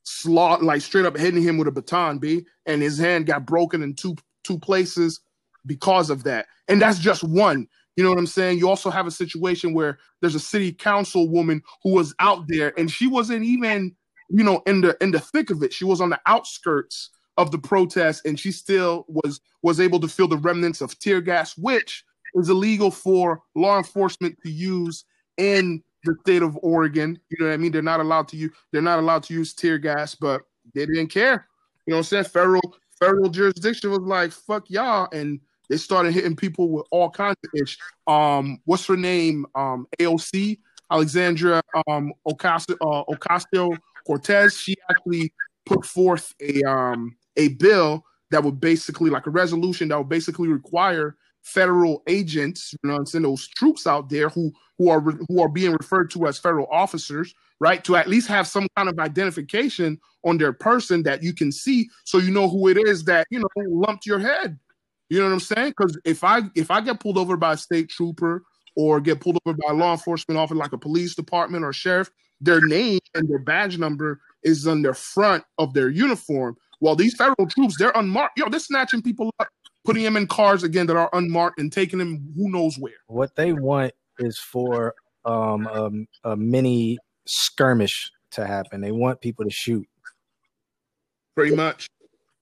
slot, 0.04 0.62
like 0.62 0.80
straight 0.80 1.06
up 1.06 1.16
hitting 1.16 1.42
him 1.42 1.58
with 1.58 1.66
a 1.66 1.72
baton, 1.72 2.18
b, 2.18 2.46
and 2.66 2.80
his 2.80 2.98
hand 2.98 3.26
got 3.26 3.46
broken 3.46 3.82
in 3.82 3.94
two 3.94 4.14
two 4.44 4.60
places 4.60 5.20
because 5.66 6.08
of 6.08 6.22
that. 6.22 6.46
And 6.68 6.80
that's 6.80 7.00
just 7.00 7.24
one. 7.24 7.66
You 7.96 8.04
know 8.04 8.10
what 8.10 8.18
I'm 8.20 8.26
saying? 8.28 8.58
You 8.58 8.68
also 8.68 8.90
have 8.90 9.08
a 9.08 9.10
situation 9.10 9.74
where 9.74 9.98
there's 10.20 10.36
a 10.36 10.40
city 10.40 10.72
council 10.72 11.28
woman 11.28 11.62
who 11.82 11.94
was 11.94 12.14
out 12.20 12.46
there, 12.46 12.78
and 12.78 12.88
she 12.88 13.08
wasn't 13.08 13.44
even, 13.44 13.96
you 14.30 14.44
know, 14.44 14.62
in 14.68 14.82
the 14.82 14.96
in 15.00 15.10
the 15.10 15.18
thick 15.18 15.50
of 15.50 15.64
it. 15.64 15.72
She 15.72 15.84
was 15.84 16.00
on 16.00 16.10
the 16.10 16.20
outskirts 16.26 17.10
of 17.38 17.50
the 17.50 17.58
protest, 17.58 18.26
and 18.26 18.38
she 18.38 18.52
still 18.52 19.06
was 19.08 19.40
was 19.62 19.80
able 19.80 20.00
to 20.00 20.08
feel 20.08 20.28
the 20.28 20.36
remnants 20.36 20.80
of 20.82 20.98
tear 20.98 21.20
gas, 21.22 21.56
which 21.56 22.04
is 22.34 22.50
illegal 22.50 22.90
for 22.90 23.40
law 23.54 23.78
enforcement 23.78 24.36
to 24.44 24.50
use 24.50 25.04
in 25.38 25.82
the 26.04 26.14
state 26.20 26.42
of 26.42 26.58
Oregon. 26.62 27.18
You 27.30 27.38
know 27.40 27.46
what 27.46 27.54
I 27.54 27.56
mean? 27.56 27.72
They're 27.72 27.80
not 27.80 28.00
allowed 28.00 28.28
to 28.28 28.36
use 28.36 28.52
they're 28.72 28.82
not 28.82 28.98
allowed 28.98 29.22
to 29.24 29.34
use 29.34 29.54
tear 29.54 29.78
gas, 29.78 30.14
but 30.14 30.42
they 30.74 30.84
didn't 30.84 31.08
care. 31.08 31.46
You 31.86 31.92
know 31.92 31.96
what 31.96 32.00
I'm 32.00 32.04
saying? 32.04 32.24
Federal 32.24 32.76
federal 32.98 33.30
jurisdiction 33.30 33.90
was 33.90 34.00
like, 34.00 34.32
fuck 34.32 34.68
y'all. 34.68 35.08
And 35.12 35.40
they 35.70 35.76
started 35.76 36.12
hitting 36.12 36.36
people 36.36 36.70
with 36.70 36.86
all 36.90 37.10
kinds 37.10 37.36
of 37.44 37.60
ish. 37.62 37.78
Um, 38.06 38.58
what's 38.64 38.86
her 38.86 38.96
name? 38.96 39.46
Um, 39.54 39.86
AOC, 39.98 40.58
Alexandria 40.90 41.60
um 41.88 42.12
Ocasio 42.26 42.76
uh, 42.80 43.04
Ocasio 43.12 43.76
Cortez. 44.06 44.56
She 44.56 44.74
actually 44.90 45.32
put 45.66 45.84
forth 45.84 46.34
a 46.40 46.62
um 46.62 47.16
a 47.38 47.48
bill 47.48 48.04
that 48.30 48.44
would 48.44 48.60
basically 48.60 49.10
like 49.10 49.26
a 49.26 49.30
resolution 49.30 49.88
that 49.88 49.98
would 49.98 50.08
basically 50.08 50.48
require 50.48 51.16
federal 51.42 52.02
agents, 52.06 52.74
you 52.82 52.90
know, 52.90 52.96
and 52.96 53.08
send 53.08 53.24
those 53.24 53.48
troops 53.48 53.86
out 53.86 54.10
there 54.10 54.28
who 54.28 54.52
who 54.76 54.90
are 54.90 55.00
who 55.00 55.40
are 55.40 55.48
being 55.48 55.72
referred 55.72 56.10
to 56.10 56.26
as 56.26 56.38
federal 56.38 56.66
officers, 56.70 57.34
right, 57.60 57.82
to 57.84 57.96
at 57.96 58.08
least 58.08 58.28
have 58.28 58.46
some 58.46 58.68
kind 58.76 58.88
of 58.88 58.98
identification 58.98 59.98
on 60.24 60.36
their 60.36 60.52
person 60.52 61.02
that 61.04 61.22
you 61.22 61.32
can 61.32 61.50
see, 61.50 61.88
so 62.04 62.18
you 62.18 62.30
know 62.30 62.48
who 62.48 62.68
it 62.68 62.76
is 62.76 63.04
that 63.04 63.26
you 63.30 63.38
know 63.38 63.48
lumped 63.56 64.04
your 64.04 64.18
head. 64.18 64.58
You 65.08 65.20
know 65.20 65.26
what 65.26 65.32
I'm 65.32 65.40
saying? 65.40 65.74
Because 65.76 65.98
if 66.04 66.22
I 66.22 66.42
if 66.54 66.70
I 66.70 66.80
get 66.80 67.00
pulled 67.00 67.18
over 67.18 67.36
by 67.36 67.54
a 67.54 67.56
state 67.56 67.88
trooper 67.88 68.42
or 68.76 69.00
get 69.00 69.20
pulled 69.20 69.38
over 69.46 69.56
by 69.56 69.72
a 69.72 69.76
law 69.76 69.92
enforcement 69.92 70.38
officer 70.38 70.54
like 70.54 70.72
a 70.72 70.78
police 70.78 71.14
department 71.14 71.64
or 71.64 71.72
sheriff, 71.72 72.10
their 72.40 72.60
name 72.60 73.00
and 73.14 73.28
their 73.28 73.38
badge 73.38 73.78
number 73.78 74.20
is 74.42 74.66
on 74.66 74.82
the 74.82 74.94
front 74.94 75.44
of 75.56 75.72
their 75.74 75.88
uniform. 75.88 76.56
Well, 76.80 76.94
these 76.94 77.14
federal 77.16 77.46
troops, 77.48 77.76
they're 77.78 77.92
unmarked. 77.94 78.38
Yo, 78.38 78.48
they're 78.48 78.60
snatching 78.60 79.02
people 79.02 79.32
up, 79.40 79.48
putting 79.84 80.04
them 80.04 80.16
in 80.16 80.26
cars 80.26 80.62
again 80.62 80.86
that 80.86 80.96
are 80.96 81.10
unmarked 81.12 81.58
and 81.58 81.72
taking 81.72 81.98
them 81.98 82.32
who 82.36 82.50
knows 82.50 82.76
where. 82.78 82.92
What 83.08 83.34
they 83.36 83.52
want 83.52 83.92
is 84.18 84.38
for 84.38 84.94
um, 85.24 85.66
a, 86.24 86.32
a 86.32 86.36
mini 86.36 86.98
skirmish 87.26 88.10
to 88.32 88.46
happen. 88.46 88.80
They 88.80 88.92
want 88.92 89.20
people 89.20 89.44
to 89.44 89.50
shoot. 89.50 89.86
Pretty 91.34 91.54
much. 91.54 91.88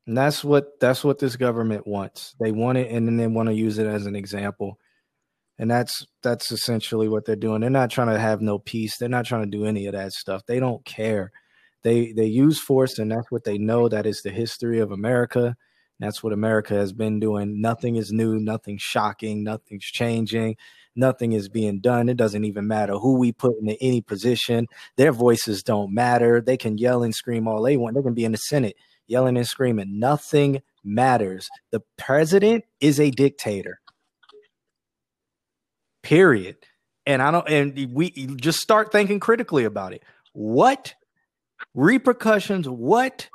And 0.07 0.17
that's 0.17 0.45
what 0.45 0.79
that's 0.81 1.03
what 1.03 1.19
this 1.19 1.37
government 1.37 1.87
wants. 1.87 2.35
They 2.39 2.53
want 2.53 2.79
it 2.79 2.91
and 2.91 3.07
then 3.07 3.17
they 3.17 3.27
want 3.27 3.49
to 3.49 3.55
use 3.55 3.79
it 3.79 3.87
as 3.87 4.07
an 4.07 4.15
example. 4.15 4.79
And 5.59 5.71
that's 5.71 6.07
that's 6.23 6.53
essentially 6.53 7.09
what 7.09 7.25
they're 7.25 7.35
doing. 7.35 7.61
They're 7.61 7.71
not 7.71 7.91
trying 7.91 8.09
to 8.09 8.19
have 8.19 8.41
no 8.41 8.59
peace. 8.59 8.99
They're 8.99 9.09
not 9.09 9.27
trying 9.27 9.51
to 9.51 9.57
do 9.59 9.67
any 9.67 9.87
of 9.87 9.95
that 9.95 10.13
stuff. 10.13 10.43
They 10.47 10.61
don't 10.61 10.85
care 10.85 11.33
they 11.87 12.13
they 12.13 12.27
use 12.27 12.61
force 12.61 12.99
and 12.99 13.11
that's 13.13 13.31
what 13.31 13.45
they 13.45 13.59
know 13.59 13.89
that 13.89 14.07
is 14.07 14.23
the 14.23 14.31
history 14.31 14.81
of 14.81 14.91
america. 14.91 15.57
That's 15.99 16.23
what 16.23 16.33
america 16.33 16.75
has 16.75 16.93
been 16.93 17.21
doing. 17.21 17.61
Nothing 17.61 17.97
is 17.97 18.13
new 18.13 18.39
nothing's 18.39 18.83
shocking 18.83 19.45
nothing's 19.45 19.85
changing 19.85 20.57
nothing 20.97 21.33
is 21.33 21.49
being 21.49 21.79
done. 21.81 22.09
It 22.09 22.17
doesn't 22.17 22.45
even 22.45 22.67
matter 22.67 22.95
who 22.95 23.19
we 23.19 23.31
put 23.31 23.59
in 23.61 23.69
any 23.81 24.01
position. 24.01 24.67
Their 24.97 25.13
voices 25.13 25.63
don't 25.63 25.93
matter. 25.93 26.41
They 26.41 26.57
can 26.57 26.79
yell 26.79 27.03
and 27.03 27.15
scream 27.15 27.47
all 27.47 27.63
they 27.63 27.77
want. 27.77 27.95
They 27.95 28.03
can 28.03 28.15
be 28.15 28.25
in 28.25 28.33
the 28.33 28.39
senate 28.39 28.77
yelling 29.07 29.37
and 29.37 29.47
screaming. 29.47 29.99
Nothing 29.99 30.63
matters. 30.83 31.49
The 31.71 31.83
president 31.97 32.65
is 32.81 32.99
a 32.99 33.11
dictator. 33.11 33.81
Period. 36.03 36.57
And 37.09 37.23
i 37.23 37.31
don't 37.31 37.49
and 37.49 37.93
we 37.93 38.11
just 38.11 38.59
start 38.59 38.91
thinking 38.91 39.21
critically 39.21 39.65
about 39.65 39.93
it. 39.93 40.03
What 40.33 40.95
repercussions, 41.75 42.69
what 42.69 43.29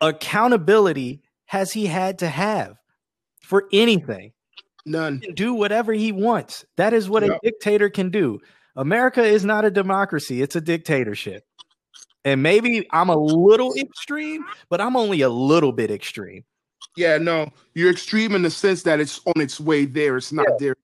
accountability 0.00 1.22
has 1.46 1.72
he 1.72 1.86
had 1.86 2.18
to 2.20 2.28
have 2.28 2.76
for 3.40 3.68
anything? 3.72 4.32
None. 4.86 5.22
do 5.34 5.52
whatever 5.52 5.92
he 5.92 6.12
wants. 6.12 6.64
That 6.76 6.94
is 6.94 7.10
what 7.10 7.22
a 7.22 7.38
dictator 7.42 7.90
can 7.90 8.10
do. 8.10 8.40
America 8.74 9.22
is 9.22 9.44
not 9.44 9.64
a 9.64 9.70
democracy, 9.70 10.40
it's 10.40 10.56
a 10.56 10.60
dictatorship. 10.60 11.44
And 12.24 12.42
maybe 12.42 12.86
I'm 12.90 13.08
a 13.08 13.16
little 13.16 13.74
extreme, 13.76 14.44
but 14.68 14.80
I'm 14.80 14.96
only 14.96 15.20
a 15.20 15.28
little 15.28 15.72
bit 15.72 15.90
extreme. 15.90 16.44
Yeah, 16.96 17.18
no, 17.18 17.50
you're 17.74 17.90
extreme 17.90 18.34
in 18.34 18.42
the 18.42 18.50
sense 18.50 18.82
that 18.84 18.98
it's 18.98 19.20
on 19.26 19.40
its 19.40 19.60
way 19.60 19.84
there. 19.84 20.16
It's 20.16 20.32
not 20.32 20.46
yeah. 20.48 20.56
there. 20.58 20.76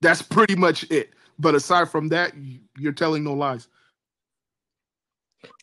That's 0.00 0.22
pretty 0.22 0.56
much 0.56 0.90
it. 0.90 1.10
But 1.38 1.54
aside 1.54 1.88
from 1.88 2.08
that, 2.08 2.32
you're 2.78 2.92
telling 2.92 3.24
no 3.24 3.32
lies. 3.34 3.68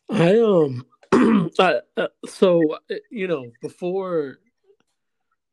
I 0.09 0.39
um 0.39 0.85
uh, 1.59 1.73
uh, 1.97 2.07
so 2.25 2.77
you 3.11 3.27
know 3.27 3.51
before 3.61 4.39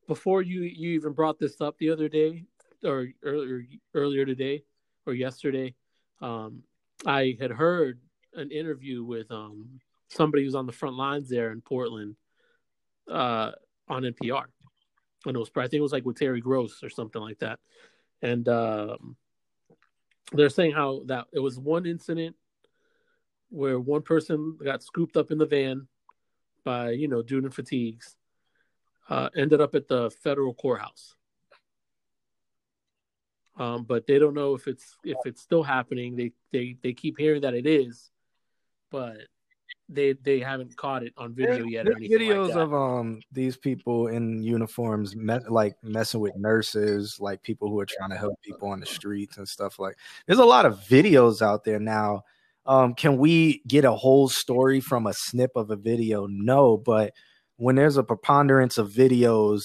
before 0.06 0.42
you 0.42 0.62
you 0.62 0.90
even 0.90 1.12
brought 1.12 1.38
this 1.38 1.60
up 1.60 1.76
the 1.78 1.90
other 1.90 2.08
day 2.08 2.44
or 2.84 3.08
earlier 3.22 3.64
earlier 3.94 4.24
today 4.24 4.62
or 5.06 5.14
yesterday, 5.14 5.74
um, 6.20 6.62
I 7.04 7.36
had 7.40 7.50
heard 7.50 8.00
an 8.34 8.50
interview 8.50 9.04
with 9.04 9.30
um, 9.30 9.80
somebody 10.08 10.44
who's 10.44 10.54
on 10.54 10.66
the 10.66 10.72
front 10.72 10.96
lines 10.96 11.28
there 11.28 11.52
in 11.52 11.60
Portland 11.60 12.16
uh, 13.10 13.52
on 13.88 14.02
NPR. 14.02 14.44
And 15.24 15.36
it 15.36 15.38
was, 15.38 15.50
I 15.56 15.62
think 15.62 15.74
it 15.74 15.80
was 15.80 15.92
like 15.92 16.04
with 16.04 16.18
Terry 16.18 16.40
Gross 16.40 16.82
or 16.82 16.90
something 16.90 17.20
like 17.20 17.38
that. 17.38 17.58
And 18.22 18.48
um, 18.48 19.16
they're 20.32 20.48
saying 20.48 20.72
how 20.72 21.02
that 21.06 21.26
it 21.32 21.40
was 21.40 21.58
one 21.58 21.86
incident 21.86 22.36
where 23.50 23.78
one 23.78 24.02
person 24.02 24.56
got 24.62 24.82
scooped 24.82 25.16
up 25.16 25.30
in 25.30 25.38
the 25.38 25.46
van 25.46 25.86
by, 26.64 26.90
you 26.90 27.08
know, 27.08 27.22
dude 27.22 27.44
in 27.44 27.50
fatigues, 27.50 28.16
uh, 29.08 29.28
ended 29.36 29.60
up 29.60 29.74
at 29.74 29.88
the 29.88 30.10
federal 30.10 30.54
courthouse. 30.54 31.14
Um, 33.58 33.84
but 33.84 34.06
they 34.06 34.18
don't 34.18 34.34
know 34.34 34.54
if 34.54 34.68
it's 34.68 34.96
if 35.02 35.16
it's 35.24 35.40
still 35.40 35.62
happening. 35.62 36.14
They 36.14 36.32
they 36.52 36.76
they 36.82 36.92
keep 36.92 37.18
hearing 37.18 37.40
that 37.40 37.54
it 37.54 37.66
is, 37.66 38.10
but 38.90 39.16
they 39.88 40.12
they 40.12 40.40
haven't 40.40 40.76
caught 40.76 41.02
it 41.02 41.14
on 41.16 41.32
video 41.32 41.58
There- 41.58 41.66
yet. 41.66 41.88
Or 41.88 41.96
anything 41.96 42.18
videos 42.18 42.48
like 42.48 42.56
of 42.56 42.74
um 42.74 43.20
these 43.32 43.56
people 43.56 44.08
in 44.08 44.42
uniforms 44.42 45.16
me- 45.16 45.38
like 45.48 45.82
messing 45.82 46.20
with 46.20 46.36
nurses, 46.36 47.18
like 47.18 47.42
people 47.42 47.70
who 47.70 47.80
are 47.80 47.86
trying 47.86 48.10
to 48.10 48.16
help 48.16 48.40
people 48.42 48.68
on 48.68 48.80
the 48.80 48.86
streets 48.86 49.38
and 49.38 49.48
stuff 49.48 49.78
like. 49.78 49.96
There's 50.26 50.38
a 50.38 50.44
lot 50.44 50.66
of 50.66 50.80
videos 50.80 51.40
out 51.40 51.64
there 51.64 51.80
now. 51.80 52.24
Um, 52.66 52.94
can 52.94 53.18
we 53.18 53.62
get 53.66 53.84
a 53.84 53.92
whole 53.92 54.28
story 54.28 54.80
from 54.80 55.06
a 55.06 55.14
snip 55.14 55.52
of 55.54 55.70
a 55.70 55.76
video? 55.76 56.26
No, 56.28 56.76
but 56.76 57.12
when 57.56 57.76
there's 57.76 57.96
a 57.96 58.02
preponderance 58.02 58.78
of 58.78 58.90
videos 58.90 59.62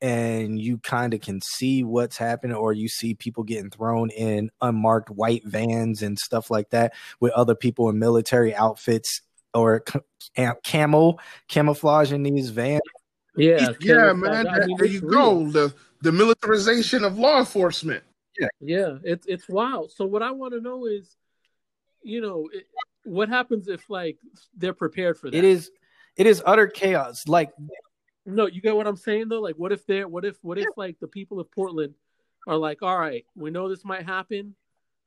and 0.00 0.60
you 0.60 0.78
kind 0.78 1.14
of 1.14 1.20
can 1.20 1.40
see 1.40 1.82
what's 1.82 2.16
happening, 2.18 2.54
or 2.56 2.72
you 2.72 2.88
see 2.88 3.14
people 3.14 3.42
getting 3.42 3.70
thrown 3.70 4.10
in 4.10 4.50
unmarked 4.60 5.10
white 5.10 5.42
vans 5.46 6.02
and 6.02 6.18
stuff 6.18 6.50
like 6.50 6.70
that 6.70 6.92
with 7.20 7.32
other 7.32 7.54
people 7.54 7.88
in 7.88 7.98
military 7.98 8.54
outfits 8.54 9.22
or 9.54 9.80
ca- 9.80 10.00
cam- 10.36 10.56
camo 10.66 11.16
camouflage 11.48 12.12
in 12.12 12.22
these 12.22 12.50
vans. 12.50 12.82
yeah, 13.36 13.70
yeah, 13.80 14.12
camouflage. 14.12 14.44
man. 14.44 14.48
I 14.48 14.66
mean, 14.66 14.76
there 14.76 14.86
you 14.86 15.00
real. 15.00 15.44
go. 15.44 15.50
The 15.50 15.74
the 16.02 16.12
militarization 16.12 17.04
of 17.04 17.18
law 17.18 17.38
enforcement. 17.38 18.04
Yeah 18.38 18.48
yeah, 18.60 18.98
it's 19.04 19.26
it's 19.26 19.48
wild. 19.48 19.92
So 19.92 20.04
what 20.04 20.22
I 20.22 20.30
want 20.32 20.52
to 20.54 20.60
know 20.60 20.86
is, 20.86 21.16
you 22.04 22.20
know, 22.20 22.48
it, 22.52 22.66
what 23.04 23.28
happens 23.28 23.68
if 23.68 23.88
like 23.90 24.18
they're 24.56 24.74
prepared 24.74 25.18
for 25.18 25.30
that? 25.30 25.36
It 25.36 25.44
is 25.44 25.70
it 26.16 26.26
is 26.26 26.42
utter 26.46 26.66
chaos. 26.66 27.26
Like 27.26 27.52
No, 28.26 28.46
you 28.46 28.60
get 28.60 28.76
what 28.76 28.86
I'm 28.86 28.96
saying 28.96 29.28
though. 29.28 29.40
Like, 29.40 29.56
what 29.56 29.72
if 29.72 29.86
they're 29.86 30.08
what 30.08 30.24
if 30.24 30.36
what 30.42 30.58
if 30.58 30.68
like 30.76 30.98
the 31.00 31.08
people 31.08 31.40
of 31.40 31.50
Portland 31.50 31.94
are 32.46 32.56
like, 32.56 32.82
all 32.82 32.98
right, 32.98 33.24
we 33.34 33.50
know 33.50 33.68
this 33.68 33.84
might 33.84 34.04
happen, 34.04 34.54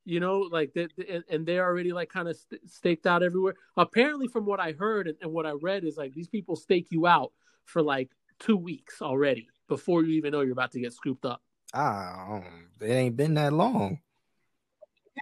you 0.05 0.19
know, 0.19 0.39
like 0.39 0.73
that, 0.73 0.91
and, 1.09 1.23
and 1.29 1.45
they're 1.45 1.65
already 1.65 1.93
like 1.93 2.09
kind 2.09 2.27
of 2.27 2.35
st- 2.35 2.69
staked 2.69 3.05
out 3.05 3.23
everywhere. 3.23 3.55
Apparently, 3.77 4.27
from 4.27 4.45
what 4.45 4.59
I 4.59 4.71
heard 4.73 5.07
and, 5.07 5.17
and 5.21 5.31
what 5.31 5.45
I 5.45 5.51
read 5.51 5.83
is 5.83 5.97
like 5.97 6.13
these 6.13 6.27
people 6.27 6.55
stake 6.55 6.87
you 6.89 7.07
out 7.07 7.31
for 7.65 7.81
like 7.81 8.09
two 8.39 8.57
weeks 8.57 9.01
already 9.01 9.47
before 9.67 10.03
you 10.03 10.13
even 10.13 10.31
know 10.31 10.41
you're 10.41 10.53
about 10.53 10.71
to 10.71 10.79
get 10.79 10.93
scooped 10.93 11.25
up, 11.25 11.41
ah, 11.73 12.41
it 12.81 12.89
ain't 12.89 13.17
been 13.17 13.33
that 13.35 13.53
long. 13.53 13.99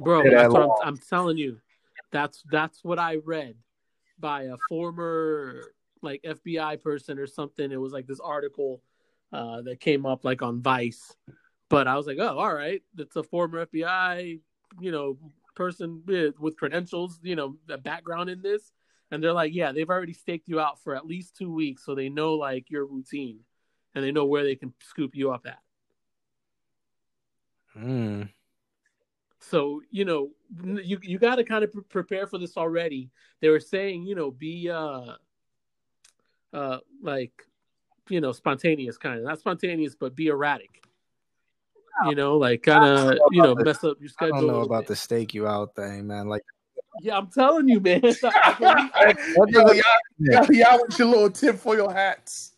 bro. 0.01 0.23
That's 0.23 0.35
that 0.35 0.51
what 0.51 0.81
I'm, 0.83 0.89
I'm 0.89 0.97
telling 0.97 1.37
you. 1.37 1.59
That's 2.15 2.41
that's 2.49 2.81
what 2.81 2.97
I 2.97 3.17
read 3.25 3.57
by 4.17 4.43
a 4.43 4.55
former 4.69 5.73
like 6.01 6.23
FBI 6.23 6.81
person 6.81 7.19
or 7.19 7.27
something. 7.27 7.69
It 7.69 7.75
was 7.75 7.91
like 7.91 8.07
this 8.07 8.21
article 8.21 8.81
uh, 9.33 9.63
that 9.63 9.81
came 9.81 10.05
up 10.05 10.23
like 10.23 10.41
on 10.41 10.61
Vice, 10.61 11.13
but 11.69 11.89
I 11.89 11.97
was 11.97 12.07
like, 12.07 12.17
oh, 12.21 12.37
all 12.37 12.53
right, 12.53 12.81
it's 12.97 13.17
a 13.17 13.23
former 13.23 13.65
FBI, 13.65 14.39
you 14.79 14.91
know, 14.93 15.17
person 15.57 16.03
with, 16.05 16.55
credentials, 16.55 17.19
you 17.21 17.35
know, 17.35 17.57
a 17.69 17.77
background 17.77 18.29
in 18.29 18.41
this, 18.41 18.71
and 19.11 19.21
they're 19.21 19.33
like, 19.33 19.53
yeah, 19.53 19.73
they've 19.73 19.89
already 19.89 20.13
staked 20.13 20.47
you 20.47 20.61
out 20.61 20.81
for 20.81 20.95
at 20.95 21.05
least 21.05 21.35
two 21.35 21.53
weeks, 21.53 21.83
so 21.83 21.95
they 21.95 22.07
know 22.07 22.35
like 22.35 22.71
your 22.71 22.85
routine, 22.85 23.41
and 23.93 24.05
they 24.05 24.13
know 24.13 24.23
where 24.23 24.45
they 24.45 24.55
can 24.55 24.73
scoop 24.79 25.15
you 25.15 25.33
up 25.33 25.45
at. 25.45 25.59
Hmm. 27.73 28.23
So 29.49 29.81
you 29.91 30.05
know, 30.05 30.29
you 30.63 30.99
you 31.03 31.19
got 31.19 31.35
to 31.35 31.43
kind 31.43 31.63
of 31.63 31.71
pre- 31.71 31.83
prepare 31.83 32.27
for 32.27 32.37
this 32.37 32.57
already. 32.57 33.11
They 33.41 33.49
were 33.49 33.59
saying, 33.59 34.03
you 34.03 34.15
know, 34.15 34.31
be 34.31 34.69
uh, 34.69 35.13
uh, 36.53 36.77
like, 37.01 37.43
you 38.09 38.21
know, 38.21 38.31
spontaneous 38.31 38.97
kind 38.97 39.19
of 39.19 39.25
not 39.25 39.39
spontaneous, 39.39 39.95
but 39.95 40.15
be 40.15 40.27
erratic. 40.27 40.81
You 42.07 42.15
know, 42.15 42.37
like 42.37 42.63
kind 42.63 42.83
of, 42.83 43.17
you 43.31 43.41
know, 43.41 43.55
mess 43.55 43.83
up 43.83 43.97
your 43.99 44.09
I 44.09 44.11
schedule. 44.13 44.41
don't 44.41 44.47
know 44.47 44.61
about 44.61 44.81
bit. 44.81 44.87
the 44.89 44.95
stake 44.95 45.33
you 45.33 45.47
out 45.47 45.75
thing, 45.75 46.07
man. 46.07 46.27
Like 46.27 46.41
Yeah, 47.01 47.17
I'm 47.17 47.27
telling 47.27 47.69
you, 47.69 47.79
man. 47.79 48.01
I 48.23 49.15
believe- 49.35 49.53
yo, 49.53 49.71
y'all, 49.71 49.83
y'all, 50.19 50.53
y'all 50.53 50.81
with 50.81 50.99
your 50.99 51.07
little 51.07 51.29
tip 51.29 51.57
for 51.57 51.75
your 51.75 51.93
hats. 51.93 52.53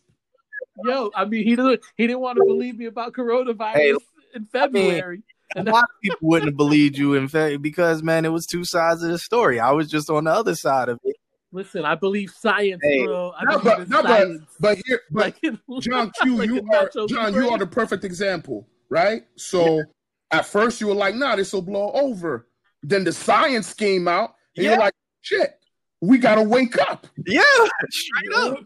Yo, 0.84 1.10
I 1.14 1.24
mean, 1.24 1.44
he 1.44 1.54
didn't 1.54 1.80
he 1.96 2.06
didn't 2.06 2.20
want 2.20 2.38
to 2.38 2.44
believe 2.44 2.78
me 2.78 2.86
about 2.86 3.12
coronavirus 3.12 3.74
Hey, 3.74 3.94
in 4.34 4.46
February. 4.46 5.22
A 5.56 5.62
lot 5.62 5.84
of 5.84 5.90
people 6.02 6.18
wouldn't 6.22 6.50
have 6.50 6.56
believed 6.56 6.96
you 6.98 7.14
in 7.14 7.28
fact 7.28 7.62
because 7.62 8.02
man, 8.02 8.24
it 8.24 8.32
was 8.32 8.46
two 8.46 8.64
sides 8.64 9.02
of 9.02 9.10
the 9.10 9.18
story. 9.18 9.58
I 9.60 9.70
was 9.72 9.88
just 9.90 10.10
on 10.10 10.24
the 10.24 10.30
other 10.32 10.54
side 10.54 10.88
of 10.88 10.98
it. 11.04 11.16
listen, 11.52 11.84
I 11.84 11.94
believe 11.94 12.30
science, 12.30 12.80
Hey, 12.82 13.04
bro. 13.04 13.32
I 13.38 13.44
No, 13.44 13.58
but 13.60 13.88
no, 13.88 14.02
but 14.02 14.08
science. 14.08 14.42
but 14.60 14.78
here, 14.86 15.00
but 15.10 15.20
like 15.24 15.40
John 15.80 16.12
Q, 16.22 16.36
like 16.36 16.48
you 16.50 16.58
are 16.58 16.88
Nacho 16.88 17.08
John, 17.08 17.24
Libre. 17.32 17.42
you 17.44 17.50
are 17.50 17.58
the 17.58 17.66
perfect 17.66 18.04
example, 18.04 18.66
right? 18.90 19.22
So 19.36 19.82
at 20.30 20.44
first 20.44 20.80
you 20.80 20.86
were 20.88 20.94
like, 20.94 21.14
"Nah, 21.14 21.36
this 21.36 21.52
will 21.52 21.62
blow 21.62 21.90
over." 21.92 22.46
Then 22.82 23.04
the 23.04 23.12
science 23.12 23.72
came 23.74 24.06
out, 24.06 24.34
and 24.56 24.64
Yeah. 24.64 24.70
you're 24.72 24.78
like, 24.80 24.94
"Shit, 25.22 25.58
we 26.02 26.18
gotta 26.18 26.42
wake 26.42 26.78
up." 26.78 27.06
Yeah, 27.26 27.42
straight 27.90 28.34
up. 28.36 28.58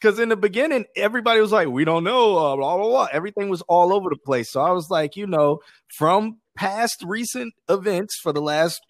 Because 0.00 0.18
in 0.18 0.28
the 0.28 0.36
beginning, 0.36 0.84
everybody 0.96 1.40
was 1.40 1.52
like, 1.52 1.68
"We 1.68 1.84
don't 1.84 2.04
know," 2.04 2.36
uh, 2.36 2.56
blah 2.56 2.76
blah 2.76 2.86
blah. 2.86 3.08
Everything 3.12 3.48
was 3.48 3.62
all 3.62 3.92
over 3.92 4.10
the 4.10 4.16
place. 4.16 4.50
So 4.50 4.60
I 4.60 4.70
was 4.70 4.90
like, 4.90 5.16
you 5.16 5.26
know, 5.26 5.58
from 5.96 6.38
past 6.56 7.02
recent 7.06 7.52
events 7.68 8.18
for 8.22 8.32
the 8.32 8.40
last 8.40 8.80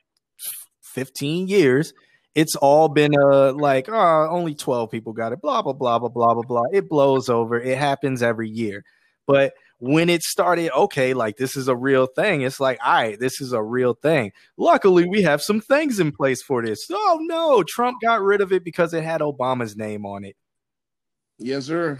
fifteen 0.82 1.48
years, 1.48 1.92
it's 2.34 2.56
all 2.56 2.88
been 2.88 3.12
uh 3.32 3.52
like, 3.54 3.88
oh, 3.88 4.28
only 4.30 4.54
twelve 4.54 4.90
people 4.90 5.12
got 5.12 5.32
it. 5.32 5.40
Blah 5.40 5.62
blah 5.62 5.72
blah 5.72 5.98
blah 5.98 6.08
blah 6.08 6.34
blah 6.34 6.42
blah. 6.42 6.64
It 6.72 6.88
blows 6.88 7.28
over. 7.28 7.58
It 7.58 7.78
happens 7.78 8.22
every 8.22 8.50
year. 8.50 8.84
But 9.26 9.54
when 9.78 10.08
it 10.08 10.22
started, 10.22 10.72
okay, 10.76 11.14
like 11.14 11.36
this 11.36 11.56
is 11.56 11.68
a 11.68 11.76
real 11.76 12.06
thing. 12.06 12.42
It's 12.42 12.60
like, 12.60 12.78
all 12.84 12.92
right, 12.94 13.18
this 13.18 13.40
is 13.40 13.52
a 13.52 13.62
real 13.62 13.94
thing. 13.94 14.32
Luckily, 14.56 15.06
we 15.08 15.22
have 15.22 15.40
some 15.40 15.60
things 15.60 16.00
in 16.00 16.12
place 16.12 16.42
for 16.42 16.64
this. 16.64 16.86
Oh 16.90 17.18
no, 17.22 17.62
Trump 17.62 17.98
got 18.02 18.20
rid 18.20 18.40
of 18.40 18.52
it 18.52 18.64
because 18.64 18.92
it 18.92 19.04
had 19.04 19.20
Obama's 19.20 19.76
name 19.76 20.04
on 20.04 20.24
it. 20.24 20.36
Yes, 21.38 21.66
sir. 21.66 21.98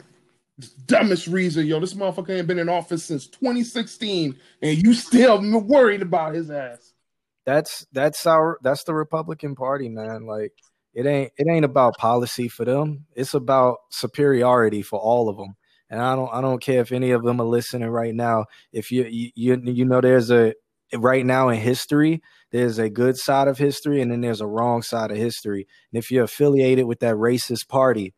Dumbest 0.87 1.29
reason, 1.29 1.67
yo. 1.67 1.79
This 1.79 1.95
motherfucker 1.95 2.37
ain't 2.37 2.49
been 2.49 2.59
in 2.59 2.69
office 2.69 3.05
since 3.05 3.27
2016, 3.29 4.37
and 4.63 4.83
you 4.83 4.93
still 4.95 5.41
worried 5.61 6.03
about 6.03 6.35
his 6.35 6.51
ass. 6.51 6.93
That's 7.47 7.87
that's 7.93 8.27
our 8.27 8.59
that's 8.63 8.85
the 8.85 8.95
Republican 8.95 9.55
Party, 9.55 9.89
man. 9.89 10.27
Like 10.27 10.53
it 10.95 11.07
ain't 11.07 11.33
it 11.39 11.47
ain't 11.49 11.65
about 11.65 11.97
policy 11.97 12.49
for 12.49 12.65
them. 12.65 13.07
It's 13.15 13.35
about 13.35 13.79
superiority 13.91 14.83
for 14.83 14.99
all 14.99 15.29
of 15.29 15.37
them. 15.37 15.55
And 15.89 16.03
I 16.03 16.15
don't 16.17 16.31
I 16.33 16.41
don't 16.41 16.61
care 16.61 16.81
if 16.81 16.93
any 16.93 17.13
of 17.13 17.23
them 17.23 17.41
are 17.41 17.47
listening 17.47 17.89
right 17.89 18.15
now. 18.15 18.47
If 18.73 18.91
you 18.91 19.05
you 19.05 19.31
you, 19.35 19.61
you 19.65 19.85
know 19.85 20.01
there's 20.01 20.31
a 20.31 20.55
right 20.95 21.25
now 21.25 21.49
in 21.49 21.61
history, 21.61 22.21
there's 22.51 22.79
a 22.79 22.91
good 22.91 23.17
side 23.17 23.49
of 23.49 23.59
history 23.59 24.03
and 24.03 24.11
then 24.11 24.21
there's 24.21 24.41
a 24.41 24.47
wrong 24.47 24.83
side 24.83 25.11
of 25.11 25.17
history. 25.17 25.67
And 25.93 26.03
if 26.03 26.11
you're 26.11 26.25
affiliated 26.25 26.87
with 26.87 27.01
that 27.01 27.15
racist 27.15 27.69
party, 27.69 28.13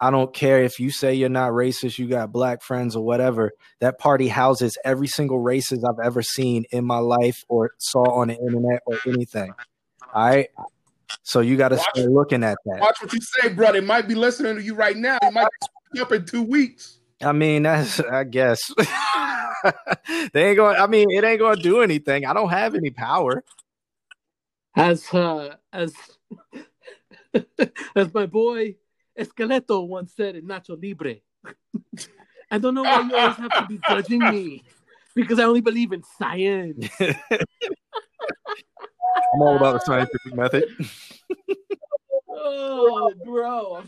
I 0.00 0.10
don't 0.10 0.32
care 0.32 0.62
if 0.62 0.78
you 0.78 0.90
say 0.92 1.14
you're 1.14 1.28
not 1.28 1.50
racist, 1.52 1.98
you 1.98 2.06
got 2.06 2.30
black 2.30 2.62
friends 2.62 2.94
or 2.94 3.04
whatever. 3.04 3.52
That 3.80 3.98
party 3.98 4.28
houses 4.28 4.78
every 4.84 5.08
single 5.08 5.38
racist 5.42 5.82
I've 5.88 6.04
ever 6.04 6.22
seen 6.22 6.64
in 6.70 6.84
my 6.84 6.98
life 6.98 7.44
or 7.48 7.72
saw 7.78 8.04
on 8.20 8.28
the 8.28 8.34
internet 8.38 8.82
or 8.86 8.98
anything. 9.06 9.52
All 10.14 10.26
right. 10.28 10.48
So 11.22 11.40
you 11.40 11.56
got 11.56 11.70
to 11.70 11.76
Watch- 11.76 11.86
start 11.94 12.10
looking 12.10 12.44
at 12.44 12.58
that. 12.66 12.80
Watch 12.80 13.02
what 13.02 13.12
you 13.12 13.20
say, 13.20 13.48
bro. 13.48 13.72
They 13.72 13.80
might 13.80 14.06
be 14.06 14.14
listening 14.14 14.56
to 14.56 14.62
you 14.62 14.74
right 14.74 14.96
now. 14.96 15.18
You 15.22 15.32
might 15.32 15.48
be 15.92 16.00
up 16.00 16.12
in 16.12 16.24
two 16.24 16.42
weeks. 16.42 17.00
I 17.20 17.32
mean, 17.32 17.64
that's 17.64 17.98
I 17.98 18.22
guess 18.22 18.60
they 20.32 20.48
ain't 20.50 20.56
going. 20.56 20.76
I 20.76 20.86
mean, 20.86 21.10
it 21.10 21.24
ain't 21.24 21.40
going 21.40 21.56
to 21.56 21.62
do 21.62 21.80
anything. 21.80 22.24
I 22.24 22.32
don't 22.32 22.50
have 22.50 22.76
any 22.76 22.90
power. 22.90 23.42
as 24.76 25.12
uh, 25.12 25.56
as 25.72 25.92
as 27.96 28.14
my 28.14 28.26
boy 28.26 28.76
Esqueleto 29.18 29.86
once 29.86 30.14
said 30.16 30.36
in 30.36 30.46
Nacho 30.46 30.80
Libre. 30.80 31.16
I 32.50 32.58
don't 32.58 32.74
know 32.74 32.82
why 32.82 33.00
you 33.00 33.14
always 33.14 33.36
have 33.36 33.52
to 33.52 33.66
be 33.68 33.78
judging 33.88 34.20
me 34.20 34.64
because 35.14 35.38
I 35.38 35.44
only 35.44 35.60
believe 35.60 35.92
in 35.92 36.02
science. 36.18 36.88
I'm 37.00 37.14
all 39.42 39.56
about 39.56 39.74
the 39.74 39.80
scientific 39.80 40.34
method. 40.34 40.64
Oh, 42.28 43.12
bro. 43.24 43.82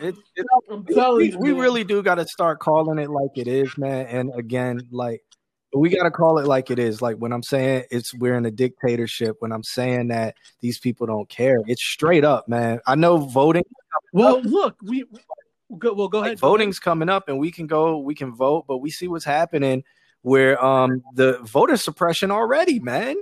It, 0.00 0.14
it, 0.36 0.46
I'm 0.70 0.84
telling 0.86 1.18
we, 1.18 1.32
you, 1.32 1.38
we 1.38 1.52
really 1.52 1.84
do 1.84 2.02
got 2.02 2.16
to 2.16 2.26
start 2.26 2.58
calling 2.58 2.98
it 2.98 3.10
like 3.10 3.36
it 3.36 3.46
is, 3.46 3.76
man. 3.78 4.06
And 4.06 4.32
again, 4.34 4.80
like 4.90 5.22
we 5.74 5.90
got 5.90 6.04
to 6.04 6.10
call 6.10 6.38
it 6.38 6.46
like 6.46 6.70
it 6.70 6.78
is. 6.78 7.02
Like 7.02 7.16
when 7.16 7.32
I'm 7.32 7.42
saying 7.42 7.84
it's 7.90 8.14
we're 8.14 8.36
in 8.36 8.46
a 8.46 8.50
dictatorship, 8.50 9.36
when 9.40 9.52
I'm 9.52 9.62
saying 9.62 10.08
that 10.08 10.36
these 10.60 10.78
people 10.78 11.06
don't 11.06 11.28
care, 11.28 11.58
it's 11.66 11.82
straight 11.84 12.24
up, 12.24 12.48
man. 12.48 12.80
I 12.86 12.94
know 12.94 13.18
voting, 13.18 13.64
Well, 14.12 14.40
look, 14.42 14.76
we, 14.82 15.04
we 15.68 15.78
go, 15.78 15.92
well 15.92 16.08
go 16.08 16.20
like 16.20 16.26
ahead. 16.28 16.38
voting's 16.40 16.78
coming 16.78 17.08
up, 17.08 17.28
and 17.28 17.38
we 17.38 17.50
can 17.50 17.66
go, 17.66 17.98
we 17.98 18.14
can 18.14 18.34
vote, 18.34 18.64
but 18.66 18.78
we 18.78 18.90
see 18.90 19.08
what's 19.08 19.24
happening 19.24 19.84
where 20.22 20.62
um 20.64 21.02
the 21.14 21.38
voter 21.44 21.76
suppression 21.76 22.30
already, 22.30 22.80
man. 22.80 23.16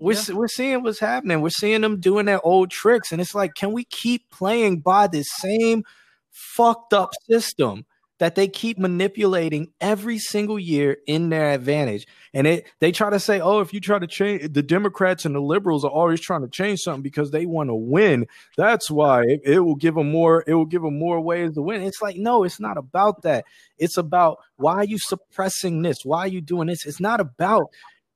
We're, 0.00 0.14
Yeah. 0.14 0.34
we're 0.34 0.48
seeing 0.48 0.82
what's 0.82 1.00
happening. 1.00 1.40
We're 1.40 1.48
seeing 1.50 1.80
them 1.80 1.98
doing 2.00 2.26
their 2.26 2.44
old 2.46 2.70
tricks. 2.70 3.10
And 3.12 3.20
it's 3.20 3.34
like, 3.34 3.54
can 3.54 3.72
we 3.72 3.84
keep 3.84 4.30
playing 4.30 4.80
by 4.80 5.06
this 5.08 5.26
same 5.38 5.84
fucked 6.30 6.92
up 6.92 7.10
system 7.28 7.84
that 8.18 8.34
they 8.34 8.48
keep 8.48 8.78
manipulating 8.78 9.72
every 9.80 10.18
single 10.18 10.58
year 10.58 10.98
in 11.06 11.28
their 11.28 11.50
advantage? 11.50 12.06
And 12.34 12.46
it 12.46 12.66
they 12.80 12.92
try 12.92 13.10
to 13.10 13.20
say, 13.20 13.40
oh, 13.40 13.60
if 13.60 13.72
you 13.72 13.80
try 13.80 13.98
to 13.98 14.06
change 14.06 14.52
the 14.52 14.62
Democrats 14.62 15.24
and 15.24 15.34
the 15.34 15.40
liberals 15.40 15.84
are 15.84 15.90
always 15.90 16.20
trying 16.20 16.42
to 16.42 16.48
change 16.48 16.80
something 16.80 17.02
because 17.02 17.30
they 17.30 17.46
want 17.46 17.70
to 17.70 17.74
win. 17.74 18.26
That's 18.56 18.90
why 18.90 19.22
it, 19.22 19.40
it 19.44 19.60
will 19.60 19.76
give 19.76 19.94
them 19.94 20.10
more, 20.10 20.44
it 20.46 20.54
will 20.54 20.66
give 20.66 20.82
them 20.82 20.98
more 20.98 21.20
ways 21.20 21.54
to 21.54 21.62
win. 21.62 21.82
It's 21.82 22.02
like, 22.02 22.16
no, 22.16 22.44
it's 22.44 22.60
not 22.60 22.76
about 22.76 23.22
that. 23.22 23.44
It's 23.78 23.96
about 23.96 24.38
why 24.56 24.74
are 24.74 24.84
you 24.84 24.98
suppressing 24.98 25.82
this? 25.82 26.04
Why 26.04 26.20
are 26.20 26.28
you 26.28 26.40
doing 26.40 26.68
this? 26.68 26.86
It's 26.86 27.00
not 27.00 27.20
about 27.20 27.70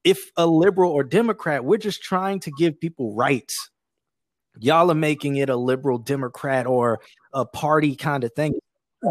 if 0.05 0.31
a 0.37 0.47
liberal 0.47 0.91
or 0.91 1.05
Democrat, 1.05 1.65
we're 1.65 1.79
just 1.79 2.03
trying 2.03 2.41
to 2.41 2.51
give 2.51 2.81
people 2.81 3.15
rights. 3.15 3.71
Y'all 4.59 4.91
are 4.91 4.95
making 4.95 5.37
it 5.37 5.49
a 5.49 5.57
liberal 5.57 5.99
Democrat 5.99 6.67
or 6.67 7.01
a 7.33 7.47
party 7.47 7.97
kind 7.97 8.25
of 8.25 8.33
thing. 8.35 8.55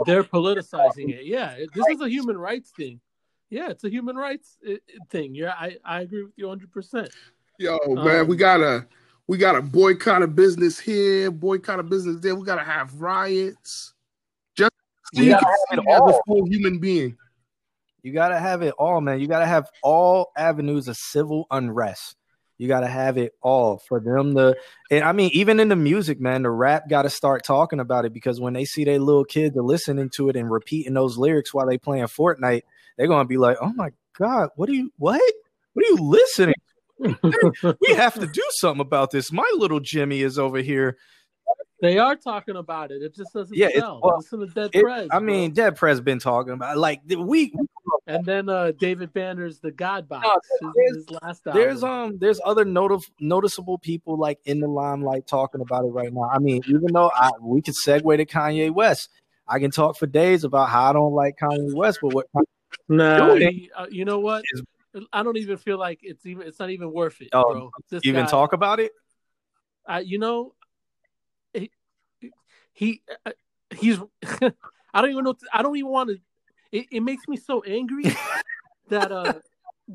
They're 0.06 0.24
politicizing 0.24 1.10
it. 1.10 1.26
Yeah, 1.26 1.56
this 1.74 1.86
is 1.90 2.02
a 2.02 2.10
human 2.10 2.38
rights 2.38 2.72
thing. 2.72 3.00
Yeah, 3.50 3.70
it's 3.70 3.84
a 3.84 3.90
human 3.90 4.16
rights 4.16 4.58
uh, 4.68 4.76
thing. 5.10 5.36
Yeah, 5.36 5.54
I, 5.58 5.78
I 5.84 6.02
agree 6.02 6.24
with 6.24 6.34
you 6.38 6.48
100. 6.48 6.72
percent 6.72 7.10
Yo, 7.60 7.78
man, 7.90 8.22
Um, 8.22 8.28
we 8.28 8.38
gotta 8.38 8.88
we 9.28 9.38
gotta 9.38 9.62
boycott 9.62 10.24
a 10.24 10.28
business 10.28 10.80
here, 10.80 11.30
boycott 11.30 11.80
a 11.80 11.84
business 11.84 12.22
there. 12.22 12.36
We 12.36 12.46
gotta 12.46 12.64
have 12.64 12.94
riots. 13.02 13.94
Just 14.56 14.72
so 15.14 15.20
We 15.20 15.26
you 15.26 15.32
gotta 15.32 15.46
can 15.46 15.52
have 15.52 15.80
it 15.80 15.84
see 15.84 15.92
as 15.92 16.16
a 16.16 16.20
full 16.26 16.46
human 16.48 16.80
being. 16.80 17.18
You 18.04 18.14
got 18.14 18.30
to 18.30 18.40
have 18.40 18.62
it 18.64 18.74
all, 18.80 19.00
man. 19.00 19.20
You 19.20 19.28
got 19.28 19.40
to 19.40 19.46
have 19.46 19.70
all 19.84 20.32
avenues 20.36 20.88
of 20.88 20.98
civil 20.98 21.46
unrest. 21.52 22.16
You 22.62 22.68
got 22.68 22.82
to 22.82 22.88
have 22.88 23.18
it 23.18 23.34
all 23.42 23.80
for 23.80 24.00
them 24.00 24.36
to. 24.36 24.56
And 24.92 25.04
I 25.04 25.14
mean, 25.14 25.32
even 25.34 25.60
in 25.60 25.70
the 25.70 25.76
music, 25.76 26.22
man, 26.22 26.44
the 26.44 26.52
rap 26.52 26.88
got 26.88 27.02
to 27.02 27.10
start 27.10 27.44
talking 27.44 27.80
about 27.80 28.06
it 28.06 28.14
because 28.14 28.40
when 28.40 28.54
they 28.54 28.66
see 28.66 28.84
their 28.84 29.00
little 29.00 29.26
kids 29.26 29.58
are 29.58 29.64
listening 29.64 30.12
to 30.18 30.30
it 30.30 30.36
and 30.36 30.52
repeating 30.52 30.94
those 30.94 31.18
lyrics 31.18 31.56
while 31.56 31.66
they 31.66 31.80
playing 31.80 32.06
Fortnite, 32.06 32.62
they're 32.98 33.08
gonna 33.08 33.26
be 33.26 33.38
like, 33.38 33.58
"Oh 33.60 33.74
my 33.74 33.90
god, 34.16 34.50
what 34.58 34.70
are 34.70 34.74
you? 34.74 34.94
What? 35.00 35.20
What 35.74 35.86
are 35.86 35.90
you 35.90 35.98
listening? 36.04 36.54
we 37.00 37.96
have 37.96 38.14
to 38.14 38.28
do 38.28 38.44
something 38.52 38.82
about 38.82 39.10
this. 39.10 39.32
My 39.32 39.52
little 39.56 39.80
Jimmy 39.80 40.22
is 40.22 40.38
over 40.38 40.60
here. 40.60 41.00
They 41.82 41.98
are 41.98 42.16
talking 42.16 42.56
about 42.58 42.92
it. 42.92 43.02
It 43.02 43.16
just 43.16 43.34
doesn't 43.34 43.58
Yeah, 43.58 43.68
it's- 43.68 43.82
sell. 43.82 44.00
well, 44.04 44.18
Listen 44.18 44.40
to 44.42 44.46
Dead 44.48 44.70
It- 44.74 44.84
Prez. 44.84 45.08
I 45.12 45.18
bro. 45.18 45.28
mean, 45.28 45.52
Dead 45.52 45.76
Prez 45.76 46.00
been 46.00 46.20
talking 46.20 46.54
about 46.54 46.78
like 46.78 47.02
the- 47.08 47.16
week. 47.22 47.54
and 48.08 48.24
then 48.26 48.48
uh, 48.50 48.72
David 48.80 49.12
Banner's 49.14 49.60
The 49.60 49.72
God 49.72 50.08
Box. 50.08 50.28
No, 50.62 50.72
his, 50.78 50.96
his 50.98 51.10
last 51.22 51.44
there's 51.46 51.84
um 51.84 52.18
there's 52.20 52.40
other 52.46 52.64
notif- 52.66 53.10
noticeable 53.20 53.78
people 53.80 54.16
like 54.18 54.40
in 54.46 54.60
the 54.60 54.68
limelight 54.68 55.26
talking 55.28 55.62
about 55.62 55.84
it 55.86 55.90
right 55.90 56.14
now. 56.14 56.30
I 56.32 56.38
mean, 56.40 56.62
even 56.68 56.94
though 56.94 57.12
I 57.16 57.32
we 57.42 57.62
could 57.62 57.74
segue 57.76 58.16
to 58.18 58.26
Kanye 58.26 58.72
West, 58.72 59.10
I 59.48 59.58
can 59.60 59.72
talk 59.72 59.98
for 59.98 60.06
days 60.06 60.44
about 60.44 60.70
how 60.70 60.90
I 60.90 60.94
don't 60.94 61.14
like 61.14 61.38
Kanye 61.42 61.74
West, 61.74 62.00
but 62.02 62.14
what 62.14 62.28
Nah, 62.88 63.28
doing 63.28 63.52
he- 63.54 63.72
uh, 63.76 63.88
you 63.90 64.06
know 64.06 64.20
what? 64.20 64.44
is- 64.54 64.62
I 65.12 65.24
don't 65.24 65.38
even 65.38 65.58
feel 65.58 65.78
like 65.80 66.00
it's 66.04 66.26
even. 66.26 66.46
It's 66.48 66.60
not 66.60 66.70
even 66.70 66.92
worth 66.92 67.22
it, 67.22 67.30
Oh, 67.34 67.54
bro. 67.54 67.72
This 67.90 68.06
even 68.06 68.26
guy- 68.26 68.30
talk 68.30 68.54
about 68.54 68.80
it? 68.82 68.92
I, 69.88 70.00
you 70.02 70.20
know, 70.20 70.54
he, 70.54 70.61
he 72.82 73.02
uh, 73.26 73.32
he's. 73.76 74.00
I 74.94 75.02
don't 75.02 75.12
even 75.12 75.24
know. 75.24 75.36
I 75.54 75.62
don't 75.62 75.78
even 75.78 75.92
want 75.92 76.10
to. 76.10 76.18
It, 76.72 76.88
it 76.92 77.00
makes 77.02 77.28
me 77.28 77.38
so 77.38 77.62
angry 77.62 78.06
that 78.90 79.12
uh 79.12 79.34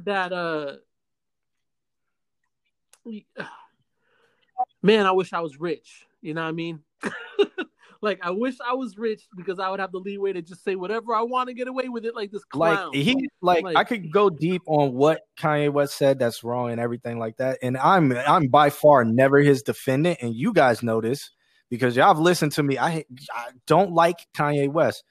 that 0.05 0.33
uh. 0.33 0.77
Man, 4.83 5.05
I 5.05 5.13
wish 5.13 5.33
I 5.33 5.41
was 5.41 5.61
rich. 5.61 6.07
You 6.23 6.33
know 6.35 6.43
what 6.43 6.49
I 6.49 6.53
mean? 6.53 6.81
like 8.01 8.21
I 8.23 8.31
wish 8.31 8.55
I 8.65 8.75
was 8.75 8.97
rich 8.97 9.23
because 9.37 9.59
I 9.59 9.69
would 9.69 9.81
have 9.81 9.91
the 9.91 9.99
leeway 9.99 10.33
to 10.33 10.43
just 10.43 10.63
say 10.65 10.77
whatever 10.77 11.15
I 11.15 11.23
want 11.23 11.49
to 11.49 11.55
get 11.55 11.67
away 11.67 11.89
with 11.89 12.05
it, 12.05 12.15
like 12.15 12.31
this 12.31 12.45
clown. 12.45 12.93
Like 12.93 13.03
he 13.03 13.29
like, 13.43 13.65
Like- 13.65 13.77
I 13.77 13.83
could 13.85 14.13
go 14.13 14.31
deep 14.31 14.63
on 14.67 14.93
what 14.93 15.23
Kanye 15.39 15.73
West 15.73 15.99
said 15.99 16.21
that's 16.21 16.45
wrong 16.45 16.71
and 16.71 16.81
everything 16.81 17.19
like 17.19 17.37
that. 17.39 17.59
And 17.63 17.77
I'm 17.77 18.13
I'm 18.13 18.47
by 18.47 18.71
far 18.71 19.05
never 19.05 19.41
his 19.41 19.63
defendant, 19.63 20.19
and 20.23 20.35
you 20.35 20.53
guys 20.53 20.85
know 20.85 21.01
this 21.01 21.33
because 21.71 21.97
y'all 21.97 22.09
have 22.09 22.19
listened 22.19 22.53
to 22.53 22.63
me. 22.63 22.79
I 22.79 23.05
I 23.33 23.49
don't 23.67 23.93
like 23.93 24.27
Kanye 24.37 24.71
West. 24.71 25.05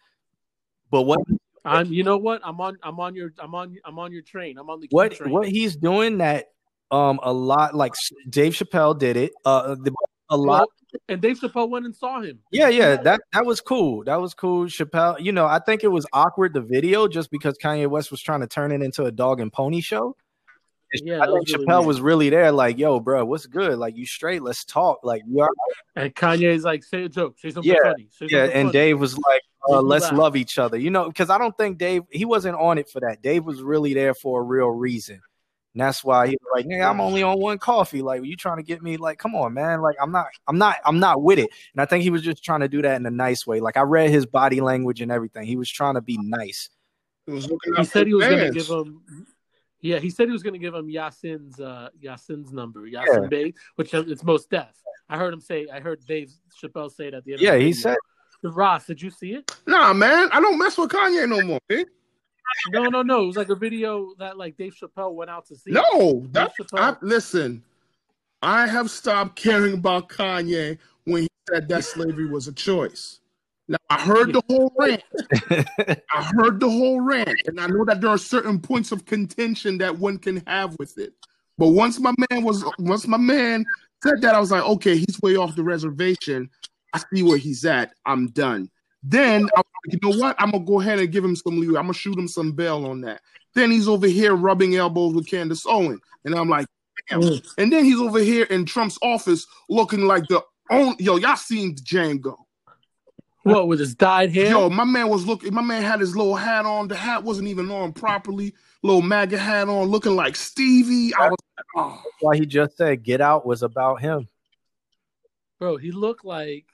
But 0.92 1.04
what 1.04 1.20
I'm. 1.64 1.92
You 1.92 2.04
know 2.04 2.18
what? 2.18 2.42
I'm 2.44 2.60
on. 2.62 2.78
I'm 2.84 3.00
on 3.00 3.16
your. 3.16 3.34
I'm 3.40 3.56
on. 3.56 3.76
I'm 3.86 4.00
on 4.00 4.12
your 4.12 4.22
train. 4.22 4.58
I'm 4.58 4.70
on 4.70 4.80
the 4.80 4.88
what 4.92 5.16
train. 5.16 5.32
what 5.32 5.48
he's 5.48 5.76
doing 5.76 6.20
that 6.20 6.48
um 6.92 7.20
a 7.24 7.34
lot 7.34 7.74
like 7.74 7.94
Dave 8.30 8.54
Chappelle 8.54 8.98
did 8.98 9.18
it. 9.18 9.32
Uh 9.44 9.76
the, 9.76 9.94
a 10.30 10.38
lot 10.38 10.68
and 11.10 11.22
Dave 11.22 11.40
Chappelle 11.40 11.70
went 11.70 11.86
and 11.86 11.96
saw 11.96 12.22
him. 12.22 12.40
Yeah, 12.52 12.70
yeah, 12.70 12.96
that 12.98 13.22
that 13.34 13.46
was 13.46 13.62
cool. 13.62 14.04
That 14.06 14.16
was 14.22 14.34
cool. 14.34 14.66
Chappelle, 14.66 15.20
you 15.20 15.32
know, 15.32 15.46
I 15.46 15.60
think 15.60 15.84
it 15.84 15.90
was 15.90 16.06
awkward 16.14 16.54
the 16.54 16.62
video 16.62 17.08
just 17.08 17.32
because 17.32 17.58
Kanye 17.62 17.88
West 17.88 18.12
was 18.12 18.22
trying 18.22 18.42
to 18.42 18.48
turn 18.48 18.72
it 18.72 18.82
into 18.82 19.04
a 19.04 19.12
dog 19.12 19.40
and 19.40 19.52
pony 19.52 19.82
show. 19.82 20.16
Yeah, 20.94 21.22
I 21.22 21.26
think 21.26 21.40
was 21.40 21.54
really 21.54 21.66
Chappelle 21.66 21.78
weird. 21.80 21.88
was 21.88 22.02
really 22.02 22.30
there, 22.30 22.52
like, 22.52 22.78
"Yo, 22.78 23.00
bro, 23.00 23.26
what's 23.26 23.46
good? 23.48 23.78
Like, 23.78 23.98
you 23.98 24.06
straight? 24.06 24.42
Let's 24.42 24.64
talk. 24.64 25.00
Like, 25.04 25.24
you 25.28 25.42
are." 25.42 25.50
And 25.98 26.14
Kanye's 26.14 26.64
like, 26.66 26.84
say 26.84 27.06
a 27.06 27.10
joke, 27.10 27.40
say 27.40 27.52
something 27.52 27.72
Yeah, 27.72 27.92
funny. 27.92 28.08
Say 28.12 28.28
Yeah, 28.30 28.44
something 28.44 28.58
and 28.58 28.68
funny. 28.68 28.72
Dave 28.74 29.00
was 29.00 29.18
like, 29.18 29.42
uh, 29.70 29.82
"Let's 29.82 30.04
laugh. 30.04 30.18
love 30.18 30.36
each 30.36 30.60
other," 30.60 30.78
you 30.78 30.90
know, 30.90 31.08
because 31.08 31.30
I 31.30 31.38
don't 31.38 31.58
think 31.58 31.78
Dave 31.78 32.04
he 32.12 32.26
wasn't 32.26 32.58
on 32.58 32.78
it 32.78 32.90
for 32.90 33.00
that. 33.02 33.22
Dave 33.22 33.46
was 33.46 33.62
really 33.62 33.94
there 33.94 34.14
for 34.14 34.42
a 34.42 34.44
real 34.44 34.68
reason. 34.68 35.22
And 35.74 35.82
that's 35.82 36.04
why 36.04 36.28
he 36.28 36.38
was 36.42 36.50
like, 36.54 36.66
"Nigga, 36.68 36.90
I'm 36.90 37.02
only 37.02 37.22
on 37.24 37.40
one 37.40 37.58
coffee. 37.58 38.02
Like, 38.02 38.24
you 38.24 38.36
trying 38.38 38.58
to 38.58 38.64
get 38.64 38.82
me? 38.82 38.96
Like, 38.98 39.20
come 39.20 39.36
on, 39.36 39.54
man. 39.54 39.82
Like, 39.82 39.96
I'm 40.02 40.12
not, 40.12 40.28
I'm 40.48 40.58
not, 40.58 40.78
I'm 40.86 41.00
not 41.00 41.22
with 41.22 41.40
it." 41.40 41.50
And 41.74 41.82
I 41.82 41.86
think 41.86 42.04
he 42.04 42.10
was 42.10 42.22
just 42.22 42.44
trying 42.44 42.62
to 42.62 42.70
do 42.70 42.82
that 42.82 42.96
in 42.96 43.06
a 43.06 43.12
nice 43.12 43.46
way. 43.48 43.60
Like, 43.60 43.76
I 43.76 43.82
read 43.82 44.10
his 44.10 44.26
body 44.26 44.62
language 44.62 45.02
and 45.02 45.12
everything. 45.12 45.46
He 45.46 45.58
was 45.58 45.70
trying 45.70 45.96
to 45.96 46.02
be 46.02 46.18
nice. 46.22 46.70
It 47.28 47.32
was 47.32 47.50
looking 47.50 47.76
he 47.76 47.86
said 47.86 48.08
he 48.08 48.14
was 48.14 48.28
going 48.28 48.40
to 48.40 48.52
give 48.52 48.68
him. 48.68 49.02
Yeah, 49.86 50.00
he 50.00 50.10
said 50.10 50.28
he 50.28 50.32
was 50.32 50.42
going 50.42 50.54
to 50.54 50.60
give 50.60 50.74
him 50.74 50.88
Yasin's 50.88 51.60
uh 51.60 51.90
Yasin's 52.04 52.52
number, 52.52 52.82
Yasin 52.82 53.24
Yeah. 53.24 53.28
Bey, 53.30 53.54
which 53.76 53.94
is- 53.94 54.10
it's 54.12 54.24
Mos 54.24 54.46
Def. 54.46 54.66
I 55.10 55.18
heard 55.18 55.34
him 55.34 55.42
say. 55.42 55.68
I 55.72 55.80
heard 55.80 56.00
Dave 56.08 56.32
Chappelle 56.60 56.92
say 56.92 57.08
it 57.08 57.14
at 57.14 57.24
the 57.24 57.34
end. 57.34 57.42
Yeah, 57.42 57.52
of 57.54 57.60
the 57.60 57.66
he 57.68 57.72
video. 57.74 57.82
said, 57.92 57.98
Ross, 58.56 58.88
did 58.88 59.02
you 59.02 59.12
see 59.12 59.34
it? 59.34 59.52
Nah, 59.68 59.94
man, 59.94 60.30
I 60.32 60.40
don't 60.42 60.58
mess 60.58 60.78
with 60.78 60.90
Kanye 60.90 61.30
no 61.30 61.42
more. 61.42 61.60
eh? 61.70 61.84
No, 62.72 62.86
no, 62.86 63.02
no. 63.04 63.24
It 63.24 63.28
was 63.28 63.38
like 63.38 63.50
a 63.50 63.56
video 63.56 64.14
that 64.18 64.38
like 64.38 64.58
Dave 64.58 64.74
Chappelle 64.74 65.14
went 65.14 65.30
out 65.30 65.46
to 65.48 65.56
see. 65.56 65.72
No, 65.72 66.26
that's 66.32 66.58
Dave 66.58 66.68
I, 66.76 66.96
listen. 67.02 67.64
I 68.42 68.66
have 68.68 68.90
stopped 68.90 69.36
caring 69.36 69.76
about 69.76 70.10
Kanye 70.10 70.78
when 71.06 71.24
he 71.24 71.30
said 71.50 71.68
that 71.70 71.84
slavery 71.84 72.28
was 72.28 72.48
a 72.48 72.54
choice. 72.54 73.20
Now 73.68 73.78
I 73.90 74.00
heard 74.00 74.34
the 74.34 74.44
whole 74.48 74.72
rant. 74.78 75.04
I 76.14 76.24
heard 76.24 76.60
the 76.60 76.70
whole 76.70 77.02
rant, 77.02 77.42
and 77.48 77.60
I 77.60 77.68
know 77.68 77.84
that 77.86 78.00
there 78.00 78.12
are 78.12 78.18
certain 78.18 78.60
points 78.60 78.92
of 78.92 79.06
contention 79.06 79.80
that 79.80 79.98
one 79.98 80.18
can 80.20 80.44
have 80.46 80.76
with 80.78 80.98
it. 80.98 81.14
But 81.58 81.70
once 81.70 82.00
my 82.00 82.14
man 82.30 82.44
was, 82.44 82.64
once 82.78 83.08
my 83.08 83.18
man 83.18 83.66
said 84.04 84.22
that, 84.22 84.36
I 84.36 84.40
was 84.40 84.52
like, 84.52 84.64
okay, 84.64 84.98
he's 84.98 85.20
way 85.22 85.36
off 85.36 85.56
the 85.56 85.64
reservation. 85.64 86.50
I 86.94 87.00
see 87.14 87.24
where 87.24 87.38
he's 87.38 87.66
at. 87.66 87.94
I'm 88.06 88.28
done. 88.28 88.70
Then 89.02 89.50
I 89.56 89.58
like, 89.58 89.66
you 89.88 90.00
know 90.02 90.18
what? 90.18 90.36
I'm 90.40 90.52
gonna 90.52 90.66
go 90.66 90.80
ahead 90.80 91.00
and 91.00 91.12
give 91.12 91.24
him 91.24 91.36
some 91.36 91.60
leeway. 91.60 91.78
I'm 91.78 91.86
gonna 91.86 91.94
shoot 91.94 92.18
him 92.18 92.28
some 92.28 92.52
bail 92.52 92.86
on 92.86 93.02
that. 93.02 93.22
Then 93.56 93.72
he's 93.72 93.88
over 93.88 94.08
here 94.08 94.36
rubbing 94.36 94.76
elbows 94.76 95.16
with 95.16 95.28
Candace 95.28 95.66
Owen, 95.66 96.00
and 96.24 96.36
I'm 96.36 96.50
like, 96.50 96.68
damn. 97.10 97.22
Mm. 97.22 97.54
And 97.58 97.74
then 97.74 97.86
he's 97.86 98.00
over 98.00 98.20
here 98.20 98.46
in 98.46 98.66
Trump's 98.66 99.00
office 99.02 99.48
looking 99.70 100.02
like 100.02 100.28
the 100.28 100.44
only 100.70 100.96
yo. 101.00 101.18
Y'all 101.18 101.36
seen 101.36 101.76
Django? 101.76 102.36
What 103.46 103.68
with 103.68 103.80
his 103.80 103.94
dyed 103.94 104.34
hair? 104.34 104.50
Yo, 104.50 104.72
my 104.72 104.86
man 104.86 105.08
was 105.08 105.28
looking. 105.28 105.54
My 105.54 105.62
man 105.62 105.84
had 105.84 106.00
his 106.00 106.18
little 106.18 106.34
hat 106.34 106.66
on. 106.66 106.88
The 106.88 106.96
hat 106.96 107.24
wasn't 107.24 107.48
even 107.48 107.70
on 107.70 107.94
properly. 107.94 108.56
Little 108.82 109.04
MAGA 109.04 109.38
hat 109.38 109.70
on, 109.70 109.88
looking 109.88 110.16
like 110.16 110.36
Stevie. 110.36 111.14
I 111.14 111.30
was 111.30 111.38
like, 111.56 111.66
oh. 111.76 112.02
why 112.22 112.38
he 112.38 112.48
just 112.48 112.76
said 112.76 113.04
Get 113.04 113.22
Out 113.22 113.46
was 113.46 113.62
about 113.62 114.02
him. 114.02 114.28
Bro, 115.60 115.78
he 115.78 115.92
looked 115.92 116.26
like 116.26 116.66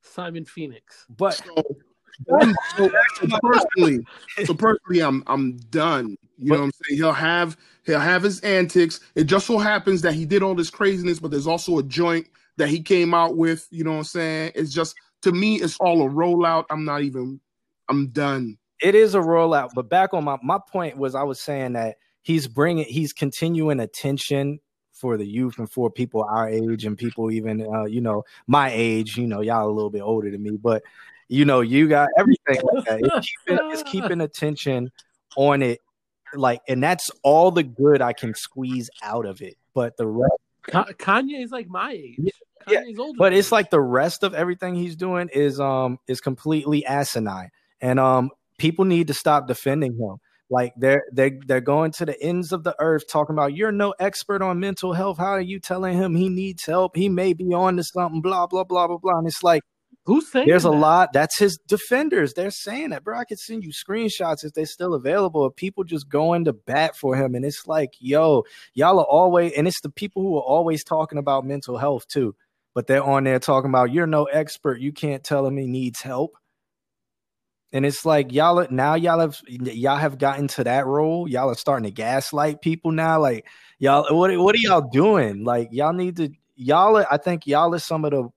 Simon 0.00 0.44
Phoenix. 0.46 1.06
But 1.08 1.34
So, 1.34 2.52
so, 2.76 2.90
so 3.20 3.38
personally, 3.40 4.04
so 4.44 4.54
personally, 4.54 5.00
I'm 5.00 5.22
I'm 5.28 5.58
done. 5.70 6.16
You 6.38 6.50
know 6.50 6.58
what 6.58 6.64
I'm 6.64 6.72
saying? 6.84 6.98
He'll 6.98 7.12
have 7.12 7.56
he'll 7.86 8.00
have 8.00 8.24
his 8.24 8.40
antics. 8.40 8.98
It 9.14 9.24
just 9.24 9.46
so 9.46 9.58
happens 9.58 10.02
that 10.02 10.14
he 10.14 10.24
did 10.24 10.42
all 10.42 10.56
this 10.56 10.70
craziness, 10.70 11.20
but 11.20 11.30
there's 11.30 11.46
also 11.46 11.78
a 11.78 11.84
joint 11.84 12.26
that 12.56 12.68
he 12.68 12.82
came 12.82 13.14
out 13.14 13.36
with. 13.36 13.68
You 13.70 13.84
know 13.84 13.92
what 13.92 13.98
I'm 13.98 14.04
saying? 14.04 14.52
It's 14.56 14.72
just 14.72 14.96
to 15.22 15.32
me, 15.32 15.56
it's 15.56 15.76
all 15.78 16.06
a 16.06 16.10
rollout. 16.10 16.64
I'm 16.70 16.84
not 16.84 17.02
even. 17.02 17.40
I'm 17.88 18.08
done. 18.08 18.58
It 18.80 18.94
is 18.94 19.14
a 19.14 19.20
rollout, 19.20 19.70
but 19.74 19.88
back 19.88 20.14
on 20.14 20.24
my 20.24 20.38
my 20.42 20.58
point 20.70 20.96
was 20.96 21.14
I 21.14 21.22
was 21.22 21.40
saying 21.40 21.74
that 21.74 21.96
he's 22.22 22.48
bringing 22.48 22.84
he's 22.84 23.12
continuing 23.12 23.80
attention 23.80 24.60
for 24.92 25.16
the 25.16 25.26
youth 25.26 25.58
and 25.58 25.70
for 25.70 25.90
people 25.90 26.24
our 26.24 26.48
age 26.48 26.84
and 26.84 26.96
people 26.96 27.30
even 27.30 27.66
uh, 27.66 27.84
you 27.84 28.00
know 28.00 28.24
my 28.46 28.70
age. 28.72 29.16
You 29.16 29.26
know, 29.26 29.40
y'all 29.40 29.68
a 29.68 29.72
little 29.72 29.90
bit 29.90 30.02
older 30.02 30.30
than 30.30 30.42
me, 30.42 30.52
but 30.52 30.82
you 31.28 31.44
know, 31.44 31.60
you 31.60 31.88
got 31.88 32.10
everything 32.18 32.60
like 32.72 32.84
that. 32.84 33.00
It's 33.02 33.32
keeping, 33.46 33.70
it's 33.70 33.82
keeping 33.84 34.20
attention 34.20 34.92
on 35.36 35.62
it, 35.62 35.80
like, 36.34 36.60
and 36.68 36.82
that's 36.82 37.10
all 37.22 37.50
the 37.50 37.62
good 37.62 38.02
I 38.02 38.12
can 38.12 38.34
squeeze 38.34 38.90
out 39.02 39.24
of 39.24 39.40
it. 39.40 39.56
But 39.74 39.96
the 39.96 40.06
rest, 40.06 40.32
Kanye 40.68 41.42
is 41.42 41.50
like 41.50 41.68
my 41.68 41.92
age. 41.92 42.18
Yeah, 42.68 42.82
older 42.98 43.18
but 43.18 43.32
it's 43.32 43.52
like 43.52 43.70
the 43.70 43.80
rest 43.80 44.22
of 44.22 44.34
everything 44.34 44.74
he's 44.74 44.96
doing 44.96 45.28
is 45.32 45.60
um 45.60 45.98
is 46.08 46.20
completely 46.20 46.84
asinine, 46.86 47.50
and 47.80 47.98
um 48.00 48.30
people 48.58 48.84
need 48.84 49.08
to 49.08 49.14
stop 49.14 49.48
defending 49.48 49.92
him. 49.94 50.16
Like 50.50 50.74
they're 50.76 51.04
they 51.12 51.38
they're 51.46 51.60
going 51.60 51.92
to 51.92 52.06
the 52.06 52.20
ends 52.22 52.52
of 52.52 52.62
the 52.62 52.74
earth 52.78 53.04
talking 53.08 53.34
about 53.34 53.54
you're 53.54 53.72
no 53.72 53.94
expert 53.98 54.42
on 54.42 54.60
mental 54.60 54.92
health. 54.92 55.18
How 55.18 55.32
are 55.32 55.40
you 55.40 55.58
telling 55.60 55.96
him 55.96 56.14
he 56.14 56.28
needs 56.28 56.66
help? 56.66 56.96
He 56.96 57.08
may 57.08 57.32
be 57.32 57.52
on 57.54 57.76
to 57.76 57.84
something. 57.84 58.20
Blah 58.20 58.46
blah 58.46 58.64
blah 58.64 58.86
blah 58.86 58.98
blah. 58.98 59.18
And 59.18 59.26
it's 59.26 59.42
like 59.42 59.62
Who's 60.04 60.30
saying 60.30 60.48
there's 60.48 60.64
that? 60.64 60.68
a 60.68 60.70
lot 60.70 61.12
that's 61.12 61.38
his 61.38 61.58
defenders 61.68 62.34
they're 62.34 62.50
saying 62.50 62.90
that 62.90 63.04
bro 63.04 63.18
i 63.18 63.24
could 63.24 63.38
send 63.38 63.62
you 63.62 63.70
screenshots 63.70 64.44
if 64.44 64.52
they're 64.52 64.66
still 64.66 64.94
available 64.94 65.44
of 65.44 65.54
people 65.54 65.84
just 65.84 66.08
going 66.08 66.44
to 66.44 66.52
bat 66.52 66.96
for 66.96 67.14
him 67.16 67.34
and 67.34 67.44
it's 67.44 67.66
like 67.66 67.90
yo 68.00 68.42
y'all 68.74 68.98
are 68.98 69.04
always 69.06 69.52
and 69.52 69.68
it's 69.68 69.80
the 69.80 69.90
people 69.90 70.22
who 70.22 70.36
are 70.36 70.42
always 70.42 70.82
talking 70.82 71.18
about 71.18 71.44
mental 71.44 71.78
health 71.78 72.06
too 72.08 72.34
but 72.74 72.86
they're 72.86 73.02
on 73.02 73.24
there 73.24 73.38
talking 73.38 73.70
about 73.70 73.92
you're 73.92 74.06
no 74.06 74.24
expert 74.24 74.80
you 74.80 74.92
can't 74.92 75.24
tell 75.24 75.46
him 75.46 75.56
he 75.56 75.66
needs 75.66 76.00
help 76.00 76.36
and 77.72 77.86
it's 77.86 78.04
like 78.04 78.32
y'all 78.32 78.66
now 78.70 78.94
y'all 78.94 79.20
have 79.20 79.40
y'all 79.48 79.96
have 79.96 80.18
gotten 80.18 80.48
to 80.48 80.64
that 80.64 80.86
role 80.86 81.28
y'all 81.28 81.50
are 81.50 81.54
starting 81.54 81.84
to 81.84 81.90
gaslight 81.90 82.60
people 82.60 82.92
now 82.92 83.20
like 83.20 83.46
y'all 83.78 84.04
what, 84.16 84.36
what 84.38 84.54
are 84.54 84.58
y'all 84.58 84.88
doing 84.92 85.44
like 85.44 85.68
y'all 85.72 85.92
need 85.92 86.16
to 86.16 86.30
y'all 86.54 86.96
are, 86.96 87.06
i 87.10 87.16
think 87.16 87.46
y'all 87.46 87.74
are 87.74 87.78
some 87.78 88.04
of 88.04 88.10
the 88.10 88.28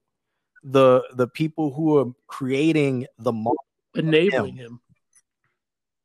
the 0.64 1.02
the 1.14 1.28
people 1.28 1.72
who 1.72 1.98
are 1.98 2.06
creating 2.26 3.06
the 3.18 3.32
model 3.32 3.56
enabling 3.94 4.56
him. 4.56 4.66
him. 4.66 4.80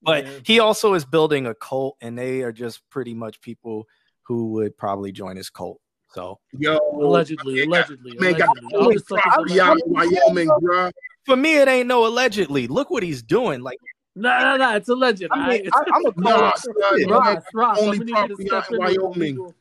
But 0.03 0.25
yeah. 0.25 0.39
he 0.43 0.59
also 0.59 0.93
is 0.93 1.05
building 1.05 1.45
a 1.45 1.53
cult, 1.53 1.97
and 2.01 2.17
they 2.17 2.41
are 2.41 2.51
just 2.51 2.87
pretty 2.89 3.13
much 3.13 3.41
people 3.41 3.87
who 4.23 4.53
would 4.53 4.77
probably 4.77 5.11
join 5.11 5.35
his 5.35 5.49
cult. 5.49 5.79
So, 6.13 6.39
yo, 6.57 6.77
allegedly, 6.93 7.63
allegedly, 7.63 8.17
man, 8.19 8.35
allegedly. 8.73 9.55
Got 9.55 9.77
Wyoming, 9.85 10.49
bro. 10.59 10.91
For 11.25 11.35
me, 11.35 11.55
it 11.55 11.67
ain't 11.67 11.87
no 11.87 12.05
allegedly. 12.05 12.67
Look 12.67 12.89
what 12.89 13.03
he's 13.03 13.23
doing. 13.23 13.61
Like, 13.61 13.77
no, 14.15 14.37
no, 14.39 14.57
no, 14.57 14.75
it's 14.75 14.89
alleged. 14.89 15.25
I 15.31 15.49
mean, 15.49 15.69
I, 15.73 15.79
am 15.95 16.05
a 16.05 16.11
Ross, 16.17 16.65
Ross, 17.07 17.43
Ross, 17.53 17.79
only 17.79 18.11
property 18.11 18.49
in 18.49 18.77
Wyoming. 18.77 19.53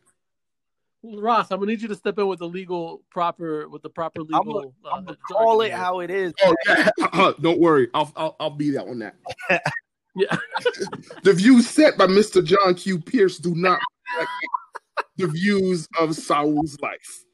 Ross, 1.02 1.50
I'm 1.50 1.60
gonna 1.60 1.70
need 1.70 1.80
you 1.80 1.88
to 1.88 1.94
step 1.94 2.18
in 2.18 2.26
with 2.26 2.40
the 2.40 2.48
legal 2.48 3.02
proper 3.10 3.68
with 3.68 3.82
the 3.82 3.88
proper 3.88 4.20
legal. 4.20 4.74
I'm 4.90 5.04
gonna, 5.04 5.12
uh, 5.12 5.32
call 5.32 5.62
it 5.62 5.72
how 5.72 6.00
it 6.00 6.10
is. 6.10 6.32
Oh 6.44 6.54
yeah, 6.66 6.90
uh, 7.12 7.32
don't 7.40 7.58
worry, 7.58 7.88
I'll, 7.94 8.12
I'll 8.16 8.36
I'll 8.38 8.50
be 8.50 8.70
that 8.72 8.86
on 8.86 8.98
that. 8.98 9.14
yeah. 10.16 10.36
the 11.22 11.32
views 11.32 11.68
set 11.68 11.96
by 11.96 12.06
Mr. 12.06 12.44
John 12.44 12.74
Q. 12.74 12.98
Pierce 12.98 13.38
do 13.38 13.54
not 13.54 13.78
reflect 14.18 14.30
the 15.16 15.26
views 15.26 15.88
of 15.98 16.14
Saul's 16.14 16.78
life. 16.80 17.24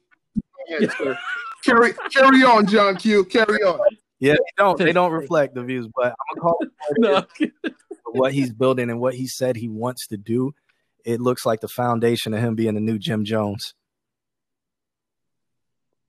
Ahead, 0.69 1.17
carry 1.63 1.93
carry 2.11 2.43
on, 2.43 2.67
John 2.67 2.97
Q. 2.97 3.25
Carry 3.25 3.63
on. 3.63 3.79
Yeah, 4.19 4.33
they 4.33 4.51
don't 4.57 4.77
they 4.77 4.93
don't 4.93 5.11
reflect 5.11 5.55
the 5.55 5.63
views, 5.63 5.87
but 5.95 6.07
I'm 6.07 6.37
gonna 6.37 6.41
call 6.41 6.57
it 6.61 6.71
no. 6.97 7.71
what 8.11 8.33
he's 8.33 8.51
building 8.51 8.89
and 8.89 8.99
what 8.99 9.13
he 9.13 9.27
said 9.27 9.55
he 9.55 9.69
wants 9.69 10.07
to 10.07 10.17
do 10.17 10.53
it 11.07 11.21
looks 11.21 11.45
like 11.45 11.61
the 11.61 11.69
foundation 11.69 12.33
of 12.33 12.41
him 12.41 12.55
being 12.55 12.73
the 12.73 12.81
new 12.81 12.99
Jim 12.99 13.23
Jones. 13.23 13.73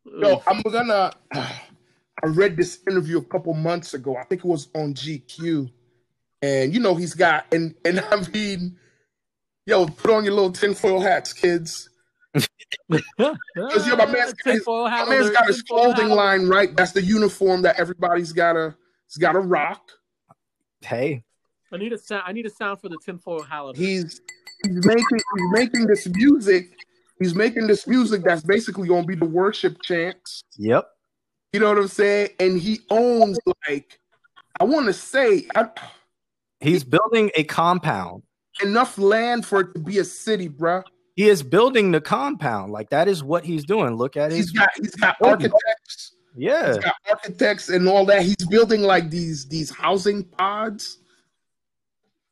Yo, 0.05 0.43
I'm 0.47 0.61
gonna. 0.63 1.13
I 1.33 2.27
read 2.27 2.57
this 2.57 2.81
interview 2.89 3.19
a 3.19 3.25
couple 3.25 3.55
months 3.55 3.95
ago. 3.95 4.17
I 4.17 4.25
think 4.25 4.41
it 4.41 4.49
was 4.49 4.69
on 4.75 4.93
GQ, 4.93 5.71
and 6.43 6.75
you 6.75 6.81
know 6.81 6.97
he's 6.97 7.15
got 7.15 7.47
and 7.55 7.77
and 7.85 8.01
I 8.01 8.27
mean, 8.33 8.77
yo, 9.69 9.87
put 9.87 10.11
on 10.11 10.25
your 10.25 10.33
little 10.33 10.51
tinfoil 10.51 11.01
hats, 11.01 11.33
kids. 11.33 11.91
Because 12.89 13.87
yo, 13.87 13.97
my 13.97 14.07
man's, 14.07 14.35
his, 14.45 14.67
my 14.67 15.07
man's 15.09 15.31
got 15.31 15.47
his 15.47 15.63
clothing 15.63 16.09
line 16.09 16.49
right. 16.49 16.75
That's 16.75 16.93
the 16.93 17.03
uniform 17.03 17.63
that 17.63 17.79
everybody's 17.79 18.33
gotta, 18.33 18.75
has 19.07 19.17
gotta 19.19 19.41
rock. 19.41 19.91
Hey, 20.81 21.23
I 21.71 21.77
need 21.77 21.93
a 21.93 21.99
sound. 21.99 22.23
I 22.27 22.33
need 22.33 22.47
a 22.47 22.51
sound 22.51 22.81
for 22.81 22.89
the 22.89 22.99
tinfoil 23.05 23.43
hat. 23.43 23.77
He's 23.77 24.21
he's 24.65 24.87
making 24.87 25.07
he's 25.11 25.51
making 25.53 25.87
this 25.87 26.07
music. 26.07 26.71
He's 27.19 27.35
making 27.35 27.67
this 27.67 27.87
music 27.87 28.23
that's 28.23 28.43
basically 28.43 28.89
gonna 28.89 29.07
be 29.07 29.17
the 29.17 29.27
worship 29.27 29.83
chants. 29.83 30.43
Yep. 30.57 30.89
You 31.53 31.61
know 31.61 31.69
what 31.69 31.79
I'm 31.79 31.89
saying? 31.89 32.31
And 32.39 32.61
he 32.61 32.81
owns 32.91 33.39
like 33.69 33.99
I 34.61 34.65
want 34.65 34.87
to 34.87 34.93
say 34.93 35.47
I, 35.55 35.69
he's 36.61 36.85
building 36.85 37.31
a 37.35 37.45
compound. 37.45 38.23
Enough 38.63 38.99
land 38.99 39.47
for 39.47 39.61
it 39.61 39.75
to 39.75 39.81
be 39.81 39.99
a 39.99 40.05
city, 40.05 40.49
bruh. 40.49 40.83
He 41.15 41.29
is 41.29 41.43
building 41.43 41.91
the 41.91 42.01
compound. 42.01 42.73
Like 42.73 42.91
that 42.91 43.09
is 43.09 43.25
what 43.25 43.45
he's 43.45 43.65
doing. 43.65 43.97
Look 43.97 44.17
at 44.17 44.31
he's 44.31 44.47
his 44.47 44.53
got 44.53 44.69
he's 44.77 44.95
got 44.95 45.17
architects. 45.21 46.13
Yeah. 46.37 46.75
He's 46.75 46.79
got 46.79 46.95
architects 47.11 47.69
and 47.69 47.89
all 47.89 48.05
that. 48.07 48.23
He's 48.23 48.47
building 48.49 48.83
like 48.83 49.11
these 49.11 49.47
these 49.49 49.71
housing 49.71 50.25
pods. 50.25 50.99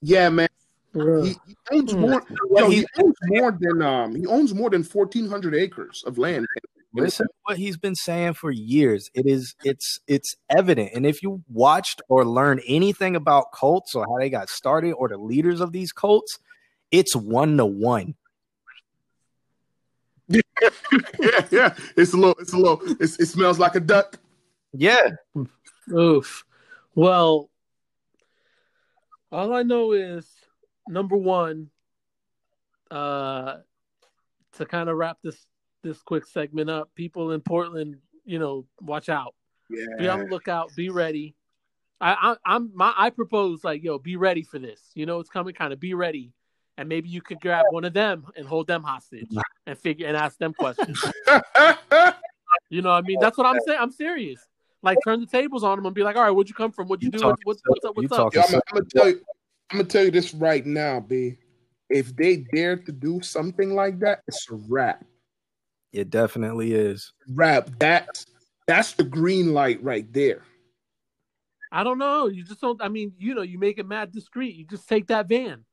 Yeah, 0.02 0.28
man. 0.28 0.48
He, 0.94 1.36
he, 1.46 1.56
owns 1.72 1.92
hmm. 1.92 2.00
more. 2.00 2.22
Yo, 2.56 2.70
he 2.70 2.86
owns 2.98 3.16
more 3.24 3.52
than 3.52 3.82
um. 3.82 4.14
He 4.14 4.26
owns 4.26 4.54
more 4.54 4.70
than 4.70 4.82
fourteen 4.82 5.28
hundred 5.28 5.54
acres 5.54 6.04
of 6.06 6.16
land. 6.16 6.46
Listen 7.02 7.26
what 7.44 7.56
he's 7.56 7.76
been 7.76 7.94
saying 7.94 8.34
for 8.34 8.50
years. 8.50 9.10
It 9.14 9.26
is 9.26 9.54
it's 9.64 10.00
it's 10.06 10.36
evident. 10.48 10.92
And 10.94 11.06
if 11.06 11.22
you 11.22 11.42
watched 11.48 12.02
or 12.08 12.24
learned 12.24 12.62
anything 12.66 13.16
about 13.16 13.52
cults 13.52 13.94
or 13.94 14.04
how 14.06 14.18
they 14.18 14.30
got 14.30 14.48
started 14.48 14.92
or 14.92 15.08
the 15.08 15.18
leaders 15.18 15.60
of 15.60 15.72
these 15.72 15.92
cults, 15.92 16.38
it's 16.90 17.14
one 17.14 17.56
to 17.56 17.66
one. 17.66 18.14
yeah, 20.28 20.40
yeah. 21.50 21.74
It's 21.96 22.12
a 22.12 22.16
little. 22.16 22.36
It's 22.40 22.52
a 22.52 22.58
little. 22.58 22.80
It's, 23.00 23.18
it 23.18 23.26
smells 23.26 23.58
like 23.58 23.74
a 23.74 23.80
duck. 23.80 24.18
Yeah. 24.72 25.10
Oof. 25.92 26.44
Well, 26.94 27.50
all 29.30 29.54
I 29.54 29.62
know 29.62 29.92
is 29.92 30.26
number 30.88 31.16
one, 31.16 31.70
uh, 32.90 33.58
to 34.54 34.66
kind 34.66 34.88
of 34.88 34.96
wrap 34.96 35.18
this 35.22 35.46
this 35.86 36.02
quick 36.02 36.26
segment 36.26 36.68
up, 36.68 36.90
people 36.94 37.32
in 37.32 37.40
Portland, 37.40 37.96
you 38.24 38.38
know, 38.38 38.66
watch 38.80 39.08
out. 39.08 39.34
Yeah. 39.70 39.86
Be 39.98 40.08
on 40.08 40.20
the 40.20 40.26
lookout. 40.26 40.74
Be 40.76 40.90
ready. 40.90 41.34
I, 42.00 42.36
I 42.44 42.56
am 42.56 42.72
my 42.74 42.92
I 42.96 43.10
propose 43.10 43.64
like 43.64 43.82
yo, 43.82 43.98
be 43.98 44.16
ready 44.16 44.42
for 44.42 44.58
this. 44.58 44.80
You 44.94 45.06
know, 45.06 45.20
it's 45.20 45.30
coming. 45.30 45.54
Kind 45.54 45.72
of 45.72 45.80
be 45.80 45.94
ready, 45.94 46.32
and 46.76 46.88
maybe 46.88 47.08
you 47.08 47.22
could 47.22 47.40
grab 47.40 47.64
one 47.70 47.84
of 47.84 47.94
them 47.94 48.26
and 48.36 48.46
hold 48.46 48.66
them 48.66 48.82
hostage 48.82 49.30
and 49.66 49.78
figure 49.78 50.06
and 50.06 50.16
ask 50.16 50.36
them 50.38 50.52
questions. 50.52 51.02
you 52.68 52.82
know, 52.82 52.90
what 52.90 52.96
I 52.96 53.00
mean, 53.02 53.18
that's 53.18 53.38
what 53.38 53.46
I'm 53.46 53.58
saying. 53.66 53.78
I'm 53.80 53.92
serious. 53.92 54.40
Like, 54.82 54.98
turn 55.04 55.20
the 55.20 55.26
tables 55.26 55.64
on 55.64 55.78
them 55.78 55.86
and 55.86 55.94
be 55.94 56.02
like, 56.02 56.16
all 56.16 56.22
right, 56.22 56.30
where'd 56.30 56.48
you 56.48 56.54
come 56.54 56.70
from? 56.70 56.86
What'd 56.86 57.02
you, 57.02 57.10
you 57.12 57.18
do? 57.18 57.26
What's, 57.44 57.62
what's, 57.66 57.84
up? 57.84 57.96
What's 57.96 58.12
up? 58.12 58.34
Yo, 58.34 58.42
I'm, 58.42 58.54
I'm, 58.54 58.60
gonna 58.72 58.84
tell 58.94 59.08
you. 59.08 59.20
I'm 59.70 59.78
gonna 59.78 59.88
tell 59.88 60.04
you 60.04 60.10
this 60.10 60.34
right 60.34 60.64
now, 60.66 61.00
B. 61.00 61.38
If 61.88 62.14
they 62.14 62.44
dare 62.52 62.76
to 62.76 62.92
do 62.92 63.20
something 63.22 63.74
like 63.74 63.98
that, 64.00 64.22
it's 64.28 64.46
a 64.50 64.54
wrap. 64.54 65.02
It 65.96 66.10
definitely 66.10 66.74
is. 66.74 67.12
Wrap. 67.26 67.70
That's 67.78 68.26
that's 68.66 68.92
the 68.92 69.04
green 69.04 69.54
light 69.54 69.82
right 69.82 70.10
there. 70.12 70.42
I 71.72 71.84
don't 71.84 71.98
know. 71.98 72.26
You 72.26 72.44
just 72.44 72.60
don't. 72.60 72.82
I 72.82 72.88
mean, 72.88 73.12
you 73.18 73.34
know, 73.34 73.42
you 73.42 73.58
make 73.58 73.78
it 73.78 73.86
mad 73.86 74.12
discreet. 74.12 74.56
You 74.56 74.66
just 74.66 74.88
take 74.88 75.06
that 75.06 75.26
van. 75.28 75.64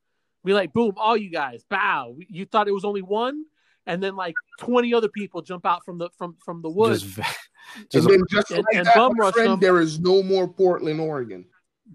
Be 0.45 0.53
like, 0.53 0.71
boom, 0.71 0.93
all 0.97 1.17
you 1.17 1.29
guys, 1.29 1.63
bow. 1.69 2.15
You 2.29 2.45
thought 2.45 2.67
it 2.67 2.73
was 2.73 2.85
only 2.85 3.01
one, 3.01 3.43
and 3.85 4.01
then 4.01 4.15
like 4.15 4.35
twenty 4.59 4.93
other 4.93 5.09
people 5.09 5.41
jump 5.41 5.65
out 5.65 5.83
from 5.83 5.97
the 5.97 6.09
from 6.17 6.37
from 6.43 6.61
the 6.61 6.69
woods. 6.69 7.03
Just, 7.03 7.17
just, 7.91 8.07
and 8.07 8.13
then 8.13 8.23
just 8.29 8.51
and, 8.51 8.63
like 8.63 8.75
and 8.75 8.85
that, 8.85 8.95
bum 8.95 9.17
rush 9.17 9.33
friend, 9.33 9.51
them. 9.51 9.59
there 9.59 9.81
is 9.81 9.99
no 9.99 10.23
more 10.23 10.47
Portland, 10.47 11.01
Oregon 11.01 11.45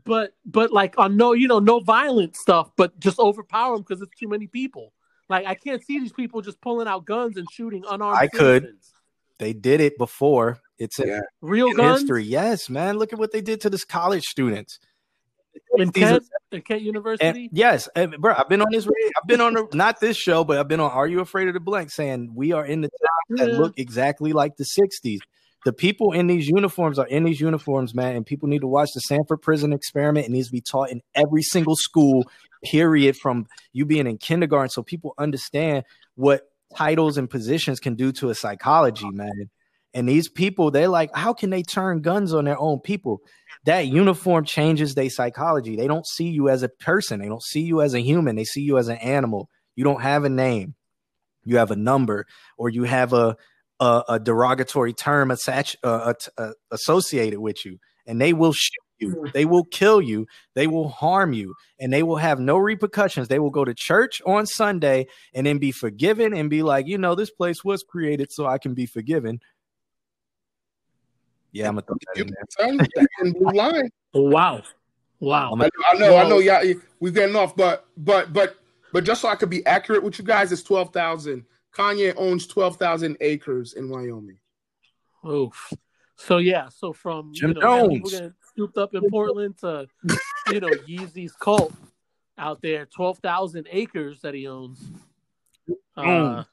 but 0.05 0.35
but 0.45 0.71
like 0.71 0.95
on 0.99 1.17
no 1.17 1.33
you 1.33 1.49
know 1.49 1.59
no 1.59 1.81
violent 1.81 2.37
stuff 2.37 2.71
but 2.77 2.99
just 3.01 3.19
overpower 3.19 3.75
them 3.75 3.83
because 3.83 4.03
it's 4.03 4.17
too 4.19 4.29
many 4.29 4.47
people 4.47 4.93
like 5.29 5.47
i 5.47 5.55
can't 5.55 5.85
see 5.85 5.99
these 5.99 6.13
people 6.13 6.41
just 6.41 6.61
pulling 6.61 6.89
out 6.89 7.05
guns 7.05 7.37
and 7.37 7.47
shooting 7.51 7.85
unarmed 7.89 8.19
i 8.19 8.27
could 8.27 8.75
they 9.39 9.53
did 9.53 9.81
it 9.81 9.97
before 9.99 10.59
it's 10.79 10.99
a 10.99 11.07
yeah. 11.07 11.21
real 11.41 11.73
guns? 11.73 12.01
history 12.01 12.25
yes 12.25 12.69
man 12.69 12.99
look 12.99 13.13
at 13.13 13.19
what 13.19 13.33
they 13.33 13.41
did 13.41 13.61
to 13.61 13.71
this 13.71 13.85
college 13.85 14.25
students 14.25 14.79
in 15.77 15.93
Kent, 15.93 16.25
in 16.53 16.63
Kent 16.63 16.83
University. 16.83 17.45
And 17.45 17.49
yes, 17.53 17.89
and, 17.95 18.17
bro, 18.19 18.35
I've 18.37 18.49
been 18.49 18.61
on 18.61 18.69
this. 18.71 18.87
I've 18.87 19.27
been 19.27 19.41
on 19.41 19.55
the, 19.55 19.69
not 19.73 20.01
this 20.01 20.17
show, 20.17 20.45
but 20.45 20.59
I've 20.59 20.69
been 20.69 20.81
on. 20.81 20.91
Are 20.91 21.07
you 21.07 21.21
afraid 21.21 21.49
of 21.49 21.55
the 21.55 21.61
blank? 21.61 21.91
Saying 21.91 22.33
we 22.35 22.53
are 22.53 22.65
in 22.65 22.81
the 22.81 22.89
times 22.89 23.41
that 23.41 23.59
look 23.59 23.79
exactly 23.79 24.33
like 24.33 24.57
the 24.57 24.65
'60s. 24.65 25.19
The 25.65 25.73
people 25.73 26.13
in 26.13 26.29
these 26.29 26.49
uniforms 26.49 26.99
are 26.99 27.07
in 27.07 27.25
these 27.25 27.41
uniforms, 27.41 27.95
man, 27.95 28.17
and 28.17 28.25
people 28.25 28.49
need 28.49 28.61
to 28.61 28.69
watch 28.69 28.91
the 28.95 29.01
Stanford 29.01 29.43
Prison 29.43 29.73
Experiment. 29.73 30.27
It 30.27 30.31
needs 30.31 30.49
to 30.49 30.53
be 30.53 30.61
taught 30.61 30.91
in 30.91 31.03
every 31.15 31.43
single 31.43 31.77
school, 31.77 32.25
period, 32.65 33.17
from 33.17 33.47
you 33.73 33.87
being 33.87 34.07
in 34.07 34.19
kindergarten, 34.19 34.71
so 34.71 34.83
people 34.83 35.15
understand 35.19 35.85
what 36.15 36.43
titles 36.77 37.19
and 37.19 37.31
positions 37.31 37.81
can 37.81 37.95
do 37.95 38.13
to 38.13 38.31
a 38.31 38.35
psychology, 38.35 39.09
man. 39.11 39.51
And 39.95 40.09
these 40.09 40.29
people, 40.29 40.71
they're 40.71 40.89
like, 40.89 41.11
how 41.15 41.33
can 41.33 41.51
they 41.51 41.63
turn 41.63 42.03
guns 42.03 42.35
on 42.35 42.45
their 42.45 42.59
own 42.59 42.81
people? 42.81 43.21
That 43.65 43.87
uniform 43.87 44.45
changes 44.45 44.95
their 44.95 45.09
psychology. 45.09 45.77
They 45.77 45.87
don't 45.87 46.07
see 46.07 46.29
you 46.29 46.49
as 46.49 46.63
a 46.63 46.69
person. 46.69 47.21
They 47.21 47.29
don't 47.29 47.43
see 47.43 47.63
you 47.63 47.81
as 47.81 47.95
a 47.95 48.01
human. 48.01 48.37
They 48.37 48.45
see 48.45 48.61
you 48.61 48.79
as 48.79 48.89
an 48.89 48.99
animal. 48.99 49.49
You 49.77 49.85
don't 49.85 50.03
have 50.03 50.25
a 50.25 50.29
name. 50.29 50.75
You 51.45 51.57
have 51.57 51.71
a 51.71 51.77
number, 51.77 52.27
or 52.59 52.69
you 52.69 52.85
have 52.85 53.13
a 53.13 53.37
a, 53.81 54.03
a 54.09 54.21
derogatory 54.21 54.93
term 54.93 55.31
attached, 55.31 55.77
uh, 55.83 56.13
uh, 56.37 56.51
associated 56.71 57.39
with 57.39 57.65
you, 57.65 57.79
and 58.07 58.21
they 58.21 58.33
will 58.33 58.53
shoot 58.53 58.83
you. 58.99 59.15
Mm. 59.15 59.33
They 59.33 59.45
will 59.45 59.65
kill 59.65 60.01
you. 60.01 60.27
They 60.55 60.67
will 60.67 60.89
harm 60.89 61.33
you, 61.33 61.55
and 61.79 61.93
they 61.93 62.03
will 62.03 62.17
have 62.17 62.41
no 62.41 62.57
repercussions. 62.57 63.29
They 63.29 63.39
will 63.39 63.51
go 63.51 63.65
to 63.65 63.75
church 63.75 64.21
on 64.27 64.47
Sunday 64.47 65.07
and 65.35 65.47
then 65.47 65.59
be 65.59 65.73
forgiven 65.73 66.35
and 66.35 66.51
be 66.51 66.63
like, 66.63 66.87
you 66.87 66.99
know, 66.99 67.15
this 67.15 67.31
place 67.31 67.65
was 67.65 67.83
created 67.83 68.33
so 68.33 68.47
I 68.47 68.59
can 68.59 68.75
be 68.75 68.87
forgiven. 68.87 69.41
Yeah, 71.53 71.69
I'm 71.69 71.75
gonna 71.75 71.87
throw 71.87 71.97
that 72.15 72.21
in 72.21 72.77
there. 73.33 73.53
line. 73.53 73.91
Wow, 74.15 74.63
wow. 75.21 75.53
I 75.53 75.57
know, 75.57 75.69
I 75.93 75.99
know, 75.99 76.17
I 76.17 76.29
know. 76.29 76.39
Yeah, 76.39 76.73
we're 76.99 77.13
getting 77.13 77.37
off, 77.37 77.55
but 77.55 77.87
but 77.99 78.33
but 78.33 78.57
but 78.93 79.05
just 79.05 79.21
so 79.21 79.29
I 79.29 79.37
could 79.37 79.51
be 79.51 79.65
accurate 79.67 80.03
with 80.03 80.19
you 80.19 80.25
guys, 80.25 80.51
it's 80.51 80.63
twelve 80.63 80.95
thousand. 80.95 81.45
Kanye 81.77 82.15
owns 82.17 82.47
twelve 82.47 82.77
thousand 82.77 83.19
acres 83.21 83.75
in 83.75 83.91
Wyoming. 83.91 84.39
Oof. 85.29 85.73
So 86.17 86.39
yeah, 86.39 86.69
so 86.69 86.93
from 86.93 87.33
Jim 87.33 87.51
you 87.51 87.61
know, 87.61 87.89
Jones. 87.89 88.33
Scooped 88.59 88.77
up 88.77 88.95
in 88.95 89.09
Portland 89.09 89.57
to 89.59 89.87
you 90.51 90.61
know 90.61 90.69
Yeezy's 90.89 91.33
cult 91.33 91.73
out 92.37 92.61
there, 92.61 92.87
twelve 92.87 93.19
thousand 93.19 93.69
acres 93.71 94.21
that 94.23 94.35
he 94.35 94.49
owns. 94.49 94.81
Uh, 95.97 96.03
Mm. 96.03 96.47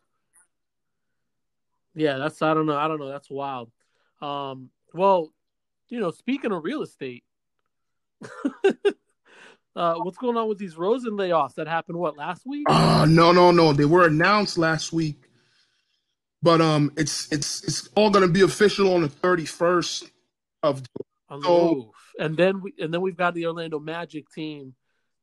yeah, 1.95 2.17
that's 2.17 2.41
I 2.41 2.53
don't 2.53 2.65
know, 2.65 2.77
I 2.77 2.87
don't 2.87 2.99
know, 2.99 3.07
that's 3.09 3.29
wild. 3.29 3.71
Um, 4.21 4.69
well, 4.93 5.31
you 5.89 5.99
know, 5.99 6.11
speaking 6.11 6.51
of 6.51 6.63
real 6.63 6.81
estate, 6.83 7.23
uh, 9.75 9.95
what's 9.95 10.17
going 10.17 10.37
on 10.37 10.47
with 10.47 10.57
these 10.57 10.77
Rosen 10.77 11.13
layoffs 11.13 11.55
that 11.55 11.67
happened? 11.67 11.97
What 11.97 12.17
last 12.17 12.45
week? 12.45 12.67
Oh 12.69 13.05
no, 13.07 13.31
no, 13.31 13.51
no. 13.51 13.73
They 13.73 13.85
were 13.85 14.05
announced 14.05 14.57
last 14.57 14.93
week, 14.93 15.29
but 16.43 16.61
um, 16.61 16.91
it's 16.97 17.31
it's 17.31 17.63
it's 17.63 17.89
all 17.95 18.11
gonna 18.11 18.27
be 18.27 18.41
official 18.41 18.93
on 18.93 19.01
the 19.01 19.09
thirty 19.09 19.45
first 19.45 20.11
of. 20.61 20.83
The 21.29 21.41
So- 21.41 21.93
And 22.19 22.37
then 22.37 22.61
we 22.61 22.73
and 22.79 22.93
then 22.93 23.01
we've 23.01 23.17
got 23.17 23.33
the 23.33 23.45
Orlando 23.47 23.79
Magic 23.79 24.29
team 24.29 24.75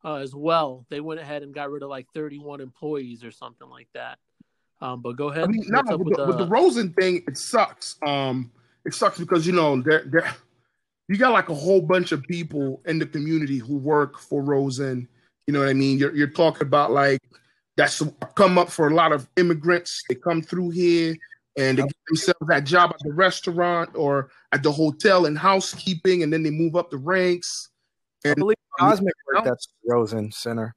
uh, 0.04 0.16
as 0.16 0.34
well. 0.34 0.84
They 0.90 1.00
went 1.00 1.20
ahead 1.20 1.42
and 1.42 1.54
got 1.54 1.70
rid 1.70 1.82
of 1.82 1.88
like 1.88 2.06
31 2.12 2.60
employees 2.60 3.22
or 3.24 3.30
something 3.30 3.68
like 3.68 3.88
that. 3.94 4.18
Um, 4.80 5.00
but 5.00 5.16
go 5.16 5.30
ahead. 5.30 5.44
I 5.44 5.46
mean, 5.46 5.64
no, 5.68 5.80
with 5.96 6.00
with 6.06 6.16
the, 6.16 6.26
with 6.26 6.38
the 6.38 6.44
the- 6.44 6.50
Rosen 6.50 6.92
thing, 6.92 7.22
it 7.28 7.38
sucks. 7.38 7.96
Um, 8.04 8.50
it 8.84 8.94
sucks 8.94 9.18
because 9.18 9.46
you 9.46 9.52
know 9.52 9.80
there 9.80 10.02
there 10.06 10.34
you 11.08 11.16
got 11.16 11.32
like 11.32 11.48
a 11.50 11.54
whole 11.54 11.80
bunch 11.80 12.10
of 12.12 12.22
people 12.24 12.80
in 12.86 12.98
the 12.98 13.06
community 13.06 13.58
who 13.58 13.76
work 13.76 14.18
for 14.18 14.42
Rosen. 14.42 15.08
You 15.46 15.52
know 15.52 15.60
what 15.60 15.68
I 15.68 15.72
mean? 15.72 15.98
You're 15.98 16.14
you're 16.16 16.26
talking 16.28 16.66
about 16.66 16.90
like 16.90 17.20
that's 17.76 18.02
come 18.34 18.58
up 18.58 18.70
for 18.70 18.88
a 18.88 18.94
lot 18.94 19.12
of 19.12 19.28
immigrants. 19.36 20.02
They 20.08 20.14
come 20.16 20.42
through 20.42 20.70
here 20.70 21.14
and 21.56 21.78
they 21.78 21.82
get 21.82 21.96
themselves 22.08 22.46
that 22.48 22.64
job 22.64 22.90
at 22.90 23.00
the 23.00 23.12
restaurant 23.12 23.90
or 23.94 24.30
at 24.52 24.62
the 24.62 24.72
hotel 24.72 25.26
in 25.26 25.36
housekeeping, 25.36 26.22
and 26.22 26.32
then 26.32 26.42
they 26.42 26.50
move 26.50 26.76
up 26.76 26.90
the 26.90 26.98
ranks. 26.98 27.68
I 28.24 28.34
believe 28.34 28.56
Cosmic 28.78 29.14
worked 29.26 29.48
at 29.48 29.58
Rosen 29.86 30.30
Center. 30.32 30.74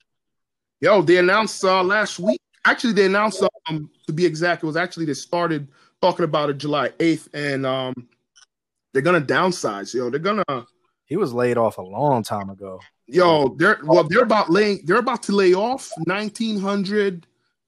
Yo, 0.81 1.01
they 1.01 1.17
announced 1.17 1.63
uh, 1.63 1.83
last 1.83 2.19
week. 2.19 2.39
Actually, 2.65 2.93
they 2.93 3.05
announced 3.05 3.43
um 3.67 3.89
to 4.07 4.13
be 4.13 4.25
exact, 4.25 4.63
it 4.63 4.65
was 4.65 4.75
actually 4.75 5.05
they 5.05 5.13
started 5.13 5.67
talking 6.01 6.25
about 6.25 6.49
it 6.49 6.57
July 6.57 6.91
eighth, 6.99 7.29
and 7.33 7.65
um 7.65 7.93
they're 8.91 9.01
gonna 9.01 9.21
downsize. 9.21 9.93
Yo, 9.93 10.09
they're 10.09 10.19
gonna 10.19 10.43
He 11.05 11.15
was 11.15 11.33
laid 11.33 11.57
off 11.57 11.77
a 11.77 11.81
long 11.81 12.23
time 12.23 12.49
ago. 12.49 12.79
yo 13.07 13.49
they're 13.59 13.79
well 13.83 14.03
they're 14.03 14.23
about 14.23 14.49
laying 14.49 14.81
they're 14.85 14.97
about 14.97 15.21
to 15.23 15.31
lay 15.31 15.53
off 15.53 15.91
nineteen 16.07 16.59
hundred 16.59 17.27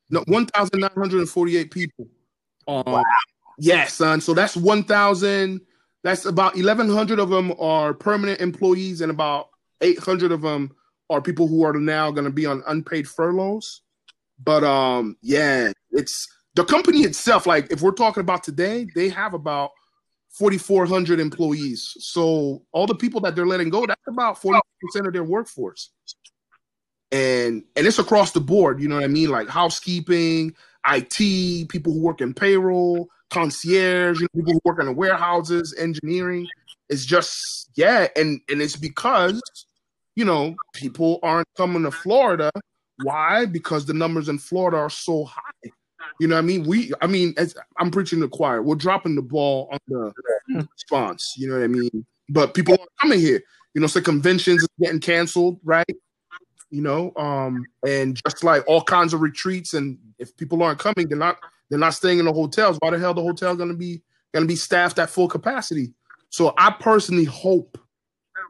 no 0.09 0.23
one 0.27 0.47
thousand 0.47 0.79
nine 0.79 0.89
hundred 0.95 1.19
and 1.19 1.29
forty 1.29 1.57
eight 1.57 1.69
people. 1.69 2.07
Um, 2.67 2.83
Wow. 2.85 3.03
Yeah, 3.57 3.85
son. 3.85 4.21
So 4.21 4.33
that's 4.33 4.55
one 4.55 4.83
thousand. 4.83 5.61
That's 6.03 6.25
about 6.25 6.55
eleven 6.55 6.89
hundred 6.89 7.19
of 7.19 7.29
them 7.29 7.53
are 7.59 7.93
permanent 7.93 8.39
employees, 8.39 9.01
and 9.01 9.11
about 9.11 9.49
eight 9.81 9.99
hundred 9.99 10.31
of 10.31 10.41
them 10.41 10.75
are 11.09 11.21
people 11.21 11.47
who 11.47 11.63
are 11.63 11.73
now 11.73 12.11
going 12.11 12.25
to 12.25 12.31
be 12.31 12.45
on 12.45 12.63
unpaid 12.67 13.07
furloughs. 13.07 13.81
But 14.43 14.63
um, 14.63 15.17
yeah, 15.21 15.71
it's 15.91 16.27
the 16.53 16.63
company 16.65 17.01
itself. 17.01 17.47
Like 17.47 17.71
if 17.71 17.81
we're 17.81 17.91
talking 17.91 18.21
about 18.21 18.43
today, 18.43 18.87
they 18.95 19.09
have 19.09 19.33
about 19.33 19.71
forty 20.29 20.59
four 20.59 20.85
hundred 20.85 21.19
employees. 21.19 21.95
So 21.99 22.61
all 22.71 22.85
the 22.85 22.95
people 22.95 23.21
that 23.21 23.35
they're 23.35 23.47
letting 23.47 23.69
go, 23.69 23.87
that's 23.87 24.01
about 24.07 24.39
forty 24.39 24.59
percent 24.81 25.07
of 25.07 25.13
their 25.13 25.23
workforce. 25.23 25.89
And 27.11 27.63
and 27.75 27.87
it's 27.87 27.99
across 27.99 28.33
the 28.33 28.39
board. 28.41 28.81
You 28.81 28.87
know 28.87 28.95
what 28.95 29.03
I 29.03 29.07
mean? 29.07 29.29
Like 29.29 29.47
housekeeping, 29.47 30.53
IT, 30.87 31.69
people 31.69 31.93
who 31.93 32.01
work 32.01 32.21
in 32.21 32.33
payroll, 32.33 33.07
concierge, 33.29 34.19
you 34.19 34.27
know, 34.33 34.41
people 34.41 34.53
who 34.53 34.59
work 34.65 34.79
in 34.79 34.85
the 34.85 34.93
warehouses, 34.93 35.75
engineering. 35.77 36.47
It's 36.89 37.05
just 37.05 37.69
yeah, 37.75 38.07
and 38.15 38.39
and 38.49 38.61
it's 38.61 38.75
because 38.75 39.41
you 40.15 40.25
know 40.25 40.55
people 40.73 41.19
aren't 41.23 41.47
coming 41.57 41.83
to 41.83 41.91
Florida. 41.91 42.51
Why? 43.03 43.45
Because 43.45 43.85
the 43.85 43.93
numbers 43.93 44.29
in 44.29 44.39
Florida 44.39 44.77
are 44.77 44.89
so 44.89 45.25
high. 45.25 45.71
You 46.19 46.27
know 46.27 46.35
what 46.35 46.39
I 46.39 46.45
mean? 46.45 46.63
We, 46.65 46.91
I 47.01 47.07
mean, 47.07 47.33
as, 47.37 47.55
I'm 47.77 47.91
preaching 47.91 48.19
the 48.19 48.27
choir. 48.27 48.63
We're 48.63 48.75
dropping 48.75 49.15
the 49.15 49.21
ball 49.21 49.69
on 49.71 49.79
the 49.87 50.13
response. 50.71 51.33
You 51.37 51.49
know 51.49 51.55
what 51.55 51.63
I 51.63 51.67
mean? 51.67 52.05
But 52.29 52.53
people 52.53 52.73
are 52.73 52.87
coming 52.99 53.19
here. 53.19 53.41
You 53.75 53.81
know, 53.81 53.87
so 53.87 54.01
conventions 54.01 54.63
is 54.63 54.69
getting 54.81 54.99
canceled, 54.99 55.59
right? 55.63 55.85
You 56.69 56.81
know, 56.81 57.13
um, 57.15 57.65
and 57.87 58.19
just 58.25 58.43
like 58.43 58.63
all 58.67 58.81
kinds 58.81 59.13
of 59.13 59.21
retreats, 59.21 59.73
and 59.73 59.97
if 60.19 60.35
people 60.35 60.61
aren't 60.61 60.79
coming, 60.79 61.07
they're 61.07 61.17
not 61.17 61.37
they're 61.69 61.79
not 61.79 61.93
staying 61.93 62.19
in 62.19 62.25
the 62.25 62.33
hotels. 62.33 62.77
Why 62.79 62.89
the 62.89 62.99
hell 62.99 63.13
the 63.13 63.21
hotel 63.21 63.55
going 63.55 63.69
to 63.69 63.75
be 63.75 64.01
going 64.33 64.43
to 64.43 64.47
be 64.47 64.55
staffed 64.57 64.99
at 64.99 65.09
full 65.09 65.29
capacity? 65.29 65.93
So 66.29 66.53
I 66.57 66.71
personally 66.71 67.23
hope, 67.23 67.77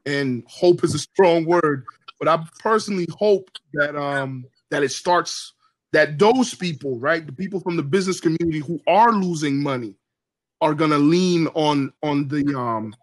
and 0.05 0.43
hope 0.47 0.83
is 0.83 0.95
a 0.95 0.99
strong 0.99 1.45
word, 1.45 1.85
but 2.19 2.27
I 2.27 2.43
personally 2.59 3.07
hope 3.17 3.49
that 3.73 3.95
um 3.95 4.45
that 4.71 4.83
it 4.83 4.91
starts 4.91 5.53
that 5.93 6.19
those 6.19 6.53
people, 6.53 6.99
right, 6.99 7.25
the 7.25 7.31
people 7.31 7.59
from 7.59 7.77
the 7.77 7.83
business 7.83 8.19
community 8.19 8.59
who 8.59 8.79
are 8.87 9.13
losing 9.13 9.61
money, 9.61 9.95
are 10.61 10.73
going 10.73 10.91
to 10.91 10.97
lean 10.97 11.47
on 11.53 11.93
on 12.03 12.27
the 12.27 12.43
um 12.57 12.95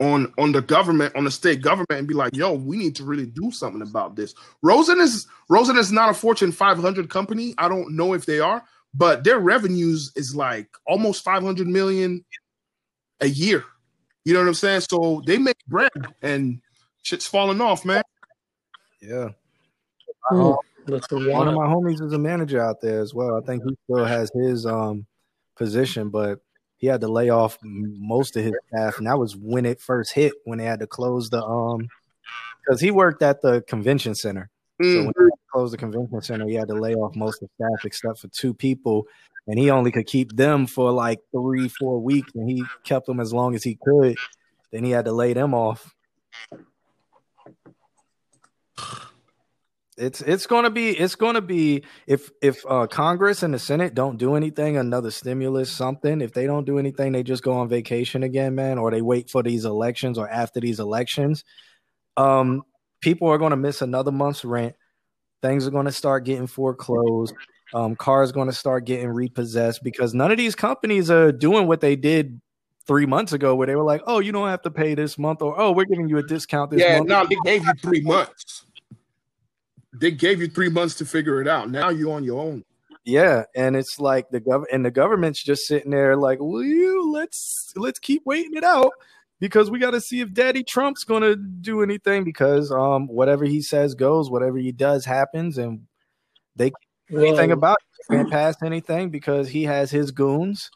on 0.00 0.32
on 0.38 0.52
the 0.52 0.62
government, 0.62 1.14
on 1.16 1.24
the 1.24 1.30
state 1.30 1.62
government, 1.62 1.92
and 1.92 2.08
be 2.08 2.14
like, 2.14 2.34
"Yo, 2.34 2.52
we 2.52 2.76
need 2.76 2.96
to 2.96 3.04
really 3.04 3.26
do 3.26 3.50
something 3.50 3.82
about 3.82 4.16
this." 4.16 4.34
Rosen 4.62 5.00
is 5.00 5.26
Rosen 5.48 5.76
is 5.76 5.92
not 5.92 6.10
a 6.10 6.14
Fortune 6.14 6.52
500 6.52 7.08
company. 7.10 7.54
I 7.58 7.68
don't 7.68 7.94
know 7.94 8.12
if 8.14 8.26
they 8.26 8.40
are, 8.40 8.64
but 8.92 9.24
their 9.24 9.38
revenues 9.38 10.12
is 10.16 10.34
like 10.34 10.68
almost 10.86 11.24
500 11.24 11.66
million 11.66 12.24
a 13.20 13.28
year. 13.28 13.64
You 14.24 14.32
know 14.34 14.40
what 14.40 14.48
I'm 14.48 14.54
saying? 14.54 14.82
So 14.82 15.22
they 15.26 15.38
make 15.38 15.58
bread, 15.66 15.90
and 16.22 16.60
shit's 17.02 17.26
falling 17.26 17.60
off, 17.60 17.84
man. 17.84 18.02
Yeah. 19.00 19.30
Hmm. 20.30 20.52
That's 20.86 21.10
One 21.10 21.48
of 21.48 21.54
my 21.54 21.66
homies 21.66 22.02
is 22.02 22.12
a 22.12 22.18
manager 22.18 22.60
out 22.60 22.80
there 22.82 23.00
as 23.00 23.14
well. 23.14 23.36
I 23.36 23.40
think 23.46 23.62
he 23.64 23.74
still 23.84 24.04
has 24.04 24.30
his 24.34 24.66
um 24.66 25.06
position, 25.56 26.10
but 26.10 26.40
he 26.76 26.86
had 26.86 27.00
to 27.00 27.08
lay 27.08 27.30
off 27.30 27.58
most 27.62 28.36
of 28.36 28.44
his 28.44 28.54
staff, 28.68 28.98
and 28.98 29.06
that 29.06 29.18
was 29.18 29.36
when 29.36 29.64
it 29.64 29.80
first 29.80 30.12
hit 30.12 30.34
when 30.44 30.58
they 30.58 30.64
had 30.64 30.80
to 30.80 30.86
close 30.86 31.30
the 31.30 31.42
um 31.42 31.88
because 32.64 32.80
he 32.80 32.90
worked 32.90 33.22
at 33.22 33.42
the 33.42 33.62
convention 33.62 34.14
center. 34.14 34.50
So 34.82 34.86
Mm. 34.86 35.04
when 35.04 35.12
they 35.18 35.30
closed 35.52 35.72
the 35.72 35.78
convention 35.78 36.20
center, 36.22 36.48
he 36.48 36.54
had 36.54 36.68
to 36.68 36.74
lay 36.74 36.94
off 36.94 37.14
most 37.14 37.42
of 37.42 37.48
the 37.58 37.64
staff 37.64 37.84
except 37.84 38.18
for 38.18 38.28
two 38.28 38.52
people, 38.54 39.06
and 39.46 39.58
he 39.58 39.70
only 39.70 39.92
could 39.92 40.06
keep 40.06 40.34
them 40.36 40.66
for 40.66 40.90
like 40.90 41.20
three, 41.30 41.68
four 41.68 42.00
weeks, 42.00 42.32
and 42.34 42.48
he 42.50 42.64
kept 42.84 43.06
them 43.06 43.20
as 43.20 43.32
long 43.32 43.54
as 43.54 43.62
he 43.62 43.78
could. 43.82 44.16
Then 44.72 44.84
he 44.84 44.90
had 44.90 45.04
to 45.04 45.12
lay 45.12 45.32
them 45.32 45.54
off. 45.54 45.94
It's 49.96 50.20
it's 50.22 50.46
gonna 50.46 50.70
be 50.70 50.90
it's 50.90 51.14
gonna 51.14 51.40
be 51.40 51.84
if 52.06 52.30
if 52.42 52.64
uh, 52.68 52.86
Congress 52.88 53.42
and 53.42 53.54
the 53.54 53.58
Senate 53.58 53.94
don't 53.94 54.16
do 54.18 54.34
anything, 54.34 54.76
another 54.76 55.10
stimulus, 55.10 55.70
something. 55.70 56.20
If 56.20 56.32
they 56.32 56.46
don't 56.46 56.64
do 56.64 56.78
anything, 56.78 57.12
they 57.12 57.22
just 57.22 57.42
go 57.44 57.52
on 57.54 57.68
vacation 57.68 58.22
again, 58.24 58.54
man, 58.54 58.78
or 58.78 58.90
they 58.90 59.02
wait 59.02 59.30
for 59.30 59.42
these 59.42 59.64
elections 59.64 60.18
or 60.18 60.28
after 60.28 60.60
these 60.60 60.80
elections. 60.80 61.44
um, 62.16 62.62
people 63.00 63.28
are 63.28 63.38
going 63.38 63.50
to 63.50 63.56
miss 63.56 63.82
another 63.82 64.12
month's 64.12 64.44
rent. 64.44 64.74
Things 65.42 65.66
are 65.66 65.70
going 65.70 65.86
to 65.86 65.92
start 65.92 66.24
getting 66.24 66.46
foreclosed. 66.46 67.34
Um, 67.74 67.96
cars 67.96 68.32
going 68.32 68.48
to 68.48 68.54
start 68.54 68.86
getting 68.86 69.08
repossessed 69.08 69.82
because 69.82 70.14
none 70.14 70.30
of 70.30 70.38
these 70.38 70.54
companies 70.54 71.10
are 71.10 71.32
doing 71.32 71.66
what 71.66 71.80
they 71.80 71.96
did 71.96 72.40
three 72.86 73.06
months 73.06 73.32
ago, 73.32 73.54
where 73.54 73.66
they 73.66 73.76
were 73.76 73.84
like, 73.84 74.02
"Oh, 74.06 74.20
you 74.20 74.32
don't 74.32 74.48
have 74.48 74.62
to 74.62 74.70
pay 74.70 74.94
this 74.94 75.18
month," 75.18 75.42
or 75.42 75.58
"Oh, 75.58 75.72
we're 75.72 75.84
giving 75.86 76.08
you 76.08 76.18
a 76.18 76.22
discount 76.22 76.70
this 76.70 76.80
yeah, 76.80 76.98
month." 76.98 77.08
no, 77.08 77.26
they 77.26 77.36
gave 77.44 77.64
you 77.64 77.72
three 77.82 78.00
months. 78.02 78.63
They 79.94 80.10
gave 80.10 80.40
you 80.40 80.48
three 80.48 80.68
months 80.68 80.94
to 80.96 81.06
figure 81.06 81.40
it 81.40 81.48
out. 81.48 81.70
Now 81.70 81.88
you're 81.90 82.12
on 82.12 82.24
your 82.24 82.40
own. 82.40 82.64
Yeah, 83.04 83.44
and 83.54 83.76
it's 83.76 84.00
like 84.00 84.30
the 84.30 84.40
gov 84.40 84.64
and 84.72 84.84
the 84.84 84.90
government's 84.90 85.42
just 85.42 85.66
sitting 85.66 85.90
there 85.90 86.16
like, 86.16 86.40
"Will 86.40 86.64
you 86.64 87.12
let's 87.12 87.72
let's 87.76 87.98
keep 87.98 88.22
waiting 88.24 88.54
it 88.54 88.64
out 88.64 88.92
because 89.40 89.70
we 89.70 89.78
got 89.78 89.90
to 89.90 90.00
see 90.00 90.20
if 90.20 90.32
Daddy 90.32 90.64
Trump's 90.64 91.04
going 91.04 91.22
to 91.22 91.36
do 91.36 91.82
anything 91.82 92.24
because 92.24 92.70
um 92.70 93.06
whatever 93.06 93.44
he 93.44 93.60
says 93.60 93.94
goes, 93.94 94.30
whatever 94.30 94.56
he 94.56 94.72
does 94.72 95.04
happens, 95.04 95.58
and 95.58 95.82
they 96.56 96.70
can't 96.70 96.76
do 97.10 97.26
anything 97.26 97.52
about 97.52 97.76
it. 97.76 98.06
They 98.08 98.16
can't 98.16 98.30
pass 98.30 98.56
anything 98.62 99.10
because 99.10 99.48
he 99.48 99.64
has 99.64 99.90
his 99.90 100.10
goons. 100.10 100.70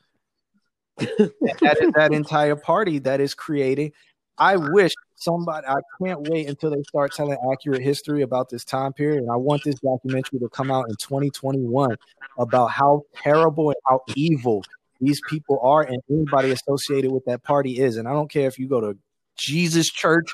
And 0.98 1.08
that 1.62 1.78
is 1.80 1.92
that 1.94 2.12
entire 2.12 2.56
party 2.56 2.98
that 3.00 3.20
is 3.20 3.34
creating. 3.34 3.92
I 4.36 4.56
wish 4.56 4.92
somebody. 5.18 5.66
I 5.66 5.76
can't 6.02 6.22
wait 6.28 6.48
until 6.48 6.70
they 6.70 6.82
start 6.84 7.12
telling 7.12 7.36
accurate 7.52 7.82
history 7.82 8.22
about 8.22 8.48
this 8.48 8.64
time 8.64 8.92
period, 8.92 9.22
and 9.22 9.30
I 9.30 9.36
want 9.36 9.62
this 9.64 9.76
documentary 9.80 10.38
to 10.40 10.48
come 10.48 10.70
out 10.70 10.86
in 10.88 10.96
2021 10.96 11.96
about 12.38 12.68
how 12.68 13.02
terrible 13.14 13.70
and 13.70 13.78
how 13.86 14.00
evil 14.14 14.62
these 15.00 15.20
people 15.28 15.60
are, 15.62 15.82
and 15.82 16.02
anybody 16.10 16.50
associated 16.50 17.12
with 17.12 17.24
that 17.26 17.42
party 17.44 17.78
is. 17.78 17.96
And 17.96 18.08
I 18.08 18.12
don't 18.12 18.30
care 18.30 18.48
if 18.48 18.58
you 18.58 18.68
go 18.68 18.80
to 18.80 18.98
Jesus 19.38 19.88
Church, 19.88 20.30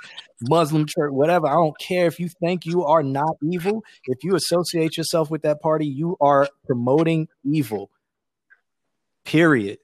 Muslim 0.48 0.86
church, 0.86 1.12
whatever. 1.12 1.46
I 1.46 1.52
don't 1.52 1.78
care 1.78 2.06
if 2.06 2.18
you 2.18 2.28
think 2.40 2.66
you 2.66 2.84
are 2.84 3.02
not 3.02 3.36
evil. 3.42 3.84
If 4.06 4.24
you 4.24 4.34
associate 4.34 4.96
yourself 4.96 5.30
with 5.30 5.42
that 5.42 5.60
party, 5.60 5.86
you 5.86 6.16
are 6.20 6.48
promoting 6.66 7.28
evil. 7.44 7.90
Period. 9.24 9.78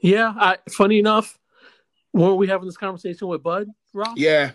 yeah. 0.00 0.34
I, 0.36 0.58
funny 0.70 0.98
enough, 0.98 1.38
weren't 2.14 2.36
we 2.38 2.46
having 2.46 2.66
this 2.66 2.76
conversation 2.76 3.28
with 3.28 3.42
Bud 3.42 3.68
Ross? 3.92 4.14
Yeah. 4.16 4.52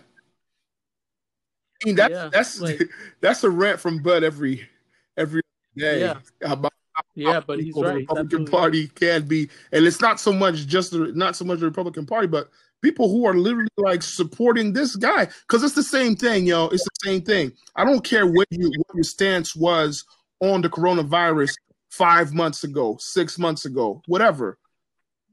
I 1.82 1.86
mean, 1.86 1.94
that's 1.96 2.12
Yeah, 2.12 2.28
that's 2.32 2.60
like- 2.60 2.90
that's 3.20 3.44
a 3.44 3.50
rant 3.50 3.80
from 3.80 4.02
Bud 4.02 4.22
every 4.24 4.68
every 5.16 5.42
day 5.76 6.00
Yeah. 6.00 6.18
about 6.42 6.72
Yeah, 7.14 7.40
but 7.40 7.58
he's 7.58 7.66
people 7.66 7.82
the 7.82 7.94
Republican 7.94 8.26
absolutely- 8.42 8.50
Party 8.50 8.88
can 8.88 9.26
be, 9.26 9.48
and 9.72 9.86
it's 9.86 10.00
not 10.00 10.20
so 10.20 10.32
much 10.32 10.66
just 10.66 10.90
the 10.92 11.12
not 11.14 11.36
so 11.36 11.44
much 11.44 11.60
the 11.60 11.66
Republican 11.66 12.06
Party, 12.06 12.26
but 12.26 12.50
people 12.82 13.08
who 13.10 13.24
are 13.26 13.34
literally 13.34 13.68
like 13.76 14.02
supporting 14.02 14.72
this 14.72 14.96
guy 14.96 15.26
because 15.46 15.62
it's 15.62 15.74
the 15.74 15.82
same 15.82 16.16
thing, 16.16 16.46
yo. 16.46 16.66
It's 16.68 16.84
the 16.84 16.90
same 17.10 17.22
thing. 17.22 17.52
I 17.76 17.84
don't 17.84 18.04
care 18.04 18.26
what 18.26 18.46
you 18.50 18.68
what 18.76 18.94
your 18.94 19.04
stance 19.04 19.54
was 19.56 20.04
on 20.40 20.60
the 20.62 20.68
coronavirus 20.68 21.54
five 21.90 22.32
months 22.34 22.64
ago, 22.64 22.96
six 23.00 23.38
months 23.38 23.64
ago, 23.64 24.02
whatever. 24.06 24.58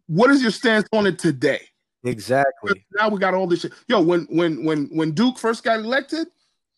What 0.08 0.30
is 0.32 0.42
your 0.42 0.52
stance 0.52 0.88
on 0.94 1.06
it 1.08 1.20
today? 1.20 1.62
Exactly. 2.04 2.86
Now 2.96 3.10
we 3.10 3.20
got 3.20 3.34
all 3.34 3.48
this 3.48 3.62
shit. 3.62 3.74
Yo, 3.88 4.02
when 4.02 4.28
when 4.30 4.64
when 4.64 4.86
when 4.92 5.12
Duke 5.12 5.38
first 5.38 5.64
got 5.64 5.80
elected, 5.80 6.28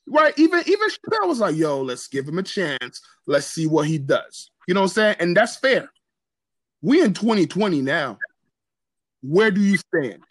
right? 0.07 0.33
Even 0.37 0.61
even 0.65 0.89
Chappelle 0.89 1.27
was 1.27 1.39
like, 1.39 1.55
"Yo, 1.55 1.81
let's 1.81 2.07
give 2.07 2.27
him 2.27 2.39
a 2.39 2.43
chance. 2.43 3.01
Let's 3.27 3.45
see 3.45 3.67
what 3.67 3.87
he 3.87 3.97
does." 3.97 4.49
You 4.67 4.73
know 4.73 4.81
what 4.81 4.91
I'm 4.91 4.93
saying? 4.93 5.15
And 5.19 5.35
that's 5.35 5.57
fair. 5.57 5.89
We 6.81 7.01
in 7.01 7.13
2020 7.13 7.81
now. 7.81 8.17
Where 9.21 9.51
do 9.51 9.61
you 9.61 9.77
stand? 9.77 10.23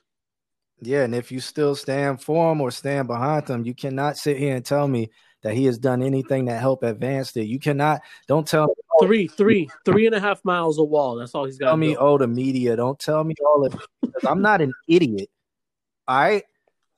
Yeah, 0.81 1.03
and 1.03 1.15
if 1.15 1.31
you 1.33 1.41
still 1.41 1.75
stand 1.75 2.23
for 2.23 2.53
him 2.53 2.61
or 2.61 2.71
stand 2.71 3.09
behind 3.09 3.49
him, 3.49 3.65
you 3.65 3.75
cannot 3.75 4.17
sit 4.17 4.39
here 4.39 4.55
and 4.55 4.65
tell 4.65 4.87
me 4.87 5.11
that 5.43 5.55
he 5.55 5.67
has 5.67 5.79
done 5.79 6.03
anything 6.03 6.47
that 6.47 6.61
help 6.61 6.83
advance 6.83 7.37
it. 7.37 7.47
You 7.47 7.59
cannot. 7.59 8.01
Don't 8.27 8.47
tell 8.47 8.69
me. 8.69 8.75
Three, 9.01 9.29
three, 9.29 9.69
three 9.85 10.07
and 10.07 10.15
a 10.15 10.21
half 10.21 10.45
miles 10.45 10.79
of 10.79 10.89
wall. 10.89 11.17
That's 11.17 11.35
all 11.35 11.45
he's 11.45 11.59
got. 11.59 11.69
Tell 11.69 11.77
me, 11.77 11.97
oh, 11.97 12.19
the 12.19 12.27
media. 12.27 12.77
Don't 12.77 12.99
tell 12.99 13.25
me 13.25 13.35
all 13.45 13.67
of. 13.67 13.87
I'm 14.27 14.43
not 14.43 14.61
an 14.61 14.73
idiot. 14.89 15.29
All 16.07 16.19
right. 16.19 16.45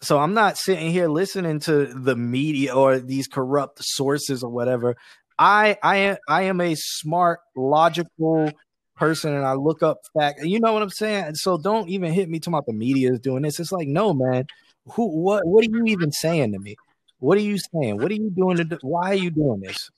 So 0.03 0.19
I'm 0.19 0.33
not 0.33 0.57
sitting 0.57 0.91
here 0.91 1.09
listening 1.09 1.61
to 1.61 1.87
the 1.87 2.17
media 2.17 2.75
or 2.75 3.01
these 3.01 3.29
corrupt 3.29 3.79
sources 3.83 4.43
or 4.43 4.51
whatever. 4.51 4.97
I 5.39 5.77
I 5.83 5.97
am 5.97 6.17
I 6.29 6.43
am 6.43 6.61
a 6.61 6.75
smart, 6.75 7.41
logical 7.55 8.51
person, 8.97 9.35
and 9.35 9.45
I 9.45 9.55
look 9.55 9.83
up 9.83 9.99
fact. 10.19 10.41
You 10.43 10.61
know 10.61 10.73
what 10.73 10.83
I'm 10.83 10.91
saying? 10.91 11.35
So 11.35 11.59
don't 11.59 11.89
even 11.89 12.13
hit 12.13 12.29
me 12.29 12.39
talking 12.39 12.55
about 12.55 12.67
the 12.67 12.73
media 12.73 13.13
is 13.13 13.21
doing 13.21 13.43
this. 13.43 13.61
It's 13.61 13.73
like, 13.73 13.89
no, 13.89 14.15
man. 14.15 14.47
Who? 14.93 15.09
What? 15.23 15.47
What 15.47 15.67
are 15.67 15.71
you 15.71 15.85
even 15.87 16.13
saying 16.13 16.53
to 16.53 16.59
me? 16.59 16.77
What 17.19 17.37
are 17.37 17.43
you 17.43 17.59
saying? 17.59 17.99
What 17.99 18.11
are 18.11 18.15
you 18.15 18.31
doing? 18.31 18.57
To 18.57 18.65
do, 18.65 18.79
why 18.83 19.11
are 19.11 19.15
you 19.15 19.31
doing 19.31 19.61
this? 19.61 19.91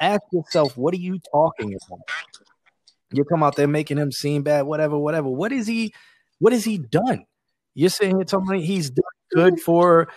Ask 0.00 0.22
yourself, 0.32 0.76
what 0.76 0.94
are 0.94 0.98
you 0.98 1.18
talking 1.32 1.74
about? 1.74 2.00
You 3.12 3.24
come 3.24 3.42
out 3.42 3.56
there 3.56 3.68
making 3.68 3.98
him 3.98 4.12
seem 4.12 4.42
bad, 4.42 4.62
whatever, 4.62 4.98
whatever. 4.98 5.28
What 5.28 5.52
is 5.52 5.66
he? 5.66 5.94
What 6.38 6.52
has 6.52 6.64
he 6.64 6.78
done? 6.78 7.24
You're 7.74 7.90
here 8.00 8.24
telling 8.24 8.48
me 8.48 8.64
he's 8.64 8.90
done 8.90 9.04
good 9.32 9.60
for 9.60 10.08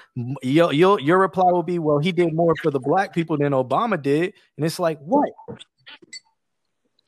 your, 0.42 0.74
your 0.74 1.00
your 1.00 1.20
reply 1.20 1.52
will 1.52 1.64
be, 1.64 1.80
well, 1.80 2.00
he 2.00 2.12
did 2.12 2.34
more 2.34 2.54
for 2.62 2.72
the 2.72 2.80
black 2.80 3.14
people 3.14 3.38
than 3.38 3.52
Obama 3.52 4.02
did, 4.02 4.34
and 4.58 4.66
it's 4.66 4.80
like 4.80 5.00
what? 5.00 5.30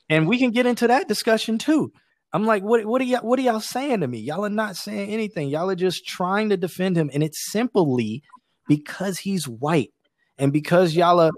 And 0.09 0.27
we 0.27 0.37
can 0.37 0.51
get 0.51 0.65
into 0.65 0.87
that 0.87 1.07
discussion 1.07 1.57
too. 1.57 1.91
I'm 2.33 2.45
like, 2.45 2.63
what 2.63 2.85
what 2.85 3.01
are 3.01 3.05
y'all 3.05 3.21
what 3.21 3.39
are 3.39 3.41
y'all 3.41 3.59
saying 3.59 4.01
to 4.01 4.07
me? 4.07 4.19
Y'all 4.19 4.45
are 4.45 4.49
not 4.49 4.75
saying 4.75 5.09
anything. 5.09 5.49
Y'all 5.49 5.69
are 5.69 5.75
just 5.75 6.05
trying 6.05 6.49
to 6.49 6.57
defend 6.57 6.97
him, 6.97 7.09
and 7.13 7.23
it's 7.23 7.51
simply 7.51 8.21
because 8.67 9.19
he's 9.19 9.47
white 9.47 9.93
and 10.37 10.51
because 10.53 10.95
y'all 10.95 11.19
are. 11.19 11.31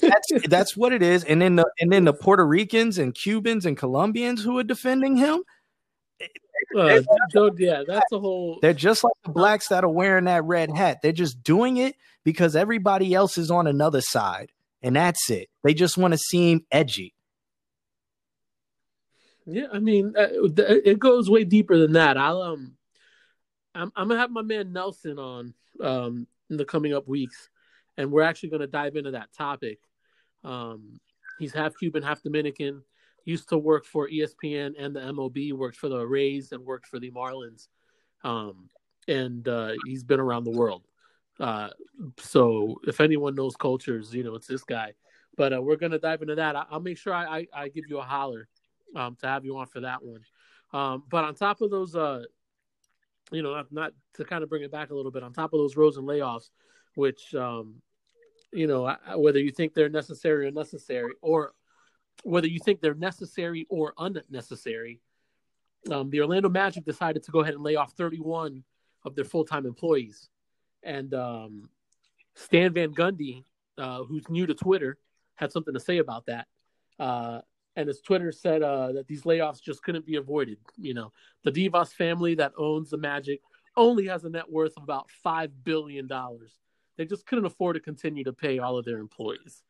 That's 0.00 0.48
that's 0.48 0.76
what 0.76 0.92
it 0.92 1.02
is. 1.02 1.24
And 1.24 1.40
then 1.40 1.56
the 1.56 1.70
and 1.80 1.92
then 1.92 2.04
the 2.04 2.12
Puerto 2.12 2.46
Ricans 2.46 2.98
and 2.98 3.14
Cubans 3.14 3.66
and 3.66 3.76
Colombians 3.76 4.42
who 4.42 4.58
are 4.58 4.64
defending 4.64 5.16
him, 5.16 5.42
Uh, 6.76 7.00
yeah, 7.58 7.82
that's 7.86 8.12
a 8.12 8.18
whole. 8.18 8.58
they're 8.60 8.72
just 8.74 9.04
like 9.04 9.12
the 9.24 9.30
blacks 9.30 9.68
that 9.68 9.84
are 9.84 9.90
wearing 9.90 10.24
that 10.24 10.44
red 10.44 10.70
hat. 10.74 11.00
They're 11.02 11.12
just 11.12 11.42
doing 11.42 11.76
it 11.76 11.96
because 12.24 12.56
everybody 12.56 13.14
else 13.14 13.38
is 13.38 13.50
on 13.50 13.66
another 13.66 14.00
side, 14.00 14.50
and 14.82 14.96
that's 14.96 15.30
it. 15.30 15.48
They 15.62 15.74
just 15.74 15.96
want 15.96 16.12
to 16.12 16.18
seem 16.18 16.64
edgy. 16.72 17.14
Yeah, 19.46 19.66
I 19.72 19.78
mean, 19.78 20.14
uh, 20.18 20.28
it 20.32 20.98
goes 20.98 21.30
way 21.30 21.44
deeper 21.44 21.78
than 21.78 21.92
that. 21.92 22.16
I'll 22.18 22.42
um, 22.42 22.76
I'm 23.76 23.92
I'm 23.94 24.08
gonna 24.08 24.20
have 24.20 24.30
my 24.30 24.42
man 24.42 24.72
Nelson 24.72 25.18
on 25.18 25.54
um 25.80 26.26
in 26.50 26.56
the 26.56 26.64
coming 26.64 26.94
up 26.94 27.06
weeks, 27.06 27.48
and 27.96 28.10
we're 28.10 28.22
actually 28.22 28.50
gonna 28.50 28.66
dive 28.66 28.96
into 28.96 29.12
that 29.12 29.32
topic. 29.32 29.78
Um, 30.44 31.00
he's 31.38 31.52
half 31.52 31.76
Cuban, 31.78 32.02
half 32.02 32.22
Dominican. 32.22 32.82
Used 33.24 33.48
to 33.48 33.58
work 33.58 33.84
for 33.84 34.08
ESPN 34.08 34.74
and 34.78 34.94
the 34.94 35.00
MLB. 35.00 35.52
Worked 35.52 35.76
for 35.76 35.88
the 35.88 36.06
Rays 36.06 36.52
and 36.52 36.64
worked 36.64 36.86
for 36.86 37.00
the 37.00 37.10
Marlins. 37.10 37.68
Um, 38.22 38.68
and 39.08 39.46
uh, 39.48 39.72
he's 39.84 40.04
been 40.04 40.20
around 40.20 40.44
the 40.44 40.50
world. 40.56 40.86
Uh, 41.38 41.70
so 42.18 42.80
if 42.86 43.00
anyone 43.00 43.34
knows 43.34 43.56
cultures, 43.56 44.14
you 44.14 44.22
know 44.22 44.34
it's 44.34 44.46
this 44.46 44.62
guy. 44.64 44.94
But 45.36 45.52
uh, 45.52 45.60
we're 45.60 45.76
gonna 45.76 45.98
dive 45.98 46.22
into 46.22 46.36
that. 46.36 46.56
I- 46.56 46.66
I'll 46.70 46.80
make 46.80 46.98
sure 46.98 47.12
I, 47.12 47.38
I, 47.38 47.46
I 47.52 47.68
give 47.68 47.84
you 47.88 47.98
a 47.98 48.02
holler 48.02 48.48
um, 48.94 49.16
to 49.20 49.26
have 49.26 49.44
you 49.44 49.56
on 49.58 49.66
for 49.66 49.80
that 49.80 50.02
one. 50.02 50.20
Um, 50.72 51.04
but 51.08 51.24
on 51.24 51.34
top 51.34 51.60
of 51.60 51.70
those, 51.70 51.94
uh, 51.94 52.22
you 53.30 53.42
know, 53.42 53.54
not, 53.54 53.72
not 53.72 53.92
to 54.14 54.24
kind 54.24 54.42
of 54.42 54.48
bring 54.48 54.62
it 54.62 54.70
back 54.70 54.90
a 54.90 54.94
little 54.94 55.10
bit, 55.10 55.22
on 55.22 55.32
top 55.32 55.52
of 55.52 55.58
those 55.58 55.76
Rosen 55.76 56.04
layoffs, 56.04 56.50
which, 56.94 57.34
um, 57.34 57.76
you 58.56 58.66
know, 58.66 58.96
whether 59.16 59.38
you 59.38 59.50
think 59.50 59.74
they're 59.74 59.88
necessary 59.88 60.46
or 60.46 60.50
necessary, 60.50 61.12
or 61.20 61.52
whether 62.22 62.46
you 62.46 62.58
think 62.58 62.80
they're 62.80 62.94
necessary 62.94 63.66
or 63.68 63.92
unnecessary, 63.98 65.00
um, 65.90 66.10
the 66.10 66.20
Orlando 66.20 66.48
Magic 66.48 66.84
decided 66.84 67.22
to 67.24 67.30
go 67.30 67.40
ahead 67.40 67.54
and 67.54 67.62
lay 67.62 67.76
off 67.76 67.92
31 67.92 68.64
of 69.04 69.14
their 69.14 69.24
full 69.24 69.44
time 69.44 69.66
employees. 69.66 70.30
And 70.82 71.12
um, 71.12 71.68
Stan 72.34 72.72
Van 72.72 72.94
Gundy, 72.94 73.44
uh, 73.76 74.04
who's 74.04 74.28
new 74.30 74.46
to 74.46 74.54
Twitter, 74.54 74.96
had 75.34 75.52
something 75.52 75.74
to 75.74 75.80
say 75.80 75.98
about 75.98 76.26
that. 76.26 76.46
Uh, 76.98 77.40
and 77.76 77.88
his 77.88 78.00
Twitter 78.00 78.32
said 78.32 78.62
uh, 78.62 78.92
that 78.92 79.06
these 79.06 79.22
layoffs 79.22 79.60
just 79.62 79.82
couldn't 79.82 80.06
be 80.06 80.16
avoided. 80.16 80.56
You 80.78 80.94
know, 80.94 81.12
the 81.44 81.52
DeVos 81.52 81.92
family 81.92 82.34
that 82.36 82.52
owns 82.56 82.88
the 82.88 82.96
Magic 82.96 83.40
only 83.76 84.06
has 84.06 84.24
a 84.24 84.30
net 84.30 84.50
worth 84.50 84.72
of 84.78 84.82
about 84.82 85.10
five 85.22 85.50
billion 85.62 86.06
dollars. 86.06 86.58
They 86.96 87.04
just 87.04 87.26
couldn't 87.26 87.44
afford 87.46 87.74
to 87.74 87.80
continue 87.80 88.24
to 88.24 88.32
pay 88.32 88.58
all 88.58 88.78
of 88.78 88.84
their 88.84 88.98
employees. 88.98 89.62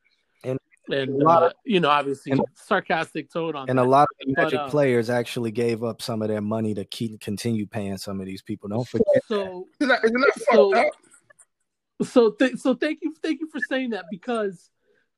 And- 0.44 0.58
and 0.88 1.20
a 1.20 1.24
lot 1.24 1.42
uh, 1.42 1.46
of- 1.46 1.52
you 1.64 1.80
know, 1.80 1.90
obviously, 1.90 2.30
and- 2.32 2.40
sarcastic 2.54 3.28
tone 3.32 3.56
on 3.56 3.68
And 3.68 3.78
that. 3.78 3.84
a 3.84 3.88
lot 3.88 4.02
of 4.02 4.34
But, 4.36 4.42
Magic 4.44 4.60
uh, 4.60 4.68
players 4.68 5.10
actually 5.10 5.50
gave 5.50 5.82
up 5.82 6.00
some 6.00 6.22
of 6.22 6.28
their 6.28 6.40
money 6.40 6.74
to 6.74 6.84
keep 6.84 7.20
continue 7.20 7.66
paying 7.66 7.96
some 7.98 8.20
of 8.20 8.26
these 8.26 8.42
people. 8.42 8.68
Don't 8.68 8.86
forget. 8.86 9.06
so 9.26 9.66
Isn't 9.80 9.88
that, 9.88 10.04
isn't 10.04 10.20
that 10.20 10.32
So- 10.52 10.72
fucked 10.72 10.86
up? 10.86 12.06
so 12.06 12.30
th- 12.30 12.56
so 12.58 12.74
thank 12.74 12.98
you 13.00 13.14
thank 13.22 13.40
you 13.40 13.48
for 13.48 13.58
saying 13.70 13.88
that 13.90 14.04
because 14.10 14.68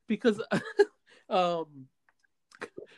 because 0.06 0.40
um 1.28 1.66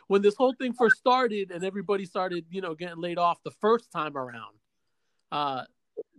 when 0.07 0.21
this 0.21 0.35
whole 0.37 0.53
thing 0.53 0.75
first 0.75 0.99
started 0.99 1.51
and 1.51 1.65
everybody 1.65 2.05
started 2.05 2.45
you 2.51 2.61
know 2.61 2.75
getting 2.75 3.01
laid 3.01 3.17
off 3.17 3.43
the 3.43 3.51
first 3.53 3.91
time 3.91 4.19
around 4.19 4.55
uh 5.33 5.65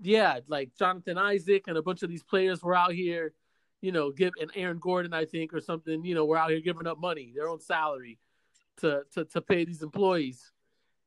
yeah, 0.01 0.39
like 0.47 0.75
Jonathan 0.77 1.17
Isaac 1.17 1.65
and 1.67 1.77
a 1.77 1.81
bunch 1.81 2.03
of 2.03 2.09
these 2.09 2.23
players 2.23 2.63
were 2.63 2.75
out 2.75 2.93
here, 2.93 3.33
you 3.81 3.91
know, 3.91 4.11
give 4.11 4.31
and 4.39 4.51
Aaron 4.55 4.79
Gordon, 4.79 5.13
I 5.13 5.25
think, 5.25 5.53
or 5.53 5.61
something, 5.61 6.03
you 6.05 6.15
know, 6.15 6.25
we're 6.25 6.37
out 6.37 6.51
here 6.51 6.61
giving 6.61 6.87
up 6.87 6.99
money, 6.99 7.31
their 7.35 7.49
own 7.49 7.59
salary 7.59 8.19
to 8.77 9.03
to 9.13 9.25
to 9.25 9.41
pay 9.41 9.65
these 9.65 9.83
employees. 9.83 10.51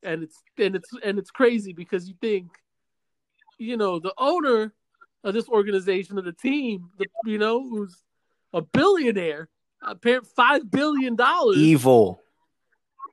And 0.02 0.22
it's 0.22 0.42
and 0.58 0.76
it's 0.76 0.88
and 1.02 1.18
it's 1.18 1.30
crazy 1.30 1.72
because 1.72 2.08
you 2.08 2.14
think, 2.20 2.50
you 3.58 3.76
know, 3.76 3.98
the 3.98 4.14
owner 4.18 4.72
of 5.22 5.34
this 5.34 5.48
organization 5.48 6.18
of 6.18 6.24
the 6.24 6.32
team, 6.32 6.90
the 6.98 7.06
you 7.24 7.38
know, 7.38 7.68
who's 7.68 8.02
a 8.52 8.60
billionaire, 8.60 9.48
apparent 9.82 10.26
five 10.26 10.70
billion 10.70 11.16
dollars 11.16 11.56
Evil. 11.56 12.20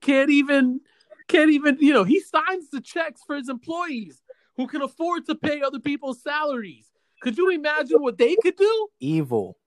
can't 0.02 0.30
even 0.30 0.82
can't 1.28 1.50
even 1.50 1.78
you 1.80 1.94
know 1.94 2.04
he 2.04 2.20
signs 2.20 2.70
the 2.70 2.82
checks 2.82 3.22
for 3.26 3.36
his 3.36 3.50
employees 3.50 4.21
who 4.58 4.68
can 4.68 4.82
afford 4.82 5.26
to 5.26 5.36
pay 5.36 5.62
other 5.62 5.80
people's 5.80 6.22
salaries 6.22 6.92
could 7.22 7.38
you 7.38 7.50
imagine 7.50 8.02
what 8.02 8.18
they 8.18 8.36
could 8.42 8.56
do 8.56 8.88
Evil. 9.00 9.58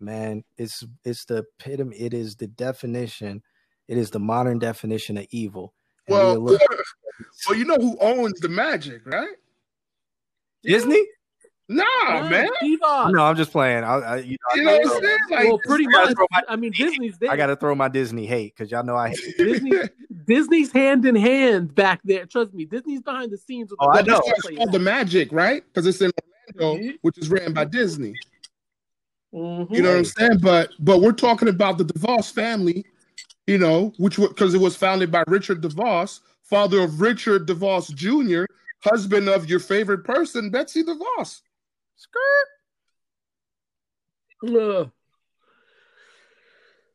Man, 0.00 0.44
it's 0.58 0.84
it's 1.04 1.24
the 1.24 1.44
epitome. 1.58 1.96
It 1.96 2.12
is 2.12 2.36
the 2.36 2.46
definition. 2.46 3.42
It 3.88 3.96
is 3.96 4.10
the 4.10 4.18
modern 4.18 4.58
definition 4.58 5.16
of 5.16 5.26
evil. 5.30 5.72
And 6.08 6.16
Well, 6.16 6.40
we 6.42 6.58
well, 7.48 7.58
you 7.58 7.64
know 7.64 7.76
who 7.76 7.96
owns 8.00 8.40
the 8.40 8.48
Magic, 8.48 9.06
right? 9.06 9.36
Disney? 10.62 11.02
Nah, 11.68 11.82
Yeah, 12.08 12.28
man. 12.28 12.48
Devon. 12.60 13.12
No, 13.12 13.24
I'm 13.24 13.36
just 13.36 13.50
playing. 13.50 13.84
I, 13.84 13.94
I, 13.94 14.16
you 14.18 14.32
know, 14.32 14.36
I 14.52 14.54
You 14.56 14.62
know 14.64 14.70
gotta 14.70 14.84
what 14.84 14.84
I'm 14.84 15.00
throw- 15.00 15.00
saying? 15.08 15.18
Like, 15.30 15.44
well 15.48 15.60
pretty 15.64 15.86
much 15.88 16.14
throw 16.14 16.26
my- 16.30 16.42
i 16.48 16.56
mean 16.56 16.72
disney's 16.76 17.16
there 17.18 17.30
I 17.30 17.36
got 17.36 17.46
to 17.46 17.56
throw 17.56 17.74
my 17.74 17.88
Disney 17.88 18.26
hate 18.26 18.54
because 18.54 18.70
y'all 18.70 18.84
know 18.84 18.96
I 18.96 19.08
hate. 19.10 19.36
disney 19.38 19.72
disney's 20.26 20.70
hand 20.72 21.06
in 21.06 21.14
hand 21.16 21.74
back 21.74 22.00
there 22.04 22.26
trust 22.26 22.52
me 22.52 22.66
disney's 22.66 23.00
behind 23.00 23.32
the 23.32 23.38
scenes 23.38 23.70
with 23.70 23.78
Oh, 23.80 23.88
I 23.88 24.02
the 24.02 24.10
know. 24.12 24.20
It's 24.26 24.56
called 24.58 24.72
the 24.72 24.78
Magic, 24.78 25.32
right? 25.32 25.64
Because 25.66 25.86
it's 25.86 26.00
in 26.02 26.10
Orlando, 26.60 26.82
Mhm. 26.84 26.98
which 27.00 27.16
is 27.16 27.30
ran 27.30 27.54
by 27.54 27.64
Disney. 27.64 28.14
Mhm. 29.34 29.74
You 29.74 29.82
know 29.82 29.90
what 29.90 29.98
I'm 29.98 30.04
saying? 30.04 30.38
But 30.42 30.70
but 30.80 31.00
we're 31.00 31.12
talking 31.12 31.48
about 31.48 31.78
the 31.78 31.84
DeVos 31.84 32.30
family, 32.30 32.84
you 33.46 33.56
know, 33.58 33.92
which 33.96 34.16
because 34.18 34.52
it 34.54 34.60
was 34.60 34.76
founded 34.76 35.10
by 35.10 35.24
Richard 35.28 35.62
DeVos, 35.62 36.20
father 36.42 36.82
of 36.82 37.00
Richard 37.00 37.48
DeVos 37.48 37.92
Jr., 37.94 38.44
husband 38.80 39.28
of 39.30 39.48
your 39.48 39.60
favorite 39.60 40.04
person, 40.04 40.50
Betsy 40.50 40.84
DeVos. 40.84 41.40
Skirt. 41.96 42.48
Ugh. 44.48 44.90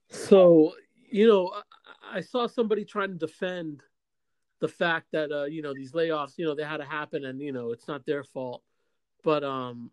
So, 0.09 0.73
you 1.09 1.27
know, 1.27 1.51
I, 1.53 2.17
I 2.17 2.21
saw 2.21 2.47
somebody 2.47 2.83
trying 2.85 3.09
to 3.09 3.15
defend 3.15 3.81
the 4.59 4.67
fact 4.67 5.07
that 5.13 5.31
uh, 5.31 5.45
you 5.45 5.61
know, 5.61 5.73
these 5.73 5.93
layoffs, 5.93 6.37
you 6.37 6.45
know, 6.45 6.55
they 6.55 6.63
had 6.63 6.77
to 6.77 6.85
happen 6.85 7.25
and 7.25 7.39
you 7.39 7.51
know, 7.51 7.71
it's 7.71 7.87
not 7.87 8.05
their 8.05 8.23
fault. 8.23 8.63
But 9.23 9.43
um 9.43 9.91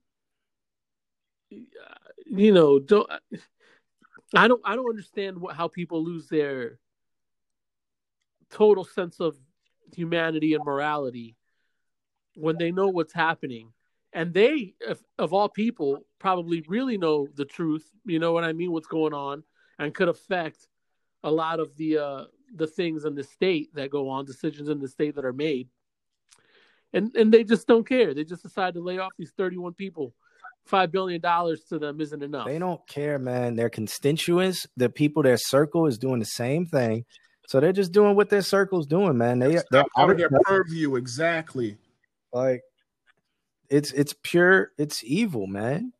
you 2.26 2.52
know, 2.52 2.78
don't 2.78 3.08
I 4.34 4.48
don't 4.48 4.60
I 4.64 4.74
don't 4.74 4.88
understand 4.88 5.38
what, 5.38 5.56
how 5.56 5.68
people 5.68 6.04
lose 6.04 6.28
their 6.28 6.78
total 8.50 8.84
sense 8.84 9.20
of 9.20 9.36
humanity 9.94 10.54
and 10.54 10.64
morality 10.64 11.36
when 12.34 12.56
they 12.58 12.72
know 12.72 12.88
what's 12.88 13.12
happening 13.12 13.72
and 14.16 14.32
they 14.32 14.74
if, 14.80 14.98
of 15.18 15.32
all 15.32 15.48
people 15.48 16.00
probably 16.18 16.64
really 16.66 16.98
know 16.98 17.28
the 17.36 17.44
truth 17.44 17.88
you 18.04 18.18
know 18.18 18.32
what 18.32 18.42
i 18.42 18.52
mean 18.52 18.72
what's 18.72 18.88
going 18.88 19.14
on 19.14 19.44
and 19.78 19.94
could 19.94 20.08
affect 20.08 20.66
a 21.22 21.30
lot 21.30 21.60
of 21.60 21.76
the 21.76 21.98
uh 21.98 22.24
the 22.54 22.66
things 22.66 23.04
in 23.04 23.14
the 23.14 23.22
state 23.22 23.72
that 23.74 23.90
go 23.90 24.08
on 24.08 24.24
decisions 24.24 24.68
in 24.68 24.80
the 24.80 24.88
state 24.88 25.14
that 25.14 25.24
are 25.24 25.32
made 25.32 25.68
and 26.92 27.14
and 27.14 27.32
they 27.32 27.44
just 27.44 27.68
don't 27.68 27.86
care 27.86 28.14
they 28.14 28.24
just 28.24 28.42
decide 28.42 28.74
to 28.74 28.80
lay 28.80 28.98
off 28.98 29.12
these 29.18 29.32
31 29.36 29.74
people 29.74 30.14
five 30.64 30.90
billion 30.90 31.20
dollars 31.20 31.64
to 31.64 31.78
them 31.78 32.00
isn't 32.00 32.22
enough 32.22 32.46
They 32.46 32.58
don't 32.58 32.80
care, 32.88 33.20
man. 33.20 33.54
Their 33.54 33.70
constituents, 33.70 34.66
the 34.76 34.88
people, 34.88 35.22
their 35.22 35.36
circle 35.36 35.86
is 35.86 35.96
doing 35.96 36.18
the 36.18 36.24
same 36.26 36.66
thing. 36.66 37.04
So 37.46 37.60
they're 37.60 37.72
just 37.72 37.92
doing 37.92 38.16
what 38.16 38.30
their 38.30 38.42
circle's 38.42 38.86
doing, 38.88 39.16
man. 39.16 39.38
They 39.38 39.60
they're 39.70 39.84
Out 39.96 40.10
of 40.10 40.18
their 40.18 40.28
purview, 40.44 40.96
exactly. 40.96 41.76
like 42.32 42.62
it's 43.70 43.92
it's 43.92 44.14
pure 44.22 44.70
it's 44.78 45.02
evil 45.04 45.46
man 45.46 45.92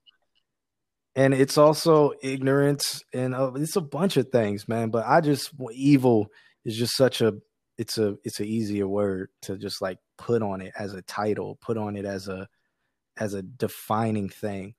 and 1.15 1.33
it's 1.33 1.57
also 1.57 2.13
ignorance 2.23 3.03
and 3.13 3.35
uh, 3.35 3.53
it's 3.55 3.77
a 3.77 3.81
bunch 3.81 4.17
of 4.17 4.29
things 4.29 4.69
man 4.69 4.91
but 4.91 5.05
i 5.07 5.21
just 5.21 5.53
evil 5.73 6.29
is 6.65 6.77
just 6.77 6.97
such 6.97 7.21
a 7.21 7.35
it's 7.79 7.99
a 7.99 8.17
it's 8.25 8.41
an 8.41 8.47
easier 8.47 8.89
word 8.89 9.29
to 9.43 9.57
just 9.57 9.81
like 9.83 9.99
put 10.19 10.43
on 10.43 10.61
it 10.61 10.73
as 10.79 10.95
a 10.95 11.03
title 11.03 11.59
put 11.61 11.77
on 11.77 11.97
it 11.97 12.05
as 12.05 12.29
a 12.29 12.49
as 13.19 13.35
a 13.35 13.43
defining 13.43 14.29
thing 14.29 14.75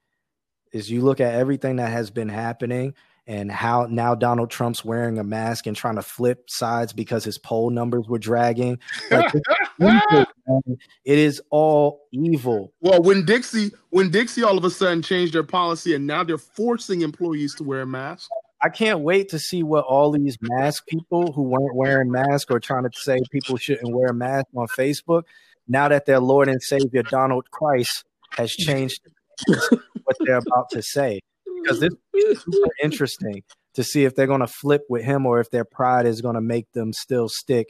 is 0.72 0.90
you 0.92 1.02
look 1.02 1.20
at 1.20 1.34
everything 1.34 1.78
that 1.78 1.92
has 1.92 2.12
been 2.12 2.30
happening 2.30 2.94
and 3.28 3.52
how 3.52 3.88
now 3.90 4.16
Donald 4.16 4.50
Trump's 4.50 4.86
wearing 4.86 5.20
a 5.20 5.24
mask 5.24 5.68
and 5.68 5.76
trying 5.76 5.96
to 5.96 6.02
flip 6.02 6.50
sides 6.50 6.94
because 6.94 7.26
his 7.26 7.38
poll 7.38 7.70
numbers 7.70 8.08
were 8.08 8.20
dragging. 8.20 8.80
Like, 9.12 9.34
it's 9.34 9.48
evil, 9.80 10.06
man. 10.12 10.27
It 10.48 11.18
is 11.20 11.42
all 11.50 12.08
evil. 12.12 12.74
well, 12.82 13.02
Winn-Dixie, 13.02 13.72
when 13.90 14.10
Dixie 14.10 14.44
all 14.44 14.58
of 14.58 14.64
a 14.64 14.70
sudden 14.70 15.02
changed 15.02 15.34
their 15.34 15.44
policy 15.44 15.94
and 15.94 16.08
now 16.08 16.24
they're 16.24 16.38
forcing 16.38 17.02
employees 17.02 17.56
to 17.56 17.64
wear 17.64 17.82
a 17.82 17.88
mask. 17.88 18.30
I 18.64 18.70
can't 18.70 19.02
wait 19.02 19.30
to 19.30 19.40
see 19.40 19.62
what 19.62 19.86
all 19.86 20.12
these 20.12 20.38
mask 20.42 20.88
people 20.88 21.32
who 21.32 21.44
weren't 21.44 21.76
wearing 21.76 22.10
masks 22.10 22.50
or 22.50 22.60
trying 22.60 22.84
to 22.84 22.90
say 22.94 23.20
people 23.32 23.58
shouldn't 23.58 23.94
wear 23.94 24.08
a 24.08 24.14
mask 24.14 24.48
on 24.56 24.68
Facebook, 24.68 25.24
now 25.68 25.88
that 25.90 26.06
their 26.06 26.20
Lord 26.20 26.48
and 26.48 26.62
Savior 26.62 27.04
Donald 27.04 27.52
Christ 27.52 28.04
has 28.32 28.52
changed 28.52 29.02
what 29.48 30.18
they're 30.22 30.38
about 30.38 30.70
to 30.72 30.82
say. 30.82 31.20
Because 31.62 31.80
this 31.82 31.94
is 32.14 32.42
super 32.42 32.72
interesting 32.82 33.44
to 33.76 33.84
see 33.84 34.06
if 34.06 34.16
they're 34.16 34.26
going 34.26 34.42
to 34.42 34.48
flip 34.48 34.84
with 34.90 35.04
him 35.04 35.26
or 35.26 35.40
if 35.40 35.52
their 35.52 35.66
pride 35.66 36.06
is 36.06 36.22
going 36.22 36.36
to 36.36 36.42
make 36.42 36.72
them 36.72 36.94
still 36.94 37.30
stick 37.30 37.68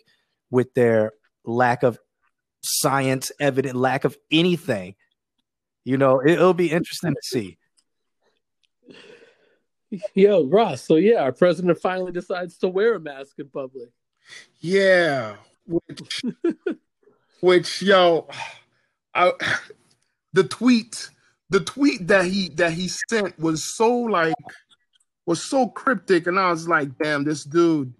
with 0.49 0.73
their 0.73 1.11
lack 1.43 1.83
of 1.83 1.99
science 2.67 3.31
evident 3.39 3.75
lack 3.75 4.05
of 4.05 4.17
anything. 4.31 4.95
You 5.85 5.97
know, 5.97 6.19
it, 6.19 6.31
it'll 6.31 6.53
be 6.53 6.71
interesting 6.71 7.13
to 7.13 7.21
see. 7.23 7.57
yo 10.13 10.43
ross 10.45 10.81
so 10.81 10.95
yeah 10.97 11.21
our 11.21 11.31
president 11.31 11.79
finally 11.79 12.11
decides 12.11 12.57
to 12.57 12.67
wear 12.67 12.95
a 12.95 12.99
mask 12.99 13.39
in 13.39 13.47
public 13.47 13.89
Yeah, 14.59 15.35
which, 15.65 16.23
which 17.41 17.81
yo, 17.81 18.27
I, 19.13 19.31
the 20.33 20.43
tweet, 20.43 21.09
the 21.49 21.59
tweet 21.61 22.07
that 22.07 22.25
he 22.25 22.49
that 22.55 22.73
he 22.73 22.89
sent 23.09 23.37
was 23.39 23.75
so 23.75 23.89
like 23.89 24.33
was 25.25 25.43
so 25.43 25.67
cryptic, 25.67 26.27
and 26.27 26.39
I 26.39 26.51
was 26.51 26.67
like, 26.67 26.97
damn, 26.97 27.23
this 27.23 27.43
dude, 27.43 27.93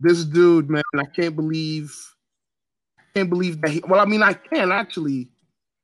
this 0.00 0.24
dude, 0.24 0.70
man, 0.70 0.82
I 0.96 1.04
can't 1.04 1.36
believe, 1.36 1.94
can't 3.18 3.30
believe 3.30 3.60
that 3.60 3.70
he. 3.70 3.82
Well, 3.86 4.00
I 4.00 4.04
mean, 4.04 4.22
I 4.22 4.34
can 4.34 4.72
actually 4.72 5.28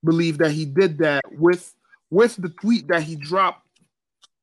believe 0.04 0.38
that 0.38 0.52
he 0.52 0.64
did 0.64 0.98
that 0.98 1.22
with 1.32 1.74
with 2.10 2.36
the 2.36 2.48
tweet 2.48 2.88
that 2.88 3.02
he 3.02 3.16
dropped, 3.16 3.66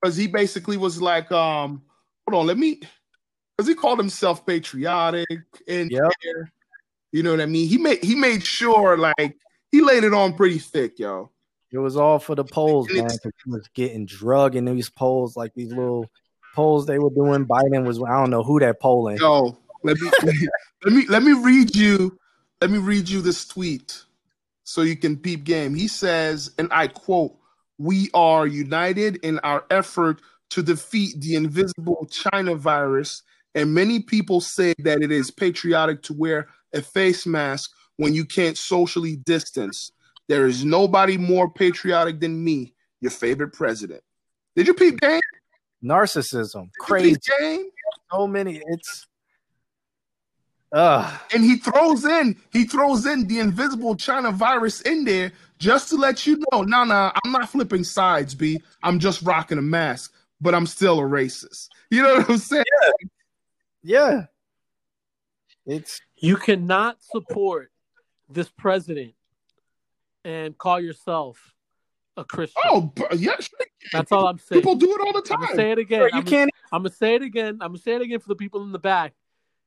because 0.01 0.17
he 0.17 0.27
basically 0.27 0.77
was 0.77 1.01
like, 1.01 1.31
um, 1.31 1.81
hold 2.27 2.41
on, 2.41 2.47
let 2.47 2.57
me 2.57 2.81
because 3.57 3.67
he 3.67 3.75
called 3.75 3.99
himself 3.99 4.45
patriotic 4.45 5.27
and 5.67 5.91
Yep. 5.91 6.11
you 7.11 7.23
know 7.23 7.31
what 7.31 7.41
I 7.41 7.45
mean. 7.45 7.67
He 7.67 7.77
made 7.77 8.03
he 8.03 8.15
made 8.15 8.45
sure 8.45 8.97
like 8.97 9.37
he 9.71 9.81
laid 9.81 10.03
it 10.03 10.13
on 10.13 10.33
pretty 10.33 10.59
thick, 10.59 10.99
yo. 10.99 11.31
It 11.71 11.77
was 11.77 11.95
all 11.95 12.19
for 12.19 12.35
the 12.35 12.43
polls, 12.43 12.89
man. 12.91 13.09
he 13.45 13.49
was 13.49 13.69
getting 13.73 14.05
drug 14.05 14.57
in 14.57 14.65
these 14.65 14.89
polls, 14.89 15.37
like 15.37 15.53
these 15.53 15.71
little 15.71 16.05
polls 16.53 16.85
they 16.85 16.99
were 16.99 17.11
doing. 17.11 17.45
Biden 17.45 17.85
was, 17.85 17.97
I 18.03 18.19
don't 18.19 18.29
know 18.29 18.43
who 18.43 18.59
they're 18.59 18.73
polling. 18.73 19.15
Yo, 19.15 19.57
let 19.81 19.97
me 19.97 20.11
let 20.83 20.93
me 20.93 21.05
let 21.07 21.23
me 21.23 21.31
read 21.31 21.73
you 21.73 22.19
let 22.61 22.69
me 22.69 22.77
read 22.77 23.09
you 23.09 23.21
this 23.21 23.45
tweet 23.45 24.03
so 24.63 24.83
you 24.83 24.95
can 24.95 25.17
peep 25.17 25.43
game. 25.43 25.73
He 25.73 25.87
says, 25.87 26.51
and 26.59 26.71
I 26.71 26.87
quote, 26.87 27.35
"We 27.79 28.09
are 28.13 28.45
united 28.45 29.17
in 29.17 29.39
our 29.39 29.65
effort 29.71 30.21
to 30.51 30.61
defeat 30.61 31.19
the 31.19 31.35
invisible 31.35 32.07
China 32.11 32.55
virus, 32.55 33.23
and 33.55 33.73
many 33.73 33.99
people 33.99 34.41
say 34.41 34.75
that 34.79 35.01
it 35.01 35.11
is 35.11 35.31
patriotic 35.31 36.03
to 36.03 36.13
wear 36.13 36.49
a 36.73 36.81
face 36.81 37.25
mask 37.25 37.71
when 37.97 38.13
you 38.13 38.25
can't 38.25 38.57
socially 38.57 39.15
distance. 39.15 39.91
There 40.27 40.45
is 40.45 40.63
nobody 40.63 41.17
more 41.17 41.51
patriotic 41.51 42.19
than 42.19 42.43
me, 42.43 42.75
your 43.01 43.11
favorite 43.11 43.53
president." 43.53 44.03
Did 44.55 44.67
you 44.67 44.73
peep 44.75 44.99
game? 44.99 45.21
Narcissism, 45.83 46.69
crazy. 46.79 47.17
game? 47.39 47.65
So 48.11 48.27
many. 48.27 48.61
It's, 48.67 49.07
uh, 50.71 51.17
and 51.33 51.43
he 51.43 51.57
throws 51.57 52.05
in 52.05 52.35
he 52.51 52.63
throws 52.63 53.05
in 53.05 53.27
the 53.27 53.39
invisible 53.39 53.95
China 53.95 54.31
virus 54.31 54.81
in 54.81 55.03
there 55.03 55.31
just 55.59 55.89
to 55.89 55.95
let 55.95 56.25
you 56.25 56.41
know, 56.51 56.63
nah, 56.63 56.83
nah, 56.83 57.11
I'm 57.23 57.31
not 57.31 57.49
flipping 57.49 57.83
sides, 57.83 58.33
B. 58.33 58.59
I'm 58.81 58.99
just 58.99 59.21
rocking 59.21 59.59
a 59.59 59.61
mask, 59.61 60.13
but 60.39 60.55
I'm 60.55 60.65
still 60.65 60.99
a 60.99 61.03
racist. 61.03 61.67
You 61.91 62.01
know 62.01 62.15
what 62.15 62.29
I'm 62.29 62.37
saying? 62.37 62.63
yeah. 63.83 64.09
yeah. 64.09 64.25
It's 65.65 66.01
You 66.17 66.37
cannot 66.37 67.03
support 67.03 67.71
this 68.29 68.49
president 68.49 69.13
and 70.25 70.57
call 70.57 70.79
yourself 70.79 71.53
a 72.17 72.23
Christian. 72.23 72.61
Oh, 72.65 72.91
but 72.95 73.19
yeah, 73.19 73.35
sure. 73.39 73.59
That's 73.91 74.11
all 74.11 74.27
I'm 74.27 74.39
saying. 74.39 74.61
People 74.61 74.75
do 74.75 74.91
it 74.91 75.01
all 75.01 75.13
the 75.13 75.33
I'm 75.33 75.47
time. 75.47 75.55
say 75.55 75.71
it 75.71 75.79
again. 75.79 75.99
Bro, 75.99 76.09
I'm 76.13 76.17
you 76.17 76.23
gonna, 76.23 76.29
can't. 76.29 76.51
I'm 76.71 76.83
gonna 76.83 76.95
say 76.95 77.15
it 77.15 77.21
again. 77.21 77.59
I'm 77.61 77.69
gonna 77.69 77.77
say 77.77 77.95
it 77.95 78.01
again 78.01 78.19
for 78.19 78.29
the 78.29 78.35
people 78.35 78.63
in 78.63 78.71
the 78.71 78.79
back, 78.79 79.13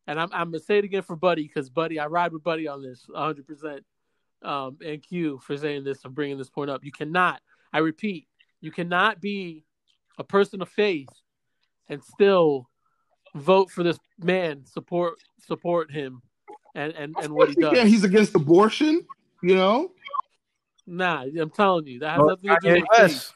and 0.07 0.21
I'm 0.21 0.29
I'm 0.33 0.51
gonna 0.51 0.61
say 0.61 0.79
it 0.79 0.85
again 0.85 1.03
for 1.03 1.17
Buddy 1.17 1.43
because 1.43 1.71
Buddy, 1.71 1.99
I 1.99 2.07
ride 2.07 2.33
with 2.33 2.43
Buddy 2.43 2.69
on 2.69 2.83
this 2.83 3.05
100. 3.09 3.47
percent 3.47 3.85
Um, 4.43 4.79
and 4.85 5.03
Q 5.03 5.41
for 5.43 5.57
saying 5.57 5.85
this 5.85 6.05
and 6.05 6.15
bringing 6.15 6.39
this 6.39 6.51
point 6.51 6.71
up. 6.71 6.85
You 6.85 6.93
cannot. 6.93 7.41
I 7.73 7.79
repeat, 7.79 8.29
you 8.61 8.71
cannot 8.71 9.21
be 9.21 9.65
a 10.19 10.25
person 10.25 10.63
of 10.63 10.69
faith 10.69 11.09
and 11.89 12.03
still 12.03 12.69
vote 13.35 13.71
for 13.71 13.83
this 13.83 13.99
man. 14.19 14.65
Support 14.67 15.15
support 15.41 15.91
him, 15.91 16.23
and 16.75 16.93
and 16.93 17.15
and 17.21 17.33
what 17.33 17.49
he 17.49 17.55
does. 17.55 17.73
Yeah, 17.75 17.85
he's 17.85 18.05
against 18.05 18.35
abortion. 18.35 19.07
You 19.43 19.57
know, 19.57 19.93
Nah, 20.87 21.23
I'm 21.23 21.51
telling 21.51 21.87
you, 21.87 22.01
that 22.01 22.11
has 22.11 22.19
Bro, 22.19 22.29
nothing 22.29 22.51
to 22.51 22.59
do 22.61 22.81
with 22.81 23.11
faith. 23.11 23.33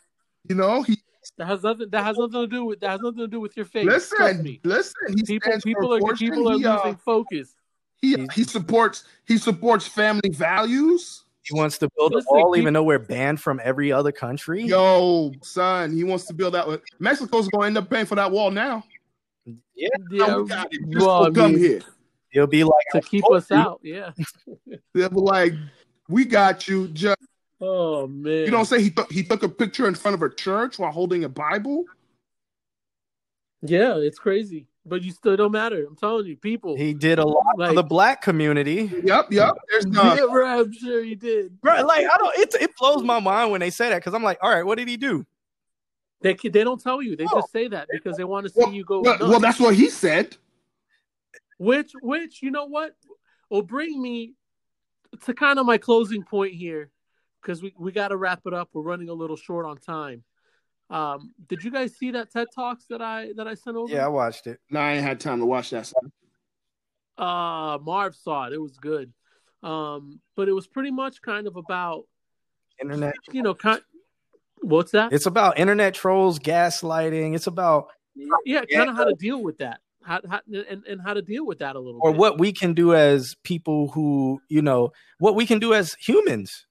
You 0.48 0.54
know. 0.54 0.82
He 0.82 0.98
That 1.36 1.46
has 1.46 1.62
nothing. 1.62 1.88
That 1.90 2.04
has 2.04 2.16
nothing 2.16 2.40
to 2.40 2.46
do 2.46 2.64
with. 2.64 2.80
That 2.80 2.90
has 2.90 3.00
nothing 3.00 3.18
to 3.18 3.28
do 3.28 3.40
with 3.40 3.56
your 3.56 3.66
face. 3.66 3.84
Listen, 3.86 4.42
me. 4.42 4.60
listen. 4.64 4.94
He 5.26 5.38
People, 5.38 5.60
people 5.64 5.94
are 5.94 5.98
abortion. 5.98 6.30
people 6.30 6.48
are 6.50 6.58
he, 6.58 6.64
uh, 6.66 6.76
losing 6.76 6.96
focus. 6.96 7.54
he 7.96 8.26
he 8.34 8.42
supports 8.44 9.04
he 9.26 9.38
supports 9.38 9.86
family 9.86 10.30
values. 10.30 11.24
He 11.42 11.54
wants 11.56 11.78
to 11.78 11.88
build 11.96 12.12
a 12.12 12.16
Listen, 12.16 12.28
wall, 12.30 12.52
keep- 12.52 12.60
even 12.62 12.74
though 12.74 12.82
we're 12.82 12.98
banned 12.98 13.40
from 13.40 13.60
every 13.62 13.90
other 13.92 14.12
country. 14.12 14.64
Yo, 14.64 15.32
son, 15.42 15.92
he 15.92 16.04
wants 16.04 16.26
to 16.26 16.34
build 16.34 16.54
that. 16.54 16.66
Mexico's 16.98 17.48
going 17.48 17.62
to 17.62 17.66
end 17.68 17.78
up 17.78 17.88
paying 17.90 18.04
for 18.06 18.16
that 18.16 18.30
wall 18.30 18.50
now. 18.50 18.84
Yeah, 19.74 19.88
Yeah, 20.10 20.36
we 20.36 20.46
got 20.48 20.68
it. 20.72 20.80
Just 20.90 21.06
well, 21.06 21.22
I 21.22 21.24
don't 21.26 21.34
come 21.34 21.52
mean, 21.52 21.60
here. 21.60 21.80
he'll 22.30 22.46
be 22.46 22.64
like, 22.64 22.84
to 22.92 23.00
keep 23.00 23.24
us 23.30 23.48
you. 23.50 23.56
out. 23.56 23.80
Yeah. 23.82 24.10
They'll 24.92 25.08
be 25.08 25.16
like, 25.16 25.54
"We 26.08 26.24
got 26.26 26.68
you." 26.68 26.88
Just 26.88 27.16
Oh 27.60 28.06
man. 28.06 28.44
you 28.44 28.50
don't 28.50 28.66
say 28.66 28.80
he 28.80 28.90
took 28.90 29.10
he 29.10 29.22
took 29.22 29.42
a 29.42 29.48
picture 29.48 29.88
in 29.88 29.94
front 29.94 30.14
of 30.14 30.22
a 30.22 30.32
church 30.32 30.78
while 30.78 30.92
holding 30.92 31.24
a 31.24 31.28
Bible. 31.28 31.84
Yeah, 33.62 33.96
it's 33.96 34.18
crazy, 34.20 34.68
but 34.86 35.02
you 35.02 35.10
still 35.10 35.36
don't 35.36 35.50
matter. 35.50 35.84
I'm 35.84 35.96
telling 35.96 36.26
you, 36.26 36.36
people. 36.36 36.76
he 36.76 36.94
did 36.94 37.18
a 37.18 37.26
lot 37.26 37.58
Like- 37.58 37.70
for 37.70 37.74
the 37.74 37.82
black 37.82 38.22
community. 38.22 38.88
Yep, 39.02 39.32
yep. 39.32 39.56
There's 39.68 39.86
yeah, 39.90 40.00
uh, 40.00 40.26
right, 40.28 40.60
I'm 40.60 40.72
sure 40.72 41.02
he 41.02 41.16
did. 41.16 41.60
Bro, 41.60 41.84
like 41.84 42.06
I 42.06 42.16
don't. 42.18 42.38
It 42.38 42.54
it 42.60 42.70
blows 42.78 43.02
my 43.02 43.18
mind 43.18 43.50
when 43.50 43.60
they 43.60 43.70
say 43.70 43.88
that 43.88 43.96
because 43.96 44.14
I'm 44.14 44.22
like, 44.22 44.38
all 44.42 44.50
right, 44.50 44.64
what 44.64 44.78
did 44.78 44.86
he 44.86 44.96
do? 44.96 45.26
They 46.20 46.34
they 46.34 46.64
don't 46.64 46.80
tell 46.80 47.02
you. 47.02 47.16
They 47.16 47.24
just 47.24 47.50
say 47.52 47.68
that 47.68 47.88
because 47.90 48.16
they 48.16 48.24
want 48.24 48.46
to 48.46 48.52
see 48.52 48.60
well, 48.60 48.72
you 48.72 48.84
go. 48.84 49.00
well, 49.00 49.18
well, 49.20 49.40
that's 49.40 49.60
what 49.60 49.74
he 49.74 49.88
said. 49.90 50.36
Which, 51.58 51.90
which, 52.02 52.40
you 52.40 52.52
know 52.52 52.66
what, 52.66 52.94
will 53.50 53.62
bring 53.62 54.00
me 54.00 54.34
to 55.24 55.34
kind 55.34 55.58
of 55.58 55.66
my 55.66 55.78
closing 55.78 56.22
point 56.22 56.54
here, 56.54 56.90
because 57.42 57.62
we, 57.62 57.74
we 57.78 57.92
got 57.92 58.08
to 58.08 58.16
wrap 58.16 58.42
it 58.46 58.54
up. 58.54 58.70
We're 58.72 58.82
running 58.82 59.08
a 59.08 59.14
little 59.14 59.36
short 59.36 59.66
on 59.66 59.78
time. 59.78 60.24
Um, 60.90 61.34
did 61.48 61.62
you 61.62 61.70
guys 61.70 61.94
see 61.96 62.12
that 62.12 62.30
TED 62.30 62.48
Talks 62.54 62.86
that 62.86 63.02
I 63.02 63.32
that 63.36 63.46
I 63.46 63.54
sent 63.54 63.76
over? 63.76 63.92
Yeah, 63.92 64.06
I 64.06 64.08
watched 64.08 64.46
it. 64.46 64.58
No, 64.70 64.80
I 64.80 64.94
ain't 64.94 65.04
had 65.04 65.20
time 65.20 65.40
to 65.40 65.46
watch 65.46 65.70
that. 65.70 65.86
Son. 65.86 66.12
Uh, 67.18 67.78
Marv 67.82 68.14
saw 68.14 68.46
it. 68.46 68.52
It 68.52 68.60
was 68.60 68.76
good. 68.78 69.12
Um, 69.62 70.20
but 70.36 70.48
it 70.48 70.52
was 70.52 70.66
pretty 70.66 70.90
much 70.90 71.20
kind 71.20 71.46
of 71.46 71.56
about 71.56 72.04
Internet. 72.80 73.14
you 73.32 73.42
know, 73.42 73.54
kind. 73.54 73.80
What's 74.60 74.92
that? 74.92 75.12
It's 75.12 75.26
about 75.26 75.58
internet 75.58 75.94
trolls, 75.94 76.38
gaslighting. 76.38 77.34
It's 77.34 77.46
about 77.46 77.88
yeah, 78.44 78.64
kind 78.72 78.90
of 78.90 78.96
how 78.96 79.04
to 79.04 79.14
deal 79.14 79.42
with 79.42 79.58
that. 79.58 79.80
How, 80.02 80.20
how 80.28 80.40
and, 80.46 80.84
and 80.86 81.00
how 81.02 81.14
to 81.14 81.22
deal 81.22 81.44
with 81.44 81.58
that 81.58 81.76
a 81.76 81.78
little 81.78 82.00
or 82.02 82.12
bit. 82.12 82.18
what 82.18 82.38
we 82.38 82.52
can 82.52 82.72
do 82.72 82.94
as 82.94 83.36
people 83.42 83.88
who 83.88 84.40
you 84.48 84.62
know 84.62 84.92
what 85.18 85.34
we 85.34 85.46
can 85.46 85.58
do 85.58 85.74
as 85.74 85.94
humans. 86.00 86.66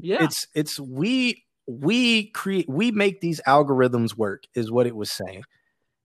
Yeah, 0.00 0.24
It's 0.24 0.46
it's 0.54 0.78
we 0.80 1.44
we 1.66 2.30
create 2.30 2.68
we 2.68 2.90
make 2.90 3.20
these 3.20 3.40
algorithms 3.46 4.16
work 4.16 4.44
is 4.54 4.70
what 4.70 4.86
it 4.86 4.96
was 4.96 5.10
saying. 5.12 5.44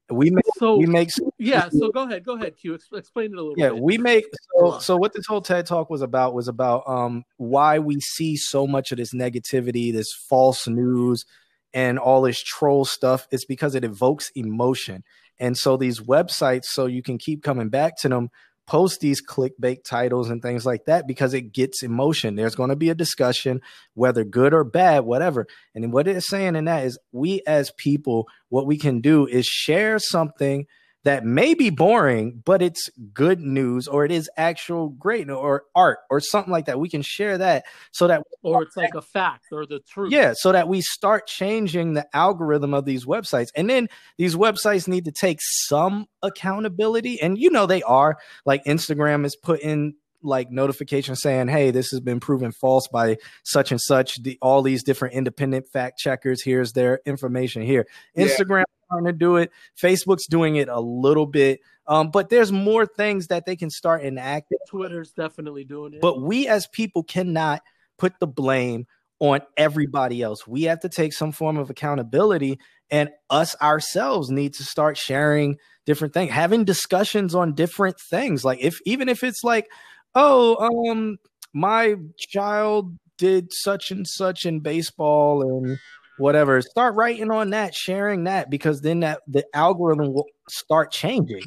We 0.09 0.29
make 0.29 0.45
so 0.57 0.77
we 0.77 0.85
make 0.85 1.09
yeah. 1.37 1.67
So 1.69 1.91
go 1.91 2.03
ahead, 2.03 2.23
go 2.23 2.35
ahead, 2.35 2.55
Q. 2.55 2.77
Explain 2.93 3.33
it 3.33 3.37
a 3.37 3.41
little 3.41 3.53
yeah 3.57 3.69
bit. 3.71 3.79
we 3.79 3.97
make 3.97 4.25
so 4.57 4.79
so 4.79 4.95
what 4.95 5.13
this 5.13 5.25
whole 5.25 5.41
ted 5.41 5.65
talk 5.65 5.89
was 5.89 6.01
about 6.01 6.33
was 6.33 6.47
about 6.47 6.83
um 6.87 7.23
why 7.35 7.79
we 7.79 7.99
see 7.99 8.37
so 8.37 8.65
much 8.65 8.91
of 8.91 8.97
this 8.97 9.13
negativity 9.13 9.91
this 9.91 10.13
false 10.13 10.65
news 10.67 11.25
and 11.73 11.99
all 11.99 12.21
this 12.21 12.41
troll 12.41 12.85
stuff 12.85 13.27
it's 13.31 13.43
because 13.43 13.75
it 13.75 13.83
evokes 13.83 14.31
emotion 14.35 15.03
and 15.39 15.57
so 15.57 15.75
these 15.75 15.99
websites 15.99 16.65
so 16.65 16.85
you 16.85 17.03
can 17.03 17.17
keep 17.17 17.43
coming 17.43 17.67
back 17.67 17.97
to 17.97 18.07
them 18.07 18.29
post 18.67 18.99
these 18.99 19.25
clickbait 19.25 19.83
titles 19.83 20.29
and 20.29 20.41
things 20.41 20.65
like 20.65 20.85
that 20.85 21.07
because 21.07 21.33
it 21.33 21.53
gets 21.53 21.81
emotion. 21.81 22.35
There's 22.35 22.55
going 22.55 22.69
to 22.69 22.75
be 22.75 22.89
a 22.89 22.95
discussion 22.95 23.61
whether 23.93 24.23
good 24.23 24.53
or 24.53 24.63
bad 24.63 25.05
whatever. 25.05 25.47
And 25.73 25.91
what 25.91 26.07
it's 26.07 26.29
saying 26.29 26.55
in 26.55 26.65
that 26.65 26.85
is 26.85 26.99
we 27.11 27.41
as 27.47 27.71
people 27.77 28.27
what 28.49 28.67
we 28.67 28.77
can 28.77 29.01
do 29.01 29.25
is 29.25 29.45
share 29.45 29.97
something 29.99 30.67
that 31.07 31.23
may 31.23 31.53
be 31.53 31.69
boring, 31.69 32.43
but 32.43 32.61
it's 32.61 32.89
good 33.13 33.39
news 33.39 33.87
or 33.87 34.03
it 34.03 34.11
is 34.11 34.29
actual 34.35 34.89
great 34.89 35.29
or 35.29 35.63
art 35.73 35.99
or 36.09 36.19
something 36.19 36.51
like 36.51 36.65
that. 36.65 36.81
We 36.81 36.89
can 36.89 37.01
share 37.01 37.37
that 37.37 37.63
so 37.91 38.07
that 38.07 38.23
or 38.41 38.63
it's 38.63 38.75
like 38.75 38.93
a 38.93 39.01
fact 39.01 39.45
or 39.53 39.65
the 39.65 39.79
truth. 39.79 40.11
yeah, 40.11 40.33
so 40.35 40.51
that 40.51 40.67
we 40.67 40.81
start 40.81 41.25
changing 41.25 41.93
the 41.93 42.05
algorithm 42.13 42.73
of 42.73 42.83
these 42.83 43.05
websites. 43.05 43.47
And 43.55 43.69
then 43.69 43.87
these 44.17 44.35
websites 44.35 44.85
need 44.85 45.05
to 45.05 45.13
take 45.13 45.39
some 45.41 46.07
accountability. 46.21 47.21
And 47.21 47.37
you 47.37 47.51
know 47.51 47.67
they 47.67 47.83
are. 47.83 48.17
Like 48.45 48.65
Instagram 48.65 49.25
is 49.25 49.37
putting 49.37 49.93
like 50.21 50.51
notifications 50.51 51.21
saying, 51.21 51.47
"Hey, 51.47 51.71
this 51.71 51.89
has 51.91 52.01
been 52.01 52.19
proven 52.19 52.51
false 52.51 52.89
by 52.89 53.15
such 53.43 53.71
and 53.71 53.79
such." 53.79 54.21
The, 54.23 54.37
all 54.41 54.61
these 54.61 54.83
different 54.83 55.13
independent 55.13 55.69
fact 55.69 55.99
checkers. 55.99 56.43
Here's 56.43 56.73
their 56.73 56.99
information 57.05 57.61
here. 57.61 57.87
Yeah. 58.13 58.25
Instagram 58.25 58.63
trying 58.89 59.05
to 59.05 59.13
do 59.13 59.37
it. 59.37 59.51
Facebook's 59.81 60.27
doing 60.27 60.55
it 60.55 60.69
a 60.69 60.79
little 60.79 61.25
bit. 61.25 61.59
Um, 61.87 62.11
but 62.11 62.29
there's 62.29 62.51
more 62.51 62.85
things 62.85 63.27
that 63.27 63.45
they 63.45 63.55
can 63.55 63.69
start 63.69 64.03
enacting. 64.03 64.57
Twitter's 64.67 65.11
definitely 65.11 65.63
doing 65.63 65.93
it. 65.93 66.01
But 66.01 66.21
we 66.21 66.47
as 66.47 66.67
people 66.67 67.03
cannot 67.03 67.61
put 67.97 68.19
the 68.19 68.27
blame 68.27 68.87
on 69.19 69.41
everybody 69.55 70.21
else. 70.21 70.45
We 70.45 70.63
have 70.63 70.81
to 70.81 70.89
take 70.89 71.13
some 71.13 71.31
form 71.31 71.57
of 71.57 71.69
accountability, 71.69 72.59
and 72.91 73.09
us 73.29 73.55
ourselves 73.61 74.29
need 74.29 74.53
to 74.55 74.63
start 74.63 74.97
sharing 74.97 75.57
different 75.85 76.13
things, 76.13 76.31
having 76.31 76.65
discussions 76.65 77.33
on 77.33 77.55
different 77.55 77.99
things. 77.99 78.45
Like 78.45 78.59
if 78.61 78.79
even 78.85 79.09
if 79.09 79.23
it's 79.23 79.43
like, 79.43 79.67
oh, 80.13 80.89
um, 80.89 81.17
my 81.53 81.95
child 82.17 82.97
did 83.17 83.51
such 83.51 83.89
and 83.89 84.07
such 84.07 84.45
in 84.45 84.59
baseball 84.59 85.41
and 85.41 85.79
whatever. 86.17 86.61
Start 86.61 86.95
writing 86.95 87.31
on 87.31 87.51
that, 87.51 87.73
sharing 87.73 88.25
that, 88.25 88.49
because 88.49 88.81
then 88.81 89.01
that 89.01 89.21
the 89.27 89.45
algorithm 89.53 90.13
will 90.13 90.27
start 90.49 90.91
changing. 90.91 91.43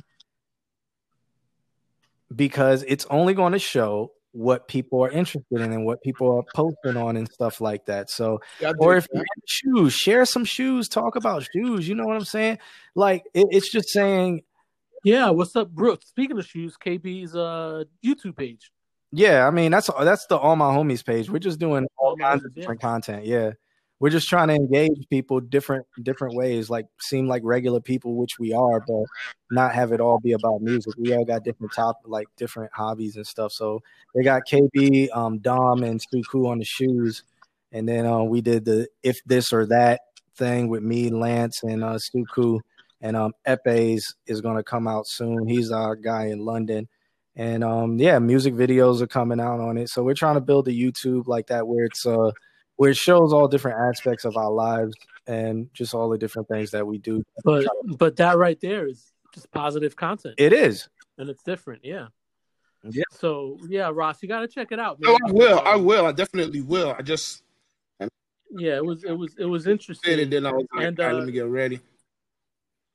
Because 2.34 2.84
it's 2.86 3.06
only 3.10 3.34
going 3.34 3.52
to 3.52 3.58
show 3.58 4.12
what 4.32 4.68
people 4.68 5.04
are 5.04 5.10
interested 5.10 5.60
in 5.60 5.72
and 5.72 5.84
what 5.84 6.00
people 6.02 6.36
are 6.36 6.44
posting 6.54 6.96
on 6.96 7.16
and 7.16 7.28
stuff 7.32 7.60
like 7.60 7.86
that. 7.86 8.08
So, 8.08 8.40
Yeah, 8.60 8.72
or 8.78 8.96
if 8.96 9.08
you're 9.12 9.24
shoes, 9.46 9.92
share 9.92 10.24
some 10.24 10.44
shoes, 10.44 10.88
talk 10.88 11.16
about 11.16 11.44
shoes. 11.52 11.88
You 11.88 11.96
know 11.96 12.04
what 12.04 12.14
I'm 12.16 12.24
saying? 12.24 12.58
Like 12.94 13.24
it, 13.34 13.48
it's 13.50 13.72
just 13.72 13.88
saying, 13.88 14.42
yeah, 15.02 15.30
what's 15.30 15.56
up, 15.56 15.70
Brooke? 15.70 16.02
Speaking 16.04 16.38
of 16.38 16.46
shoes, 16.46 16.76
KB's 16.76 17.34
uh 17.34 17.84
YouTube 18.04 18.36
page. 18.36 18.70
yeah. 19.10 19.46
I 19.46 19.50
mean, 19.50 19.72
that's 19.72 19.90
that's 20.00 20.26
the 20.26 20.36
all 20.36 20.54
my 20.54 20.72
homies 20.72 21.04
page. 21.04 21.28
We're 21.28 21.38
just 21.40 21.58
doing 21.58 21.88
all 21.96 22.10
All 22.10 22.16
kinds 22.16 22.44
of 22.44 22.54
different 22.54 22.80
content. 22.80 23.24
Yeah, 23.24 23.52
we're 24.00 24.10
just 24.10 24.28
trying 24.28 24.48
to 24.48 24.54
engage 24.54 25.06
people 25.10 25.40
different 25.40 25.86
different 26.02 26.34
ways. 26.34 26.70
Like 26.70 26.86
seem 27.00 27.28
like 27.28 27.42
regular 27.44 27.80
people, 27.80 28.16
which 28.16 28.38
we 28.38 28.52
are, 28.52 28.80
but 28.80 29.04
not 29.50 29.74
have 29.74 29.92
it 29.92 30.00
all 30.00 30.18
be 30.18 30.32
about 30.32 30.62
music. 30.62 30.94
We 30.96 31.14
all 31.14 31.24
got 31.24 31.44
different 31.44 31.74
top 31.74 32.00
like 32.06 32.26
different 32.36 32.72
hobbies 32.72 33.16
and 33.16 33.26
stuff. 33.26 33.52
So 33.52 33.82
they 34.14 34.24
got 34.24 34.42
KB, 34.50 35.14
um, 35.14 35.38
Dom, 35.38 35.84
and 35.84 36.00
Suku 36.00 36.48
on 36.48 36.58
the 36.58 36.64
shoes, 36.64 37.24
and 37.72 37.86
then 37.86 38.06
uh, 38.06 38.22
we 38.22 38.40
did 38.40 38.64
the 38.64 38.88
if 39.02 39.22
this 39.24 39.52
or 39.52 39.66
that 39.66 40.00
thing 40.34 40.68
with 40.68 40.82
me, 40.82 41.10
Lance, 41.10 41.62
and 41.62 41.84
uh, 41.84 41.98
Suku, 41.98 42.58
and 43.02 43.16
um, 43.16 43.32
Epes 43.46 44.14
is 44.26 44.40
gonna 44.40 44.64
come 44.64 44.88
out 44.88 45.06
soon. 45.06 45.46
He's 45.46 45.70
our 45.70 45.94
guy 45.94 46.28
in 46.28 46.46
London, 46.46 46.88
and 47.36 47.62
um, 47.62 47.98
yeah, 47.98 48.18
music 48.18 48.54
videos 48.54 49.02
are 49.02 49.06
coming 49.06 49.40
out 49.40 49.60
on 49.60 49.76
it. 49.76 49.90
So 49.90 50.02
we're 50.02 50.14
trying 50.14 50.36
to 50.36 50.40
build 50.40 50.68
a 50.68 50.72
YouTube 50.72 51.26
like 51.26 51.48
that 51.48 51.68
where 51.68 51.84
it's 51.84 52.06
uh 52.06 52.30
where 52.80 52.88
it 52.92 52.96
shows 52.96 53.30
all 53.30 53.46
different 53.46 53.78
aspects 53.78 54.24
of 54.24 54.38
our 54.38 54.50
lives 54.50 54.96
and 55.26 55.68
just 55.74 55.94
all 55.94 56.08
the 56.08 56.16
different 56.16 56.48
things 56.48 56.70
that 56.70 56.86
we 56.86 56.96
do. 56.96 57.22
But 57.44 57.66
but 57.98 58.16
that 58.16 58.38
right 58.38 58.58
there 58.58 58.86
is 58.88 59.12
just 59.34 59.50
positive 59.52 59.94
content, 59.96 60.36
It 60.38 60.54
is. 60.54 60.88
and 61.18 61.28
it's 61.28 61.42
different. 61.42 61.84
Yeah. 61.84 62.06
Yeah. 62.82 63.02
So 63.10 63.58
yeah, 63.68 63.90
Ross, 63.92 64.22
you 64.22 64.30
got 64.30 64.40
to 64.40 64.48
check 64.48 64.72
it 64.72 64.80
out. 64.80 64.96
No, 64.98 65.10
man. 65.10 65.18
I 65.26 65.30
will. 65.30 65.60
I 65.60 65.76
will. 65.76 66.06
I 66.06 66.12
definitely 66.12 66.62
will. 66.62 66.96
I 66.98 67.02
just 67.02 67.42
Yeah, 68.50 68.76
it 68.76 68.84
was 68.86 69.04
it 69.04 69.12
was 69.12 69.36
it 69.38 69.44
was 69.44 69.66
interesting. 69.66 70.18
it, 70.18 70.30
then 70.30 70.46
I 70.46 70.52
was 70.52 70.64
like, 70.74 70.86
And, 70.86 70.98
all 71.00 71.04
right, 71.06 71.12
uh, 71.12 71.18
let 71.18 71.26
me 71.26 71.32
get 71.32 71.48
ready. 71.48 71.80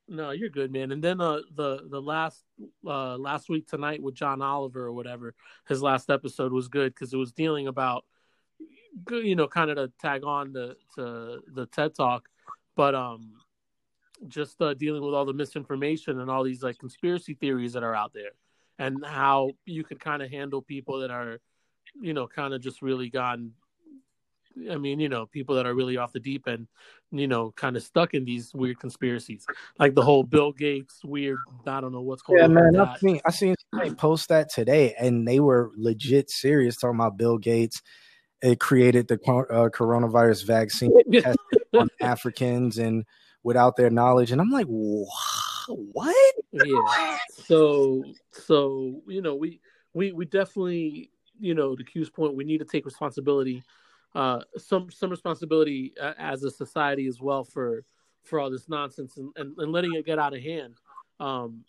No, 0.08 0.32
you're 0.32 0.50
good, 0.50 0.72
man. 0.72 0.94
And 0.94 1.04
then 1.04 1.22
uh, 1.22 1.42
the 1.54 1.82
the 1.92 2.02
last 2.02 2.44
uh, 2.88 3.18
last 3.20 3.50
week 3.50 3.68
tonight 3.68 4.02
with 4.02 4.16
John 4.16 4.42
Oliver 4.42 4.86
or 4.86 4.94
whatever, 4.94 5.36
his 5.68 5.84
last 5.84 6.10
episode 6.10 6.52
was 6.52 6.70
good 6.70 6.92
because 6.92 7.14
it 7.14 7.18
was 7.18 7.32
dealing 7.32 7.68
about 7.68 8.04
you 9.12 9.36
know, 9.36 9.48
kind 9.48 9.70
of 9.70 9.78
to 9.78 9.92
tag 10.02 10.24
on 10.24 10.54
the 10.54 10.76
to 10.96 11.42
the 11.54 11.66
TED 11.68 11.96
talk, 11.96 12.30
but 12.76 12.96
um, 12.96 13.34
just 14.28 14.62
uh, 14.62 14.74
dealing 14.74 15.04
with 15.04 15.14
all 15.14 15.26
the 15.26 15.34
misinformation 15.34 16.20
and 16.20 16.30
all 16.30 16.44
these 16.44 16.64
like 16.64 16.78
conspiracy 16.78 17.34
theories 17.34 17.74
that 17.74 17.84
are 17.84 17.96
out 17.96 18.14
there, 18.14 18.32
and 18.80 19.06
how 19.06 19.52
you 19.66 19.84
could 19.84 20.00
kind 20.00 20.22
of 20.22 20.32
handle 20.32 20.62
people 20.62 21.00
that 21.00 21.12
are, 21.12 21.40
you 22.00 22.14
know, 22.14 22.28
kind 22.28 22.54
of 22.54 22.62
just 22.62 22.82
really 22.82 23.10
gone. 23.10 23.52
I 24.72 24.78
mean, 24.78 25.02
you 25.02 25.10
know, 25.10 25.26
people 25.26 25.56
that 25.56 25.66
are 25.66 25.74
really 25.74 25.98
off 25.98 26.14
the 26.14 26.20
deep 26.22 26.48
end, 26.48 26.68
you 27.12 27.28
know, 27.28 27.52
kind 27.58 27.76
of 27.76 27.84
stuck 27.84 28.14
in 28.14 28.24
these 28.24 28.54
weird 28.54 28.80
conspiracies, 28.80 29.46
like 29.80 29.96
the 29.96 30.02
whole 30.02 30.24
Bill 30.24 30.54
Gates 30.54 31.04
weird. 31.04 31.40
I 31.68 31.82
don't 31.82 31.92
know 31.92 32.00
what's 32.00 32.22
going 32.22 32.40
Yeah, 32.40 32.48
man. 32.48 32.72
with 32.72 32.80
I 32.80 32.86
that. 32.86 33.00
seen 33.02 33.20
I 33.26 33.32
seen 33.32 33.56
somebody 33.70 33.94
post 33.96 34.30
that 34.30 34.50
today, 34.50 34.96
and 34.98 35.28
they 35.28 35.42
were 35.42 35.72
legit 35.76 36.30
serious 36.30 36.78
talking 36.78 36.96
about 36.96 37.18
Bill 37.18 37.38
Gates. 37.38 37.82
It 38.42 38.60
created 38.60 39.08
the 39.08 39.16
uh, 39.16 39.70
coronavirus 39.70 40.46
vaccine 40.46 40.92
tested 41.12 41.38
on 41.74 41.90
Africans 42.02 42.78
and 42.78 43.06
without 43.44 43.76
their 43.76 43.90
knowledge, 43.90 44.32
and 44.32 44.42
I'm 44.42 44.50
like, 44.50 44.68
what? 44.68 46.36
yeah. 46.52 47.18
So 47.30 48.04
so 48.32 49.02
you 49.08 49.22
know 49.22 49.36
we 49.36 49.62
we 49.94 50.12
we 50.12 50.26
definitely 50.26 51.12
you 51.40 51.54
know 51.54 51.76
to 51.76 51.84
q's 51.84 52.10
point 52.10 52.36
we 52.36 52.46
need 52.46 52.60
to 52.60 52.66
take 52.66 52.86
responsibility 52.86 53.62
uh 54.14 54.40
some 54.58 54.90
some 54.90 55.10
responsibility 55.10 55.94
uh, 56.02 56.14
as 56.18 56.44
a 56.44 56.52
society 56.52 57.08
as 57.08 57.20
well 57.20 57.44
for 57.44 57.84
for 58.24 58.40
all 58.40 58.50
this 58.50 58.70
nonsense 58.70 59.18
and, 59.18 59.32
and, 59.36 59.54
and 59.58 59.72
letting 59.72 59.94
it 59.94 60.06
get 60.06 60.18
out 60.18 60.34
of 60.34 60.42
hand. 60.42 60.76
Um 61.20 61.66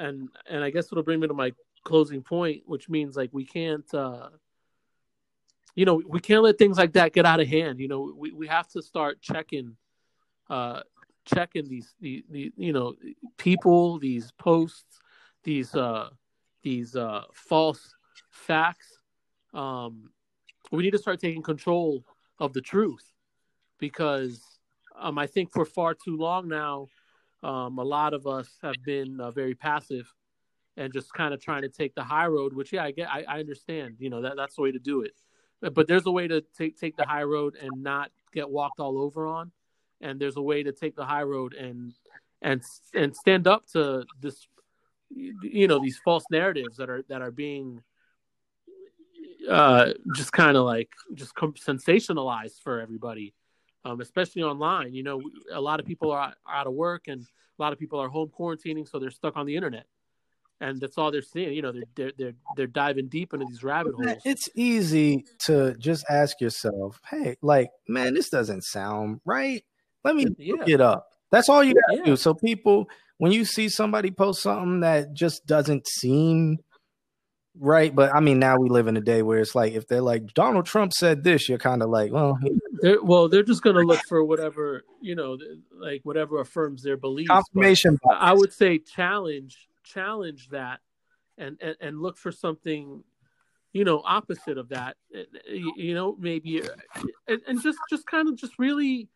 and 0.00 0.28
and 0.48 0.64
i 0.64 0.70
guess 0.70 0.90
it'll 0.90 1.04
bring 1.04 1.20
me 1.20 1.28
to 1.28 1.34
my 1.34 1.52
closing 1.84 2.22
point 2.22 2.62
which 2.66 2.88
means 2.88 3.16
like 3.16 3.30
we 3.32 3.44
can't 3.44 3.92
uh 3.94 4.28
you 5.74 5.84
know 5.84 6.02
we 6.06 6.20
can't 6.20 6.42
let 6.42 6.58
things 6.58 6.78
like 6.78 6.92
that 6.92 7.12
get 7.12 7.26
out 7.26 7.40
of 7.40 7.48
hand 7.48 7.80
you 7.80 7.88
know 7.88 8.12
we, 8.16 8.32
we 8.32 8.46
have 8.46 8.68
to 8.68 8.82
start 8.82 9.20
checking 9.20 9.76
uh 10.48 10.80
checking 11.24 11.68
these 11.68 11.94
the, 12.00 12.24
the 12.30 12.52
you 12.56 12.72
know 12.72 12.94
people 13.36 13.98
these 13.98 14.32
posts 14.32 15.00
these 15.44 15.74
uh 15.74 16.08
these 16.62 16.96
uh 16.96 17.22
false 17.32 17.94
facts. 18.30 18.98
Um 19.54 20.10
we 20.70 20.82
need 20.82 20.92
to 20.92 20.98
start 20.98 21.20
taking 21.20 21.42
control 21.42 22.04
of 22.38 22.52
the 22.52 22.60
truth 22.60 23.04
because 23.78 24.58
um 24.98 25.18
i 25.18 25.26
think 25.26 25.52
for 25.52 25.64
far 25.64 25.94
too 25.94 26.16
long 26.16 26.48
now 26.48 26.86
um 27.42 27.78
a 27.78 27.82
lot 27.82 28.14
of 28.14 28.26
us 28.26 28.48
have 28.62 28.76
been 28.84 29.20
uh, 29.20 29.30
very 29.30 29.54
passive 29.54 30.12
and 30.76 30.92
just 30.92 31.12
kind 31.12 31.34
of 31.34 31.40
trying 31.40 31.62
to 31.62 31.68
take 31.68 31.94
the 31.94 32.04
high 32.04 32.26
road 32.26 32.54
which 32.54 32.72
yeah 32.72 32.84
i 32.84 32.90
get 32.90 33.08
i, 33.08 33.24
I 33.28 33.40
understand 33.40 33.96
you 33.98 34.10
know 34.10 34.22
that 34.22 34.36
that's 34.36 34.56
the 34.56 34.62
way 34.62 34.72
to 34.72 34.78
do 34.78 35.02
it 35.02 35.12
but, 35.60 35.86
there's 35.86 36.06
a 36.06 36.10
way 36.10 36.26
to 36.28 36.42
take 36.56 36.78
take 36.78 36.96
the 36.96 37.04
high 37.04 37.22
road 37.22 37.56
and 37.60 37.82
not 37.82 38.10
get 38.32 38.48
walked 38.48 38.80
all 38.80 38.98
over 38.98 39.26
on. 39.26 39.52
And 40.00 40.18
there's 40.18 40.36
a 40.36 40.42
way 40.42 40.62
to 40.62 40.72
take 40.72 40.96
the 40.96 41.04
high 41.04 41.22
road 41.22 41.54
and 41.54 41.92
and 42.40 42.62
and 42.94 43.14
stand 43.14 43.46
up 43.46 43.66
to 43.72 44.04
this 44.20 44.46
you 45.10 45.66
know 45.66 45.78
these 45.78 45.98
false 45.98 46.24
narratives 46.30 46.76
that 46.76 46.88
are 46.88 47.02
that 47.08 47.20
are 47.20 47.30
being 47.30 47.82
uh 49.50 49.92
just 50.14 50.32
kind 50.32 50.56
of 50.56 50.64
like 50.64 50.90
just 51.14 51.34
sensationalized 51.34 52.62
for 52.62 52.80
everybody 52.80 53.34
um 53.84 54.00
especially 54.00 54.42
online. 54.42 54.94
You 54.94 55.02
know 55.02 55.22
a 55.52 55.60
lot 55.60 55.80
of 55.80 55.86
people 55.86 56.10
are, 56.10 56.34
are 56.46 56.54
out 56.54 56.66
of 56.66 56.72
work 56.72 57.08
and 57.08 57.20
a 57.22 57.62
lot 57.62 57.72
of 57.72 57.78
people 57.78 57.98
are 57.98 58.08
home 58.08 58.30
quarantining 58.36 58.88
so 58.88 58.98
they're 58.98 59.10
stuck 59.10 59.36
on 59.36 59.44
the 59.44 59.56
internet 59.56 59.86
and 60.60 60.80
that's 60.80 60.98
all 60.98 61.10
they're 61.10 61.22
seeing 61.22 61.52
you 61.52 61.62
know 61.62 61.72
they're 61.72 61.84
they're 61.94 62.12
they're, 62.18 62.34
they're 62.56 62.66
diving 62.66 63.08
deep 63.08 63.32
into 63.32 63.46
these 63.46 63.64
rabbit 63.64 63.94
holes 63.94 64.22
It's 64.24 64.48
easy 64.54 65.24
to 65.46 65.74
just 65.78 66.04
ask 66.08 66.40
yourself, 66.40 67.00
hey, 67.08 67.36
like, 67.42 67.70
man, 67.88 68.14
this 68.14 68.28
doesn't 68.28 68.64
sound 68.64 69.20
right. 69.24 69.62
Let 70.04 70.16
me 70.16 70.26
yeah 70.38 70.54
look 70.54 70.68
it 70.68 70.80
up. 70.80 71.06
That's 71.30 71.48
all 71.48 71.62
you 71.62 71.74
gotta 71.74 71.98
Yeah. 71.98 72.04
do. 72.04 72.16
So 72.16 72.34
people, 72.34 72.88
when 73.18 73.32
you 73.32 73.44
see 73.44 73.68
somebody 73.68 74.10
post 74.10 74.42
something 74.42 74.80
that 74.80 75.12
just 75.14 75.46
doesn't 75.46 75.86
seem 75.86 76.58
right, 77.58 77.94
but 77.94 78.14
I 78.14 78.20
mean, 78.20 78.38
now 78.38 78.56
we 78.58 78.68
live 78.68 78.88
in 78.88 78.96
a 78.96 79.00
day 79.00 79.22
where 79.22 79.38
it's 79.40 79.54
like 79.54 79.74
if 79.74 79.86
they're 79.86 80.00
like 80.00 80.34
Donald 80.34 80.66
Trump 80.66 80.92
said 80.92 81.22
this, 81.22 81.48
you're 81.48 81.58
kind 81.58 81.82
of 81.82 81.90
like, 81.90 82.12
well, 82.12 82.38
they're, 82.82 83.02
well 83.02 83.28
they're 83.28 83.42
just 83.42 83.62
gonna 83.62 83.80
look 83.80 84.00
for 84.08 84.24
whatever 84.24 84.84
you 85.00 85.14
know 85.14 85.38
like 85.72 86.00
whatever 86.04 86.40
affirms 86.40 86.82
their 86.82 86.96
beliefs 86.96 87.30
confirmation. 87.30 87.98
I 88.10 88.32
would 88.32 88.52
say 88.52 88.78
challenge 88.78 89.69
challenge 89.92 90.48
that 90.50 90.80
and 91.38 91.56
and, 91.60 91.76
and 91.80 92.00
look 92.00 92.16
for 92.16 92.32
something 92.32 93.02
you 93.72 93.84
know 93.84 94.02
opposite 94.04 94.58
of 94.58 94.68
that 94.68 94.96
Uh, 95.14 95.22
you 95.48 95.72
you 95.76 95.94
know 95.94 96.16
maybe 96.18 96.62
uh, 96.62 96.68
and, 97.28 97.40
and 97.46 97.62
just 97.62 97.78
just 97.88 98.06
kind 98.06 98.28
of 98.28 98.36
just 98.36 98.58
really 98.58 99.08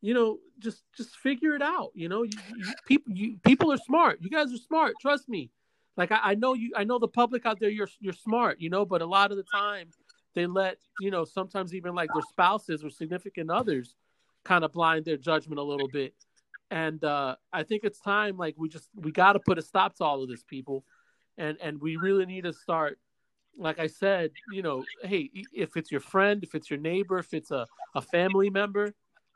you 0.00 0.14
know 0.14 0.38
just 0.58 0.82
just 0.96 1.16
figure 1.16 1.54
it 1.54 1.62
out 1.62 1.90
you 1.94 2.08
know 2.08 2.22
you, 2.22 2.38
you, 2.56 2.72
people 2.86 3.12
you, 3.12 3.36
people 3.44 3.72
are 3.72 3.78
smart. 3.78 4.18
You 4.20 4.30
guys 4.30 4.52
are 4.52 4.58
smart. 4.58 4.94
Trust 5.00 5.28
me. 5.28 5.50
Like 5.96 6.12
I, 6.12 6.20
I 6.30 6.34
know 6.34 6.54
you 6.54 6.70
i 6.76 6.84
know 6.84 6.98
the 6.98 7.08
public 7.08 7.44
out 7.44 7.58
there 7.58 7.70
you're 7.70 7.88
you're 7.98 8.12
smart 8.12 8.60
you 8.60 8.70
know 8.70 8.84
but 8.86 9.02
a 9.02 9.06
lot 9.06 9.32
of 9.32 9.36
the 9.36 9.48
time 9.52 9.88
they 10.34 10.46
let 10.46 10.76
you 11.00 11.10
know 11.10 11.24
sometimes 11.24 11.74
even 11.74 11.92
like 11.94 12.10
their 12.14 12.28
spouses 12.30 12.84
or 12.84 12.90
significant 12.90 13.50
others 13.50 13.96
kind 14.44 14.64
of 14.64 14.72
blind 14.72 15.04
their 15.04 15.16
judgment 15.16 15.58
a 15.58 15.62
little 15.62 15.88
bit 15.88 16.14
and 16.70 17.02
uh, 17.04 17.36
I 17.52 17.62
think 17.62 17.84
it's 17.84 18.00
time. 18.00 18.36
Like 18.36 18.54
we 18.58 18.68
just 18.68 18.88
we 18.94 19.12
got 19.12 19.34
to 19.34 19.40
put 19.40 19.58
a 19.58 19.62
stop 19.62 19.96
to 19.96 20.04
all 20.04 20.22
of 20.22 20.28
this, 20.28 20.42
people, 20.42 20.84
and 21.36 21.56
and 21.60 21.80
we 21.80 21.96
really 21.96 22.26
need 22.26 22.44
to 22.44 22.52
start. 22.52 22.98
Like 23.56 23.78
I 23.78 23.88
said, 23.88 24.30
you 24.52 24.62
know, 24.62 24.84
hey, 25.02 25.30
if 25.52 25.76
it's 25.76 25.90
your 25.90 26.00
friend, 26.00 26.44
if 26.44 26.54
it's 26.54 26.70
your 26.70 26.78
neighbor, 26.78 27.18
if 27.18 27.34
it's 27.34 27.50
a 27.50 27.66
a 27.94 28.02
family 28.02 28.50
member, 28.50 28.94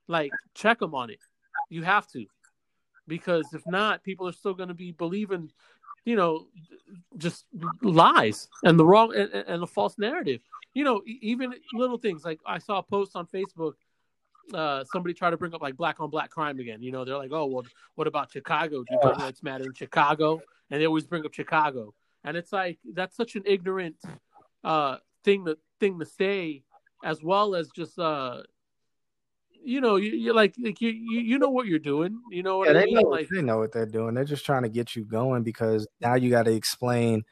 like 0.09 0.30
check 0.54 0.78
them 0.78 0.94
on 0.94 1.10
it. 1.10 1.18
You 1.70 1.82
have 1.82 2.06
to, 2.09 2.26
because 3.09 3.46
if 3.52 3.62
not, 3.66 4.04
people 4.04 4.28
are 4.28 4.32
still 4.32 4.54
going 4.54 4.68
to 4.68 4.74
be 4.74 4.92
believing, 4.92 5.50
you 6.04 6.16
know, 6.16 6.46
just 7.16 7.46
lies 7.80 8.48
and 8.62 8.78
the 8.78 8.84
wrong 8.84 9.14
and, 9.16 9.32
and 9.32 9.62
the 9.62 9.66
false 9.66 9.98
narrative. 9.98 10.40
You 10.74 10.84
know, 10.84 11.02
even 11.06 11.54
little 11.74 11.98
things 11.98 12.24
like 12.24 12.40
I 12.46 12.59
saw 12.59 12.78
a 12.78 12.82
post 12.82 13.12
on 13.14 13.26
Facebook 13.26 13.74
uh, 14.52 14.85
somebody 14.85 15.14
try 15.14 15.31
to 15.31 15.36
bring 15.36 15.55
up 15.55 15.62
like 15.62 15.77
black 15.77 16.01
on 16.01 16.10
black 16.10 16.31
crime 16.31 16.59
again. 16.59 16.82
You 16.82 16.93
know, 16.93 17.05
they're 17.05 17.16
like, 17.16 17.32
oh, 17.32 17.47
well, 17.47 17.64
what 17.94 18.06
about 18.06 18.31
Chicago? 18.32 18.85
Do 18.85 18.98
gun 19.02 19.19
rights 19.19 19.43
matter 19.43 19.64
in 19.64 19.74
Chicago? 19.74 20.40
And 20.70 20.81
they 20.81 20.86
always 20.86 21.05
bring 21.05 21.24
up 21.24 21.35
Chicago, 21.35 21.94
and 22.24 22.36
it's 22.36 22.52
like 22.52 22.78
that's 22.94 23.16
such 23.16 23.36
an 23.36 23.43
ignorant 23.44 23.97
uh, 24.64 24.97
thing 25.24 25.44
to 25.44 25.59
thing 25.81 25.98
to 25.98 26.06
say, 26.06 26.62
as 27.05 27.23
well 27.23 27.55
as 27.55 27.69
just 27.70 27.98
uh, 27.98 28.43
you 29.64 29.81
know, 29.81 29.97
you, 29.97 30.10
you're 30.10 30.35
like, 30.35 30.55
like 30.59 30.81
you, 30.81 30.90
you 30.90 31.20
you 31.20 31.39
know 31.39 31.51
what 31.51 31.66
you're 31.66 31.78
doing. 31.78 32.20
You 32.31 32.43
know 32.43 32.59
what 32.59 32.69
Yeah, 32.69 32.74
I 32.78 32.81
they 32.81 32.86
mean? 32.86 33.02
know, 33.02 33.09
Like, 33.09 33.28
they 33.28 33.43
know 33.43 33.59
what 33.59 33.73
they're 33.73 33.86
doing. 33.86 34.14
They're 34.14 34.24
just 34.24 34.44
trying 34.44 34.62
to 34.62 34.69
get 34.69 34.97
you 34.97 35.05
going 35.05 35.43
because 35.43 35.86
now 36.01 36.14
you 36.14 36.31
got 36.31 36.44
to 36.44 36.52
explain 36.52 37.23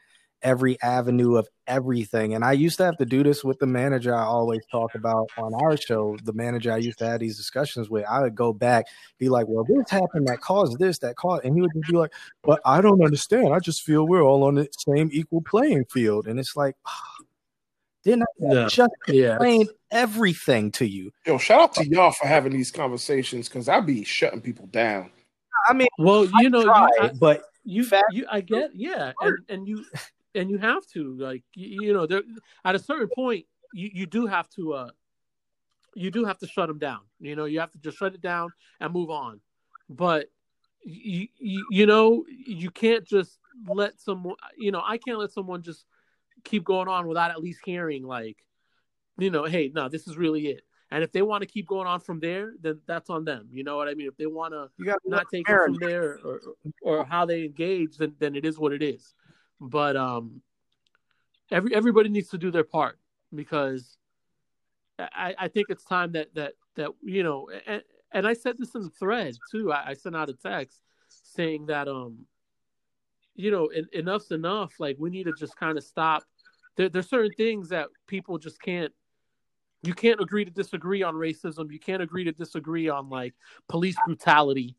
every 0.43 0.81
avenue 0.83 1.37
of 1.37 1.49
everything. 1.67 2.35
And 2.35 2.45
I 2.45 2.53
used 2.53 2.77
to 2.79 2.85
have 2.85 2.97
to 2.99 3.05
do 3.05 3.23
this 3.23 3.45
with 3.45 3.59
the 3.59 3.67
manager 3.67 4.15
I 4.15 4.23
always 4.25 4.61
talk 4.71 4.95
about 4.95 5.29
on 5.37 5.53
our 5.55 5.77
show. 5.77 6.17
The 6.25 6.33
manager 6.33 6.73
I 6.73 6.79
used 6.79 6.99
to 6.99 7.07
have 7.07 7.21
these 7.21 7.37
discussions 7.37 7.89
with, 7.91 8.05
I 8.07 8.21
would 8.23 8.35
go 8.35 8.53
back, 8.53 8.87
be 9.19 9.29
like, 9.29 9.47
well, 9.49 9.65
this 9.65 9.91
happened 9.91 10.29
that 10.29 10.41
caused 10.41 10.79
this, 10.79 10.99
that 11.01 11.17
caused, 11.17 11.45
and 11.45 11.55
he 11.55 11.61
would 11.61 11.71
just 11.75 11.91
be 11.91 11.97
like, 11.97 12.13
but 12.43 12.61
I 12.65 12.81
don't 12.81 13.03
understand. 13.05 13.53
I 13.53 13.59
just 13.59 13.83
feel 13.83 14.07
we're 14.07 14.23
all 14.23 14.45
on 14.45 14.55
the 14.57 14.69
same 14.79 15.11
equal 15.13 15.43
playing 15.43 15.85
field. 15.87 16.27
And 16.27 16.39
it's 16.41 16.57
like, 16.57 16.77
didn't 18.05 18.23
I 18.23 18.27
No. 18.39 18.69
just 18.69 18.91
yeah, 19.09 19.35
explain 19.35 19.69
everything 19.91 20.73
to 20.73 20.87
you? 20.87 21.13
Yo, 21.27 21.37
shout 21.39 21.61
out 21.61 21.75
to 21.75 21.87
y'all 21.87 22.13
for 22.13 22.27
having 22.27 22.53
these 22.53 22.71
conversations 22.71 23.49
because 23.49 23.69
I'd 23.69 23.85
be 23.87 24.05
shutting 24.05 24.41
people 24.41 24.67
down. 24.69 25.11
I 25.69 25.75
mean, 25.75 25.89
well, 25.99 26.25
you 26.41 26.49
know, 26.49 26.63
you, 26.63 26.71
I, 26.73 27.11
but 27.21 27.43
you 27.65 27.85
Fact- 27.85 28.07
you 28.13 28.25
I 28.31 28.41
get 28.41 28.71
yeah, 28.75 29.13
and 29.21 29.39
and 29.51 29.69
you 29.69 29.85
and 30.35 30.51
you 30.51 30.59
have 30.59 30.87
to 30.87 31.17
like 31.17 31.43
you, 31.55 31.87
you 31.87 31.93
know 31.93 32.07
there 32.07 32.23
at 32.65 32.75
a 32.75 32.79
certain 32.79 33.09
point 33.15 33.47
you 33.73 33.91
you 33.93 34.07
do 34.07 34.27
have 34.27 34.49
to 34.51 34.75
uh 34.75 34.91
you 35.95 36.11
do 36.11 36.25
have 36.25 36.39
to 36.39 36.47
shut 36.47 36.69
them 36.69 36.79
down. 36.79 37.01
You 37.19 37.37
know, 37.37 37.45
you 37.45 37.61
have 37.61 37.73
to 37.73 37.79
just 37.79 37.99
shut 37.99 38.15
it 38.15 38.21
down 38.21 38.53
and 38.81 38.93
move 38.93 39.11
on. 39.11 39.41
But 39.89 40.31
you 40.83 41.29
you, 41.39 41.67
you 41.71 41.87
know 41.87 42.25
you 42.29 42.71
can't 42.71 43.05
just 43.05 43.39
let 43.69 44.01
someone 44.01 44.37
you 44.57 44.73
know 44.73 44.83
I 44.85 44.97
can't 44.99 45.19
let 45.19 45.33
someone 45.33 45.63
just 45.63 45.85
keep 46.45 46.65
going 46.65 46.89
on 46.89 47.07
without 47.07 47.31
at 47.31 47.43
least 47.43 47.61
hearing 47.67 48.03
like 48.03 48.39
you 49.19 49.31
know 49.31 49.45
hey 49.45 49.71
no 49.75 49.89
this 49.89 50.07
is 50.07 50.17
really 50.17 50.49
it. 50.49 50.63
And 50.93 51.05
if 51.05 51.13
they 51.13 51.23
want 51.23 51.43
to 51.43 51.47
keep 51.47 51.69
going 51.69 51.87
on 51.87 52.01
from 52.01 52.19
there, 52.19 52.53
then 52.61 52.81
that's 52.85 53.11
on 53.11 53.25
them. 53.25 53.47
You 53.53 53.63
know 53.63 53.77
what 53.77 53.87
I 53.87 53.95
mean? 53.95 54.09
If 54.09 54.17
they 54.17 54.27
want 54.27 54.55
to 54.55 54.71
not 55.07 55.27
take 55.33 55.49
it 55.49 55.55
from 55.65 55.75
there 55.75 56.19
or 56.25 56.41
or 56.83 57.05
how 57.05 57.27
they 57.27 57.45
engage, 57.45 57.97
then 57.97 58.15
then 58.19 58.35
it 58.35 58.45
is 58.45 58.59
what 58.59 58.73
it 58.73 58.83
is. 58.83 59.15
But 59.61 59.97
um, 59.97 60.43
every 61.51 61.75
everybody 61.75 62.09
needs 62.09 62.31
to 62.31 62.39
do 62.39 62.51
their 62.51 62.65
part 62.65 62.99
because 63.35 63.99
I, 64.99 65.35
I 65.39 65.49
think 65.49 65.67
it's 65.69 65.85
time 65.85 66.13
that 66.13 66.35
that 66.35 66.55
that 66.77 66.91
you 67.03 67.23
know 67.23 67.51
and, 67.67 67.83
and 68.13 68.27
I 68.27 68.33
said 68.35 68.57
this 68.59 68.75
in 68.75 68.83
the 68.83 68.91
thread 68.91 69.35
too. 69.51 69.73
I, 69.73 69.91
I 69.91 69.95
sent 69.95 70.17
out 70.17 70.29
a 70.29 70.35
text 70.35 70.81
saying 71.09 71.67
that 71.67 71.89
um, 71.89 72.27
you 73.35 73.51
know, 73.51 73.67
en- 73.67 73.89
enough's 73.93 74.31
enough. 74.31 74.75
Like 74.79 74.97
we 74.99 75.11
need 75.11 75.25
to 75.25 75.33
just 75.39 75.57
kind 75.57 75.79
of 75.79 75.85
stop. 75.85 76.25
There, 76.77 76.89
there's 76.89 77.09
certain 77.09 77.33
things 77.37 77.69
that 77.71 77.89
people 78.07 78.39
just 78.39 78.61
can't 78.63 78.93
You 79.83 79.95
can't 79.95 80.21
agree 80.21 80.45
to 80.45 80.51
disagree 80.51 81.03
on 81.03 81.15
racism. 81.15 81.73
You 81.73 81.79
can't 81.81 82.03
agree 82.03 82.25
to 82.25 82.33
disagree 82.33 82.89
on 82.91 83.09
like 83.09 83.35
police 83.69 83.97
brutality. 84.07 84.77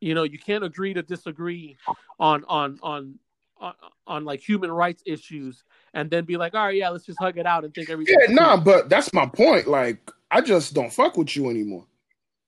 You 0.00 0.14
know, 0.14 0.22
you 0.22 0.38
can't 0.38 0.62
agree 0.62 0.94
to 0.94 1.02
disagree 1.02 1.76
on 2.20 2.44
on 2.46 2.78
on 2.82 3.18
on, 3.60 3.74
on 4.06 4.24
like 4.24 4.40
human 4.40 4.70
rights 4.70 5.02
issues 5.06 5.64
and 5.94 6.10
then 6.10 6.24
be 6.24 6.36
like, 6.36 6.54
all 6.54 6.66
right, 6.66 6.76
yeah, 6.76 6.88
let's 6.88 7.06
just 7.06 7.18
hug 7.18 7.38
it 7.38 7.46
out 7.46 7.64
and 7.64 7.74
think 7.74 7.90
everything. 7.90 8.16
Yeah, 8.20 8.32
nah, 8.34 8.56
but 8.56 8.88
that's 8.88 9.12
my 9.12 9.26
point. 9.26 9.66
Like, 9.66 10.10
I 10.30 10.40
just 10.40 10.74
don't 10.74 10.92
fuck 10.92 11.16
with 11.16 11.34
you 11.36 11.50
anymore. 11.50 11.86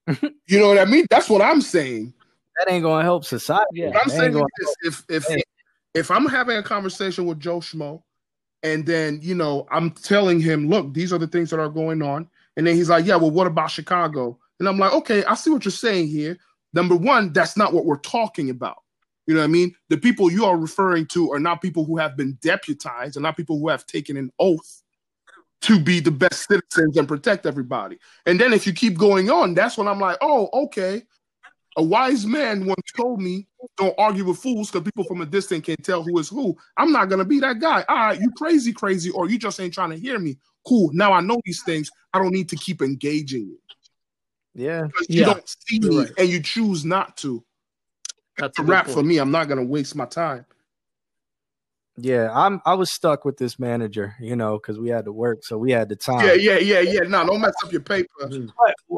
you 0.47 0.59
know 0.59 0.68
what 0.68 0.78
I 0.78 0.85
mean? 0.85 1.06
That's 1.10 1.28
what 1.28 1.43
I'm 1.43 1.60
saying. 1.60 2.12
That 2.59 2.72
ain't 2.72 2.82
gonna 2.82 3.05
help 3.05 3.24
society. 3.24 3.66
Yeah. 3.74 3.89
What 3.89 4.02
I'm 4.02 4.10
saying 4.10 4.36
is 4.36 4.43
this, 4.82 5.05
if 5.09 5.30
if 5.30 5.43
if 5.94 6.10
I'm 6.10 6.26
having 6.26 6.56
a 6.56 6.62
conversation 6.62 7.26
with 7.26 7.39
Joe 7.39 7.60
Schmo, 7.60 8.02
and 8.62 8.85
then 8.85 9.20
you 9.22 9.35
know 9.35 9.66
I'm 9.70 9.90
telling 9.93 10.40
him, 10.40 10.68
look, 10.68 10.93
these 10.93 11.12
are 11.12 11.18
the 11.18 11.26
things 11.26 11.51
that 11.51 11.60
are 11.60 11.68
going 11.68 12.02
on, 12.02 12.28
and 12.56 12.66
then 12.66 12.74
he's 12.74 12.89
like, 12.89 13.06
yeah, 13.06 13.16
well, 13.16 13.30
what 13.30 13.47
about 13.47 13.70
Chicago? 13.70 14.39
And 14.59 14.68
I'm 14.68 14.78
like, 14.78 14.93
okay, 14.93 15.24
I 15.24 15.35
see 15.35 15.51
what 15.51 15.64
you're 15.64 15.72
saying 15.72 16.09
here. 16.09 16.36
Number 16.72 16.97
one, 16.97 17.32
that's 17.32 17.56
not 17.56 17.72
what 17.72 17.85
we're 17.85 17.98
talking 17.98 18.51
about. 18.51 18.82
You 19.28 19.34
know 19.34 19.40
what 19.40 19.44
I 19.44 19.48
mean? 19.48 19.74
The 19.90 19.98
people 19.98 20.32
you 20.32 20.46
are 20.46 20.56
referring 20.56 21.06
to 21.09 21.30
are 21.32 21.38
not 21.38 21.60
people 21.60 21.84
who 21.84 21.98
have 21.98 22.16
been 22.16 22.38
deputized 22.40 23.16
and 23.16 23.22
not 23.22 23.36
people 23.36 23.59
who 23.59 23.68
have 23.68 23.86
taken 23.86 24.16
an 24.16 24.32
oath 24.38 24.82
to 25.60 25.78
be 25.78 26.00
the 26.00 26.10
best 26.10 26.48
citizens 26.48 26.96
and 26.96 27.06
protect 27.06 27.44
everybody. 27.44 27.98
And 28.24 28.40
then 28.40 28.55
if 28.55 28.66
you 28.66 28.72
keep 28.72 28.96
going 28.96 29.30
on, 29.30 29.52
that's 29.52 29.76
when 29.76 29.86
I'm 29.86 30.00
like, 30.00 30.16
oh, 30.22 30.48
okay. 30.64 31.02
A 31.76 31.82
wise 31.82 32.24
man 32.24 32.64
once 32.64 32.90
told 32.96 33.20
me, 33.20 33.46
don't 33.76 33.94
argue 33.98 34.24
with 34.24 34.38
fools 34.38 34.70
because 34.70 34.84
people 34.84 35.05
from 35.05 35.20
a 35.20 35.26
distance 35.26 35.66
can 35.66 35.76
tell 35.76 36.02
who 36.02 36.18
is 36.18 36.30
who. 36.30 36.56
I'm 36.78 36.90
not 36.90 37.10
going 37.10 37.18
to 37.18 37.26
be 37.26 37.38
that 37.40 37.60
guy. 37.60 37.84
All 37.86 37.96
right, 37.96 38.18
you 38.18 38.30
crazy, 38.30 38.72
crazy, 38.72 39.10
or 39.10 39.28
you 39.28 39.38
just 39.38 39.60
ain't 39.60 39.74
trying 39.74 39.90
to 39.90 39.98
hear 39.98 40.18
me. 40.18 40.38
Cool. 40.66 40.90
Now 40.94 41.12
I 41.12 41.20
know 41.20 41.38
these 41.44 41.62
things. 41.64 41.90
I 42.14 42.18
don't 42.18 42.32
need 42.32 42.48
to 42.48 42.56
keep 42.56 42.80
engaging 42.80 43.42
you 43.42 43.59
Yeah. 44.55 44.86
because 44.86 45.06
you 45.10 45.20
Yeah, 45.20 45.26
don't 45.26 45.48
see 45.68 45.80
you're 45.82 45.90
me 45.90 45.98
right. 45.98 46.12
and 46.16 46.28
you 46.30 46.42
choose 46.42 46.86
not 46.86 47.18
to. 47.18 47.44
That's 48.39 48.59
a 48.59 48.62
wrap 48.62 48.86
point. 48.86 48.97
for 48.98 49.02
me. 49.02 49.19
I'm 49.19 49.31
not 49.31 49.48
going 49.48 49.59
to 49.59 49.65
waste 49.66 49.94
my 49.97 50.06
time. 50.06 50.47
Yeah. 52.01 52.31
I'm 52.32 52.60
I 52.65 52.74
was 52.74 52.93
stuck 52.93 53.24
with 53.24 53.39
this 53.39 53.59
manager, 53.59 54.15
you 54.20 54.36
know, 54.36 54.56
because 54.59 54.78
we 54.78 54.89
had 54.89 55.05
to 55.06 55.12
work, 55.12 55.44
so 55.44 55.59
we 55.59 55.73
had 55.73 55.89
the 55.89 55.97
time. 55.97 56.24
Yeah, 56.24 56.35
yeah, 56.35 56.59
yeah, 56.59 56.81
yeah. 56.81 57.01
No, 57.01 57.27
don't 57.27 57.40
mess 57.40 57.55
up 57.65 57.73
your 57.73 57.81
paper. 57.81 58.06
But- 58.20 58.31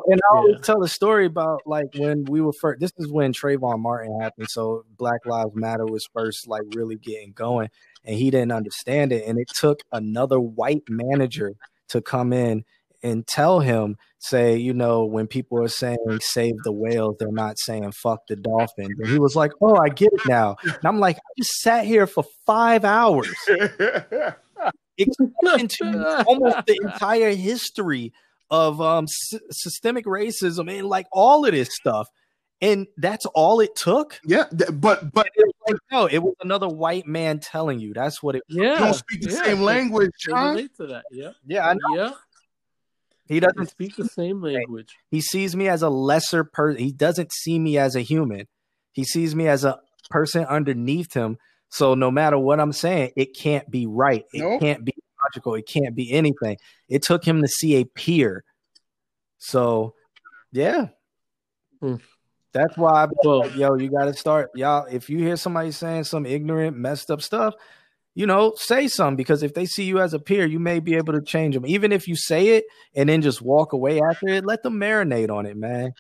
and 0.07 0.21
I 0.31 0.37
always 0.37 0.55
Yeah. 0.57 0.63
tell 0.63 0.83
a 0.83 0.89
story 0.89 1.25
about 1.25 1.63
like 1.67 1.87
when 1.97 2.25
we 2.27 2.41
were 2.43 2.53
first. 2.53 2.81
This 2.81 2.93
is 2.99 3.11
when 3.11 3.33
Trayvon 3.33 3.81
Martin 3.81 4.21
happened. 4.21 4.49
So 4.51 4.85
Black 4.99 5.25
Lives 5.25 5.53
Matter 5.55 5.87
was 5.87 6.07
first 6.13 6.47
like 6.47 6.63
really 6.75 6.97
getting 6.97 7.33
going, 7.33 7.71
and 8.05 8.17
he 8.17 8.31
didn't 8.31 8.53
understand 8.53 9.13
it. 9.13 9.25
And 9.27 9.39
it 9.39 9.49
took 9.49 9.81
another 9.93 10.39
white 10.41 10.83
manager 10.89 11.53
to 11.89 12.03
come 12.03 12.33
in 12.35 12.65
and 13.03 13.27
tell 13.27 13.61
him, 13.61 13.97
say, 14.21 14.57
you 14.57 14.73
know, 14.75 15.05
when 15.05 15.27
people 15.27 15.63
are 15.63 15.69
saying 15.69 15.99
"save 16.21 16.55
the 16.63 16.73
whales," 16.73 17.17
they're 17.19 17.33
not 17.33 17.59
saying 17.59 17.91
"fuck 17.93 18.27
the 18.29 18.37
dolphins." 18.37 18.99
And 19.01 19.09
he 19.09 19.19
was 19.19 19.35
like, 19.35 19.53
"Oh, 19.61 19.77
I 19.77 19.89
get 19.89 20.13
it 20.13 20.21
now." 20.27 20.57
And 20.65 20.85
I'm 20.85 20.99
like, 21.01 21.17
I 21.17 21.31
just 21.39 21.61
sat 21.61 21.85
here 21.87 22.07
for 22.07 22.25
five 22.47 22.85
hours 22.85 23.29
explaining 24.99 25.69
to 25.69 25.87
you 25.87 26.05
almost 26.27 26.59
the 26.67 26.79
entire 26.83 27.31
history 27.31 28.13
of 28.51 28.81
um 28.81 29.07
sy- 29.09 29.39
systemic 29.51 30.05
racism 30.05 30.71
and 30.71 30.87
like 30.87 31.07
all 31.13 31.47
of 31.47 31.53
this 31.53 31.75
stuff 31.75 32.09
and 32.61 32.87
that's 32.99 33.25
all 33.27 33.61
it 33.61 33.75
took 33.75 34.21
yeah, 34.25 34.45
th- 34.57 34.71
but 34.75 35.13
but 35.13 35.29
it 35.35 35.47
was 35.47 35.55
like 35.69 35.77
no 35.91 36.07
it 36.07 36.19
was 36.19 36.35
another 36.43 36.69
white 36.69 37.07
man 37.07 37.39
telling 37.39 37.79
you 37.79 37.95
that's 37.95 38.23
what 38.23 38.35
it 38.35 38.43
Yeah, 38.49 38.75
you 38.75 38.79
don't 38.79 38.95
speak 38.95 39.23
the 39.23 39.31
yeah, 39.31 39.45
same 39.45 39.63
language, 39.63 40.11
They 40.27 40.33
John. 40.33 40.49
relate 40.51 40.77
to 40.77 40.87
that. 40.89 41.05
Yeah, 41.11 41.31
yeah 41.47 41.69
I 41.69 41.75
know. 41.75 41.97
yeah. 41.97 42.11
He 43.31 43.41
doesn't 43.41 43.69
speak 43.71 43.97
the 43.97 44.05
same 44.05 44.43
language. 44.43 44.95
he 45.11 45.21
sees 45.21 45.57
me 45.57 45.69
as 45.69 45.83
a 45.83 45.89
lesser 45.89 46.45
person 46.45 46.83
he 46.83 46.93
doesn't 46.93 47.33
see 47.33 47.59
me 47.59 47.79
as 47.79 47.97
a 47.97 48.01
human. 48.03 48.47
He 48.93 49.05
sees 49.05 49.35
me 49.35 49.47
as 49.49 49.65
a 49.65 49.79
person 50.11 50.45
underneath 50.45 51.15
him. 51.15 51.39
So 51.71 51.95
no 51.95 52.11
matter 52.11 52.39
what 52.39 52.61
i'm 52.61 52.73
saying 52.73 53.13
it 53.17 53.35
can't 53.37 53.71
be 53.71 53.87
right. 53.87 54.25
It 54.35 54.41
Nope. 54.41 54.61
can't 54.61 54.85
be 54.85 54.93
logical. 55.25 55.55
It 55.55 55.67
can't 55.67 55.95
be 55.95 56.11
anything. 56.13 56.57
It 56.89 57.03
took 57.03 57.25
him 57.25 57.41
to 57.41 57.49
see 57.49 57.77
a 57.77 57.85
peer. 57.85 58.45
So 59.39 59.95
yeah. 60.53 60.89
Hmm. 61.81 61.97
that's 62.53 62.77
why 62.77 63.05
I'm 63.05 63.11
Well, 63.25 63.39
like, 63.41 63.55
yo 63.57 63.75
you 63.77 63.91
got 63.91 64.05
to 64.07 64.15
start. 64.15 64.51
Y'all 64.55 64.87
if 64.91 65.09
you 65.09 65.19
hear 65.19 65.37
somebody 65.37 65.71
saying 65.71 66.05
some 66.05 66.27
ignorant 66.27 66.77
messed 66.77 67.11
up 67.11 67.23
stuff 67.23 67.55
you 68.15 68.27
know 68.27 68.53
say 68.57 68.89
something 68.89 69.17
because 69.17 69.43
if 69.43 69.55
they 69.55 69.65
see 69.67 69.85
you 69.85 70.01
as 70.01 70.15
a 70.15 70.19
peer 70.19 70.47
you 70.47 70.59
may 70.59 70.81
be 70.81 70.95
able 70.95 71.13
to 71.13 71.23
change 71.23 71.55
them 71.55 71.65
even 71.67 71.93
if 71.93 72.09
you 72.09 72.17
say 72.17 72.49
it 72.49 72.65
and 72.95 73.09
then 73.09 73.23
just 73.23 73.41
walk 73.41 73.73
away 73.73 74.01
after 74.01 74.29
it 74.29 74.45
let 74.45 74.63
them 74.63 74.75
marinate 74.79 75.31
on 75.31 75.47
it 75.47 75.57
man 75.57 75.93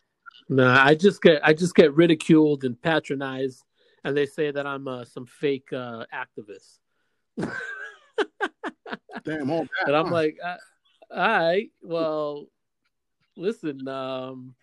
Nah, 0.53 0.85
I 0.85 0.97
just 0.97 1.23
get 1.23 1.41
I 1.45 1.53
just 1.55 1.77
get 1.77 1.95
ridiculed 1.95 2.65
and 2.65 2.81
patronized, 2.82 3.62
and 4.03 4.16
they 4.16 4.27
say 4.27 4.51
that 4.51 4.66
I'm 4.66 4.89
uh, 4.89 5.05
some 5.05 5.24
fake 5.24 5.73
uh, 5.73 6.07
activist, 6.12 6.78
Damn, 9.24 9.49
all 9.49 9.62
that. 9.62 9.87
and 9.87 9.97
I'm 9.97 10.07
huh? 10.07 10.12
like, 10.12 10.39
uh, 10.45 10.57
all 11.15 11.39
right, 11.39 11.70
well, 11.82 12.47
listen, 13.37 13.87
um, 13.87 14.57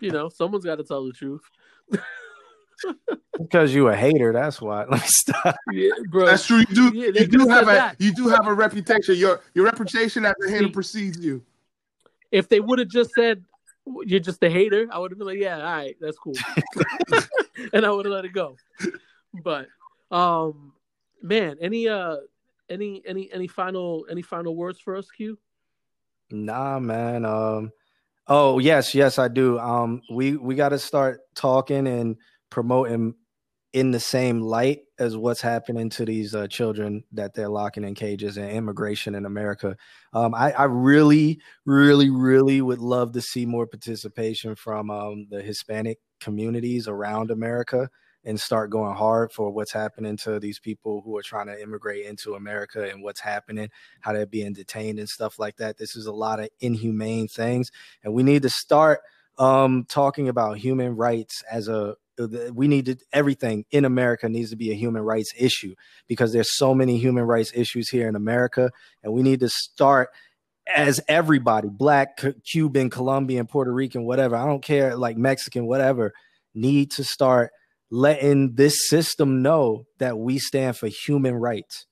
you 0.00 0.10
know, 0.10 0.28
someone's 0.28 0.64
got 0.64 0.78
to 0.78 0.84
tell 0.84 1.06
the 1.06 1.12
truth, 1.12 1.42
because 3.38 3.74
you 3.74 3.88
a 3.88 3.96
hater 3.96 4.32
that's 4.32 4.60
why 4.60 4.84
let 4.90 5.00
me 5.00 5.06
stop 5.06 5.56
yeah, 5.72 5.90
bro. 6.08 6.26
That's 6.26 6.46
true. 6.46 6.58
You 6.58 6.66
do. 6.66 6.90
Yeah, 6.94 7.06
you 7.06 7.26
do 7.26 7.38
could've 7.38 7.62
a. 7.62 7.72
that. 7.72 7.96
You 7.98 8.12
do 8.12 8.28
have 8.28 8.46
a 8.46 8.54
reputation. 8.54 9.16
Your 9.16 9.40
your 9.54 9.64
reputation 9.64 10.24
as 10.24 10.34
a 10.46 10.50
hater 10.50 10.68
precedes 10.68 11.18
you. 11.18 11.42
If 12.30 12.48
they 12.48 12.60
would 12.60 12.78
have 12.78 12.88
just 12.88 13.10
said 13.14 13.44
you're 14.04 14.20
just 14.20 14.42
a 14.42 14.50
hater, 14.50 14.86
I 14.90 14.98
would 14.98 15.10
have 15.10 15.18
been 15.18 15.26
like, 15.26 15.38
yeah, 15.38 15.56
all 15.58 15.62
right, 15.62 15.96
that's 16.00 16.18
cool, 16.18 16.34
and 17.72 17.86
I 17.86 17.90
would 17.90 18.06
have 18.06 18.12
let 18.12 18.24
it 18.24 18.32
go. 18.32 18.56
But, 19.42 19.68
um, 20.10 20.72
man, 21.22 21.56
any 21.60 21.88
uh, 21.88 22.16
any 22.68 23.02
any 23.06 23.30
any 23.32 23.46
final 23.46 24.06
any 24.10 24.22
final 24.22 24.56
words 24.56 24.78
for 24.80 24.96
us, 24.96 25.10
Q? 25.10 25.38
Nah, 26.30 26.78
man. 26.78 27.24
Um, 27.24 27.72
oh 28.26 28.58
yes, 28.58 28.94
yes, 28.94 29.18
I 29.18 29.28
do. 29.28 29.58
Um, 29.58 30.02
we 30.10 30.36
we 30.36 30.54
got 30.54 30.70
to 30.70 30.78
start 30.78 31.20
talking 31.34 31.86
and 31.86 32.16
promoting 32.50 33.14
in 33.72 33.90
the 33.90 34.00
same 34.00 34.40
light 34.40 34.80
as 34.98 35.16
what's 35.16 35.42
happening 35.42 35.90
to 35.90 36.04
these 36.04 36.34
uh, 36.34 36.46
children 36.46 37.04
that 37.12 37.34
they're 37.34 37.50
locking 37.50 37.84
in 37.84 37.94
cages 37.94 38.38
and 38.38 38.50
immigration 38.50 39.14
in 39.14 39.26
America. 39.26 39.76
Um, 40.14 40.34
I, 40.34 40.52
I 40.52 40.64
really, 40.64 41.40
really, 41.66 42.08
really 42.08 42.62
would 42.62 42.78
love 42.78 43.12
to 43.12 43.20
see 43.20 43.44
more 43.44 43.66
participation 43.66 44.54
from 44.54 44.90
um, 44.90 45.26
the 45.30 45.42
Hispanic 45.42 45.98
communities 46.18 46.88
around 46.88 47.30
America 47.30 47.90
and 48.24 48.40
start 48.40 48.70
going 48.70 48.96
hard 48.96 49.32
for 49.32 49.50
what's 49.50 49.72
happening 49.72 50.16
to 50.16 50.40
these 50.40 50.58
people 50.58 51.02
who 51.04 51.16
are 51.16 51.22
trying 51.22 51.46
to 51.46 51.62
immigrate 51.62 52.04
into 52.04 52.34
America 52.34 52.88
and 52.88 53.02
what's 53.02 53.20
happening 53.20 53.68
how 54.00 54.12
they're 54.12 54.26
being 54.26 54.52
detained 54.52 54.98
and 54.98 55.08
stuff 55.08 55.38
like 55.38 55.56
that. 55.56 55.78
This 55.78 55.94
is 55.94 56.06
a 56.06 56.12
lot 56.12 56.40
of 56.40 56.48
inhumane 56.60 57.28
things, 57.28 57.70
and 58.02 58.14
we 58.14 58.22
need 58.22 58.42
to 58.42 58.50
start 58.50 59.00
um, 59.38 59.84
talking 59.88 60.28
about 60.28 60.58
human 60.58 60.96
rights 60.96 61.42
as 61.50 61.68
a. 61.68 61.96
We 62.52 62.68
need 62.68 62.86
to 62.86 62.96
everything 63.12 63.64
in 63.70 63.84
America 63.84 64.28
needs 64.28 64.50
to 64.50 64.56
be 64.56 64.70
a 64.70 64.74
human 64.74 65.02
rights 65.02 65.32
issue 65.38 65.74
because 66.06 66.32
there's 66.32 66.56
so 66.56 66.74
many 66.74 66.98
human 66.98 67.24
rights 67.24 67.52
issues 67.54 67.88
here 67.88 68.08
in 68.08 68.16
America, 68.16 68.70
and 69.02 69.12
we 69.12 69.22
need 69.22 69.40
to 69.40 69.48
start 69.48 70.10
as 70.74 71.00
everybody, 71.08 71.68
black, 71.70 72.20
Cuban, 72.50 72.90
Colombian, 72.90 73.46
Puerto 73.46 73.72
Rican, 73.72 74.04
whatever. 74.04 74.36
I 74.36 74.44
don't 74.44 74.62
care, 74.62 74.96
like 74.96 75.16
Mexican, 75.16 75.66
whatever. 75.66 76.12
Need 76.54 76.90
to 76.92 77.04
start 77.04 77.52
letting 77.90 78.54
this 78.54 78.88
system 78.88 79.42
know 79.42 79.86
that 79.98 80.18
we 80.18 80.38
stand 80.38 80.76
for 80.76 80.88
human 80.88 81.34
rights 81.34 81.86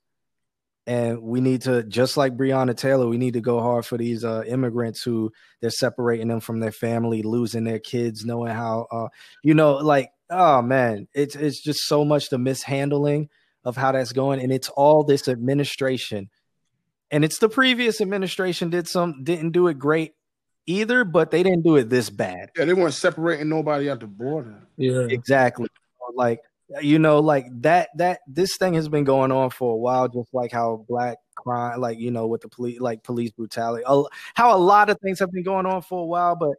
and 0.86 1.20
we 1.20 1.40
need 1.40 1.62
to 1.62 1.82
just 1.84 2.16
like 2.16 2.36
breonna 2.36 2.76
taylor 2.76 3.06
we 3.08 3.18
need 3.18 3.34
to 3.34 3.40
go 3.40 3.60
hard 3.60 3.84
for 3.84 3.96
these 3.98 4.24
uh, 4.24 4.42
immigrants 4.46 5.02
who 5.02 5.32
they're 5.60 5.70
separating 5.70 6.28
them 6.28 6.40
from 6.40 6.60
their 6.60 6.72
family 6.72 7.22
losing 7.22 7.64
their 7.64 7.78
kids 7.78 8.24
knowing 8.24 8.52
how 8.52 8.86
uh, 8.92 9.08
you 9.42 9.54
know 9.54 9.74
like 9.76 10.10
oh 10.30 10.62
man. 10.62 11.08
It's 11.14 11.36
it's 11.36 11.62
just 11.62 11.80
so 11.80 12.04
much 12.04 12.28
the 12.28 12.38
mishandling 12.38 13.28
of 13.64 13.76
how 13.76 13.92
that's 13.92 14.12
going 14.12 14.40
and 14.40 14.52
it's 14.52 14.68
all 14.70 15.04
this 15.04 15.28
administration. 15.28 16.30
And 17.10 17.24
it's 17.24 17.38
the 17.38 17.48
previous 17.48 18.00
administration 18.00 18.70
did 18.70 18.88
some 18.88 19.22
didn't 19.24 19.50
do 19.50 19.68
it 19.68 19.78
great 19.78 20.14
either 20.66 21.04
but 21.04 21.30
they 21.30 21.42
didn't 21.42 21.62
do 21.62 21.76
it 21.76 21.88
this 21.88 22.10
bad. 22.10 22.50
Yeah, 22.56 22.64
they 22.64 22.74
weren't 22.74 22.94
separating 22.94 23.48
nobody 23.48 23.88
at 23.88 24.00
the 24.00 24.06
border. 24.06 24.66
Yeah, 24.76 25.06
exactly. 25.08 25.68
Like 26.14 26.40
you 26.80 26.98
know 26.98 27.20
like 27.20 27.46
that 27.62 27.90
that 27.96 28.20
this 28.26 28.56
thing 28.56 28.74
has 28.74 28.88
been 28.88 29.04
going 29.04 29.30
on 29.30 29.50
for 29.50 29.72
a 29.72 29.76
while 29.76 30.08
just 30.08 30.34
like 30.34 30.50
how 30.50 30.84
black 30.88 31.16
crime 31.36 31.80
like 31.80 31.98
you 31.98 32.10
know 32.10 32.26
with 32.26 32.40
the 32.40 32.48
police 32.48 32.80
like 32.80 33.02
police 33.04 33.30
brutality. 33.30 33.84
A- 33.86 34.02
how 34.34 34.56
a 34.56 34.58
lot 34.58 34.90
of 34.90 34.98
things 35.00 35.18
have 35.20 35.30
been 35.30 35.44
going 35.44 35.66
on 35.66 35.82
for 35.82 36.02
a 36.02 36.06
while 36.06 36.34
but 36.34 36.56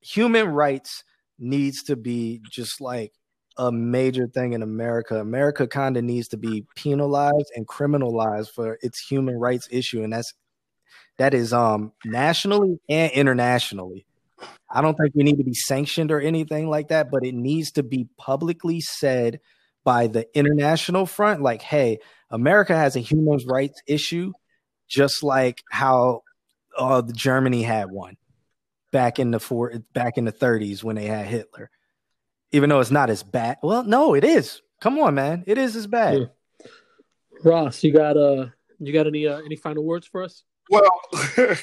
human 0.00 0.48
rights 0.48 1.04
needs 1.42 1.82
to 1.82 1.96
be 1.96 2.40
just 2.50 2.80
like 2.80 3.12
a 3.58 3.70
major 3.70 4.26
thing 4.26 4.54
in 4.54 4.62
america 4.62 5.20
america 5.20 5.66
kind 5.66 5.98
of 5.98 6.04
needs 6.04 6.28
to 6.28 6.38
be 6.38 6.64
penalized 6.74 7.52
and 7.54 7.68
criminalized 7.68 8.50
for 8.50 8.78
its 8.80 8.98
human 8.98 9.34
rights 9.34 9.68
issue 9.70 10.02
and 10.02 10.12
that's 10.12 10.32
that 11.18 11.34
is 11.34 11.52
um 11.52 11.92
nationally 12.04 12.80
and 12.88 13.12
internationally. 13.12 14.06
I 14.70 14.80
don't 14.80 14.96
think 14.96 15.14
we 15.14 15.22
need 15.22 15.36
to 15.36 15.44
be 15.44 15.54
sanctioned 15.54 16.10
or 16.10 16.20
anything 16.20 16.68
like 16.68 16.88
that, 16.88 17.10
but 17.10 17.24
it 17.24 17.34
needs 17.34 17.70
to 17.72 17.82
be 17.82 18.08
publicly 18.16 18.80
said 18.80 19.38
by 19.84 20.06
the 20.06 20.26
international 20.36 21.06
front 21.06 21.42
like, 21.42 21.62
hey, 21.62 21.98
America 22.30 22.74
has 22.74 22.96
a 22.96 23.00
human 23.00 23.38
rights 23.46 23.82
issue, 23.86 24.32
just 24.88 25.22
like 25.22 25.62
how 25.70 26.22
uh, 26.78 27.02
Germany 27.14 27.62
had 27.62 27.90
one 27.90 28.16
back 28.92 29.18
in 29.18 29.30
the 29.30 29.40
four 29.40 29.72
back 29.92 30.16
in 30.16 30.24
the 30.24 30.32
30s 30.32 30.84
when 30.84 30.96
they 30.96 31.06
had 31.06 31.26
Hitler. 31.26 31.70
Even 32.52 32.68
though 32.68 32.80
it's 32.80 32.90
not 32.90 33.10
as 33.10 33.22
bad. 33.22 33.56
Well, 33.62 33.82
no, 33.82 34.14
it 34.14 34.24
is. 34.24 34.60
Come 34.80 34.98
on, 34.98 35.14
man. 35.14 35.42
It 35.46 35.58
is 35.58 35.74
as 35.74 35.86
bad. 35.86 36.18
Yeah. 36.18 36.66
Ross, 37.44 37.82
you 37.82 37.92
got 37.92 38.16
uh 38.16 38.46
you 38.78 38.92
got 38.92 39.06
any 39.06 39.26
uh, 39.26 39.38
any 39.38 39.56
final 39.56 39.84
words 39.84 40.06
for 40.06 40.22
us? 40.22 40.42
Well, 40.70 40.90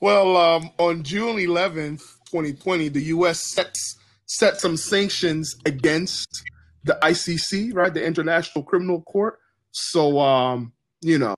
well, 0.00 0.36
um, 0.36 0.70
on 0.78 1.02
June 1.02 1.36
11th, 1.36 2.02
2020, 2.30 2.88
the 2.88 3.02
U.S. 3.04 3.52
sets 3.52 3.96
set 4.26 4.60
some 4.60 4.76
sanctions 4.76 5.56
against 5.66 6.44
the 6.84 6.98
ICC, 7.02 7.74
right, 7.74 7.92
the 7.92 8.04
International 8.04 8.62
Criminal 8.64 9.02
Court. 9.02 9.38
So, 9.72 10.20
um, 10.20 10.72
you 11.00 11.18
know, 11.18 11.34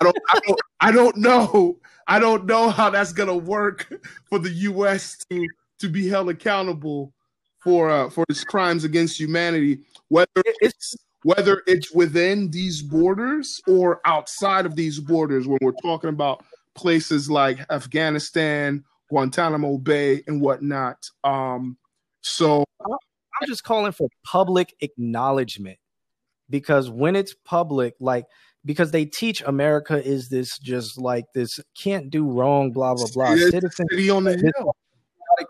I 0.00 0.04
don't, 0.04 0.16
I 0.30 0.40
don't, 0.46 0.60
I 0.80 0.92
don't 0.92 1.16
know, 1.16 1.78
I 2.06 2.18
don't 2.18 2.46
know 2.46 2.70
how 2.70 2.90
that's 2.90 3.12
gonna 3.12 3.36
work 3.36 3.92
for 4.28 4.38
the 4.38 4.50
U.S. 4.50 5.16
to 5.30 5.46
to 5.80 5.88
be 5.88 6.08
held 6.08 6.28
accountable 6.30 7.12
for 7.62 7.90
uh, 7.90 8.10
for 8.10 8.24
its 8.28 8.44
crimes 8.44 8.84
against 8.84 9.18
humanity, 9.18 9.80
whether 10.08 10.42
it's 10.60 10.94
whether 11.22 11.62
it's 11.66 11.92
within 11.92 12.50
these 12.50 12.82
borders 12.82 13.60
or 13.66 14.00
outside 14.04 14.66
of 14.66 14.76
these 14.76 15.00
borders. 15.00 15.46
When 15.46 15.58
we're 15.62 15.72
talking 15.82 16.10
about 16.10 16.44
places 16.74 17.30
like 17.30 17.58
Afghanistan, 17.70 18.84
Guantanamo 19.10 19.78
Bay, 19.78 20.22
and 20.26 20.40
whatnot. 20.40 21.08
Um, 21.24 21.78
so 22.20 22.64
I'm 22.80 23.48
just 23.48 23.64
calling 23.64 23.92
for 23.92 24.08
public 24.24 24.74
acknowledgement 24.80 25.78
because 26.50 26.90
when 26.90 27.16
it's 27.16 27.34
public, 27.44 27.94
like 28.00 28.26
because 28.64 28.90
they 28.90 29.04
teach 29.04 29.42
America 29.46 30.02
is 30.02 30.28
this 30.28 30.58
just 30.58 30.98
like 30.98 31.24
this 31.34 31.60
can't 31.76 32.10
do 32.10 32.30
wrong, 32.30 32.72
blah 32.72 32.94
blah 32.94 33.06
blah. 33.12 33.36
Citizen 33.36 33.86
on 34.10 34.24
the 34.24 34.36
hill. 34.36 34.76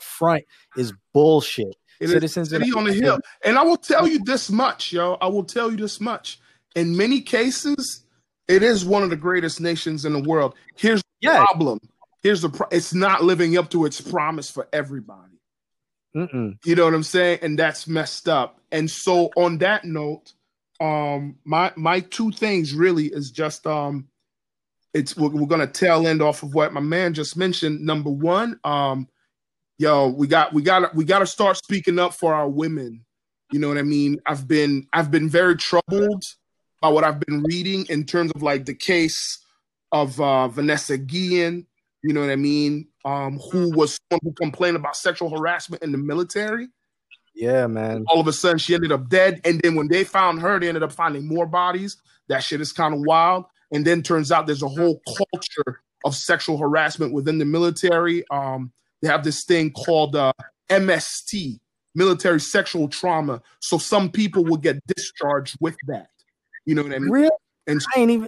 front 0.01 0.45
is 0.77 0.93
bullshit. 1.12 1.77
It 2.01 2.09
Citizens 2.09 2.51
city 2.51 2.73
on 2.73 2.85
the 2.85 2.93
hill. 2.93 3.19
And 3.45 3.59
I 3.59 3.62
will 3.62 3.77
tell 3.77 4.07
you 4.07 4.19
this 4.24 4.51
much, 4.51 4.93
yo. 4.93 5.16
I 5.20 5.28
will 5.28 5.45
tell 5.45 5.70
you 5.70 5.77
this 5.77 6.01
much. 6.01 6.41
In 6.74 6.97
many 6.97 7.20
cases, 7.20 8.05
it 8.49 8.62
is 8.62 8.85
one 8.85 9.03
of 9.03 9.11
the 9.11 9.16
greatest 9.16 9.61
nations 9.61 10.05
in 10.05 10.12
the 10.12 10.23
world. 10.23 10.55
Here's 10.77 11.01
the 11.03 11.09
yeah. 11.20 11.45
problem. 11.45 11.78
Here's 12.23 12.43
the 12.43 12.49
pro- 12.49 12.69
it's 12.70 12.93
not 12.93 13.23
living 13.23 13.57
up 13.57 13.70
to 13.70 13.85
its 13.85 14.01
promise 14.01 14.51
for 14.51 14.69
everybody. 14.73 15.41
Mm-mm. 16.16 16.59
You 16.65 16.74
know 16.74 16.85
what 16.85 16.95
I'm 16.95 17.03
saying? 17.03 17.41
And 17.43 17.59
that's 17.59 17.86
messed 17.86 18.28
up. 18.28 18.61
And 18.73 18.91
so 18.91 19.31
on 19.36 19.59
that 19.59 19.85
note, 19.85 20.32
um, 20.81 21.37
my 21.45 21.73
my 21.77 22.01
two 22.01 22.33
things 22.33 22.75
really 22.75 23.07
is 23.07 23.31
just 23.31 23.67
um, 23.67 24.09
it's 24.93 25.17
we're, 25.17 25.31
we're 25.31 25.47
gonna 25.47 25.67
tail 25.67 26.07
end 26.07 26.23
off 26.23 26.43
of 26.43 26.55
what 26.55 26.73
my 26.73 26.81
man 26.81 27.15
just 27.15 27.37
mentioned. 27.37 27.81
Number 27.81 28.11
one, 28.11 28.59
um, 28.65 29.09
yo, 29.79 30.09
we 30.09 30.27
got 30.27 30.53
we 30.53 30.63
got 30.63 30.95
we 30.95 31.05
got 31.05 31.21
to 31.21 31.27
start 31.27 31.57
speaking 31.57 31.99
up 31.99 32.15
for 32.15 32.35
our 32.35 32.49
women. 32.49 33.05
You 33.53 33.61
know 33.61 33.69
what 33.69 33.79
I 33.79 33.83
mean? 33.83 34.19
I've 34.27 34.49
been 34.49 34.87
I've 34.93 35.11
been 35.11 35.29
very 35.29 35.57
troubled 35.57 36.25
by 36.81 36.89
what 36.89 37.05
I've 37.05 37.21
been 37.21 37.43
reading 37.45 37.87
in 37.89 38.05
terms 38.05 38.33
of 38.35 38.43
like 38.43 38.65
the 38.65 38.75
case 38.75 39.39
of 39.93 40.21
uh, 40.21 40.49
Vanessa 40.49 40.99
Guillen. 40.99 41.67
You 42.03 42.13
know 42.13 42.21
what 42.21 42.31
I 42.31 42.37
mean? 42.37 42.89
Um, 43.05 43.39
who 43.51 43.71
was 43.71 43.99
someone 44.11 44.21
who 44.25 44.33
complained 44.33 44.77
about 44.77 44.97
sexual 44.97 45.31
harassment 45.31 45.83
in 45.83 45.93
the 45.93 45.99
military. 45.99 46.69
Yeah, 47.35 47.66
man. 47.66 48.05
All 48.09 48.20
of 48.20 48.28
a 48.28 48.32
sudden, 48.32 48.59
she 48.59 48.74
ended 48.74 48.93
up 48.93 49.09
dead. 49.09 49.40
And 49.44 49.61
then 49.61 49.74
when 49.74 49.89
they 49.89 50.05
found 50.05 50.40
her, 50.40 50.59
they 50.61 50.69
ended 50.69 50.82
up 50.82 50.93
finding 50.93 51.27
more 51.27 51.47
bodies. 51.47 51.97
That 52.28 52.43
shit 52.43 52.61
is 52.61 52.73
kind 52.73 52.94
of 52.94 53.01
wild. 53.01 53.44
And 53.73 53.85
then 53.85 54.02
turns 54.02 54.31
out 54.31 54.47
there's 54.47 54.62
a 54.62 54.69
whole 54.69 55.01
culture 55.06 55.82
of 56.05 56.15
sexual 56.15 56.59
harassment 56.59 57.12
within 57.12 57.39
the 57.39 57.44
military. 57.44 58.24
Um, 58.31 58.73
they 59.02 59.09
have 59.09 59.24
this 59.24 59.44
thing 59.44 59.73
called 59.73 60.15
uh, 60.15 60.32
MST, 60.69 61.59
military 61.94 62.40
sexual 62.40 62.89
trauma. 62.89 63.43
So 63.61 63.78
some 63.78 64.11
people 64.11 64.44
will 64.44 64.56
get 64.56 64.78
discharged 64.86 65.56
with 65.61 65.77
that. 65.89 66.09
You 66.66 66.74
know 66.74 66.82
what 66.82 66.94
I 66.94 66.98
mean? 66.98 67.11
Really? 67.11 67.31
And 67.66 67.81
I 67.94 68.01
ain't 68.01 68.11
even. 68.11 68.27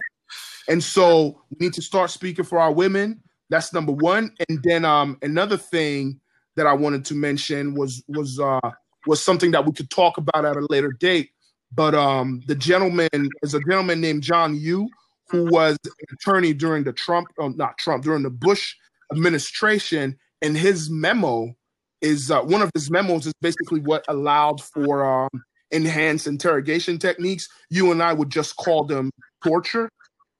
And 0.67 0.83
so 0.83 1.41
we 1.49 1.65
need 1.65 1.73
to 1.73 1.81
start 1.81 2.09
speaking 2.09 2.43
for 2.43 2.59
our 2.59 2.73
women. 2.73 3.21
That's 3.49 3.71
number 3.71 3.93
one. 3.93 4.35
And 4.49 4.59
then 4.63 4.83
um, 4.83 5.17
another 5.21 5.55
thing 5.55 6.19
that 6.55 6.67
I 6.67 6.73
wanted 6.73 7.05
to 7.05 7.15
mention 7.15 7.73
was 7.73 8.03
was 8.07 8.39
uh, 8.39 8.59
was 9.07 9.23
something 9.23 9.51
that 9.51 9.65
we 9.65 9.71
could 9.71 9.89
talk 9.89 10.17
about 10.17 10.45
at 10.45 10.55
a 10.55 10.67
later 10.69 10.91
date. 10.91 11.31
But 11.73 11.95
um, 11.95 12.41
the 12.47 12.55
gentleman 12.55 13.29
is 13.41 13.53
a 13.53 13.59
gentleman 13.59 13.99
named 14.01 14.23
John 14.23 14.55
Yoo, 14.55 14.87
who 15.29 15.45
was 15.45 15.77
an 15.85 15.91
attorney 16.13 16.53
during 16.53 16.83
the 16.83 16.93
Trump, 16.93 17.27
oh, 17.39 17.49
not 17.49 17.77
Trump, 17.77 18.03
during 18.03 18.23
the 18.23 18.29
Bush 18.29 18.73
administration, 19.11 20.17
and 20.41 20.57
his 20.57 20.89
memo 20.89 21.53
is 22.01 22.29
uh, 22.31 22.41
one 22.41 22.61
of 22.61 22.69
his 22.73 22.91
memos 22.91 23.25
is 23.25 23.33
basically 23.41 23.79
what 23.79 24.05
allowed 24.07 24.61
for 24.61 25.03
um, 25.03 25.43
enhanced 25.71 26.27
interrogation 26.27 26.99
techniques. 26.99 27.49
You 27.69 27.91
and 27.91 28.01
I 28.01 28.13
would 28.13 28.29
just 28.29 28.55
call 28.55 28.83
them 28.85 29.11
torture. 29.43 29.89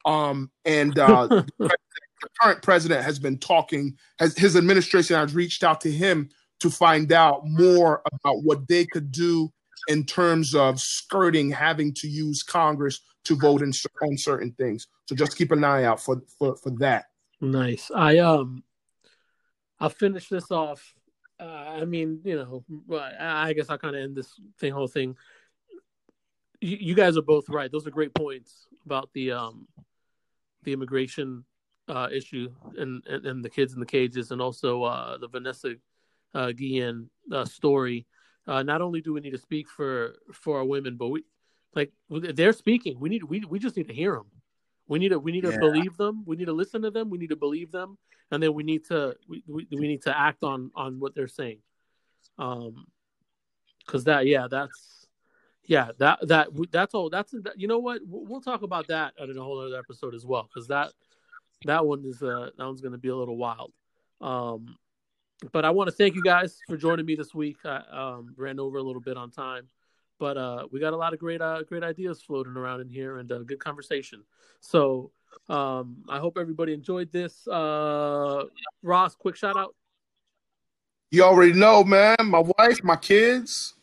Um, 0.05 0.51
and 0.65 0.97
uh, 0.97 1.27
the 1.59 1.71
current 2.41 2.61
president 2.61 3.03
has 3.03 3.19
been 3.19 3.37
talking, 3.37 3.97
has 4.19 4.37
his 4.37 4.55
administration 4.55 5.15
has 5.15 5.33
reached 5.33 5.63
out 5.63 5.81
to 5.81 5.91
him 5.91 6.29
to 6.59 6.69
find 6.69 7.11
out 7.11 7.41
more 7.45 8.01
about 8.13 8.43
what 8.43 8.67
they 8.67 8.85
could 8.85 9.11
do 9.11 9.51
in 9.87 10.03
terms 10.03 10.55
of 10.55 10.79
skirting 10.79 11.51
having 11.51 11.93
to 11.93 12.07
use 12.07 12.43
Congress 12.43 13.01
to 13.23 13.35
vote 13.35 13.61
in, 13.61 13.71
on 14.01 14.17
certain 14.17 14.51
things. 14.53 14.87
So 15.05 15.15
just 15.15 15.37
keep 15.37 15.51
an 15.51 15.63
eye 15.63 15.83
out 15.83 16.01
for, 16.01 16.21
for, 16.39 16.55
for 16.55 16.71
that. 16.79 17.05
Nice. 17.39 17.91
I 17.93 18.17
um 18.17 18.63
I'll 19.79 19.89
finish 19.89 20.27
this 20.27 20.51
off. 20.51 20.93
Uh, 21.39 21.43
I 21.43 21.85
mean, 21.85 22.21
you 22.23 22.63
know, 22.89 23.07
I 23.19 23.53
guess 23.53 23.69
I'll 23.69 23.77
kind 23.77 23.95
of 23.95 24.01
end 24.01 24.15
this 24.15 24.33
thing, 24.59 24.73
whole 24.73 24.87
thing. 24.87 25.15
You, 26.61 26.77
you, 26.79 26.95
guys 26.95 27.15
are 27.15 27.21
both 27.21 27.47
right. 27.47 27.71
Those 27.71 27.85
are 27.85 27.91
great 27.91 28.15
points 28.15 28.65
about 28.85 29.09
the 29.13 29.33
um, 29.33 29.67
the 30.63 30.73
immigration 30.73 31.45
uh, 31.87 32.09
issue 32.11 32.49
and, 32.75 33.05
and, 33.05 33.25
and 33.27 33.45
the 33.45 33.49
kids 33.51 33.73
in 33.73 33.79
the 33.79 33.85
cages, 33.85 34.31
and 34.31 34.41
also 34.41 34.81
uh, 34.81 35.19
the 35.19 35.27
Vanessa 35.27 35.75
uh, 36.33 36.51
Guillen 36.51 37.09
uh, 37.31 37.45
story. 37.45 38.05
Uh, 38.47 38.63
not 38.63 38.81
only 38.81 39.01
do 39.01 39.13
we 39.13 39.21
need 39.21 39.31
to 39.31 39.37
speak 39.37 39.69
for 39.69 40.15
for 40.33 40.57
our 40.57 40.65
women, 40.65 40.95
but 40.95 41.09
we 41.09 41.23
like 41.75 41.91
they're 42.09 42.53
speaking. 42.53 42.99
We 42.99 43.09
need 43.09 43.23
we 43.23 43.41
we 43.41 43.59
just 43.59 43.75
need 43.75 43.87
to 43.87 43.93
hear 43.93 44.13
them. 44.13 44.27
We 44.87 44.99
need 44.99 45.09
to 45.09 45.19
we 45.19 45.31
need 45.31 45.41
to 45.41 45.51
yeah. 45.51 45.59
believe 45.59 45.97
them. 45.97 46.23
We 46.25 46.37
need 46.37 46.45
to 46.45 46.53
listen 46.53 46.81
to 46.83 46.91
them. 46.91 47.09
We 47.09 47.17
need 47.17 47.29
to 47.29 47.35
believe 47.35 47.71
them, 47.71 47.97
and 48.31 48.41
then 48.41 48.53
we 48.53 48.63
need 48.63 48.85
to 48.85 49.15
we, 49.27 49.43
we, 49.47 49.67
we 49.71 49.87
need 49.87 50.03
to 50.03 50.17
act 50.17 50.43
on 50.43 50.71
on 50.75 50.99
what 50.99 51.13
they're 51.13 51.27
saying. 51.27 51.59
Um, 52.39 52.85
because 53.85 54.03
that 54.03 54.27
yeah 54.27 54.47
that's 54.49 55.07
yeah 55.65 55.91
that 55.97 56.19
that 56.27 56.47
that's 56.71 56.93
all 56.93 57.09
that's 57.09 57.33
you 57.55 57.67
know 57.67 57.79
what 57.79 58.01
we'll 58.05 58.41
talk 58.41 58.61
about 58.61 58.87
that 58.87 59.13
in 59.17 59.37
a 59.37 59.43
whole 59.43 59.59
other 59.59 59.77
episode 59.77 60.13
as 60.13 60.25
well 60.25 60.43
because 60.43 60.67
that 60.67 60.91
that 61.65 61.85
one 61.85 62.03
is 62.05 62.21
uh 62.21 62.49
that 62.57 62.65
one's 62.65 62.81
gonna 62.81 62.97
be 62.97 63.09
a 63.09 63.15
little 63.15 63.37
wild. 63.37 63.71
Um, 64.21 64.75
but 65.51 65.65
I 65.65 65.69
want 65.69 65.87
to 65.87 65.95
thank 65.95 66.15
you 66.15 66.23
guys 66.23 66.59
for 66.67 66.77
joining 66.77 67.05
me 67.05 67.15
this 67.15 67.33
week. 67.33 67.57
I 67.65 67.77
um, 67.91 68.33
ran 68.37 68.59
over 68.59 68.77
a 68.77 68.83
little 68.83 69.01
bit 69.01 69.17
on 69.17 69.31
time. 69.31 69.67
But 70.19 70.37
uh, 70.37 70.67
we 70.71 70.79
got 70.79 70.93
a 70.93 70.97
lot 70.97 71.13
of 71.13 71.19
great 71.19 71.41
uh, 71.41 71.63
great 71.63 71.83
ideas 71.83 72.21
floating 72.21 72.55
around 72.55 72.81
in 72.81 72.89
here 72.89 73.19
and 73.19 73.31
uh, 73.31 73.39
good 73.39 73.59
conversation. 73.59 74.23
So 74.61 75.11
um, 75.47 75.97
I 76.09 76.19
hope 76.19 76.37
everybody 76.39 76.73
enjoyed 76.73 77.11
this. 77.11 77.47
Uh, 77.47 78.45
Ross, 78.81 79.15
quick 79.15 79.35
shout 79.35 79.57
out. 79.57 79.75
You 81.11 81.23
already 81.23 81.53
know, 81.53 81.83
man. 81.83 82.17
My 82.25 82.43
wife, 82.57 82.83
my 82.83 82.95
kids, 82.95 83.75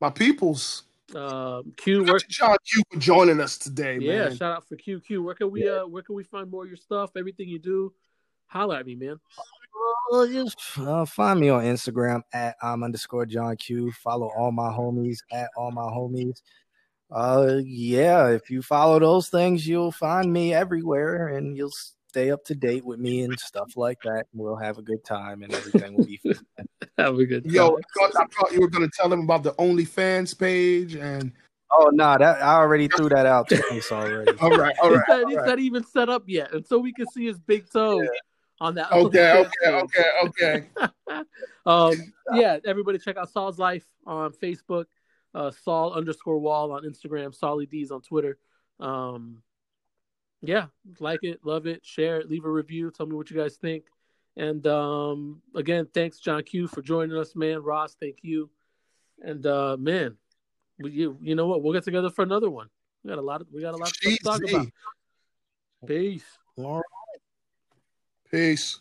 my 0.00 0.10
peoples. 0.10 0.82
Um, 1.14 1.72
Q, 1.78 2.04
where, 2.04 2.18
John 2.28 2.56
Q 2.66 2.82
for 2.92 2.98
joining 2.98 3.40
us 3.40 3.56
today, 3.56 3.98
yeah, 3.98 4.24
man. 4.24 4.36
shout 4.36 4.52
out 4.52 4.68
for 4.68 4.76
Q. 4.76 5.00
Q, 5.00 5.22
where 5.22 5.34
can 5.34 5.50
we 5.50 5.64
yeah. 5.64 5.82
uh, 5.82 5.86
where 5.86 6.02
can 6.02 6.14
we 6.14 6.24
find 6.24 6.50
more 6.50 6.64
of 6.64 6.68
your 6.68 6.76
stuff? 6.76 7.12
Everything 7.16 7.48
you 7.48 7.58
do, 7.58 7.94
holla 8.46 8.80
at 8.80 8.84
me, 8.84 8.94
man. 8.94 9.18
Uh, 10.12 10.26
just 10.26 10.58
uh, 10.78 11.04
find 11.04 11.40
me 11.40 11.48
on 11.48 11.64
Instagram 11.64 12.22
at 12.32 12.56
um 12.62 12.82
underscore 12.82 13.26
John 13.26 13.56
Q. 13.56 13.92
Follow 13.92 14.30
all 14.36 14.52
my 14.52 14.70
homies 14.70 15.18
at 15.32 15.50
all 15.56 15.70
my 15.70 15.82
homies. 15.82 16.40
Uh, 17.10 17.60
yeah, 17.64 18.28
if 18.28 18.50
you 18.50 18.62
follow 18.62 18.98
those 18.98 19.28
things, 19.28 19.66
you'll 19.66 19.92
find 19.92 20.32
me 20.32 20.52
everywhere, 20.52 21.28
and 21.28 21.56
you'll 21.56 21.72
stay 22.08 22.30
up 22.30 22.44
to 22.44 22.54
date 22.54 22.84
with 22.84 22.98
me 22.98 23.22
and 23.22 23.38
stuff 23.38 23.76
like 23.76 23.98
that. 24.02 24.26
We'll 24.32 24.56
have 24.56 24.78
a 24.78 24.82
good 24.82 25.04
time, 25.04 25.42
and 25.42 25.52
everything 25.54 25.94
will 25.94 26.04
be 26.04 26.20
have 26.98 27.18
a 27.18 27.26
good. 27.26 27.44
Time. 27.44 27.54
Yo, 27.54 27.66
I 27.68 27.80
thought, 27.98 28.16
I 28.16 28.26
thought 28.34 28.52
you 28.52 28.60
were 28.60 28.70
going 28.70 28.88
to 28.88 28.96
tell 28.96 29.08
them 29.08 29.20
about 29.20 29.42
the 29.42 29.52
OnlyFans 29.54 30.38
page 30.38 30.94
and 30.94 31.32
Oh 31.70 31.90
no, 31.92 32.04
nah, 32.04 32.18
that 32.18 32.42
I 32.42 32.54
already 32.54 32.88
threw 32.88 33.10
that 33.10 33.26
out 33.26 33.48
twice 33.48 33.92
already. 33.92 34.32
all 34.38 34.56
right, 34.56 34.74
all 34.82 34.90
right. 34.90 35.00
It's 35.00 35.08
not, 35.08 35.22
all 35.22 35.28
it's 35.28 35.36
right. 35.36 35.46
not 35.46 35.58
even 35.58 35.84
set 35.84 36.08
up 36.08 36.24
yet, 36.26 36.52
and 36.54 36.66
so 36.66 36.78
we 36.78 36.92
can 36.92 37.06
see 37.08 37.26
his 37.26 37.38
big 37.38 37.70
toe 37.70 38.02
on 38.60 38.74
that. 38.74 38.92
Okay, 38.92 39.46
okay, 39.66 39.80
okay, 39.80 40.04
okay. 40.24 40.66
um, 41.66 41.94
yeah, 42.34 42.58
everybody 42.64 42.98
check 42.98 43.16
out 43.16 43.30
Saul's 43.30 43.58
Life 43.58 43.84
on 44.06 44.32
Facebook, 44.32 44.86
uh, 45.34 45.50
Saul 45.50 45.92
underscore 45.92 46.38
Wall 46.38 46.72
on 46.72 46.82
Instagram, 46.82 47.34
Solly 47.34 47.66
D's 47.66 47.90
on 47.90 48.02
Twitter. 48.02 48.38
Um, 48.80 49.42
yeah, 50.42 50.66
like 51.00 51.20
it, 51.22 51.40
love 51.44 51.66
it, 51.66 51.84
share 51.84 52.20
it, 52.20 52.28
leave 52.28 52.44
a 52.44 52.50
review, 52.50 52.90
tell 52.90 53.06
me 53.06 53.16
what 53.16 53.30
you 53.30 53.36
guys 53.36 53.56
think. 53.56 53.84
And 54.36 54.64
um, 54.68 55.42
again, 55.56 55.88
thanks 55.92 56.20
John 56.20 56.42
Q 56.44 56.68
for 56.68 56.80
joining 56.80 57.16
us, 57.16 57.34
man. 57.34 57.62
Ross, 57.62 57.96
thank 57.98 58.18
you. 58.22 58.50
And 59.20 59.44
uh, 59.44 59.76
man, 59.78 60.16
we, 60.78 60.92
you 60.92 61.18
you 61.20 61.34
know 61.34 61.46
what? 61.48 61.62
We'll 61.62 61.72
get 61.72 61.82
together 61.82 62.10
for 62.10 62.22
another 62.22 62.48
one. 62.48 62.68
We 63.02 63.10
got 63.10 63.18
a 63.18 63.22
lot 63.22 63.40
of 63.40 63.48
we 63.52 63.62
got 63.62 63.74
a 63.74 63.76
lot 63.76 63.88
of 63.88 63.96
stuff 63.96 64.14
to 64.14 64.24
talk 64.24 64.48
about. 64.48 64.68
Peace. 65.86 66.24
All 66.56 66.76
right. 66.76 66.97
Peace. 68.30 68.78